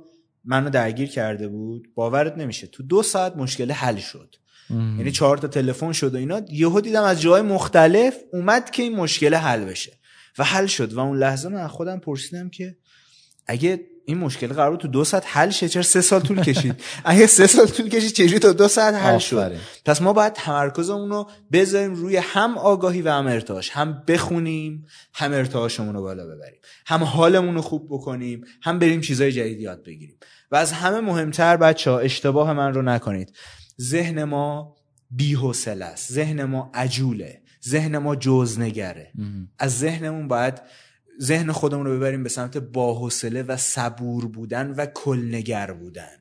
منو 0.45 0.69
درگیر 0.69 1.09
کرده 1.09 1.47
بود. 1.47 1.87
باورت 1.95 2.37
نمیشه 2.37 2.67
تو 2.67 2.83
دو 2.83 3.03
ساعت 3.03 3.35
مشکل 3.35 3.71
حل 3.71 3.97
شد. 3.97 4.35
یعنی 4.69 5.11
چهار 5.11 5.37
تا 5.37 5.47
تلفن 5.47 5.91
شد 5.91 6.15
و 6.15 6.17
اینا. 6.17 6.41
یهو 6.49 6.81
دیدم 6.81 7.03
از 7.03 7.21
جای 7.21 7.41
مختلف 7.41 8.15
اومد 8.33 8.69
که 8.69 8.83
این 8.83 8.95
مشکل 8.95 9.33
حل 9.33 9.65
بشه. 9.65 9.93
و 10.37 10.43
حل 10.43 10.65
شد 10.65 10.93
و 10.93 10.99
اون 10.99 11.17
لحظه 11.17 11.49
من 11.49 11.67
خودم 11.67 11.99
پرسیدم 11.99 12.49
که 12.49 12.77
اگه 13.47 13.79
این 14.09 14.17
مشکل 14.17 14.47
قرار 14.47 14.71
بود 14.71 14.79
تو 14.79 14.87
دو 14.87 15.03
ساعت 15.03 15.23
حل 15.27 15.49
شه 15.49 15.69
چرا 15.69 15.83
سه 15.83 16.01
سال 16.01 16.21
طول 16.21 16.41
کشید؟ 16.41 16.75
اگه 17.05 17.27
سه 17.27 17.47
سال 17.47 17.65
طول 17.65 17.89
کشید 17.89 18.11
چجوری 18.11 18.39
تا 18.39 18.53
دو 18.53 18.67
ساعت 18.67 18.93
حل 18.93 19.17
شد. 19.17 19.55
پس 19.85 20.01
ما 20.01 20.13
باید 20.13 20.33
تمرکزمون 20.33 21.09
رو 21.09 21.29
بذاریم 21.51 21.93
روی 21.93 22.17
هم 22.17 22.57
آگاهی 22.57 23.01
و 23.01 23.11
هم 23.11 23.27
ارتعاش. 23.27 23.69
هم 23.69 24.03
بخونیم 24.07 24.85
هم 25.13 25.33
ارتعاشمون 25.33 25.95
رو 25.95 26.01
بالا 26.01 26.25
ببریم. 26.25 26.59
هم 26.85 27.03
حالمون 27.03 27.55
رو 27.55 27.61
خوب 27.61 27.87
بکنیم 27.89 28.43
هم 28.61 28.79
بریم 28.79 29.01
چیزای 29.01 29.31
جدید 29.31 29.61
یاد 29.61 29.83
بگیریم. 29.83 30.17
و 30.51 30.55
از 30.55 30.71
همه 30.71 30.99
مهمتر 30.99 31.57
بچه 31.57 31.91
ها 31.91 31.99
اشتباه 31.99 32.53
من 32.53 32.73
رو 32.73 32.81
نکنید. 32.81 33.33
ذهن 33.81 34.23
ما 34.23 34.75
بی‌حوصله 35.11 35.85
است. 35.85 36.13
ذهن 36.13 36.43
ما 36.43 36.71
عجوله. 36.73 37.41
ذهن 37.67 37.97
ما 37.97 38.15
جزنگره. 38.15 39.11
از 39.59 39.79
ذهنمون 39.79 40.27
باید 40.27 40.61
ذهن 41.21 41.51
خودمون 41.51 41.85
رو 41.85 41.97
ببریم 41.97 42.23
به 42.23 42.29
سمت 42.29 42.57
باحوصله 42.57 43.43
و 43.43 43.57
صبور 43.57 44.27
بودن 44.27 44.71
و 44.71 44.85
کلنگر 44.85 45.71
بودن. 45.71 46.17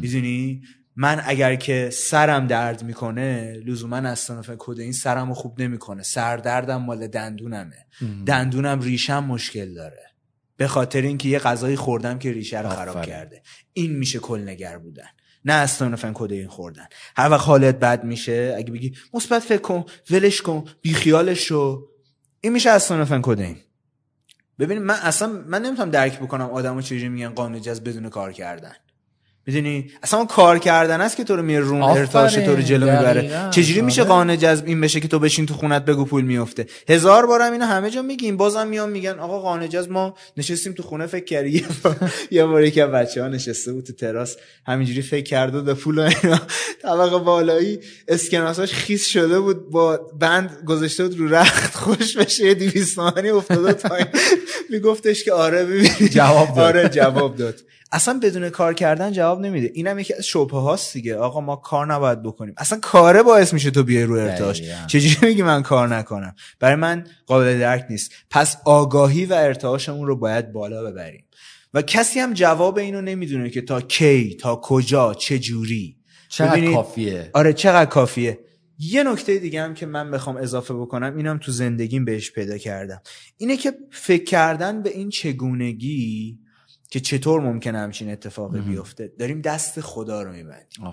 می‌دونی؟ 0.00 0.62
من 0.96 1.22
اگر 1.24 1.54
که 1.54 1.90
سرم 1.92 2.46
درد 2.46 2.84
می‌کنه 2.84 3.52
لزوما 3.66 3.96
از 3.96 4.30
کد 4.58 4.80
این 4.80 4.92
سرم 4.92 5.28
رو 5.28 5.34
خوب 5.34 5.62
نمی‌کنه. 5.62 6.02
سردردم 6.02 6.82
مال 6.82 7.06
دندونمه. 7.06 7.86
دندونم 8.26 8.80
ریشم 8.80 9.24
مشکل 9.24 9.74
داره. 9.74 10.02
به 10.56 10.66
خاطر 10.66 11.02
اینکه 11.02 11.28
یه 11.28 11.38
غذایی 11.38 11.76
خوردم 11.76 12.18
که 12.18 12.32
ریشه 12.32 12.62
رو 12.62 12.68
خراب 12.68 12.96
آفرین. 12.96 13.14
کرده. 13.14 13.42
این 13.72 13.96
میشه 13.96 14.18
کلنگر 14.18 14.78
بودن. 14.78 15.08
نه 15.44 15.52
استانفن 15.52 16.12
کد 16.14 16.32
این 16.32 16.48
خوردن. 16.48 16.86
هر 17.16 17.30
وقت 17.30 17.46
حالت 17.46 17.78
بد 17.78 18.04
میشه 18.04 18.54
اگه 18.56 18.72
بگی 18.72 18.94
مثبت 19.14 19.42
فکر 19.42 19.60
کن 19.60 19.84
ولش 20.10 20.42
کن 20.42 20.64
بیخیالش 20.82 21.48
شو. 21.48 21.88
این 22.40 22.52
میشه 22.52 22.70
استانفن 22.70 23.20
کد 23.22 23.40
این. 23.40 23.56
ببین 24.58 24.78
من 24.78 24.94
اصلا 24.94 25.28
من 25.28 25.62
نمی‌تونم 25.62 25.90
درک 25.90 26.20
بکنم 26.20 26.50
آدمو 26.50 26.80
چجوری 26.80 27.08
میگن 27.08 27.28
قانون 27.28 27.60
جذب 27.60 27.88
بدون 27.88 28.08
کار 28.08 28.32
کردن. 28.32 28.72
می‌دونی 29.46 29.90
اصلا 30.02 30.18
اون 30.18 30.28
کار 30.28 30.58
کردن 30.58 31.00
است 31.00 31.16
که 31.16 31.24
تو 31.24 31.36
رو 31.36 31.42
میره 31.42 31.60
رون. 31.60 31.82
ارتعاش 31.82 32.34
تو 32.34 32.56
رو 32.56 32.62
جلو 32.62 32.86
می‌بره. 32.86 33.48
چجوری 33.50 33.80
میشه. 33.80 34.04
قانون 34.04 34.38
جذب 34.38 34.66
این 34.66 34.80
بشه 34.80 35.00
که 35.00 35.08
تو 35.08 35.18
بشین 35.18 35.46
تو 35.46 35.54
خونت 35.54 35.84
بگو 35.84 36.04
پول 36.04 36.24
میفته 36.24 36.66
هزار 36.88 37.26
بارم 37.26 37.52
اینو 37.52 37.64
همه 37.64 37.90
جا 37.90 38.02
میگیم 38.02 38.36
بازم 38.36 38.66
میان 38.66 38.90
میگن 38.90 39.18
آقا 39.18 39.40
قانون 39.40 39.68
جذب 39.68 39.90
ما 39.92 40.14
نشستیم 40.36 40.72
تو 40.72 40.82
خونه 40.82 41.06
فکر 41.06 41.24
کردی 41.24 41.64
یه 42.30 42.44
بار- 42.46 42.64
یکی 42.64 42.80
از 42.80 42.90
بچه‌ها 42.90 43.28
نشسته 43.28 43.72
بود 43.72 43.84
تو 43.84 43.92
تراس 43.92 44.36
همینجوری 44.66 45.02
فکر 45.02 45.24
کرده 45.24 45.60
به 45.60 45.74
پول 45.74 45.98
اینا 45.98 46.40
طبقه 46.82 47.18
بالایی 47.18 47.80
اسکناساش 48.08 48.72
خیس 48.72 49.06
شده 49.06 49.40
بود 49.40 49.70
با 49.70 50.00
بند 50.20 50.50
گذاشته 50.66 51.04
بود 51.08 51.18
رو 51.18 51.28
رخت 51.34 51.74
خوش 51.74 52.16
بشه 52.16 52.44
یه 52.46 52.54
200 52.54 52.94
تومانی 52.94 53.28
افتاده 53.30 53.72
پایین 53.72 54.06
میگفتش 54.70 55.24
که 55.24 55.32
آره 55.32 55.64
ببین 55.64 55.90
جواب 56.10 56.48
داد. 56.56 56.76
آره 56.76 56.88
جواب 56.88 57.36
داد 57.36 57.54
اصلا 57.94 58.20
بدون 58.22 58.50
کار 58.50 58.74
کردن 58.74 59.12
جواب 59.12 59.40
نمیده. 59.40 59.70
اینم 59.74 59.98
یکی 59.98 60.14
از 60.14 60.26
شبهه 60.26 60.60
هاست 60.60 60.92
دیگه. 60.92 61.16
آقا 61.16 61.40
ما 61.40 61.56
کار 61.56 61.86
نباید 61.86 62.22
بکنیم. 62.22 62.54
اصلا 62.56 62.78
کاره 62.82 63.22
باعث 63.22 63.52
میشه 63.52 63.70
تو 63.70 63.82
بیای 63.82 64.04
رو 64.04 64.14
ارتعاش. 64.14 64.62
چجوری 64.86 65.26
میگی 65.26 65.42
من 65.42 65.62
کار 65.62 65.88
نکنم؟ 65.96 66.34
برای 66.60 66.76
من 66.76 67.06
قابل 67.26 67.58
درک 67.58 67.86
نیست. 67.90 68.12
پس 68.30 68.56
آگاهی 68.64 69.26
و 69.26 69.34
ارتعاشمون 69.34 70.06
رو 70.06 70.16
باید 70.16 70.52
بالا 70.52 70.84
ببریم. 70.84 71.24
و 71.74 71.82
کسی 71.82 72.20
هم 72.20 72.32
جواب 72.32 72.78
اینو 72.78 73.00
نمی‌دونه 73.00 73.50
که 73.50 73.60
تا 73.60 73.80
کی 73.80 74.34
تا 74.34 74.56
کجا 74.56 75.14
چه 75.14 75.38
جوری. 75.38 75.96
چقدر 76.28 76.50
ببینید، 76.50 76.74
کافیه؟ 76.74 77.30
آره 77.32 77.52
چقدر 77.52 77.90
کافیه. 77.90 78.38
یه 78.78 79.04
نکته 79.04 79.38
دیگه 79.38 79.62
هم 79.62 79.74
که 79.74 79.86
من 79.86 80.10
بخوام 80.10 80.36
اضافه 80.36 80.74
بکنم 80.74 81.16
اینم 81.16 81.38
تو 81.38 81.52
زندگیم 81.52 82.04
بهش 82.04 82.32
پیدا 82.32 82.58
کردم. 82.58 83.02
اینه 83.36 83.56
که 83.56 83.72
فکر 83.90 84.24
کردن 84.24 84.82
به 84.82 84.90
این 84.90 85.10
چگونگی 85.10 86.38
که 86.90 87.00
چطور 87.00 87.40
ممکنه 87.40 87.78
همچین 87.78 88.10
اتفاقی 88.10 88.58
مهم. 88.58 88.70
بیفته. 88.70 89.12
داریم 89.18 89.40
دست 89.40 89.80
خدا 89.80 90.22
رو 90.22 90.32
میبندیم. 90.32 90.92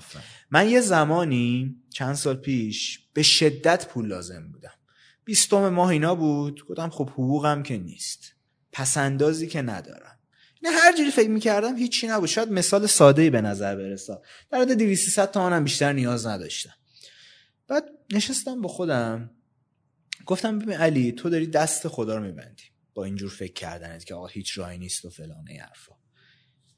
من 0.51 0.69
یه 0.69 0.81
زمانی 0.81 1.75
چند 1.89 2.15
سال 2.15 2.35
پیش 2.35 2.99
به 3.13 3.23
شدت 3.23 3.87
پول 3.87 4.07
لازم 4.07 4.51
بودم. 4.51 4.73
بیستم 5.25 5.69
ماه 5.69 5.89
اینا 5.89 6.15
بود 6.15 6.65
گفتم 6.65 6.89
خب 6.89 7.09
حقوقم 7.09 7.63
که 7.63 7.77
نیست. 7.77 8.33
پسندازی 8.71 9.47
که 9.47 9.61
ندارم. 9.61 10.19
نه 10.63 10.69
هر 10.69 10.97
جوری 10.97 11.11
فکر 11.11 11.29
می‌کردم 11.29 11.75
هیچی 11.75 12.07
نبود. 12.07 12.29
شاید 12.29 12.51
مثال 12.51 12.87
ساده 12.87 13.29
به 13.29 13.41
نظر 13.41 13.75
برسه. 13.75 14.17
در 14.51 14.61
حد 14.61 14.73
200 14.73 15.25
تومنم 15.25 15.63
بیشتر 15.63 15.93
نیاز 15.93 16.27
نداشتم. 16.27 16.73
بعد 17.67 17.83
نشستم 18.13 18.61
با 18.61 18.69
خودم. 18.69 19.31
گفتم 20.25 20.59
ببین 20.59 20.75
علی 20.75 21.11
تو 21.11 21.29
داری 21.29 21.47
دست 21.47 21.87
خدا 21.87 22.17
رو 22.17 22.23
میبندی. 22.23 22.63
با 22.93 23.05
اینجور 23.05 23.29
فکر 23.29 23.53
کردنت 23.53 24.05
که 24.05 24.15
آقا 24.15 24.27
هیچ 24.27 24.57
راهی 24.57 24.77
نیست 24.77 25.05
و 25.05 25.09
فلان 25.09 25.45
این 25.47 25.59
حرفا. 25.59 25.93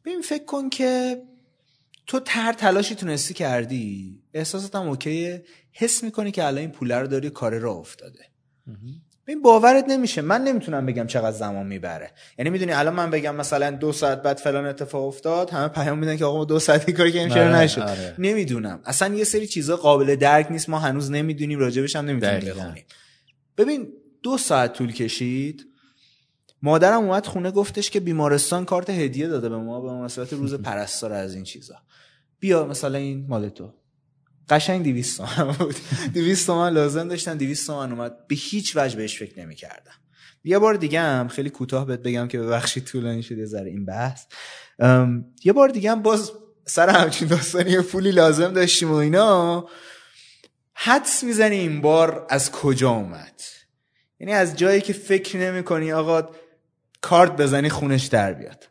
ببین 0.06 0.22
فکر 0.22 0.46
کن 0.46 0.70
که 0.70 1.22
تو 2.08 2.20
تر 2.20 2.54
تلاشی 2.54 2.96
تونستی 2.96 3.34
کردی. 3.34 4.20
احساسات 4.34 4.76
هم 4.76 4.88
اوکیه. 4.88 5.44
حس 5.72 6.04
می‌کنی 6.04 6.32
که 6.32 6.44
الان 6.44 6.58
این 6.58 6.72
پوله 6.72 6.96
رو 6.98 7.08
داری 7.08 7.30
کار 7.30 7.58
را 7.58 7.74
افتاده. 7.74 8.26
ببین 9.28 9.42
باورت 9.42 9.86
نمیشه. 9.88 10.22
من 10.22 10.44
نمی‌تونم 10.44 10.86
بگم 10.86 11.08
چقدر 11.08 11.38
زمان 11.38 11.68
می‌بره. 11.68 12.12
یعنی 12.38 12.50
می‌دونی 12.50 12.72
الان 12.72 12.94
من 12.94 13.12
بگم 13.12 13.36
مثلا 13.36 13.72
دو 13.72 13.92
ساعت 13.92 14.22
بعد 14.22 14.38
فلان 14.38 14.66
اتفاق 14.66 15.08
افتاد 15.08 15.50
همه 15.50 15.68
پیام 15.68 16.00
میدن 16.00 16.18
که 16.18 16.26
آقا 16.26 16.38
ما 16.38 16.46
دو 16.46 16.60
ساعتی 16.60 16.94
کاری 16.94 17.12
چرا 17.12 17.30
آره، 17.30 17.56
نشد؟ 17.56 17.82
آره. 17.82 18.16
نمی‌دونم. 18.20 18.82
اصلا 18.86 19.16
یه 19.16 19.24
سری 19.24 19.48
چیزا 19.48 19.78
قابل 19.78 20.16
درک 20.16 20.48
نیست. 20.52 20.70
ما 20.70 20.80
هنوز 20.80 21.12
نمی‌دونیم 21.12 21.60
راجبش 21.60 21.96
هم 21.96 22.06
نمی‌تونیم. 22.06 22.40
بخونیم 22.40 22.86
ببین 23.58 23.94
دو 24.24 24.38
ساعت 24.38 24.74
طول 24.74 24.92
کشید. 24.92 25.73
مادرم 26.64 27.04
اومد 27.04 27.26
خونه 27.26 27.52
گفتش 27.52 27.90
که 27.90 28.00
بیمارستان 28.00 28.66
کارت 28.66 28.90
هدیه 28.90 29.28
داده 29.28 29.50
به 29.50 29.58
ما 29.58 29.82
به 29.82 29.92
مناسبت 29.92 30.34
روز 30.34 30.54
پرستار 30.70 31.12
از 31.14 31.36
این 31.36 31.44
چیزا. 31.44 31.76
بیا 32.40 32.66
مثلا 32.66 32.98
این 32.98 33.26
مال 33.30 33.50
تو. 33.50 33.74
قشنگ 34.50 34.84
200 34.84 35.18
تومن 35.18 35.52
بود. 35.52 35.76
200 36.14 36.48
تومن 36.48 36.74
لازم 36.74 37.08
داشتن 37.08 37.38
200 37.38 37.68
تومن 37.68 37.92
اومد. 37.92 38.28
به 38.28 38.36
هیچ 38.36 38.78
وجه 38.78 38.98
بهش 38.98 39.20
فکر 39.20 39.40
نمی‌کردم. 39.40 39.92
یه 40.44 40.60
بار 40.60 40.74
دیگه 40.74 41.00
هم 41.02 41.28
خیلی 41.28 41.50
کوتاه 41.50 41.86
بهت 41.86 42.00
بگم 42.00 42.28
که 42.28 42.40
ببخشید 42.40 42.84
طولانی 42.84 43.24
شد 43.24 43.38
یه 43.38 43.46
ذره 43.46 43.70
این 43.70 43.86
بحث. 43.86 44.26
یه 45.44 45.54
بار 45.54 45.70
دیگه 45.70 45.92
هم 45.92 46.02
باز 46.02 46.32
سر 46.66 46.90
همچین 46.90 47.28
داستانی 47.28 47.82
پولی 47.82 48.12
لازم 48.12 48.54
داشتیم 48.54 48.92
و 48.92 48.96
اینا 48.96 49.68
حدس 50.74 51.24
می‌زنی 51.24 51.56
این 51.56 51.82
بار 51.82 52.28
از 52.30 52.52
کجا 52.52 52.90
اومد؟ 52.90 53.42
یعنی 54.20 54.34
از 54.34 54.56
جایی 54.56 54.82
که 54.82 54.94
فکر 54.94 55.38
نمی 55.38 55.64
کنی 55.64 55.92
آقا 55.92 56.30
کارت 57.04 57.32
بزنی 57.38 57.70
خونش 57.70 58.06
در 58.06 58.34
بیاد. 58.34 58.70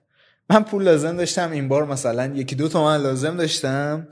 من 0.50 0.64
پول 0.64 0.82
لازم 0.82 1.16
داشتم 1.16 1.50
این 1.50 1.68
بار 1.68 1.84
مثلا 1.84 2.26
یکی 2.34 2.56
دو 2.56 2.68
تومن 2.68 2.96
لازم 2.96 3.36
داشتم. 3.36 4.08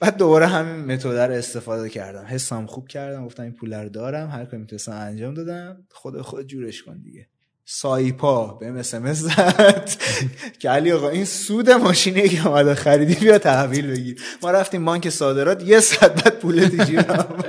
بعد 0.00 0.16
دوباره 0.16 0.46
همین 0.46 0.92
متد 0.92 1.06
رو 1.06 1.32
استفاده 1.34 1.88
کردم. 1.88 2.24
حسم 2.24 2.66
خوب 2.66 2.88
کردم 2.88 3.24
گفتم 3.24 3.42
این 3.42 3.52
پول 3.52 3.74
رو 3.74 3.88
دارم 3.88 4.30
هر 4.30 4.44
کاری 4.44 4.58
می‌تونستم 4.58 4.92
انجام 4.92 5.34
دادم. 5.34 5.86
خدا 5.90 6.22
خود 6.22 6.46
جورش 6.46 6.82
کن 6.82 7.02
دیگه. 7.02 7.28
سایپا 7.66 8.46
به 8.46 8.66
اسمس 8.66 9.16
زد. 9.16 9.90
که 10.60 10.70
علی 10.70 10.92
آقا 10.92 11.08
این 11.08 11.24
سود 11.24 11.70
ماشینی 11.70 12.28
که 12.28 12.48
اومده 12.48 12.74
خریدی 12.74 13.14
بیا 13.14 13.38
تحویل 13.38 13.86
بگیر. 13.86 14.22
ما 14.42 14.50
رفتیم 14.50 14.84
بانک 14.84 15.08
صادرات 15.10 15.62
یه 15.62 15.80
صد 15.80 16.22
بعد 16.22 16.38
پول 16.38 16.64
دیجیرم 16.64 17.44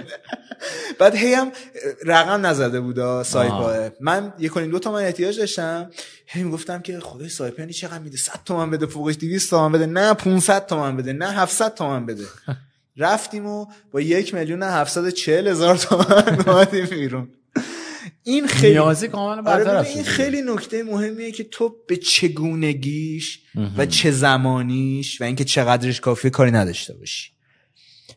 بعد 0.99 1.15
هی 1.15 1.33
هم 1.33 1.51
رقم 2.05 2.45
نزده 2.45 2.79
بود 2.79 3.23
سایپا. 3.23 3.89
من 3.99 4.33
یک 4.39 4.57
دو 4.57 4.79
تومن 4.79 5.03
احتیاج 5.03 5.39
داشتم. 5.39 5.89
هی 6.25 6.43
گفتم 6.43 6.81
که 6.81 6.99
خدای 6.99 7.29
سایپا 7.29 7.61
یعنی 7.61 7.73
چقدر 7.73 7.99
میده؟ 7.99 8.17
100 8.17 8.33
تومن 8.45 8.71
بده 8.71 8.85
فوقش 8.85 9.15
200 9.15 9.49
تومن 9.49 9.71
بده. 9.71 9.85
نه 9.85 10.13
500 10.13 10.65
تومن 10.65 10.97
بده. 10.97 11.13
نه 11.13 11.31
700 11.31 11.73
تومن 11.73 12.05
بده. 12.05 12.23
رفتیم 12.97 13.45
و 13.45 13.65
با 13.91 14.01
یک 14.01 14.33
میلیون 14.33 14.63
و 14.63 14.65
هفتصد 14.65 15.29
هزار 15.29 15.75
تومن 15.77 16.43
اومدیم 16.47 16.85
بیرون. 16.85 17.29
این 18.27 18.47
خیلی 18.47 18.73
نیازی 18.73 19.07
کاملا 19.07 19.51
آره 19.51 19.87
این 19.87 20.03
خیلی 20.03 20.41
نکته 20.41 20.83
مهمیه 20.83 21.31
که 21.31 21.43
تو 21.43 21.75
به 21.87 21.97
چگونگیش 21.97 23.39
و 23.77 23.85
چه 23.85 24.11
زمانیش 24.11 25.21
و 25.21 25.23
اینکه 25.23 25.43
چقدرش 25.43 26.01
کافیه 26.01 26.31
کاری 26.31 26.51
نداشته 26.51 26.93
باشی. 26.93 27.31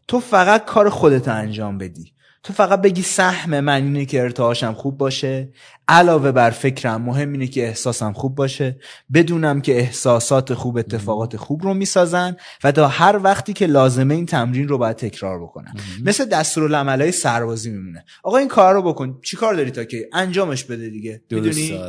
تو 0.08 0.20
فقط 0.20 0.64
کار 0.64 0.90
خودت 0.90 1.28
انجام 1.28 1.78
بدی. 1.78 2.12
تو 2.42 2.52
فقط 2.52 2.82
بگی 2.82 3.02
سهم 3.02 3.60
من 3.60 3.82
اینه 3.82 4.04
که 4.04 4.22
ارتعاشم 4.22 4.72
خوب 4.72 4.98
باشه. 4.98 5.48
علاوه 5.88 6.32
بر 6.32 6.50
فکرم 6.50 7.02
مهم 7.02 7.32
اینه 7.32 7.46
که 7.46 7.66
احساسم 7.66 8.12
خوب 8.12 8.34
باشه. 8.34 8.78
بدونم 9.14 9.60
که 9.60 9.78
احساسات 9.78 10.54
خوب 10.54 10.76
اتفاقات 10.76 11.36
خوب 11.36 11.62
رو 11.62 11.74
می‌سازن 11.74 12.36
و 12.64 12.72
تا 12.72 12.88
هر 12.88 13.20
وقتی 13.22 13.52
که 13.52 13.66
لازمه 13.66 14.14
این 14.14 14.26
تمرین 14.26 14.68
رو 14.68 14.78
باید 14.78 14.96
تکرار 14.96 15.42
بکنم. 15.42 15.74
مثل 16.04 16.24
دستورالعملای 16.24 17.12
سربازی 17.12 17.70
میمونه. 17.70 18.04
آقا 18.22 18.36
این 18.36 18.48
کار 18.48 18.74
رو 18.74 18.82
بکن. 18.82 19.18
چی 19.22 19.36
کار 19.36 19.54
داری 19.54 19.70
تا 19.70 19.84
که 19.84 20.08
انجامش 20.12 20.64
بده 20.64 20.88
دیگه؟ 20.88 21.22
می‌دونی؟ 21.30 21.80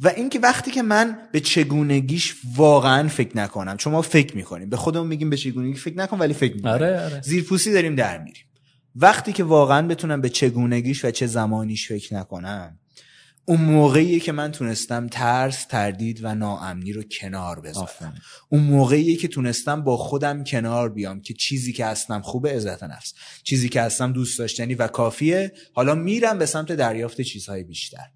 و 0.00 0.08
اینکه 0.08 0.38
وقتی 0.38 0.70
که 0.70 0.82
من 0.82 1.18
به 1.32 1.40
چگونگیش 1.40 2.34
واقعا 2.56 3.08
فکر 3.08 3.36
نکنم 3.36 3.76
چون 3.76 3.92
ما 3.92 4.02
فکر 4.02 4.36
می‌کنیم. 4.36 4.70
به 4.70 4.76
خودمون 4.76 5.06
میگیم 5.06 5.30
به 5.30 5.36
چگونگی 5.36 5.78
فکر 5.78 5.96
نکن 5.96 6.18
ولی 6.18 6.34
فکر 6.34 6.54
می‌کنیم. 6.54 6.74
آره 6.74 7.04
آره. 7.04 7.20
زیرپوسی 7.20 7.72
داریم 7.72 7.94
در 7.94 8.18
میریم. 8.18 8.44
وقتی 9.00 9.32
که 9.32 9.44
واقعا 9.44 9.86
بتونم 9.86 10.20
به 10.20 10.28
چگونگیش 10.28 11.04
و 11.04 11.10
چه 11.10 11.26
زمانیش 11.26 11.88
فکر 11.88 12.14
نکنم 12.14 12.78
اون 13.44 13.60
موقعیه 13.60 14.20
که 14.20 14.32
من 14.32 14.52
تونستم 14.52 15.06
ترس 15.06 15.64
تردید 15.64 16.20
و 16.22 16.34
ناامنی 16.34 16.92
رو 16.92 17.02
کنار 17.02 17.60
بذارم. 17.60 18.14
اون 18.48 18.62
موقعیه 18.62 19.16
که 19.16 19.28
تونستم 19.28 19.82
با 19.82 19.96
خودم 19.96 20.44
کنار 20.44 20.88
بیام 20.88 21.20
که 21.20 21.34
چیزی 21.34 21.72
که 21.72 21.86
هستم 21.86 22.20
خوبه 22.20 22.56
عزت 22.56 22.82
نفس. 22.82 23.14
چیزی 23.42 23.68
که 23.68 23.82
هستم 23.82 24.12
دوست 24.12 24.38
داشتنی 24.38 24.74
و 24.74 24.86
کافیه 24.86 25.52
حالا 25.72 25.94
میرم 25.94 26.38
به 26.38 26.46
سمت 26.46 26.72
دریافت 26.72 27.20
چیزهای 27.20 27.64
بیشتر. 27.64 28.06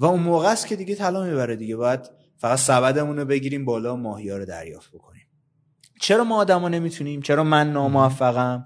و 0.00 0.04
اون 0.06 0.20
موقع 0.20 0.48
است 0.48 0.66
که 0.66 0.76
دیگه 0.76 0.94
طلا 0.94 1.24
می‌بره 1.24 1.56
دیگه. 1.56 1.76
باید 1.76 2.00
فقط 2.38 2.58
سبدمون 2.58 3.16
رو 3.16 3.24
بگیریم 3.24 3.64
بالا 3.64 3.96
ماهیا 3.96 4.36
رو 4.36 4.44
دریافت 4.44 4.90
بکنیم. 4.92 5.26
چرا 6.00 6.24
ما 6.24 6.36
آدما 6.36 6.68
نمی‌تونیم؟ 6.68 7.22
چرا 7.22 7.44
من 7.44 7.72
ناموفقم؟ 7.72 8.64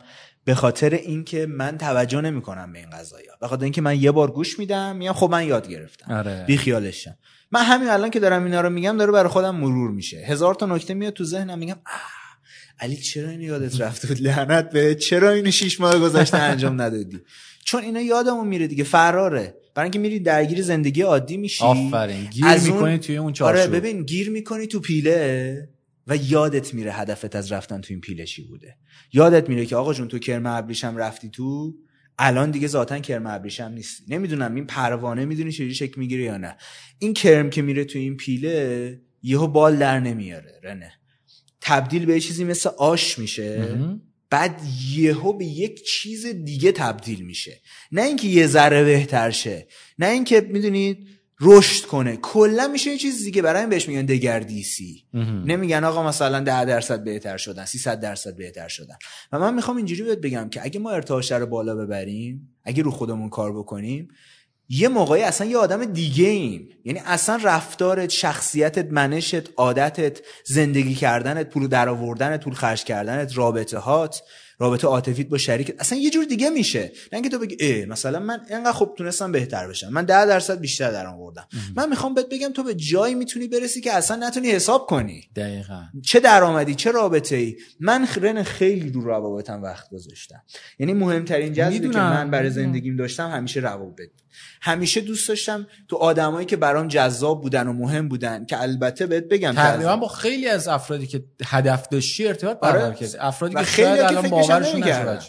به 0.51 0.55
خاطر 0.55 0.90
اینکه 0.90 1.47
من 1.47 1.78
توجه 1.78 2.20
نمی‌کنم 2.20 2.72
به 2.72 2.78
این 2.78 2.90
قضايا 2.90 3.32
به 3.40 3.48
خاطر 3.48 3.64
اینکه 3.64 3.81
من 3.81 4.01
یه 4.01 4.10
بار 4.10 4.31
گوش 4.31 4.59
میدم 4.59 4.97
میگم 4.97 5.12
خب 5.12 5.31
من 5.31 5.47
یاد 5.47 5.68
گرفتم. 5.68 6.12
آره. 6.12 6.44
بی 6.47 6.56
خیالشم 6.56 7.18
من 7.51 7.62
همین 7.62 7.89
الان 7.89 8.10
که 8.10 8.20
دارم 8.20 8.44
اینا 8.44 8.60
رو 8.60 8.70
میگم 8.70 8.97
داره 8.97 9.12
برای 9.12 9.28
خودم 9.28 9.56
مرور 9.56 9.90
میشه. 9.90 10.16
هزار 10.16 10.55
تا 10.55 10.66
نکته 10.66 10.94
میاد 10.94 11.12
تو 11.12 11.24
ذهنم 11.24 11.59
میگم 11.59 11.77
علی 12.81 12.97
چرا 12.97 13.28
اینو 13.28 13.43
یادت 13.43 13.81
رفته 13.81 14.09
بود؟ 14.09 14.20
لعنت 14.20 14.70
به 14.70 14.94
چرا 14.94 15.31
اینو 15.31 15.51
شیش 15.51 15.81
ماه 15.81 15.98
گذشته 15.98 16.36
انجام 16.36 16.81
ندادی؟ 16.81 17.20
چون 17.64 17.82
اینا 17.82 18.01
یادمون 18.01 18.48
میره 18.48 18.66
دیگه 18.66 18.85
فراره. 18.85 19.55
برای 19.74 19.85
اینکه 19.85 19.98
میری 19.98 20.20
درگیر 20.20 20.62
زندگی 20.62 21.02
عادی 21.02 21.36
میشی. 21.36 21.64
آفرین 21.64 22.24
گیر 22.24 22.56
می‌کنی 22.64 22.98
توی 22.98 23.16
اون 23.16 23.32
چارچوب. 23.32 23.60
آره 23.60 23.81
ببین 23.81 24.02
گیر 24.02 24.31
می‌کنی 24.31 24.66
تو 24.66 24.81
پیله. 24.81 25.68
و 26.11 26.16
یادت 26.16 26.74
میره 26.74 26.93
هدفت 26.93 27.37
از 27.37 27.53
رفتن 27.53 27.81
تو 27.81 27.87
این 27.91 28.01
پیله 28.01 28.27
چی 28.27 28.43
بوده. 28.43 28.77
یادت 29.12 29.49
میره 29.49 29.66
که 29.66 29.77
آقا 29.77 29.95
جون 29.95 30.09
تو 30.09 30.19
کرم 30.19 30.47
ابریشم 30.47 30.97
رفتی 30.97 31.31
تو؟ 31.31 31.74
الان 32.19 32.51
دیگه 32.51 32.69
ذاتا 32.69 32.99
کرم 32.99 33.27
ابریشم 33.27 33.73
نیستی. 33.74 34.05
نمی‌دونم 34.09 34.55
این 34.55 34.66
پروانه 34.66 35.24
می‌دونی 35.24 35.53
چجوری 35.53 35.74
شکل 35.74 36.01
می‌گیره 36.01 36.24
یا 36.24 36.37
نه. 36.37 36.57
این 36.99 37.15
کرم 37.15 37.51
که 37.51 37.62
میره 37.62 37.85
تو 37.85 37.99
این 37.99 38.16
پیله 38.16 39.01
یهو 39.23 39.47
بال 39.47 39.77
در 39.77 40.01
نمیاره 40.01 40.61
رنه. 40.62 40.93
تبدیل 41.61 42.07
به 42.07 42.20
چیزی 42.20 42.45
مثل 42.45 42.70
آش 42.78 43.19
میشه. 43.19 43.78
بعد 44.31 44.61
یهو 44.95 45.32
به 45.32 45.45
یک 45.45 45.85
چیز 45.85 46.27
دیگه 46.27 46.73
تبدیل 46.73 47.20
میشه. 47.24 47.61
نه 47.93 48.03
اینکه 48.03 48.28
یه 48.28 48.47
ذره 48.47 48.85
بهتر 48.85 49.31
شه. 49.31 49.69
نه 49.99 50.07
اینکه 50.07 50.41
می‌دونید 50.41 51.09
رشد 51.41 51.87
کنه. 51.87 52.17
کلا 52.17 52.69
میشه 52.69 52.91
یه 52.91 52.99
چیز 52.99 53.25
دیگه 53.25 53.43
برای 53.43 53.67
بهش 53.67 53.89
میگن 53.89 54.07
دگردیسی. 54.07 55.05
نمیگن 55.45 55.85
آقا 55.85 56.03
مثلا 56.03 56.41
10 56.41 56.65
درصد 56.65 57.05
بهتر 57.05 57.37
شدن 57.37 57.65
300 57.65 58.01
درصد 58.01 58.37
بهتر 58.37 58.69
شدن. 58.69 58.97
و 59.33 59.39
من 59.39 59.55
می‌خوام 59.55 59.77
اینجوری 59.77 60.03
بهت 60.03 60.19
بگم 60.19 60.49
که 60.49 60.65
اگه 60.65 60.81
ما 60.81 60.91
ارتعاش 60.91 61.33
رو 61.33 61.47
بالا 61.47 61.75
ببریم 61.75 62.57
اگه 62.65 62.83
رو 62.83 62.91
خودمون 62.91 63.29
کار 63.29 63.53
بکنیم 63.53 64.09
یه 64.73 64.89
موقعی 64.89 65.23
اصلا 65.23 65.47
یه 65.47 65.59
آدم 65.59 65.85
دیگه 65.85 66.29
ایم 66.29 66.69
یعنی 66.85 67.03
اصلا 67.07 67.41
رفتارت 67.43 68.11
شخصیتت 68.11 68.93
منشت 68.93 69.55
عادتت 69.57 70.21
زندگی 70.45 70.95
کردنت 70.95 71.51
پول 71.51 71.67
در 71.67 71.89
آوردنت 71.89 72.45
پول 72.45 72.55
خرج 72.55 72.85
کردنت 72.85 73.39
رابطه 73.39 73.79
هات 73.79 74.23
رابطه 74.61 74.87
عاطفیت 74.87 75.28
با 75.28 75.39
شریک 75.39 75.74
اصلا 75.78 75.99
یه 75.99 76.11
جور 76.11 76.24
دیگه 76.24 76.51
میشه. 76.51 76.81
نه 76.82 76.93
اینکه 77.12 77.28
تو 77.28 77.39
بگی 77.39 77.65
ای 77.65 77.85
مثلا 77.87 78.19
من 78.19 78.41
اینقدر 78.51 78.73
خوب 78.73 78.95
تونستم 78.95 79.32
بهتر 79.32 79.69
بشم. 79.69 79.89
من 79.89 80.05
10 80.05 80.27
درصد 80.27 80.61
بیشتر 80.61 80.93
در 80.93 81.07
آوردم 81.07 81.47
من 81.77 81.89
می‌خوام 81.89 82.15
بهت 82.15 82.28
بگم 82.28 82.53
تو 82.53 82.62
به 82.62 82.74
جایی 82.74 83.15
می‌تونی 83.15 83.49
برسی 83.49 83.81
که 83.81 83.93
اصلا 83.93 84.28
نتونی 84.28 84.51
حساب 84.51 84.87
کنی. 84.87 85.28
دقیقا. 85.37 85.82
چه 86.05 86.20
درآمدی 86.20 86.74
چه 86.74 86.91
رابطه 86.91 87.37
ای 87.37 87.57
من 87.81 88.07
خرن 88.07 88.43
خیلی 88.43 88.91
رو 88.91 89.01
روابطم 89.01 89.62
وقت 89.62 89.91
گذاشتم. 89.91 90.43
یعنی 90.78 90.93
مهمترین 90.93 91.53
جذبی 91.53 91.91
که 91.91 91.99
من 91.99 92.31
برای 92.31 92.51
زندگیم 92.51 92.97
داشتم 92.97 93.31
همیشه 93.31 93.61
روابط 93.61 94.11
همیشه 94.62 95.01
دوست 95.01 95.28
داشتم 95.28 95.66
تو 95.89 95.97
آدمایی 95.97 96.47
که 96.47 96.57
برام 96.57 96.89
جذاب 96.89 97.43
بودن 97.43 97.69
و 97.69 97.73
مهم 97.73 98.09
بودن 98.09 98.44
که 98.44 98.62
البته 98.62 99.07
بهت 99.07 99.24
بگم 99.24 99.52
تقریبا 99.52 99.97
با 99.97 100.09
خیلی 100.09 100.48
از 100.48 100.69
افرادی 100.69 101.07
که 101.07 101.24
هدف 101.47 101.89
داشتی 101.89 102.27
ارتباط 102.27 102.61
برقرار 102.61 102.82
آره. 102.82 102.94
کردی. 102.94 103.19
افرادی 103.19 103.55
که 103.55 103.62
خیلی 103.62 104.01
الان 104.01 104.28
باورشون 104.28 104.82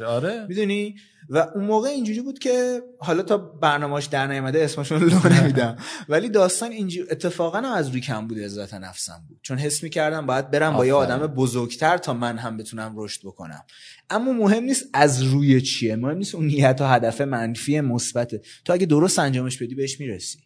آره. 0.05 0.45
می‌دونی؟ 0.49 0.95
و 1.33 1.37
اون 1.55 1.65
موقع 1.65 1.89
اینجوری 1.89 2.21
بود 2.21 2.39
که 2.39 2.81
حالا 2.99 3.23
تا 3.23 3.37
برنامه‌اش 3.37 4.05
در 4.05 4.27
نیامده 4.27 4.63
اسمشون 4.63 5.03
لو 5.03 5.29
نمیدم. 5.29 5.77
ولی 6.09 6.29
داستان 6.29 6.71
اینجوری 6.71 7.09
اتفاقا 7.09 7.57
از 7.57 7.89
روی 7.89 8.01
کم 8.01 8.27
بود 8.27 8.39
عزت 8.39 8.73
نفسم 8.73 9.25
بود. 9.27 9.39
چون 9.41 9.57
حس 9.57 9.83
می‌کردم 9.83 10.25
باید 10.25 10.51
برم 10.51 10.77
با 10.77 10.85
یه 10.85 10.93
آدم 10.93 11.27
بزرگتر 11.27 11.97
تا 11.97 12.13
من 12.13 12.37
هم 12.37 12.57
بتونم 12.57 12.93
رشد 12.97 13.21
بکنم. 13.23 13.63
اما 14.09 14.31
مهم 14.31 14.63
نیست 14.63 14.85
از 14.93 15.23
روی 15.23 15.61
چیه 15.61 15.95
مهم 15.95 16.17
نیست 16.17 16.35
اون 16.35 16.45
نیت 16.45 16.77
و 16.81 16.85
هدف 16.85 17.21
منفی 17.21 17.81
مثبته. 17.81 18.41
تو 18.65 18.73
اگه 18.73 18.85
درست 18.85 19.19
انجامش 19.19 19.57
بدی 19.57 19.75
بهش 19.75 19.99
می‌رسی. 19.99 20.39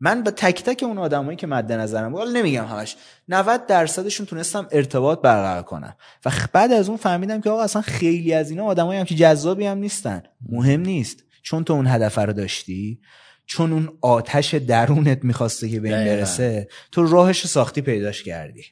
من 0.00 0.22
با 0.22 0.30
تک 0.30 0.62
تک 0.62 0.82
اون 0.82 0.98
آدمایی 0.98 1.36
که 1.36 1.46
مد 1.46 1.72
نظرم 1.72 2.12
بود 2.12 2.28
نمیگم 2.28 2.64
همش 2.64 2.96
90 3.28 3.66
درصدشون 3.66 4.26
تونستم 4.26 4.68
ارتباط 4.70 5.20
برقرار 5.20 5.62
کنم. 5.62 5.96
و 6.24 6.30
بعد 6.52 6.72
از 6.72 6.88
اون 6.88 6.98
فهمیدم 6.98 7.40
که 7.40 7.50
آقا 7.50 7.62
اصلا 7.62 7.82
خیلی 7.82 8.34
از 8.34 8.50
اینا 8.50 8.64
آدمایی 8.64 9.00
هم 9.00 9.06
که 9.06 9.14
جذابی 9.14 9.66
هم 9.66 9.78
نیستن. 9.78 10.22
مهم 10.48 10.80
نیست. 10.80 11.24
چون 11.42 11.64
تو 11.64 11.72
اون 11.72 11.86
هدف 11.86 12.18
رو 12.18 12.32
داشتی 12.32 13.00
چون 13.46 13.72
اون 13.72 13.88
آتش 14.00 14.54
درونت 14.54 15.24
می‌خواسته 15.24 15.68
که 15.68 15.80
به 15.80 15.98
این 15.98 16.04
برسه 16.04 16.68
تو 16.92 17.06
راهش 17.06 17.46
ساختی 17.46 17.80
پیداش 17.80 18.22
کردی. 18.22 18.64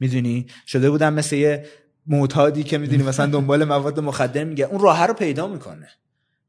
می‌دونی؟ 0.00 0.46
شده 0.66 0.90
بودم 0.90 1.14
مثل 1.14 1.36
یه 1.36 1.66
معتادی 2.06 2.62
که 2.62 2.78
می‌دونی 2.78 3.02
مثلا 3.02 3.26
دنبال 3.26 3.64
مواد 3.64 4.00
مخدر 4.00 4.44
میگه 4.44 4.64
اون 4.64 4.80
راه 4.80 5.06
رو 5.06 5.14
پیدا 5.14 5.46
می‌کنه. 5.46 5.88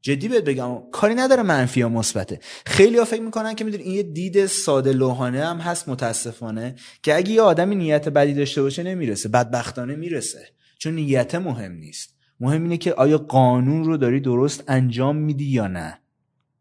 جدی 0.02 0.28
بهت 0.28 0.44
بگم 0.44 0.78
کاری 0.92 1.14
نداره 1.14 1.42
منفی 1.42 1.80
یا 1.80 1.88
مثبته. 1.88 2.40
خیلی 2.66 2.98
ها 2.98 3.04
فکر 3.04 3.22
می‌کنن 3.22 3.54
که 3.54 3.64
می‌دونی 3.64 3.82
این 3.82 3.94
یه 3.94 4.02
دید 4.02 4.46
ساده 4.46 4.92
لوحانه 4.92 5.46
هم 5.46 5.58
هست 5.58 5.88
متاسفانه 5.88 6.74
که 7.02 7.16
اگه 7.16 7.30
یه 7.30 7.42
آدمی 7.42 7.76
نیت 7.76 8.08
بدی 8.08 8.34
داشته 8.34 8.62
باشه 8.62 8.82
نمی‌رسه. 8.82 9.28
بدبختانه 9.28 9.96
می‌رسه. 9.96 10.48
چون 10.78 10.94
نیت 10.94 11.34
مهم 11.34 11.72
نیست. 11.72 12.14
مهم 12.40 12.62
اینه 12.62 12.76
که 12.76 12.92
آیا 12.92 13.18
قانون 13.18 13.84
رو 13.84 13.96
داری 13.96 14.20
درست 14.20 14.64
انجام 14.68 15.16
میدی 15.16 15.44
یا 15.44 15.66
نه. 15.66 15.98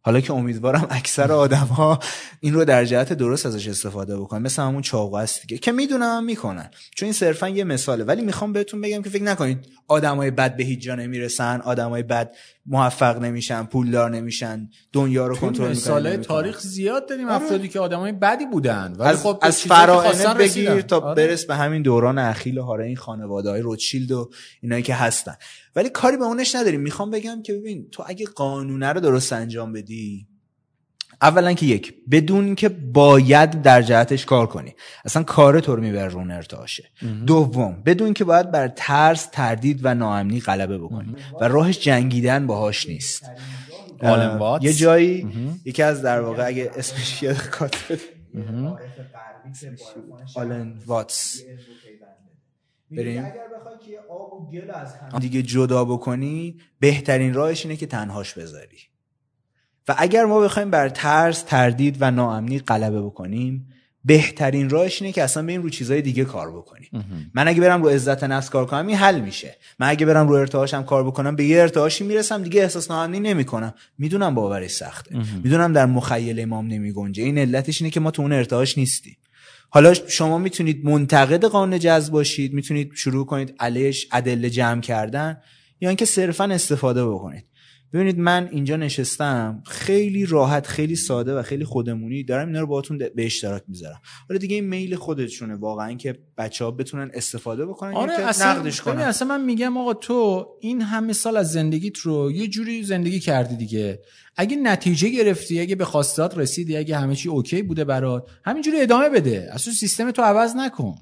حالا 0.03 0.19
که 0.19 0.33
امیدوارم 0.33 0.87
اکثر 0.89 1.31
آدم 1.31 1.57
ها 1.57 1.99
این 2.39 2.53
رو 2.53 2.65
در 2.65 2.85
جهت 2.85 3.13
درست 3.13 3.45
ازش 3.45 3.67
استفاده 3.67 4.19
بکنن. 4.19 4.41
مثل 4.41 4.61
همون 4.61 4.81
چاقو 4.81 5.15
است 5.15 5.41
دیگه 5.41 5.57
که 5.57 5.71
می‌دونم 5.71 6.23
می‌کنن. 6.23 6.69
چون 6.95 7.05
این 7.05 7.13
صرفا 7.13 7.49
یه 7.49 7.63
مثاله. 7.63 8.03
ولی 8.03 8.21
می‌خوام 8.21 8.53
بهتون 8.53 8.81
بگم 8.81 9.01
که 9.01 9.09
فکر 9.09 9.23
نکنید 9.23 9.57
آدمای 9.87 10.31
بد 10.31 10.55
به 10.55 10.63
هیچ 10.63 10.79
جا 10.79 10.95
نمی‌رسن 10.95 11.61
آدمای 11.61 12.03
بد 12.03 12.35
موفق 12.65 13.21
نمیشن 13.21 13.63
پولدار 13.63 14.09
نمیشن 14.09 14.69
دنیا 14.93 15.27
رو 15.27 15.35
کنترل 15.35 15.69
می‌کنن 15.69 15.71
مثال 15.71 16.17
تاریخ 16.17 16.59
زیاد 16.59 17.09
داریم 17.09 17.29
آره. 17.29 17.35
افرادی 17.35 17.67
که 17.67 17.79
آدمای 17.79 18.11
بدی 18.11 18.45
بودن 18.45 18.95
ولی 18.99 19.09
از, 19.09 19.23
خب 19.23 19.39
از 19.41 19.61
فراعنه 19.61 20.33
بگیر 20.33 20.81
تا 20.81 20.99
آره. 20.99 21.15
برس 21.15 21.45
به 21.45 21.55
همین 21.55 21.81
دوران 21.81 22.19
اخیل 22.19 22.59
هاره 22.59 22.85
این 22.85 22.95
خانواده 22.95 23.49
های 23.49 23.61
روتشیلد 23.61 24.11
و 24.11 24.29
اینایی 24.61 24.83
که 24.83 24.95
هستن 24.95 25.35
ولی 25.75 25.89
کاری 25.89 26.17
به 26.17 26.23
اونش 26.23 26.55
نداریم 26.55 26.81
می‌خوام 26.81 27.11
بگم 27.11 27.41
که 27.41 27.53
ببین 27.53 27.89
تو 27.91 28.03
اگه 28.07 28.25
قانونه 28.25 28.93
رو 28.93 28.99
درست 28.99 29.33
انجام 29.33 29.73
بدی 29.73 30.27
اولا 31.21 31.53
که 31.53 31.65
یک 31.65 31.93
بدون 32.11 32.55
که 32.55 32.69
باید 32.69 33.61
در 33.61 33.81
جهتش 33.81 34.25
کار 34.25 34.47
کنی. 34.47 34.75
اصلا 35.05 35.23
کار 35.23 35.59
تو 35.59 35.75
رو 35.75 35.81
می‌بره 35.81 36.07
رون 36.07 36.31
ارتعاشه 36.31 36.83
دوم 37.27 37.83
بدون 37.85 38.13
که 38.13 38.23
باید 38.23 38.51
بر 38.51 38.67
ترس 38.67 39.25
تردید 39.31 39.79
و 39.83 39.93
ناامنی 39.93 40.39
غلبه 40.39 40.77
بکنی. 40.77 41.15
و 41.41 41.47
راهش 41.47 41.79
جنگیدن 41.79 42.47
باهاش 42.47 42.87
نیست. 42.87 43.31
یه 44.61 44.73
جایی 44.73 45.27
یکی 45.65 45.83
از 45.83 46.01
در 46.01 46.21
واقع 46.21 46.47
اگه 46.47 46.71
اسمش 46.75 47.23
یاد 47.23 47.49
کات 47.49 47.77
آلن 50.35 50.73
واتس. 50.85 51.41
بریم. 52.91 53.25
اگر 53.25 53.33
بخوای 53.59 53.75
که 53.85 53.99
آب 54.09 54.33
و 54.33 54.51
گل 54.51 54.71
از 54.71 54.93
هم 54.95 55.19
دیگه 55.19 55.41
جدا 55.41 55.85
بکنی 55.85 56.57
بهترین 56.79 57.33
راهش 57.33 57.65
اینه 57.65 57.77
که 57.77 57.85
تنهاش 57.85 58.33
بذاری. 58.33 58.77
و 59.87 59.95
اگر 59.97 60.25
ما 60.25 60.39
بخوایم 60.39 60.71
بر 60.71 60.89
ترس 60.89 61.41
تردید 61.41 61.97
و 61.99 62.11
ناامنی 62.11 62.59
غلبه 62.59 63.01
بکنیم 63.01 63.67
بهترین 64.05 64.69
راهش 64.69 65.01
اینه 65.01 65.13
که 65.13 65.23
اصلا 65.23 65.43
بریم 65.43 65.61
رو 65.61 65.69
چیزای 65.69 66.01
دیگه 66.01 66.25
کار 66.25 66.51
بکنیم. 66.51 66.89
من 67.33 67.47
اگه 67.47 67.61
برم 67.61 67.83
رو 67.83 67.89
عزت 67.89 68.23
نفس 68.23 68.49
کار 68.49 68.65
کنم 68.65 68.87
این 68.87 68.97
حل 68.97 69.21
میشه. 69.21 69.57
من 69.79 69.89
اگه 69.89 70.05
برم 70.05 70.27
رو 70.27 70.35
ارتعاشم 70.35 70.83
کار 70.83 71.03
بکنم 71.03 71.35
به 71.35 71.43
یه 71.43 71.61
ارتعاشی 71.61 72.03
می‌رسم 72.03 72.43
دیگه 72.43 72.61
احساس 72.61 72.91
ناامنی 72.91 73.19
نمی‌کنم. 73.19 73.73
می‌دونم 73.97 74.35
باورش 74.35 74.71
سخته. 74.71 75.17
می‌دونم 75.43 75.73
در 75.73 75.85
مخیل 75.85 76.39
امام 76.39 76.67
نمیگنجه. 76.67 77.23
این 77.23 77.37
علتش 77.37 77.81
اینه 77.81 77.91
که 77.91 77.99
ما 77.99 78.11
تو 78.11 78.21
اون 78.21 78.31
ارتعاش 78.31 78.77
نیستیم. 78.77 79.17
حالا 79.69 79.93
شما 79.93 80.37
می‌تونید 80.37 80.85
منتقد 80.85 81.45
قانون 81.45 81.79
جذب 81.79 82.13
باشید 82.13 82.53
می‌تونید 82.53 82.91
شروع 82.95 83.25
کنید 83.25 83.55
علیش 83.59 84.07
ادله 84.11 84.49
جمع 84.49 84.81
کردن 84.81 85.37
یا 85.81 85.89
اینکه 85.89 86.05
صرفا 86.05 86.43
استفاده 86.43 87.05
بکنید. 87.05 87.45
ببینید 87.93 88.19
من 88.19 88.49
اینجا 88.51 88.75
نشستم 88.75 89.63
خیلی 89.65 90.25
راحت 90.25 90.67
خیلی 90.67 90.95
ساده 90.95 91.35
و 91.35 91.41
خیلی 91.41 91.65
خودمونی 91.65 92.23
دارم 92.23 92.47
اینا 92.47 92.59
رو 92.59 92.67
باهاتون 92.67 92.97
به 92.97 93.25
اشتراک 93.25 93.63
می‌ذارم. 93.67 94.01
حالا 94.29 94.37
دیگه 94.37 94.55
این 94.55 94.65
میل 94.65 94.95
خودشونه 94.95 95.55
واقعا 95.55 95.93
که 95.93 96.19
بچه 96.37 96.65
ها 96.65 96.71
بتونن 96.71 97.11
استفاده 97.13 97.65
بکنن 97.65 97.93
آره 97.93 98.15
که 98.15 98.21
اصلا 98.21 98.53
نقدش 98.53 98.81
کنن. 98.81 99.01
اصلا 99.01 99.27
من 99.27 99.45
میگم 99.45 99.77
آقا 99.77 99.93
تو 99.93 100.47
این 100.61 100.81
همه 100.81 101.13
سال 101.13 101.37
از 101.37 101.51
زندگیت 101.51 101.97
رو 101.97 102.31
یه 102.31 102.47
جوری 102.47 102.83
زندگی 102.83 103.19
کردی 103.19 103.55
دیگه. 103.55 103.99
اگه 104.35 104.57
نتیجه 104.57 105.09
گرفتی 105.09 105.59
اگه 105.59 105.75
به 105.75 105.85
خواستات 105.85 106.37
رسیدی 106.37 106.77
اگه 106.77 106.97
همه 106.97 107.15
چی 107.15 107.29
اوکی 107.29 107.61
بوده 107.61 107.83
برات 107.83 108.25
همینجوری 108.45 108.81
ادامه 108.81 109.09
بده. 109.09 109.49
اصلا 109.51 109.73
سیستم 109.73 110.11
تو 110.11 110.21
عوض 110.21 110.55
نکن. 110.55 110.95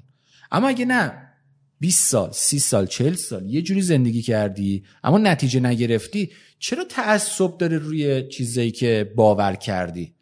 اما 0.52 0.68
اگه 0.68 0.84
نه 0.84 1.29
20 1.80 2.08
سال 2.10 2.30
30 2.32 2.58
سال 2.58 2.86
40 2.86 3.14
سال 3.14 3.46
یه 3.46 3.62
جوری 3.62 3.82
زندگی 3.82 4.22
کردی 4.22 4.84
اما 5.04 5.18
نتیجه 5.18 5.60
نگرفتی. 5.60 6.30
چرا 6.58 6.84
تعصب 6.84 7.58
داره 7.58 7.78
روی 7.78 8.28
چیزایی 8.28 8.70
که 8.70 9.12
باور 9.16 9.54
کردی؟ 9.54 10.14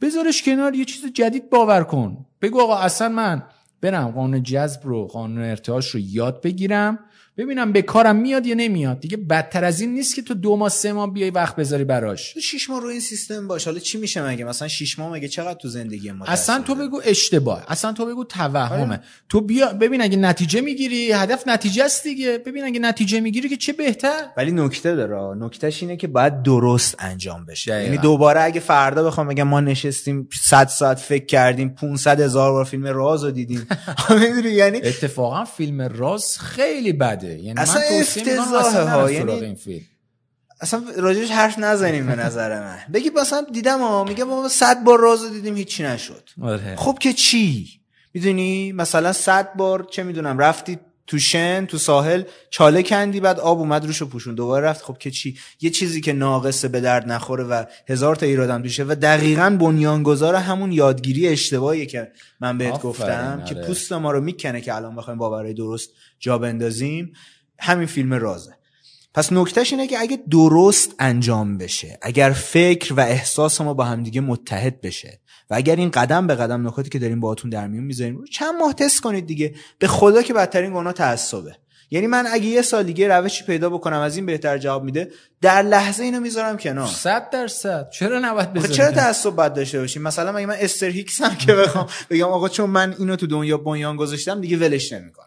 بذارش 0.00 0.42
کنار 0.42 0.74
یه 0.74 0.84
چیز 0.84 1.12
جدید 1.12 1.50
باور 1.50 1.84
کن. 1.84 2.26
بگو 2.42 2.60
آقا 2.60 2.76
اصلا 2.76 3.08
من 3.08 3.42
برم 3.80 4.10
قانون 4.10 4.42
جذب 4.42 4.80
رو 4.84 5.06
قانون 5.06 5.44
ارتعاش 5.44 5.88
رو 5.88 6.00
یاد 6.00 6.42
بگیرم. 6.42 6.98
ببینم 7.38 7.72
به 7.72 7.82
کارم 7.82 8.16
میاد 8.16 8.46
یا 8.46 8.54
نمیاد. 8.54 9.00
دیگه 9.00 9.16
بدتر 9.16 9.64
از 9.64 9.80
این 9.80 9.94
نیست 9.94 10.14
که 10.14 10.22
تو 10.22 10.34
دو 10.34 10.56
ماه 10.56 10.68
سه 10.68 10.92
ماه 10.92 11.12
بیای 11.12 11.30
وقت 11.30 11.56
بذاری 11.56 11.84
براش. 11.84 12.38
شش 12.38 12.70
ماه 12.70 12.80
رو 12.80 12.88
این 12.88 13.00
سیستم 13.00 13.48
باش. 13.48 13.64
حالا 13.64 13.78
چی 13.78 13.98
میشه 13.98 14.22
مگه؟ 14.28 14.44
مثلا 14.44 14.68
شش 14.68 14.98
ماه 14.98 15.12
مگه 15.12 15.28
چقدر 15.28 15.58
تو 15.58 15.68
زندگی 15.68 16.12
ما 16.12 16.24
اصلا 16.24 16.62
تو 16.62 16.74
بگو 16.74 17.00
اشتباه. 17.04 17.64
اصلا 17.68 17.92
تو 17.92 18.06
بگو 18.06 18.24
توهمه. 18.24 19.00
تو 19.28 19.40
بیا 19.40 19.72
ببین 19.72 20.02
اگه 20.02 20.16
نتیجه 20.16 20.60
می‌گیری 20.60 21.12
هدف 21.12 21.48
نتیجه 21.48 21.84
است 21.84 22.02
دیگه. 22.02 22.38
ببین 22.38 22.64
اگه 22.64 22.80
نتیجه 22.80 23.20
می‌گیری 23.20 23.48
که 23.48 23.56
چه 23.56 23.72
بهتر؟ 23.72 24.22
ولی 24.36 24.50
نکته 24.52 24.94
داره. 24.96 25.36
نکتهش 25.44 25.82
اینه 25.82 25.96
که 25.96 26.06
باید 26.06 26.42
درست 26.42 26.96
انجام 26.98 27.46
بشه. 27.46 27.82
یعنی 27.82 27.98
دوباره 27.98 28.42
اگه 28.42 28.60
فردا 28.60 29.04
بخوام 29.04 29.28
بگم 29.28 29.48
ما 29.48 29.60
نشستیم 29.60 30.28
100 30.42 30.68
ساعت 30.68 30.98
فکر 30.98 31.26
کردیم 31.26 31.68
500 31.68 32.20
هزار 32.20 32.52
بار 32.52 32.64
فیلم 32.64 32.86
راز 32.86 33.24
رو 33.24 33.30
دیدیم 33.30 33.66
یعنی 34.44 34.78
اتفاقا 34.78 35.44
فیلم 35.44 35.80
راز 35.80 36.38
خیلی 36.38 36.92
بده. 36.92 37.25
یعنی 37.28 37.60
اصلا 37.60 37.82
من 37.90 38.00
افتضاحه 38.00 38.90
ها 38.90 39.10
یعنی 39.10 39.32
این 39.32 39.54
فیلم. 39.54 39.84
اصلا 40.60 40.82
راجعش 40.96 41.30
حرف 41.30 41.58
نزنیم 41.58 42.06
به 42.06 42.14
نظر 42.16 42.60
من. 42.60 42.78
بگی 42.92 43.10
مثلا 43.10 43.46
دیدم 43.52 43.78
ها 43.78 44.04
میگه 44.04 44.24
ما 44.24 44.48
100 44.48 44.84
بار 44.84 45.00
رازو 45.00 45.28
دیدیم 45.28 45.56
هیچی 45.56 45.82
نشد. 45.82 46.30
آره. 46.42 46.76
خب 46.76 46.98
که 47.00 47.12
چی؟ 47.12 47.68
می‌دونی؟ 48.14 48.72
مثلا 48.72 49.12
100 49.12 49.52
بار 49.54 49.86
چه 49.90 50.02
می‌دونم 50.02 50.38
رفتی 50.38 50.78
تو 51.06 51.18
شن 51.18 51.66
تو 51.66 51.78
ساحل 51.78 52.22
چاله 52.50 52.82
کندی 52.82 53.20
بعد 53.20 53.40
آب 53.40 53.58
اومد 53.58 53.86
روشو 53.86 54.06
پوشون. 54.06 54.34
دوباره 54.34 54.66
رفت. 54.66 54.84
خب 54.84 54.98
که 54.98 55.10
چی؟ 55.10 55.38
یه 55.60 55.70
چیزی 55.70 56.00
که 56.00 56.12
ناقصه 56.12 56.68
به 56.68 56.80
درد 56.80 57.12
نخوره 57.12 57.44
و 57.44 57.64
هزار 57.88 58.16
تا 58.16 58.26
ایرادم 58.26 58.62
توشه 58.62 58.84
و 58.84 58.94
دقیقا 59.02 59.56
بنیانگذار 59.60 60.34
همون 60.34 60.72
یادگیری 60.72 61.28
اشتباهی 61.28 61.86
که 61.86 62.12
من 62.40 62.58
بهت 62.58 62.82
گفتم 62.82 63.44
که 63.48 63.54
آره. 63.54 63.66
پوست 63.66 63.92
ما 63.92 64.10
رو 64.10 64.20
می‌کنه 64.20 64.60
که 64.60 64.74
الان 64.74 64.96
بخوایم 64.96 65.18
باورهای 65.18 65.54
درست 65.54 65.90
جا 66.18 66.38
بندازیم. 66.38 67.12
همین 67.58 67.86
فیلم 67.86 68.14
رازه. 68.14 68.56
پس 69.14 69.32
نکتهش 69.32 69.72
اینه 69.72 69.86
که 69.86 69.98
اگه 69.98 70.18
درست 70.30 70.94
انجام 70.98 71.58
بشه 71.58 71.98
اگر 72.02 72.30
فکر 72.30 72.94
و 72.94 73.00
احساس 73.00 73.60
ما 73.60 73.74
با 73.74 73.84
همدیگه 73.84 74.20
متحد 74.20 74.80
بشه 74.80 75.20
و 75.50 75.54
اگر 75.54 75.76
این 75.76 75.90
قدم 75.90 76.26
به 76.26 76.34
قدم 76.34 76.66
نکاتی 76.66 76.90
که 76.90 76.98
داریم 76.98 77.20
باهاتون 77.20 77.50
در 77.50 77.66
میون 77.66 77.84
می‌ذاریم 77.84 78.24
چند 78.32 78.54
ماه 78.54 78.72
تست 78.72 79.00
کنید 79.00 79.26
دیگه. 79.26 79.54
به 79.78 79.86
خدا 79.86 80.22
که 80.22 80.34
بدترین 80.34 80.74
گناه 80.74 80.92
تعصبه. 80.92 81.56
یعنی 81.90 82.06
من 82.06 82.26
اگه 82.32 82.46
یه 82.46 82.62
سال 82.62 82.82
دیگه 82.82 83.08
روشی 83.08 83.44
پیدا 83.44 83.70
بکنم 83.70 84.00
از 84.00 84.16
این 84.16 84.26
بهتر 84.26 84.58
جواب 84.58 84.84
میده. 84.84 85.10
در 85.40 85.62
لحظه 85.62 86.04
اینو 86.04 86.20
می‌ذارم 86.20 86.56
کنار. 86.56 86.86
100 86.86 87.30
درصد. 87.30 87.90
چرا 87.90 88.18
نباید 88.18 88.48
آخه 88.48 88.58
بذاری 88.58 88.74
چرا 88.74 88.90
تعصب 88.90 89.36
بد 89.36 89.54
داشته 89.54 89.80
باشیم؟ 89.80 90.02
مثلا 90.02 90.32
مگه 90.32 90.46
من 90.46 90.56
استر 90.58 90.86
هیکس 90.86 91.22
هم 91.22 91.34
که 91.34 91.54
بخوام 91.54 91.86
بگم 92.10 92.24
آقا 92.24 92.48
چون 92.48 92.70
من 92.70 92.94
اینو 92.98 93.16
تو 93.16 93.26
دنیا 93.26 93.58
بنیان 93.58 93.96
گذاشتم 93.96 94.40
دیگه 94.40 94.56
ولش 94.56 94.92
نمی‌کنم. 94.92 95.26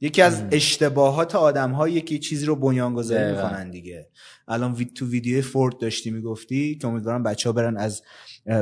یکی 0.00 0.22
از 0.22 0.42
اشتباهات 0.50 1.34
آدم 1.34 1.72
هایی 1.72 2.00
که 2.00 2.18
چیزی 2.18 2.46
رو 2.46 2.56
بنیان 2.56 2.94
گذاری. 2.94 3.32
می‌کنن 3.32 3.70
دیگه. 3.70 4.08
الان 4.48 4.84
تو 4.94 5.06
ویدیو 5.06 5.42
فورد 5.42 5.78
داشتی 5.78 6.10
می‌گفتی 6.10 6.78
که 6.78 6.88
امیدوارم 6.88 7.22
بچه 7.22 7.48
ها 7.48 7.52
برن 7.52 7.76
از 7.76 8.02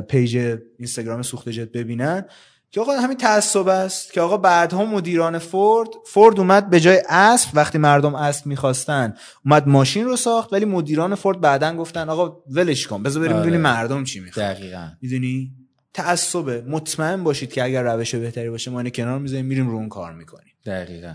page 0.09 0.59
اینستاگرام 0.78 1.23
سوخت 1.23 1.48
جت 1.48 1.73
ببینن 1.73 2.24
که 2.73 2.81
آقا 2.81 2.93
همین 2.93 3.16
تعصب 3.16 3.69
است 3.69 4.12
که 4.12 4.20
آقا 4.20 4.36
بعدها 4.36 4.85
مدیران 4.85 5.39
فورد 5.39 5.89
فورد 6.07 6.39
اومد 6.39 6.70
به 6.70 6.81
جای 6.81 7.02
اسب 7.09 7.48
وقتی 7.55 7.78
مردم 7.78 8.15
اسب 8.15 8.47
می‌خواستن 8.47 9.15
اومد 9.44 9.69
ماشین 9.69 10.05
رو 10.05 10.16
ساخت 10.16 10.52
ولی 10.52 10.65
مدیران 10.65 11.15
فورد 11.15 11.40
بعدا 11.40 11.77
گفتن 11.77 12.09
آقا 12.09 12.43
ولش 12.51 12.86
کن 12.86 13.02
بذار 13.02 13.23
بریم 13.23 13.32
آره. 13.32 13.43
ببینیم 13.43 13.61
مردم 13.61 14.05
چی 14.05 14.20
می‌خوان. 14.20 14.52
دقیقاً. 14.52 14.89
می‌دونی؟ 15.02 15.52
تعصبه. 15.94 16.65
مطمئن 16.69 17.24
باشید 17.24 17.52
که 17.52 17.65
اگر 17.65 17.82
روش 17.82 18.15
بهتری 18.15 18.51
باشه 18.51 18.70
ما 18.70 18.81
اینو 18.81 18.90
کنار 18.90 19.19
می‌ذاریم 19.19 19.47
میریم 19.47 19.70
رو 19.70 19.77
اون 19.77 19.89
کار 19.89 20.15
می‌کنیم. 20.15 20.55
دقیقا. 20.66 21.15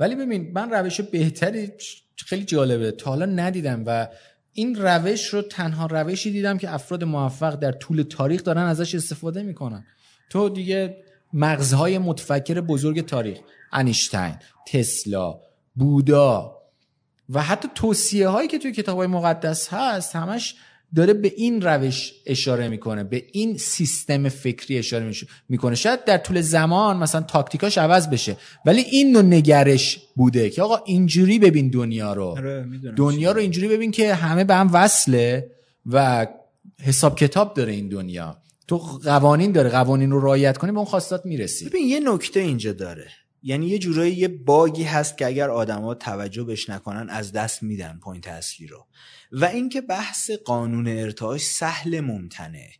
ولی 0.00 0.14
ببین 0.14 0.52
من 0.54 0.70
روش 0.70 1.00
بهتری 1.00 1.70
خیلی 2.16 2.44
جالبه. 2.44 2.90
تا 2.90 3.10
حالا 3.10 3.26
ندیدم 3.26 3.82
و 3.86 4.08
این 4.54 4.74
روش 4.74 5.26
رو 5.26 5.42
تنها 5.42 5.86
روشی 5.86 6.30
دیدم 6.30 6.58
که 6.58 6.74
افراد 6.74 7.04
موفق 7.04 7.54
در 7.54 7.72
طول 7.72 8.02
تاریخ 8.02 8.44
دارن 8.44 8.62
ازش 8.62 8.94
استفاده 8.94 9.42
می‌کنن. 9.42 9.84
تو 10.30 10.48
دیگه 10.48 10.96
مغزهای 11.32 11.98
متفکر 11.98 12.60
بزرگ 12.60 13.06
تاریخ 13.06 13.38
انیشتین 13.72 14.34
تسلا 14.66 15.40
بودا 15.74 16.58
و 17.28 17.42
حتی 17.42 17.68
توصیه 17.74 18.28
هایی 18.28 18.48
که 18.48 18.58
توی 18.58 18.72
کتاب 18.72 18.98
های 18.98 19.06
مقدس 19.06 19.68
هست 19.72 20.16
همش 20.16 20.54
داره 20.94 21.14
به 21.14 21.32
این 21.36 21.62
روش 21.62 22.12
اشاره 22.26 22.68
می‌کنه 22.68 23.04
به 23.04 23.24
این 23.32 23.58
سیستم 23.58 24.28
فکری 24.28 24.78
اشاره 24.78 25.12
می‌کنه. 25.48 25.74
شاید 25.74 26.04
در 26.04 26.18
طول 26.18 26.40
زمان 26.40 26.96
مثلا 26.96 27.20
تاکتیکاش 27.20 27.78
عوض 27.78 28.08
بشه 28.08 28.36
ولی 28.64 28.80
این 28.80 29.12
نوع 29.12 29.22
نگرش 29.22 30.00
بوده 30.16 30.50
که 30.50 30.62
آقا 30.62 30.76
اینجوری 30.84 31.38
ببین 31.38 31.70
دنیا 31.70 32.12
رو. 32.12 32.24
آره، 32.24 32.66
دنیا 32.96 33.32
رو 33.32 33.40
اینجوری 33.40 33.68
ببین 33.68 33.90
که 33.90 34.14
همه 34.14 34.44
به 34.44 34.54
هم 34.54 34.70
وصله 34.72 35.50
و 35.86 36.26
حساب 36.82 37.18
کتاب 37.18 37.54
داره 37.54 37.72
این 37.72 37.88
دنیا. 37.88 38.38
تو 38.68 38.78
قوانین 38.78 39.52
داره 39.52 39.70
قوانین 39.70 40.10
رو 40.10 40.20
رعایت 40.20 40.58
کنی 40.58 40.72
به 40.72 40.78
اون 40.78 40.86
خواستات 40.86 41.26
می‌رسی. 41.26 41.68
ببین 41.68 41.88
یه 41.88 42.00
نکته 42.00 42.40
اینجا 42.40 42.72
داره. 42.72 43.08
یعنی 43.42 43.66
یه 43.66 43.78
جورایی 43.78 44.14
یه 44.14 44.28
bug 44.28 44.69
ی 44.69 44.82
هست 44.82 45.18
که 45.18 45.26
اگر 45.26 45.50
آدما 45.50 45.94
توجه 45.94 46.44
بهش 46.44 46.70
نکنن 46.70 47.10
از 47.10 47.32
دست 47.32 47.62
میدن 47.62 47.98
point 48.02 48.28
اصلی 48.28 48.66
رو. 48.66 48.86
و 49.32 49.44
اینکه 49.44 49.80
بحث 49.80 50.30
قانون 50.30 50.88
ارتعاش 50.88 51.42
سهل 51.42 52.00
ممتنعه 52.00 52.70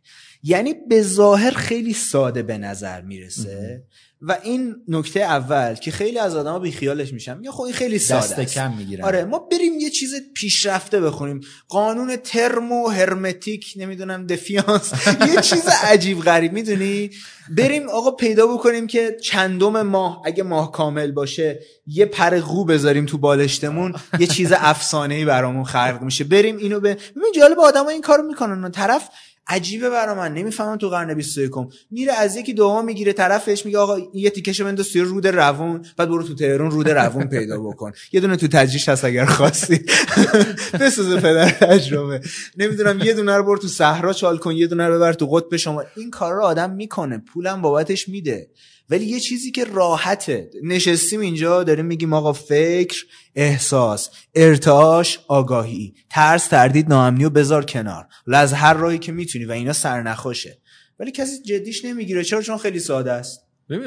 یعنی 0.43 0.73
به 0.89 1.01
ظاهر 1.01 1.51
خیلی 1.51 1.93
ساده 1.93 2.43
به 2.43 2.57
نظر 2.57 3.01
می‌رسه. 3.01 3.83
و 4.27 4.37
این 4.43 4.75
نکته 4.87 5.19
اول 5.19 5.73
که 5.73 5.91
خیلی 5.91 6.19
از 6.19 6.35
آدما 6.35 6.59
بیخیالش 6.59 7.13
میشن 7.13 7.39
یا 7.43 7.51
خب 7.51 7.61
این 7.61 7.73
خیلی 7.73 7.99
ساده 7.99 8.21
دست 8.21 8.39
است. 8.39 8.53
کم 8.53 8.73
می‌گیرن. 8.77 9.03
آره 9.05 9.25
ما 9.25 9.39
بریم 9.39 9.79
یه 9.79 9.89
چیز 9.89 10.13
پیشرفته 10.33 11.01
بخونیم. 11.01 11.41
قانون 11.67 12.15
ترمو 12.15 12.87
هرمتیک 12.87 13.73
نمی‌دونم 13.75 14.27
دفیانس. 14.27 14.91
یه 15.33 15.41
چیز 15.41 15.67
عجیب 15.67 16.21
غریب 16.21 16.53
می‌دونی؟ 16.53 17.09
بریم 17.57 17.89
آقا 17.89 18.11
پیدا 18.11 18.47
بکنیم 18.47 18.87
که 18.87 19.17
چندم 19.23 19.81
ماه 19.81 20.21
اگه 20.25 20.43
ماه 20.43 20.71
کامل 20.71 21.11
باشه 21.11 21.59
یه 21.87 22.05
پر 22.05 22.39
قو 22.39 22.65
بذاریم 22.65 23.05
تو 23.05 23.17
بالشتمون 23.17 23.93
یه 24.19 24.27
چیز 24.27 24.53
افسانه‌ای 24.55 25.25
برامون 25.25 25.63
خلق 25.63 25.99
میشه. 26.01 26.23
بریم 26.23 26.57
اینو 26.57 26.79
به 26.79 26.93
ببین 26.93 27.31
جالب 27.35 27.59
آدما 27.59 27.89
این 27.89 28.01
کارو 28.01 28.23
می‌کنن. 28.23 28.71
طرف 28.71 29.09
عجیبه 29.47 29.89
برا 29.89 30.15
من 30.15 30.33
نمی‌فهمم 30.33 30.77
تو 30.77 30.89
قرن 30.89 31.13
21 31.13 31.51
میره 31.91 32.13
از 32.13 32.35
یکی 32.35 32.53
دوم 32.53 32.85
می‌گیره 32.85 33.13
طرفش 33.13 33.65
میگه 33.65 33.77
آقا 33.77 33.97
یه 34.13 34.29
تیکشو 34.29 34.63
بنداز 34.65 34.89
توی 34.89 35.01
رود 35.01 35.27
روون 35.27 35.85
بعد 35.97 36.09
برو 36.09 36.23
تو 36.23 36.35
تهران 36.35 36.71
رود 36.71 36.89
روون 36.89 37.27
پیدا 37.27 37.59
بکن. 37.59 37.91
یه 38.11 38.19
دونه 38.19 38.35
تو 38.35 38.47
تجریش 38.47 38.89
هست 38.89 39.05
اگر 39.05 39.25
خواستی. 39.25 39.85
بسوز 40.81 41.15
پدر 41.15 41.49
تجربه. 41.49 42.21
نمی‌دونم 42.57 42.99
یه 42.99 43.13
دونه 43.13 43.37
رو 43.37 43.43
برو 43.43 43.57
تو 43.57 43.67
صحرا 43.67 44.13
چال 44.13 44.37
کن 44.37 44.51
یه 44.51 44.67
دونه 44.67 44.87
رو 44.87 44.95
ببر 44.95 45.13
تو 45.13 45.25
قطب 45.25 45.55
شما. 45.55 45.83
این 45.95 46.11
کار 46.11 46.33
رو 46.33 46.43
آدم 46.43 46.71
می‌کنه 46.71 47.17
پولم 47.17 47.61
بابتش 47.61 48.09
میده. 48.09 48.47
ولی 48.89 49.05
یه 49.05 49.19
چیزی 49.19 49.51
که 49.51 49.63
راحته. 49.63 50.49
نشستیم 50.63 51.19
اینجا 51.19 51.63
داریم 51.63 51.85
میگیم 51.85 52.13
آقا 52.13 52.33
فکر 52.33 53.05
احساس 53.35 54.09
ارتعاش 54.35 55.19
آگاهی. 55.27 55.93
ترس 56.09 56.47
تردید 56.47 56.89
ناامنی 56.89 57.25
و 57.25 57.29
بذار 57.29 57.65
کنار. 57.65 58.07
از 58.33 58.53
هر 58.53 58.73
راهی 58.73 58.97
که 58.97 59.11
می‌تونی 59.11 59.45
و 59.45 59.51
اینا 59.51 59.73
سرنخوشه 59.73 60.61
ولی 60.99 61.11
کسی 61.11 61.41
جدیش 61.43 61.85
نمی‌گیره. 61.85 62.23
چرا؟ 62.23 62.41
چون 62.41 62.57
خیلی 62.57 62.79
ساده 62.79 63.11
است. 63.11 63.41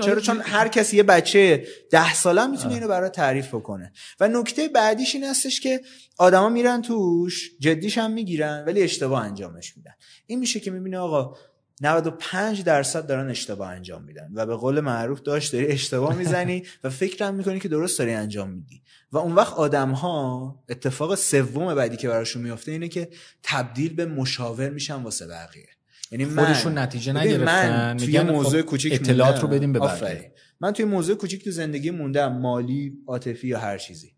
چرا؟ 0.04 0.20
چون 0.20 0.40
هر 0.40 0.68
کسی 0.68 0.96
یه 0.96 1.02
بچه 1.02 1.66
ده 1.90 2.14
ساله 2.14 2.46
می‌تونه 2.46 2.74
اینو 2.74 2.88
برای 2.88 3.10
تعریف 3.10 3.48
بکنه. 3.48 3.92
و 4.20 4.28
نکته 4.28 4.68
بعدیش 4.68 5.14
این 5.14 5.24
هستش 5.24 5.60
که 5.60 5.80
آدما 6.18 6.48
میرن 6.48 6.82
توش 6.82 7.50
جدیش 7.60 7.98
هم 7.98 8.12
می‌گیرن 8.12 8.64
ولی 8.66 8.82
اشتباه 8.82 9.24
انجامش 9.24 9.76
میدن. 9.76 9.92
این 10.26 10.38
میشه 10.38 10.60
که 10.60 10.70
می‌بینه 10.70 10.98
آقا 10.98 11.36
95 11.80 12.64
درصد 12.64 13.06
دارن 13.06 13.30
اشتباه 13.30 13.68
انجام 13.68 14.04
میدن 14.04 14.30
و 14.34 14.46
به 14.46 14.56
قول 14.56 14.80
معروف 14.80 15.20
داشت 15.20 15.52
داری 15.52 15.66
اشتباه 15.66 16.16
می‌زنی 16.16 16.62
و 16.84 16.90
فکرم 16.90 17.34
می‌کنی 17.34 17.60
که 17.60 17.68
درست 17.68 17.98
داری 17.98 18.12
انجام 18.12 18.50
میدی. 18.50 18.82
و 19.12 19.18
اون 19.18 19.32
وقت 19.32 19.52
آدم 19.52 19.90
ها 19.90 20.64
اتفاق 20.68 21.14
سوم 21.14 21.74
بعدی 21.74 21.96
که 21.96 22.08
براشون 22.08 22.42
میفته 22.42 22.72
اینه 22.72 22.88
که 22.88 23.08
تبدیل 23.42 23.94
به 23.94 24.06
مشاور 24.06 24.70
میشن 24.70 24.94
واسه 24.94 25.26
بقیه. 25.26 25.68
یعنی 26.10 26.24
خودشون 26.24 26.78
نتیجه 26.78 27.12
نگرفتن 27.12 27.90
من 27.90 27.96
توی 27.96 28.18
خب 28.18 28.30
موضوع 28.30 28.62
کوچیک 28.62 28.92
اطلاعات 28.92 29.40
رو 29.40 29.48
بدیم 29.48 29.72
به 29.72 29.78
بقیه. 29.78 30.32
من 30.60 30.72
توی 30.72 30.84
موضوع 30.84 31.16
کوچیک 31.16 31.44
تو 31.44 31.50
زندگی 31.50 31.90
موندم 31.90 32.32
مالی 32.32 32.98
عاطفی 33.06 33.48
یا 33.48 33.58
هر 33.58 33.78
چیزی. 33.78 34.12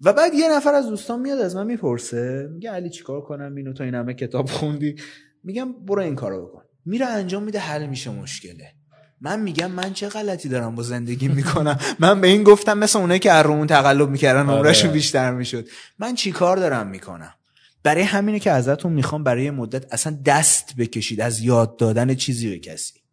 و 0.00 0.12
بعد 0.12 0.34
یه 0.34 0.52
نفر 0.52 0.74
از 0.74 0.88
دوستان 0.88 1.20
میاد 1.20 1.38
از 1.38 1.56
من 1.56 1.66
می‌پرسه 1.66 2.48
میگه 2.52 2.70
علی 2.70 2.90
چیکار 2.90 3.20
کنم؟ 3.20 3.54
اینو 3.54 3.72
تو 3.72 3.84
این 3.84 3.94
همه 3.94 4.14
کتاب 4.14 4.48
خوندی؟ 4.48 4.96
میگم 5.44 5.72
برو 5.72 6.02
این 6.02 6.14
کارو 6.14 6.46
بکن. 6.46 6.63
میره 6.84 7.06
انجام 7.06 7.42
میده 7.42 7.58
حل 7.58 7.86
میشه 7.86 8.10
مشکله. 8.10 8.72
من 9.20 9.40
میگم 9.40 9.70
من 9.70 9.92
چه 9.92 10.08
غلطی 10.08 10.48
دارم 10.48 10.74
با 10.74 10.82
زندگی 10.82 11.28
می‌کنم؟ 11.28 11.78
من 11.98 12.20
به 12.20 12.28
این 12.28 12.42
گفتم 12.42 12.78
مثل 12.78 12.98
اونایی 12.98 13.20
که 13.20 13.32
رومون 13.32 13.66
تقلب 13.66 14.08
می‌کردن 14.08 14.50
عمرشون 14.50 14.86
آره. 14.86 14.94
بیشتر 14.94 15.32
می‌شد. 15.32 15.68
من 15.98 16.14
چی 16.14 16.32
کار 16.32 16.56
دارم 16.56 16.86
می‌کنم؟ 16.86 17.34
برای 17.82 18.02
همینه 18.02 18.38
که 18.38 18.50
ازتون 18.50 18.92
می‌خوام 18.92 19.24
برای 19.24 19.50
مدت 19.50 19.92
اصلا 19.92 20.18
دست 20.24 20.74
بکشید 20.78 21.20
از 21.20 21.40
یاد 21.40 21.76
دادن 21.76 22.14
چیزی 22.14 22.50
به 22.50 22.58
کسی. 22.58 23.03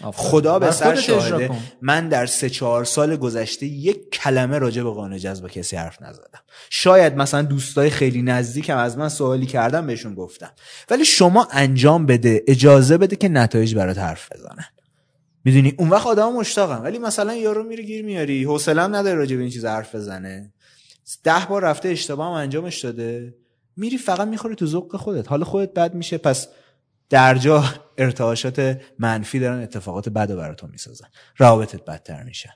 خدا 0.00 0.58
به 0.58 0.70
سر 0.70 0.94
شاهده 0.94 1.50
من 1.82 2.08
در 2.08 2.26
سه 2.26 2.50
چهار 2.50 2.84
سال 2.84 3.16
گذشته 3.16 3.66
یک 3.66 4.10
کلمه 4.10 4.58
راجع 4.58 4.82
به 4.82 4.90
قانون 4.90 5.18
جذب 5.18 5.48
کسی 5.48 5.76
حرف 5.76 6.02
نزدم. 6.02 6.40
شاید 6.70 7.16
مثلا 7.16 7.42
دوستای 7.42 7.90
خیلی 7.90 8.22
نزدیکم 8.22 8.76
از 8.76 8.98
من 8.98 9.08
سوالی 9.08 9.46
کردم 9.46 9.86
بهشون 9.86 10.14
گفتم 10.14 10.50
ولی 10.90 11.04
شما 11.04 11.48
انجام 11.50 12.06
بده 12.06 12.44
اجازه 12.48 12.98
بده 12.98 13.16
که 13.16 13.28
نتایج 13.28 13.74
برات 13.74 13.98
حرف 13.98 14.32
بزنن. 14.32 14.64
می‌دونی 15.44 15.74
اون 15.78 15.88
وقت 15.88 16.06
آدم 16.06 16.32
مشتاقم 16.32 16.82
ولی 16.82 16.98
مثلا 16.98 17.34
یارو 17.34 17.62
میره 17.62 17.84
گیر 17.84 18.04
میاری 18.04 18.44
حوصله‌ام 18.44 18.96
نداره 18.96 19.14
راجع 19.14 19.36
به 19.36 19.42
این 19.42 19.50
چیز 19.50 19.64
حرف 19.64 19.94
بزنه. 19.94 20.52
ده 21.24 21.46
بار 21.48 21.62
رفته 21.62 21.88
اشتباه 21.88 22.38
انجامش 22.38 22.84
داده. 22.84 23.34
میری 23.76 23.98
فقط 23.98 24.28
می‌خوری 24.28 24.54
تو 24.54 24.66
ذوق 24.66 24.96
خودت. 24.96 25.28
حال 25.28 25.44
خودت 25.44 25.74
بد 25.74 25.94
میشه 25.94 26.18
پس 26.18 26.48
در 27.10 27.34
جا 27.34 27.64
ارتعاشات 27.98 28.80
منفی 28.98 29.38
دارن 29.38 29.62
اتفاقات 29.62 30.08
بد 30.08 30.30
و 30.30 30.36
براتون 30.36 30.70
می‌سازن. 30.70 31.06
روابطت 31.36 31.84
بدتر 31.84 32.22
میشن. 32.22 32.52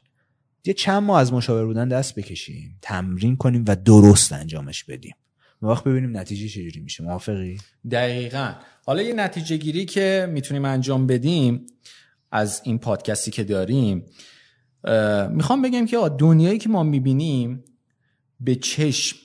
یه 0.65 0.75
چند 0.75 1.03
ماه 1.03 1.21
از 1.21 1.33
مشاور 1.33 1.67
بودن 1.67 1.89
دست 1.89 2.15
بکشیم 2.15 2.79
تمرین 2.83 3.37
کنیم 3.37 3.65
و 3.69 3.77
درست 3.77 4.33
انجامش 4.33 4.85
بدیم. 4.85 5.15
وقت 5.63 5.85
ببینیم 5.85 6.17
نتیجه 6.17 6.49
چجوری 6.49 6.81
میشه. 6.81 7.05
موافقی؟ 7.05 7.59
دقیقا. 7.91 8.55
حالا 8.87 9.03
یه 9.03 9.15
نتیجه 9.15 9.57
گیری 9.57 9.85
که 9.85 10.29
می‌تونیم 10.31 10.65
انجام 10.65 11.07
بدیم 11.07 11.67
از 12.31 12.63
این 12.65 12.79
پادکستی 12.79 13.31
که 13.31 13.45
داریم 13.45 14.07
می‌خوام 15.31 15.63
بگم 15.63 15.87
که 15.87 15.97
دنیایی 16.19 16.59
که 16.59 16.69
ما 16.69 16.83
می‌بینیم 16.83 17.65
به 18.41 18.55
چشم 18.55 19.17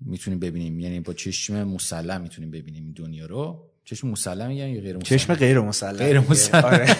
می‌تونیم 0.00 0.38
ببینیم. 0.38 0.80
یعنی 0.80 1.00
با 1.00 1.12
چشم 1.12 1.64
مسلم 1.64 2.20
می‌تونیم 2.20 2.50
ببینیم 2.50 2.92
دنیا 2.96 3.26
رو. 3.26 3.70
چشم 3.86 4.08
مسلم 4.08 4.48
میگن 4.48 4.68
یا 4.68 4.80
غیر 4.80 4.96
مسلم؟ 4.96 5.18
چشم 5.18 5.34
غیر 5.34 5.60
مسلم. 5.60 5.96
غیر 5.96 6.20
مسلم. 6.20 6.64
آره. 6.64 6.96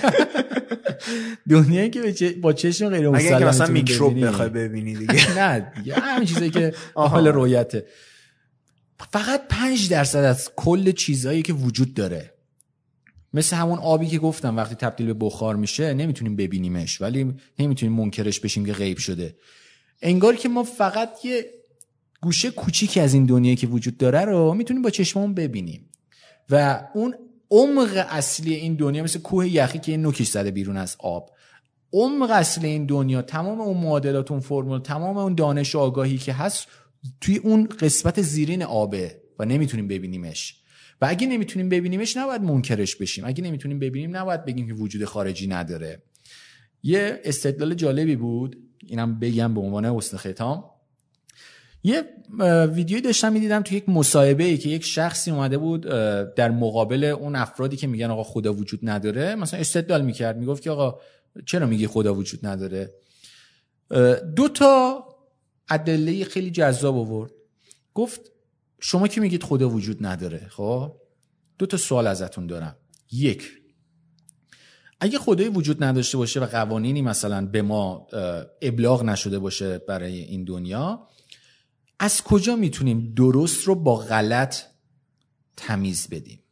دنیایی 1.50 1.90
که 1.90 2.36
با 2.42 2.52
چشم 2.52 2.88
غیر 2.88 3.08
مسلم 3.08 3.36
اگه 3.36 3.46
مثلا 3.46 3.66
میکروب 3.66 4.26
بخوای 4.26 4.48
ببینی 4.48 4.94
دیگه. 4.94 5.38
نه 5.38 5.72
دیگه. 5.76 5.94
همین 5.94 6.28
چیزایی 6.28 6.50
که 6.50 6.74
حال 6.94 7.28
رویته. 7.28 7.86
فقط 9.10 9.42
پنج 9.48 9.88
درصد 9.88 10.18
از 10.18 10.50
کل 10.56 10.92
چیزهایی 10.92 11.42
که 11.42 11.52
وجود 11.52 11.94
داره. 11.94 12.32
مثل 13.34 13.56
همون 13.56 13.78
آبی 13.78 14.06
که 14.06 14.18
گفتم 14.18 14.56
وقتی 14.56 14.74
تبدیل 14.74 15.06
به 15.06 15.14
بخار 15.14 15.56
میشه 15.56 15.94
نمی‌تونیم 15.94 16.36
ببینیمش 16.36 17.00
ولی 17.00 17.34
نمی‌تونیم 17.58 17.96
منکرش 17.96 18.40
بشیم 18.40 18.66
که 18.66 18.72
غیب 18.72 18.98
شده. 18.98 19.36
انگار 20.02 20.36
که 20.36 20.48
ما 20.48 20.62
فقط 20.62 21.24
یه 21.24 21.50
گوشه 22.22 22.50
کوچیکی 22.50 23.00
از 23.00 23.14
این 23.14 23.24
دنیایی 23.24 23.56
که 23.56 23.66
وجود 23.66 23.96
داره 23.96 24.24
رو 24.24 24.54
می‌تونیم 24.54 24.82
با 24.82 24.90
چشممون 24.90 25.34
ببینیم. 25.34 25.88
و 26.50 26.84
اون 26.94 27.14
عمق 27.50 28.06
اصلی 28.08 28.54
این 28.54 28.74
دنیا 28.74 29.02
مثل 29.02 29.18
کوه 29.18 29.48
یخی 29.48 29.78
که 29.78 29.92
این 29.92 30.02
نوکش 30.02 30.26
زده 30.26 30.50
بیرون 30.50 30.76
از 30.76 30.96
آب. 30.98 31.30
عمق 31.92 32.30
اصلی 32.30 32.68
این 32.68 32.86
دنیا 32.86 33.22
تمام 33.22 33.60
اون 33.60 33.76
معادلات 33.76 34.30
اون 34.30 34.40
فرمول 34.40 34.78
تمام 34.78 35.16
اون 35.16 35.34
دانش 35.34 35.74
و 35.74 35.78
آگاهی 35.78 36.18
که 36.18 36.32
هست 36.32 36.68
توی 37.20 37.36
اون 37.36 37.66
قسمت 37.66 38.22
زیرین 38.22 38.62
آبه 38.62 39.20
و 39.38 39.44
نمی‌تونیم 39.44 39.88
ببینیمش. 39.88 40.60
و 41.00 41.06
اگه 41.08 41.26
نمی‌تونیم 41.26 41.68
ببینیمش 41.68 42.16
نباید 42.16 42.42
منکرش 42.42 42.96
بشیم. 42.96 43.24
اگه 43.24 43.44
نمی‌تونیم 43.44 43.78
ببینیم 43.78 44.16
نباید 44.16 44.44
بگیم 44.44 44.66
که 44.66 44.74
وجود 44.74 45.04
خارجی 45.04 45.46
نداره. 45.46 46.02
یه 46.82 47.20
استدلال 47.24 47.74
جالبی 47.74 48.16
بود. 48.16 48.56
اینم 48.86 49.18
بگم 49.18 49.54
به 49.54 49.60
عنوان 49.60 49.84
حسن 49.84 50.16
ختام. 50.16 50.64
یه 51.86 52.04
ویدیویی 52.66 53.02
داشتم 53.02 53.32
می‌دیدم 53.32 53.62
تو 53.62 53.74
یک 53.74 53.88
مصاحبه 53.88 54.44
ای 54.44 54.58
که 54.58 54.68
یک 54.68 54.84
شخصی 54.84 55.30
اومده 55.30 55.58
بود 55.58 55.80
در 56.34 56.50
مقابل 56.50 57.04
اون 57.04 57.36
افرادی 57.36 57.76
که 57.76 57.86
میگن 57.86 58.10
آقا 58.10 58.22
خدا 58.22 58.54
وجود 58.54 58.80
نداره 58.82 59.34
مثلا 59.34 59.60
استدلال 59.60 60.02
می‌کرد 60.04 60.36
می‌گفت 60.36 60.62
که 60.62 60.70
آقا 60.70 60.98
چرا 61.46 61.66
میگی 61.66 61.86
خدا 61.86 62.14
وجود 62.14 62.46
نداره؟ 62.46 62.94
دو 64.36 64.48
تا 64.48 65.04
ادله 65.68 66.24
خیلی 66.24 66.50
جذاب 66.50 66.96
آورد. 66.96 67.30
گفت 67.94 68.20
شما 68.80 69.08
که 69.08 69.20
میگید 69.20 69.42
خدا 69.42 69.68
وجود 69.68 70.06
نداره 70.06 70.46
خب؟ 70.50 70.92
دو 71.58 71.66
تا 71.66 71.76
سوال 71.76 72.06
ازتون 72.06 72.46
دارم. 72.46 72.76
یک 73.12 73.42
اگه 75.00 75.18
خدایی 75.18 75.48
وجود 75.48 75.84
نداشته 75.84 76.18
باشه 76.18 76.40
و 76.40 76.46
قوانینی 76.46 77.02
مثلا 77.02 77.46
به 77.46 77.62
ما 77.62 78.06
ابلاغ 78.62 79.04
نشده 79.04 79.38
باشه 79.38 79.78
برای 79.78 80.20
این 80.20 80.44
دنیا 80.44 81.08
از 81.98 82.22
کجا 82.22 82.56
می‌تونیم 82.56 83.12
درست 83.16 83.64
رو 83.64 83.74
با 83.74 83.96
غلط 83.96 84.56
تمیز 85.56 86.08
بدیم؟ 86.10 86.42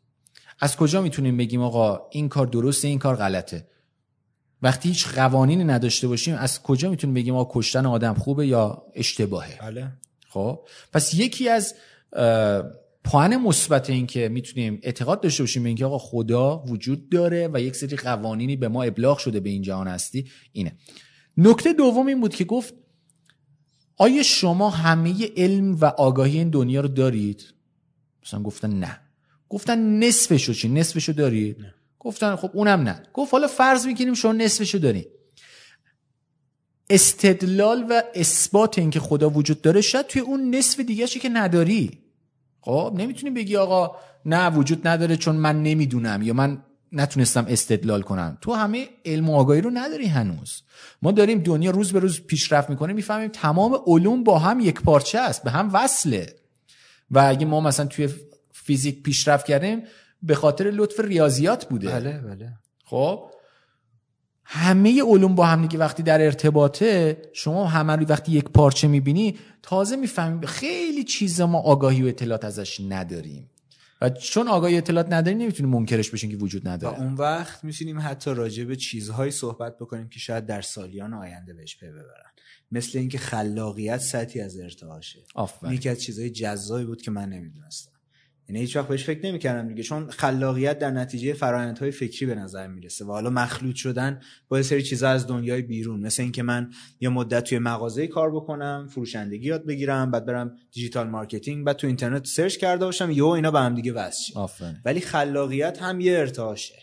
از 0.60 0.76
کجا 0.76 1.02
می‌تونیم 1.02 1.36
بگیم 1.36 1.62
آقا 1.62 2.08
این 2.10 2.28
کار 2.28 2.46
درسته 2.46 2.88
این 2.88 2.98
کار 2.98 3.16
غلطه؟ 3.16 3.66
وقتی 4.62 4.88
هیچ 4.88 5.08
قوانینی 5.08 5.64
نداشته 5.64 6.08
باشیم 6.08 6.34
از 6.34 6.62
کجا 6.62 6.90
می‌تونیم 6.90 7.14
بگیم 7.14 7.34
آقا 7.34 7.60
کشتن 7.60 7.86
آدم 7.86 8.14
خوبه 8.14 8.46
یا 8.46 8.82
اشتباهه؟ 8.94 9.58
بله. 9.60 9.92
خب 10.28 10.60
پس 10.92 11.14
یکی 11.14 11.48
از 11.48 11.74
پوان 13.04 13.36
مثبت 13.36 13.90
این 13.90 14.06
که 14.06 14.28
می‌تونیم 14.28 14.80
اعتقاد 14.82 15.20
داشته 15.20 15.42
باشیم 15.42 15.62
به 15.62 15.68
اینکه 15.68 15.84
آقا 15.84 15.98
خدا 15.98 16.58
وجود 16.58 17.08
داره 17.08 17.50
و 17.52 17.60
یک 17.60 17.76
سری 17.76 17.96
قوانینی 17.96 18.56
به 18.56 18.68
ما 18.68 18.82
ابلاغ 18.82 19.18
شده 19.18 19.40
به 19.40 19.50
این 19.50 19.62
جهان 19.62 19.88
هستی 19.88 20.30
اینه. 20.52 20.76
نکته 21.36 21.72
دوم 21.72 22.06
این 22.06 22.20
بود 22.20 22.34
که 22.34 22.44
گفت 22.44 22.74
آیا 23.96 24.22
شما 24.22 24.70
همه 24.70 25.30
علم 25.36 25.74
و 25.80 25.84
آگاهی 25.84 26.38
این 26.38 26.50
دنیا 26.50 26.80
رو 26.80 26.88
دارید؟ 26.88 27.54
مثلا 28.26 28.42
گفتن 28.42 28.70
نه. 28.70 29.00
گفتن 29.48 29.98
نصفشو 29.98 30.52
چی؟ 30.52 30.68
نصفشو 30.68 31.12
دارید؟ 31.12 31.60
نه. 31.60 31.74
گفتن 31.98 32.36
خب 32.36 32.50
اونم 32.52 32.80
نه. 32.80 33.02
گفت 33.12 33.32
حالا 33.32 33.46
فرض 33.46 33.86
می‌کنیم 33.86 34.14
شما 34.14 34.32
نصفشو 34.32 34.78
دارید. 34.78 35.08
استدلال 36.90 37.86
و 37.90 38.02
اثبات 38.14 38.78
اینکه 38.78 39.00
خدا 39.00 39.30
وجود 39.30 39.62
داره 39.62 39.80
شاید 39.80 40.06
توی 40.06 40.22
اون 40.22 40.54
نصف 40.54 40.80
دیگه 40.80 41.06
که 41.06 41.28
نداری. 41.28 41.98
خب 42.60 42.94
نمی‌تونی 42.96 43.30
بگی 43.30 43.56
آقا 43.56 43.96
نه 44.26 44.50
وجود 44.50 44.88
نداره 44.88 45.16
چون 45.16 45.36
من 45.36 45.62
نمی‌دونم 45.62 46.22
یا 46.22 46.34
من 46.34 46.62
نتونستم 46.94 47.46
استدلال 47.48 48.02
کنم. 48.02 48.38
تو 48.40 48.52
همه 48.52 48.88
علم 49.04 49.30
و 49.30 49.36
آگاهی 49.36 49.60
رو 49.60 49.70
نداری 49.74 50.06
هنوز. 50.06 50.62
ما 51.02 51.10
داریم 51.10 51.38
دنیا 51.38 51.70
روز 51.70 51.92
به 51.92 51.98
روز 51.98 52.20
پیشرفت 52.20 52.70
می‌کنه 52.70 52.92
می‌فهمیم 52.92 53.28
تمام 53.28 53.80
علوم 53.86 54.24
با 54.24 54.38
هم 54.38 54.60
یک 54.60 54.80
پارچه 54.80 55.18
است 55.18 55.42
به 55.42 55.50
هم 55.50 55.70
وصله. 55.72 56.34
و 57.10 57.18
اگه 57.18 57.46
ما 57.46 57.60
مثلا 57.60 57.86
توی 57.86 58.08
فیزیک 58.52 59.02
پیشرفت 59.02 59.46
کردیم 59.46 59.82
به 60.22 60.34
خاطر 60.34 60.64
لطف 60.64 61.00
ریاضیات 61.00 61.68
بوده. 61.68 61.88
بله 61.88 62.18
بله. 62.18 62.52
خب؟ 62.84 63.30
همه 64.44 65.02
علوم 65.02 65.34
با 65.34 65.46
هم 65.46 65.62
دیگه 65.62 65.78
وقتی 65.78 66.02
در 66.02 66.22
ارتباطه 66.22 67.22
شما 67.32 67.66
همه 67.66 67.96
رو 67.96 68.06
وقتی 68.06 68.32
یک 68.32 68.44
پارچه 68.44 68.88
می‌بینی 68.88 69.38
تازه 69.62 69.96
می‌فهمی 69.96 70.46
خیلی 70.46 71.04
چیزا 71.04 71.46
ما 71.46 71.58
آگاهی 71.58 72.02
و 72.02 72.06
اطلاعات 72.06 72.44
ازش 72.44 72.80
نداریم. 72.88 73.50
و 74.04 74.10
چون 74.10 74.48
آگاهی 74.48 74.76
اطلاعات 74.76 75.12
نداریم 75.12 75.38
نمی‌تونیم 75.38 75.72
منکرش 75.72 76.10
بشیم 76.10 76.30
که 76.30 76.36
وجود 76.36 76.66
و 76.66 76.68
نداره 76.68 77.00
اون 77.00 77.14
وقت 77.14 77.64
می‌تونیم 77.64 78.00
حتی 78.00 78.34
راجع 78.34 78.64
به 78.64 78.76
چیزهایی 78.76 79.30
صحبت 79.30 79.78
بکنیم 79.78 80.08
که 80.08 80.18
شاید 80.18 80.46
در 80.46 80.62
سالیان 80.62 81.14
آینده 81.14 81.54
بهش 81.54 81.76
پی 81.76 81.86
ببرن. 81.86 82.30
مثل 82.72 82.98
اینکه 82.98 83.18
خلاقیت 83.18 83.98
سطحی 83.98 84.40
از 84.40 84.58
ارتعاشه. 84.58 85.18
یکی 85.70 85.88
از 85.88 86.02
چیزهای 86.02 86.30
جذابی 86.30 86.84
بود 86.84 87.02
که 87.02 87.10
من 87.10 87.28
نمی‌دونستم. 87.28 87.93
یعنی 88.48 88.60
هیچ 88.60 88.76
وقت 88.76 88.88
بهش 88.88 89.04
فکر 89.04 89.26
نمی‌کردم 89.26 89.68
دیگه 89.68 89.82
چون 89.82 90.10
خلاقیت 90.10 90.78
در 90.78 90.90
نتیجه 90.90 91.32
فرآیندهای 91.32 91.90
فکری 91.90 92.26
به 92.26 92.34
نظر 92.34 92.66
می‌رسه 92.66 93.04
و 93.04 93.08
حالا 93.12 93.30
مخلوط 93.30 93.74
شدن 93.74 94.20
با 94.48 94.56
یه 94.56 94.62
سری 94.62 94.82
چیزا 94.82 95.08
از 95.08 95.26
دنیای 95.26 95.62
بیرون. 95.62 96.00
مثل 96.00 96.22
اینکه 96.22 96.42
من 96.42 96.70
یه 97.00 97.08
مدت 97.08 97.44
توی 97.44 97.58
مغازه 97.58 98.06
کار 98.06 98.34
بکنم 98.34 98.88
فروشندگی 98.90 99.46
یاد 99.46 99.66
بگیرم 99.66 100.10
بعد 100.10 100.26
برم 100.26 100.56
digital 100.72 101.08
marketing 101.08 101.66
بعد 101.66 101.76
تو 101.76 101.86
اینترنت 101.86 102.26
search 102.26 102.56
کرده 102.56 102.84
باشم 102.84 103.10
یهو 103.10 103.26
اینا 103.26 103.50
به 103.50 103.60
هم 103.60 103.74
دیگه 103.74 103.92
وصل 103.92 104.32
ولی 104.84 105.00
خلاقیت 105.00 105.82
هم 105.82 106.00
یه 106.00 106.18
ارتعاشه. 106.18 106.74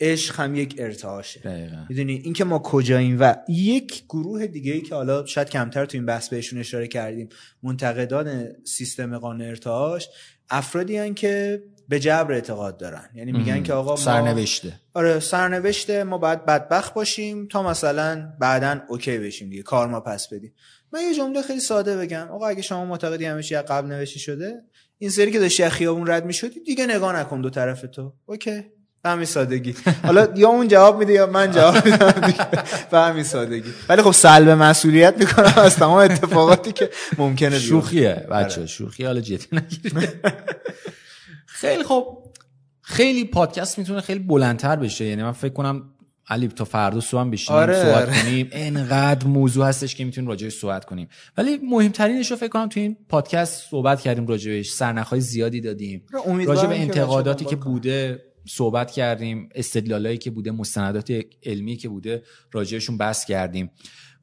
عشق 0.00 0.40
هم 0.40 0.54
یک 0.54 0.74
ارتعاشه. 0.78 1.40
می‌دونی؟ 1.88 2.12
اینکه 2.12 2.44
ما 2.44 2.58
کجاییم 2.58 3.16
و 3.20 3.34
یک 3.48 4.04
گروه 4.04 4.46
دیگه 4.46 4.72
ای 4.72 4.80
که 4.80 4.94
حالا 4.94 5.26
شاید 5.26 5.50
کمتر 5.50 5.86
تو 5.86 5.96
این 5.96 6.06
بحث 6.06 6.28
بهشون 6.28 6.58
اشاره 6.58 6.88
کردیم 6.88 7.28
منتقدان 7.62 8.48
سیستم 8.64 9.18
قانون 9.18 9.42
ارتعاش 9.42 10.08
افرادی 10.50 10.96
هن 10.96 11.14
که 11.14 11.62
به 11.88 12.00
جبر 12.00 12.32
اعتقاد 12.32 12.78
دارن. 12.78 13.08
یعنی 13.14 13.32
میگن. 13.32 13.62
که 13.62 13.72
آقا 13.72 13.90
ما 13.90 13.96
سرنوشته. 13.96 14.72
آره 14.94 15.20
سرنوشته 15.20 16.04
ما 16.04 16.18
باید 16.18 16.46
بدبخت 16.46 16.94
باشیم 16.94 17.48
تا 17.48 17.62
مثلا 17.62 18.32
بعدا 18.40 18.80
اوکی 18.88 19.18
بشیم 19.18 19.50
دیگه 19.50 19.62
کار 19.62 19.88
ما 19.88 20.00
پس 20.00 20.28
بدیم. 20.28 20.54
من 20.92 21.00
یه 21.00 21.14
جمله 21.14 21.42
خیلی 21.42 21.60
ساده 21.60 21.96
بگم. 21.96 22.28
آقا 22.30 22.46
اگه 22.46 22.62
شما 22.62 22.84
معتقدی 22.84 23.24
همه 23.24 23.42
چی 23.42 23.54
از 23.54 23.64
قبل 23.64 23.88
نوشته 23.88 24.18
شده 24.18 24.54
این 24.98 25.10
سری 25.10 25.30
که 25.30 25.38
داشتی 25.38 25.62
از 25.62 25.72
خیابون 25.72 26.10
رد 26.10 26.24
می‌شدی 26.24 26.60
دیگه 26.60 26.86
نگاه 26.86 27.16
نکن 27.16 27.40
دو 27.40 27.50
طرف 27.50 27.80
تو. 27.92 28.12
اوکی. 28.26 28.64
به 29.02 29.10
همین 29.10 29.24
سادگی. 29.24 29.74
حالا 30.02 30.28
یا 30.36 30.48
اون 30.48 30.68
جواب 30.68 30.98
میده 30.98 31.12
یا 31.12 31.26
من 31.26 31.50
جواب 31.50 31.84
میدم 31.86 32.14
به 32.90 32.98
همین 32.98 33.24
سادگی. 33.24 33.70
ولی 33.88 34.02
خب 34.02 34.10
سلب 34.10 34.48
مسئولیت 34.48 35.18
می‌کنم 35.18 35.52
از 35.56 35.76
تمام 35.76 35.98
اتفاقاتی 35.98 36.72
که 36.72 36.90
ممکنه 37.18 37.50
بیفته. 37.50 37.66
شوخیه 37.66 38.26
بچه 38.30 38.56
آره. 38.56 38.66
شوخی 38.66 39.04
حالا 39.04 39.20
جدی 39.20 39.46
نگیرید. 39.52 40.08
خیلی 41.46 41.84
خب 41.84 42.18
خیلی 42.82 43.24
پادکست 43.24 43.78
می‌تونه 43.78 44.00
خیلی 44.00 44.20
بلندتر 44.20 44.76
بشه. 44.76 45.04
یعنی 45.04 45.22
من 45.22 45.32
فکر 45.32 45.52
کنم 45.52 45.82
علی 46.28 46.48
تا 46.48 46.64
فردا 46.64 47.00
صبح 47.00 47.20
هم 47.20 47.30
بشینیم 47.30 47.62
آره، 47.62 47.82
صحبت 47.82 48.08
آره. 48.08 48.22
کنیم. 48.22 48.48
انقدر 48.52 49.26
موضوع 49.26 49.66
هستش 49.66 49.94
که 49.94 50.04
می‌تونیم 50.04 50.30
راجعش 50.30 50.52
صحبت 50.52 50.84
کنیم. 50.84 51.08
ولی 51.36 51.58
مهمترینش 51.70 52.30
رو 52.30 52.36
فکر 52.36 52.48
کنم 52.48 52.68
تو 52.68 52.80
این 52.80 52.96
پادکست 53.08 53.70
صحبت 53.70 54.00
کردیم 54.00 54.26
راجعش 54.26 54.70
سرنخهای 54.72 55.20
زیادی 55.20 55.60
دادیم. 55.60 56.06
راجع 56.46 56.66
به 56.66 56.80
انتقاداتی 56.80 57.44
که 57.44 57.56
بوده. 57.56 58.29
صحبت 58.46 58.90
کردیم 58.90 59.48
استدلالایی 59.54 60.18
که 60.18 60.30
بوده 60.30 60.50
مستندات 60.50 61.12
علمی 61.42 61.76
که 61.76 61.88
بوده 61.88 62.22
راجعشون 62.52 62.96
بحث 62.98 63.24
کردیم. 63.24 63.70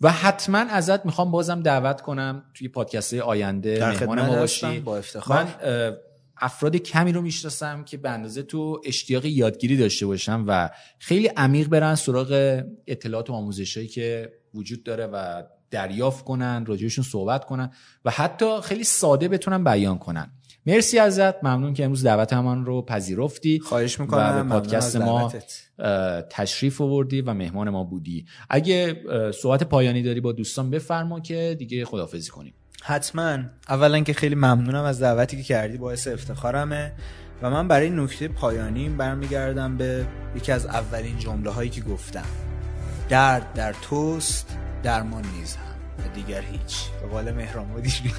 و 0.02 0.12
حتما 0.12 0.58
ازت 0.58 1.06
می‌خوام 1.06 1.32
بازم 1.32 1.62
دعوت 1.62 2.02
کنم 2.02 2.44
توی 2.54 2.68
پادکست 2.68 3.14
آینده 3.14 3.90
مهمان 3.90 4.22
ما 4.22 4.36
باشی. 4.36 4.80
با 4.80 4.98
افتخار. 4.98 5.44
من 5.44 5.98
افراد 6.38 6.76
کمی 6.76 7.12
رو 7.12 7.22
می‌شناسم 7.22 7.84
که 7.84 7.98
به 7.98 8.10
اندازه 8.10 8.44
تو 8.44 8.82
اشتیاق 8.86 9.26
یادگیری 9.26 9.78
داشته 9.78 10.06
باشم 10.06 10.46
و 10.48 10.70
خیلی 11.00 11.28
عمیق 11.28 11.68
برن 11.68 11.96
سراغ 11.96 12.62
اطلاعات 12.88 13.30
و 13.30 13.34
آموزشایی 13.34 13.88
که 13.88 14.32
وجود 14.54 14.84
داره 14.84 15.08
و 15.08 15.44
دریافت 15.72 16.26
کنن 16.26 16.66
راجعشون 16.66 17.04
صحبت 17.04 17.46
کنن 17.46 17.72
و 18.06 18.12
حتی 18.12 18.62
خیلی 18.62 18.84
ساده 18.84 19.28
بتونن 19.28 19.64
بیان 19.64 19.98
کنن. 19.98 20.32
مرسی 20.68 21.00
ازت. 21.00 21.44
ممنون 21.44 21.74
که 21.74 21.86
امروز 21.86 22.04
دعوت 22.04 22.34
من 22.34 22.66
رو 22.66 22.82
پذیرفتی 22.82 23.60
خواهش 23.60 24.00
می‌کنم. 24.00 24.36
و 24.40 24.44
به 24.44 24.50
پادکست 24.50 24.96
ما 24.96 25.34
تشریف 26.30 26.82
آوردی 26.82 27.22
و 27.22 27.34
مهمان 27.34 27.70
ما 27.70 27.84
بودی. 27.84 28.26
اگه 28.50 28.96
صحبت 29.32 29.64
پایانی 29.64 30.04
داری 30.04 30.22
با 30.22 30.32
دوستان 30.32 30.70
بفرما 30.70 31.20
که 31.20 31.56
دیگه 31.60 31.86
خدافزی 31.86 32.32
کنیم. 32.32 32.54
حتما. 32.84 33.38
اولا 33.70 34.00
که 34.00 34.14
خیلی 34.14 34.36
ممنونم 34.36 34.84
از 34.84 35.02
دعوتی 35.02 35.38
که 35.38 35.44
کردی. 35.44 35.78
باعث 35.78 36.08
افتخارمه. 36.08 36.94
و 37.42 37.50
من 37.50 37.68
برای 37.68 37.90
نکته 37.90 38.28
پایانی 38.28 38.90
برمیگردم 38.90 39.78
به 39.78 40.06
یکی 40.36 40.52
از 40.52 40.66
اولین 40.66 41.18
جمله 41.18 41.50
هایی 41.50 41.70
که 41.70 41.82
گفتم. 41.82 42.26
درد 43.10 43.54
در 43.54 43.76
توست 43.82 44.58
درمان 44.84 45.24
نیز 45.40 45.56
هم 45.56 45.64
و 45.64 45.67
دیگر 46.16 46.42
هیچ. 46.42 46.90
به 47.02 47.08
قول 47.08 47.32
مهران 47.32 47.66
مدیری 47.66 48.14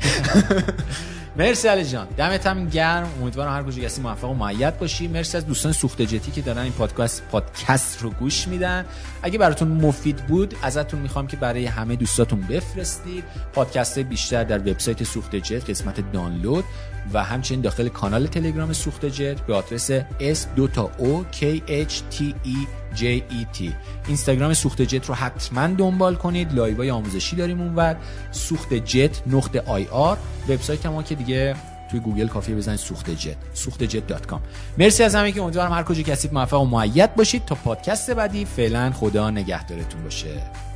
مرسی 1.39 1.69
علی 1.69 1.85
جان. 1.85 2.09
دمت 2.17 2.47
هم 2.47 2.69
گرم. 2.69 3.09
امیدوارم 3.23 3.53
هر 3.53 3.63
کجا 3.63 3.85
هستی 3.85 4.03
موفق 4.03 4.31
و 4.31 4.35
معید 4.35 4.79
باشی. 4.79 5.09
مرسی 5.09 5.37
از 5.37 5.47
دوستان 5.47 5.73
سوخت 5.73 6.03
جتی 6.03 6.31
که 6.31 6.41
دارن 6.41 6.59
این 6.59 6.73
پادکست 6.73 7.23
پادکست 7.33 8.03
رو 8.03 8.11
گوش 8.11 8.49
میدن. 8.49 8.85
اگه 9.23 9.39
براتون 9.39 9.69
مفید 9.69 10.17
بود 10.17 10.55
ازتون 10.63 11.01
می‌خوام 11.01 11.27
که 11.27 11.37
برای 11.37 11.67
همه 11.67 11.97
دوستاتون 11.97 12.41
بفرستید. 12.41 13.25
پادکست 13.53 13.99
بیشتر 13.99 14.45
در 14.45 14.59
وبسایت 14.59 15.05
سوخت 15.05 15.37
جت 15.37 15.71
قسمت 15.71 16.13
دانلود. 16.13 16.65
و 17.13 17.25
همچنین 17.25 17.61
داخل 17.61 17.89
کانال 17.89 18.27
تلگرام 18.27 18.73
سوخت 18.73 19.07
جت 19.07 19.41
به 19.41 19.55
آدرس 19.55 19.91
s 20.21 20.47
2 20.57 20.69
تا 20.69 20.91
o 20.99 21.35
k 21.35 21.45
h 21.69 22.15
t 22.15 22.23
e 22.45 22.78
j 22.95 23.03
e 23.03 23.59
t. 23.59 23.73
اینستاگرام 24.07 24.55
سوخت 24.55 24.83
جت 24.83 25.07
رو 25.07 25.15
حتما 25.15 25.67
دنبال 25.67 26.15
کنید. 26.15 26.53
live 26.53 26.78
های 26.78 26.91
آموزشی 26.91 27.37
داریم 27.37 27.61
اونور 27.61 27.97
سوخت 28.31 28.75
جت 28.75 29.23
نقطه 29.27 29.61
IR. 29.61 30.19
وبسایت 30.49 30.87
ما 30.87 31.03
که 31.03 31.15
دیگه 31.15 31.55
توی 31.91 32.01
گوگل 32.01 32.29
کافیه 32.29 32.55
بزنید 32.55 32.79
سوخت 32.79 33.11
جت. 33.11 33.37
سوخت 33.55 33.83
جت 33.83 34.07
dot 34.07 34.27
com. 34.27 34.41
مرسی 34.79 35.03
از 35.03 35.15
همه 35.15 35.33
که 35.33 35.43
امیدوارم 35.43 35.73
هر 35.73 35.83
کجا 35.83 36.03
هستید 36.03 36.35
موفق 36.35 36.61
و 36.61 36.65
موید 36.65 37.15
باشید. 37.15 37.45
تا 37.45 37.55
پادکست 37.55 38.11
بعدی 38.11 38.45
فعلا 38.45 38.91
خدا 38.91 39.31
نگهدارتون 39.31 40.03
باشه. 40.05 40.68